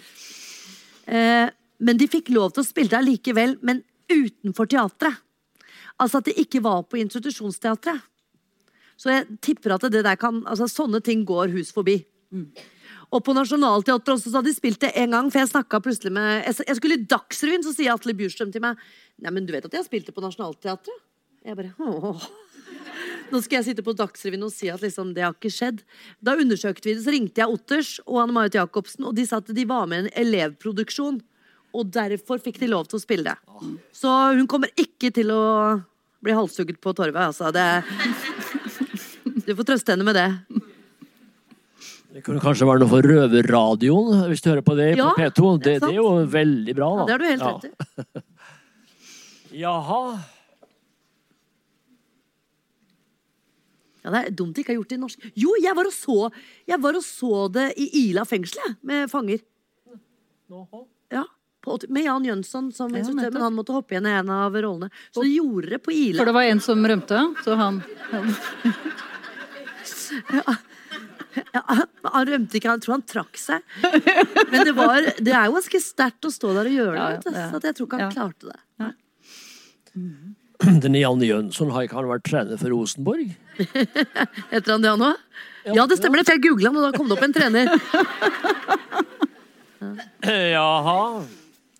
Uh, 1.09 1.47
men 1.79 1.99
de 1.99 2.09
fikk 2.11 2.31
lov 2.35 2.53
til 2.53 2.63
å 2.63 2.67
spille 2.67 2.91
det 2.91 2.99
allikevel, 2.99 3.57
men 3.65 3.83
utenfor 4.09 4.69
teatret. 4.69 5.21
Altså 5.99 6.19
at 6.19 6.29
det 6.29 6.39
ikke 6.39 6.61
var 6.63 6.85
på 6.87 6.99
institusjonsteatret. 7.01 8.03
Så 8.99 9.11
jeg 9.13 9.39
tipper 9.43 9.75
at 9.75 9.85
det 9.91 10.03
der 10.03 10.19
kan, 10.19 10.41
altså 10.47 10.67
sånne 10.67 10.99
ting 11.03 11.23
går 11.27 11.53
hus 11.55 11.71
forbi. 11.75 12.01
Og 13.09 13.23
på 13.25 13.33
Nationaltheatret 13.33 14.11
også, 14.13 14.29
så 14.29 14.39
hadde 14.39 14.51
de 14.51 14.57
spilt 14.57 14.81
det 14.83 14.91
en 15.01 15.15
gang, 15.15 15.29
for 15.31 15.41
jeg 15.41 15.49
snakket 15.49 15.85
plutselig 15.85 16.11
med 16.13 16.43
Jeg, 16.45 16.59
jeg 16.67 16.77
skulle 16.77 16.97
i 16.99 17.07
Dagsrevyen, 17.09 17.63
så 17.65 17.73
sier 17.73 17.93
Atle 17.95 18.13
Bjurstrøm 18.13 18.51
til 18.53 18.61
meg 18.61 18.81
Nei, 19.19 19.31
men 19.33 19.47
du 19.47 19.53
vet 19.55 19.65
at 19.65 19.73
jeg 19.73 19.81
har 19.81 19.87
spilt 19.87 20.09
det 20.09 20.13
på 20.15 20.23
Nationaltheatret? 20.23 21.01
Jeg 21.45 21.57
bare 21.57 21.73
Åh. 21.79 22.27
Nå 23.29 23.41
skal 23.45 23.59
jeg 23.59 23.67
sitte 23.69 23.85
på 23.85 23.93
Dagsrevyen 23.97 24.45
og 24.47 24.53
si 24.53 24.69
at 24.73 24.81
liksom, 24.83 25.13
det 25.15 25.25
har 25.25 25.35
ikke 25.35 25.51
skjedd. 25.53 25.83
Da 26.25 26.35
undersøkte 26.39 26.89
vi 26.89 26.95
det, 26.95 27.03
så 27.05 27.13
ringte 27.13 27.43
jeg 27.43 27.55
Otters 27.55 27.91
og 28.05 28.23
Anne 28.23 28.35
Marit 28.35 28.57
Jacobsen, 28.57 29.05
og 29.09 29.17
de 29.17 29.25
sa 29.29 29.41
at 29.41 29.51
de 29.55 29.65
var 29.69 29.89
med 29.89 30.01
i 30.01 30.07
en 30.07 30.15
elevproduksjon. 30.25 31.19
Og 31.77 31.91
derfor 31.93 32.41
fikk 32.41 32.57
de 32.63 32.71
lov 32.71 32.87
til 32.89 32.97
å 32.97 33.03
spille 33.03 33.29
det. 33.29 33.37
Så 33.93 34.09
hun 34.33 34.47
kommer 34.49 34.73
ikke 34.79 35.11
til 35.13 35.29
å 35.33 35.43
bli 36.25 36.33
halshugget 36.35 36.81
på 36.81 36.95
torvet, 36.97 37.21
altså. 37.29 37.53
Det... 37.53 37.67
Du 39.45 39.55
får 39.57 39.65
trøste 39.65 39.93
henne 39.93 40.05
med 40.05 40.17
det. 40.17 40.27
Det 42.09 42.23
kunne 42.25 42.41
kanskje 42.41 42.65
være 42.65 42.81
noe 42.81 42.89
for 42.89 43.05
Røverradioen, 43.05 44.25
hvis 44.31 44.41
du 44.41 44.49
hører 44.49 44.65
på 44.65 44.75
det 44.77 44.89
Ja, 44.97 45.11
på 45.13 45.21
P2. 45.21 45.53
Det, 45.61 45.75
det 45.83 45.91
er 45.91 45.95
jo 45.99 46.09
veldig 46.33 46.75
bra, 46.77 46.89
da. 46.97 47.05
Ja, 47.05 47.05
det 47.05 47.13
har 47.13 47.21
du 47.21 47.27
helt 47.29 47.45
rett 47.45 47.69
i. 47.69 48.23
Jaha. 49.61 50.01
Ja, 54.03 54.11
det 54.13 54.19
er 54.21 54.35
dumt 54.39 54.55
de 54.55 54.63
ikke 54.63 54.71
har 54.73 54.79
gjort 54.79 54.89
det 54.93 54.97
i 54.97 55.01
norsk. 55.01 55.25
Jo, 55.35 55.55
jeg 55.59 55.75
var 55.75 55.89
og 55.89 55.93
så, 55.95 56.17
jeg 56.69 56.79
var 56.81 56.95
og 56.99 57.03
så 57.03 57.41
det 57.51 57.65
i 57.77 57.89
Ila 58.05 58.23
fengsel, 58.29 58.61
jeg, 58.65 58.75
med 58.87 59.09
fanger. 59.11 59.41
Ja, 61.11 61.25
på, 61.61 61.75
med 61.91 62.05
Jan 62.07 62.23
Jønsson 62.25 62.69
som 62.73 62.93
Ja, 62.95 63.01
instruktør, 63.03 63.33
men 63.35 63.41
han 63.43 63.53
måtte 63.57 63.73
hoppe 63.75 63.93
igjen 63.97 64.07
i 64.07 64.13
en 64.21 64.29
av 64.31 64.55
rollene. 64.55 64.87
Så 65.11 65.25
de 65.25 65.33
gjorde 65.35 65.73
det 65.75 65.81
på 65.83 65.91
Ila. 65.91 66.21
For 66.21 66.29
det 66.31 66.35
var 66.37 66.47
en 66.49 66.61
som 66.63 66.85
rømte, 66.87 67.19
så 67.43 67.57
han 67.59 67.81
Ja, 71.53 71.61
han 72.09 72.25
rømte 72.27 72.57
ikke, 72.57 72.71
jeg 72.73 72.81
tror 72.83 72.95
han 72.97 73.03
trakk 73.07 73.37
seg. 73.39 73.61
Men 74.49 74.65
det, 74.65 74.73
var, 74.77 75.05
det 75.19 75.33
er 75.35 75.45
jo 75.49 75.57
ganske 75.59 75.81
sterkt 75.83 76.25
å 76.25 76.31
stå 76.33 76.55
der 76.57 76.69
og 76.71 76.75
gjøre 76.79 76.95
det. 76.95 77.03
Ja, 77.03 77.35
ja, 77.35 77.43
ja. 77.43 77.49
Så 77.53 77.61
jeg 77.67 77.77
tror 77.77 77.87
ikke 77.89 77.99
han 77.99 78.07
Ja. 78.07 78.15
klarte 78.15 78.49
det. 78.49 78.59
Den 80.83 80.95
Janne 80.99 81.23
Jønsson 81.27 81.69
har 81.71 81.85
ikke 81.87 81.95
han 81.99 82.09
vært 82.09 82.25
trener 82.27 82.59
for 82.59 82.71
Rosenborg? 82.73 83.29
Heter 84.51 84.73
han 84.73 84.83
det, 84.83 84.89
han 84.91 85.05
òg? 85.11 85.21
Ja, 85.69 85.85
det 85.87 85.97
stemmer 85.99 86.19
det, 86.19 86.25
for 86.27 86.35
jeg 86.37 86.43
googla 86.47 86.71
han, 86.71 86.79
og 86.79 86.83
da 86.87 86.91
kom 86.97 87.07
det 87.09 87.15
opp 87.17 87.25
en 87.27 87.35
trener. 87.35 87.65
Jaha. 90.23 91.23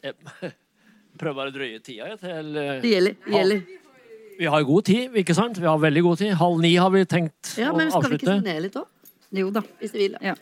Jeg 0.04 0.16
prøver 1.20 1.36
bare 1.42 1.52
å 1.52 1.56
drøye 1.56 1.80
tida 1.84 2.14
til 2.22 2.56
eh, 2.60 2.78
Det 2.84 2.92
gjelder. 2.94 3.18
Det 3.26 3.36
gjelder. 3.36 3.60
Vi 4.40 4.48
har 4.48 4.64
god 4.64 4.86
tid, 4.88 5.18
ikke 5.20 5.36
sant? 5.36 5.60
Vi 5.60 5.68
har 5.68 5.80
veldig 5.84 6.04
god 6.06 6.22
tid. 6.22 6.32
Halv 6.40 6.62
ni 6.64 6.72
har 6.80 6.92
vi 6.94 7.02
tenkt 7.12 7.58
Ja, 7.60 7.74
å 7.74 7.76
men 7.76 7.90
skal 7.92 8.06
vi 8.08 8.16
ikke 8.16 8.24
avslutte. 8.24 8.38
signere 8.40 8.64
litt 8.64 8.78
òg? 8.80 8.88
Jo 9.36 9.50
da. 9.54 9.62
Hvis 9.82 9.92
vi 9.94 10.06
vil. 10.06 10.16
Ja. 10.24 10.36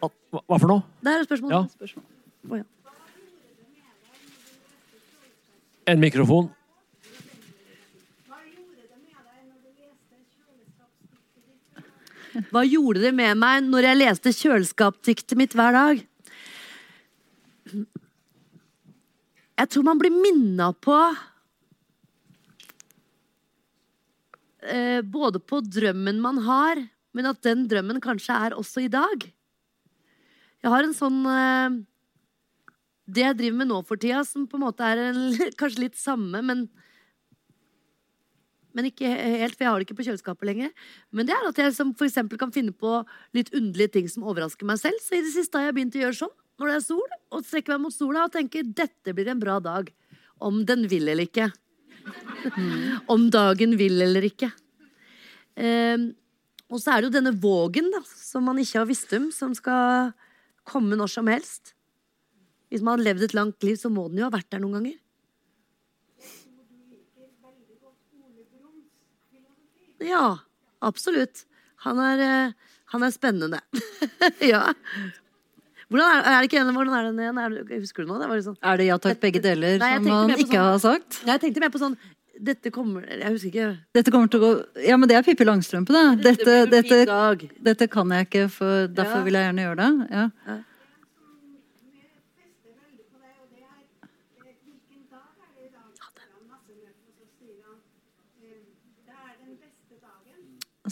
Hva 0.00 0.08
hva 0.40 0.56
for 0.58 0.68
noe? 0.72 0.82
Det 1.04 1.12
er 1.12 1.20
et 1.20 1.28
spørsmål. 1.28 1.52
Ja. 1.52 1.60
spørsmål. 1.76 2.04
Oh, 2.48 2.56
ja. 2.58 2.64
En 5.92 6.00
mikrofon. 6.00 6.48
Hva 12.50 12.64
gjorde 12.66 13.04
det 13.04 13.12
med 13.14 13.38
meg 13.38 13.62
når 13.68 13.86
jeg 13.88 14.00
leste 14.00 14.32
kjøleskapsdiktet 14.34 15.38
mitt 15.38 15.54
hver 15.54 15.76
dag? 15.76 16.02
Jeg 19.54 19.70
tror 19.70 19.86
man 19.86 20.00
blir 20.00 20.10
minna 20.10 20.72
på 20.74 20.96
eh, 24.66 25.00
Både 25.06 25.38
på 25.38 25.62
drømmen 25.62 26.18
man 26.22 26.42
har, 26.42 26.82
men 27.14 27.30
at 27.30 27.42
den 27.46 27.68
drømmen 27.70 28.02
kanskje 28.02 28.34
er 28.48 28.58
også 28.58 28.84
i 28.84 28.90
dag. 28.90 29.28
Jeg 30.64 30.72
har 30.72 30.82
en 30.82 30.96
sånn 30.96 31.20
eh, 31.28 31.78
Det 33.06 33.28
jeg 33.28 33.38
driver 33.38 33.60
med 33.62 33.70
nå 33.70 33.82
for 33.86 34.00
tida, 34.00 34.24
som 34.26 34.48
på 34.50 34.58
en 34.58 34.66
måte 34.66 34.90
er 34.90 35.06
en, 35.12 35.22
kanskje 35.60 35.86
litt 35.86 36.00
samme, 36.00 36.42
men 36.42 36.66
men 38.74 38.88
ikke 38.90 39.08
helt, 39.08 39.54
for 39.54 39.64
jeg 39.64 39.70
har 39.70 39.80
det 39.80 39.86
ikke 39.86 39.96
på 40.00 40.06
kjøleskapet 40.08 40.48
lenger. 40.48 40.70
Men 41.14 41.28
det 41.28 41.34
er 41.36 41.46
at 41.48 41.60
jeg 41.62 41.74
som 41.76 41.92
for 41.96 42.38
kan 42.40 42.54
finne 42.54 42.74
på 42.74 42.96
litt 43.36 43.52
underlige 43.54 43.94
ting 43.98 44.08
som 44.10 44.26
overrasker 44.26 44.66
meg 44.66 44.80
selv. 44.82 44.98
Så 45.02 45.14
i 45.14 45.22
det 45.22 45.30
siste 45.34 45.60
har 45.60 45.70
jeg 45.70 45.76
begynt 45.78 45.98
å 45.98 46.02
gjøre 46.02 46.18
sånn 46.24 46.34
når 46.58 46.70
det 46.70 46.74
er 46.78 46.82
sol, 46.84 47.14
og 47.34 47.46
strekker 47.46 47.74
meg 47.74 47.82
mot 47.82 47.94
sola 47.94 48.26
og 48.28 48.34
tenker 48.34 48.66
dette 48.66 49.14
blir 49.14 49.30
en 49.30 49.40
bra 49.42 49.56
dag. 49.62 49.88
Om 50.44 50.60
den 50.66 50.84
vil 50.90 51.08
eller 51.08 51.26
ikke. 51.26 51.48
Om 53.10 53.30
dagen 53.34 53.74
vil 53.80 54.02
eller 54.04 54.26
ikke. 54.28 54.50
Um, 55.54 56.12
og 56.70 56.80
så 56.82 56.94
er 56.94 57.02
det 57.02 57.10
jo 57.10 57.16
denne 57.16 57.34
vågen 57.38 57.90
da, 57.94 58.02
som 58.18 58.46
man 58.46 58.58
ikke 58.58 58.80
har 58.80 58.90
visst 58.90 59.12
om, 59.14 59.30
som 59.34 59.54
skal 59.54 60.12
komme 60.66 60.98
når 60.98 61.12
som 61.12 61.30
helst. 61.30 61.74
Hvis 62.72 62.82
man 62.82 62.96
har 62.96 63.06
levd 63.10 63.28
et 63.28 63.36
langt 63.36 63.66
liv, 63.66 63.76
så 63.78 63.90
må 63.92 64.08
den 64.08 64.22
jo 64.22 64.26
ha 64.26 64.34
vært 64.34 64.50
der 64.50 64.62
noen 64.62 64.80
ganger. 64.80 64.96
Ja, 70.04 70.24
absolutt. 70.84 71.44
Han 71.84 71.98
er, 72.00 72.22
eh, 72.24 72.72
han 72.94 73.02
er 73.06 73.12
spennende. 73.14 73.60
ja. 74.52 74.66
Hvordan 75.92 76.08
er, 76.16 76.24
er 76.32 76.36
det 76.42 76.48
ikke 76.48 76.60
en, 76.62 76.72
hvordan 76.74 76.96
er 76.96 77.08
den 77.10 77.18
igjen? 77.22 77.38
Er 77.44 77.54
det, 77.54 77.78
husker 77.84 78.04
du 78.04 78.10
noe? 78.10 78.18
Det 78.22 78.28
var 78.30 78.42
sånn. 78.46 78.58
Er 78.64 78.80
det 78.80 78.86
ja 78.88 78.96
takk, 79.04 79.20
begge 79.22 79.42
deler, 79.44 79.76
Nei, 79.82 79.90
som 79.98 80.08
man 80.08 80.32
ikke 80.34 80.48
sånn- 80.48 80.68
har 80.72 80.78
sagt? 80.82 81.18
Nei, 81.26 81.34
Jeg 81.36 81.42
tenkte 81.44 81.64
mer 81.64 81.72
på 81.74 81.82
sånn 81.82 81.96
Dette 82.44 82.70
kommer 82.74 83.04
Jeg 83.06 83.30
husker 83.30 83.50
ikke. 83.52 83.66
Dette 83.94 84.10
kommer 84.10 84.26
til 84.32 84.40
å 84.40 84.46
gå 84.48 84.82
Ja, 84.88 84.96
men 84.98 85.06
det 85.06 85.14
er 85.20 85.22
Pippi 85.22 85.44
Langstrømpe, 85.46 85.92
det. 85.94 86.06
Dette, 86.24 86.56
dette, 86.72 86.96
dette, 87.06 87.50
dette 87.68 87.86
kan 87.92 88.10
jeg 88.16 88.26
ikke, 88.26 88.48
for 88.50 88.88
derfor 88.90 89.20
Ja. 89.20 89.24
vil 89.28 89.38
jeg 89.38 89.46
gjerne 89.46 89.66
gjøre 89.68 89.76
det. 89.84 90.08
Ja. 90.10 90.56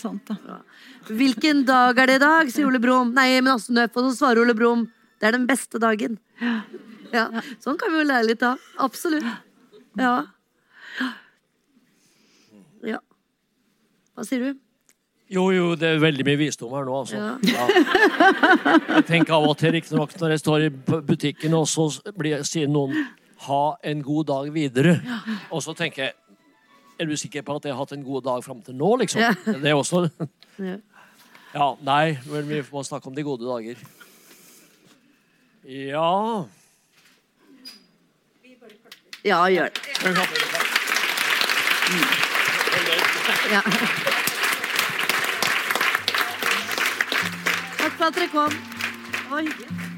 Sant, 0.01 0.24
da. 0.31 0.62
Hvilken 1.10 1.66
dag 1.69 1.98
er 2.01 2.09
det 2.09 2.14
i 2.16 2.23
dag, 2.23 2.51
sier 2.52 2.69
Ole 2.69 2.81
Brumm. 2.81 3.12
Nei, 3.16 3.28
men 3.43 3.52
Asten 3.52 3.77
Nøff. 3.77 3.97
Og 3.98 4.09
så 4.09 4.23
svarer 4.23 4.40
Ole 4.40 4.55
Brumm. 4.56 4.86
Det 5.20 5.28
er 5.28 5.36
den 5.36 5.47
beste 5.47 5.81
dagen. 5.82 6.16
Ja, 7.12 7.27
Sånn 7.60 7.77
kan 7.77 7.93
vi 7.93 8.01
jo 8.01 8.09
lære 8.09 8.31
litt 8.31 8.43
av. 8.47 8.60
Absolutt. 8.81 9.27
Ja. 10.01 10.14
Ja. 12.89 13.02
Hva 14.16 14.24
sier 14.24 14.47
du? 14.48 14.60
Jo, 15.32 15.47
jo, 15.52 15.66
det 15.81 15.94
er 15.94 16.01
veldig 16.01 16.24
mye 16.28 16.40
visdom 16.40 16.73
her 16.77 16.89
nå, 16.89 16.97
altså. 17.05 17.20
Ja. 17.20 17.36
Ja. 17.52 18.77
Jeg 18.98 19.06
tenker 19.09 19.36
av 19.36 19.47
og 19.48 19.55
til, 19.60 19.73
riktignok, 19.77 20.12
når 20.20 20.35
jeg 20.35 20.43
står 20.43 20.66
i 20.66 20.73
butikken, 21.09 21.55
og 21.56 21.69
så 21.69 21.89
blir, 22.16 22.43
sier 22.48 22.69
noen 22.69 22.97
'ha 23.43 23.77
en 23.82 24.02
god 24.02 24.27
dag 24.27 24.51
videre'. 24.55 25.01
Og 25.51 25.62
så 25.64 25.74
tenker 25.77 26.05
jeg 26.05 26.12
er 27.02 27.08
du 27.10 27.16
sikker 27.18 27.42
på 27.42 27.56
at 27.58 27.64
jeg 27.66 27.74
har 27.74 27.80
hatt 27.82 27.92
en 27.96 28.04
god 28.06 28.22
dag 28.22 28.44
fram 28.44 28.60
til 28.62 28.76
nå, 28.78 28.92
liksom? 29.00 29.24
Ja. 29.24 29.32
Det 29.58 29.70
er 29.72 29.74
også 29.74 30.04
ja. 31.58 31.66
Nei, 31.82 32.18
men 32.30 32.46
vi 32.46 32.60
må 32.70 32.82
snakke 32.86 33.10
om 33.10 33.16
de 33.16 33.24
gode 33.26 33.42
dager. 33.42 33.80
Ja 35.66 36.46
Ja, 39.26 39.40
gjør 39.50 39.68
det. 39.74 39.82
Ja. 43.50 43.62
Takk 47.78 47.96
for 47.98 48.04
at 48.06 48.14
dere 48.14 48.28
kom. 48.30 48.60
Det 49.10 49.26
var 49.30 49.40
hyggelig. 49.40 49.91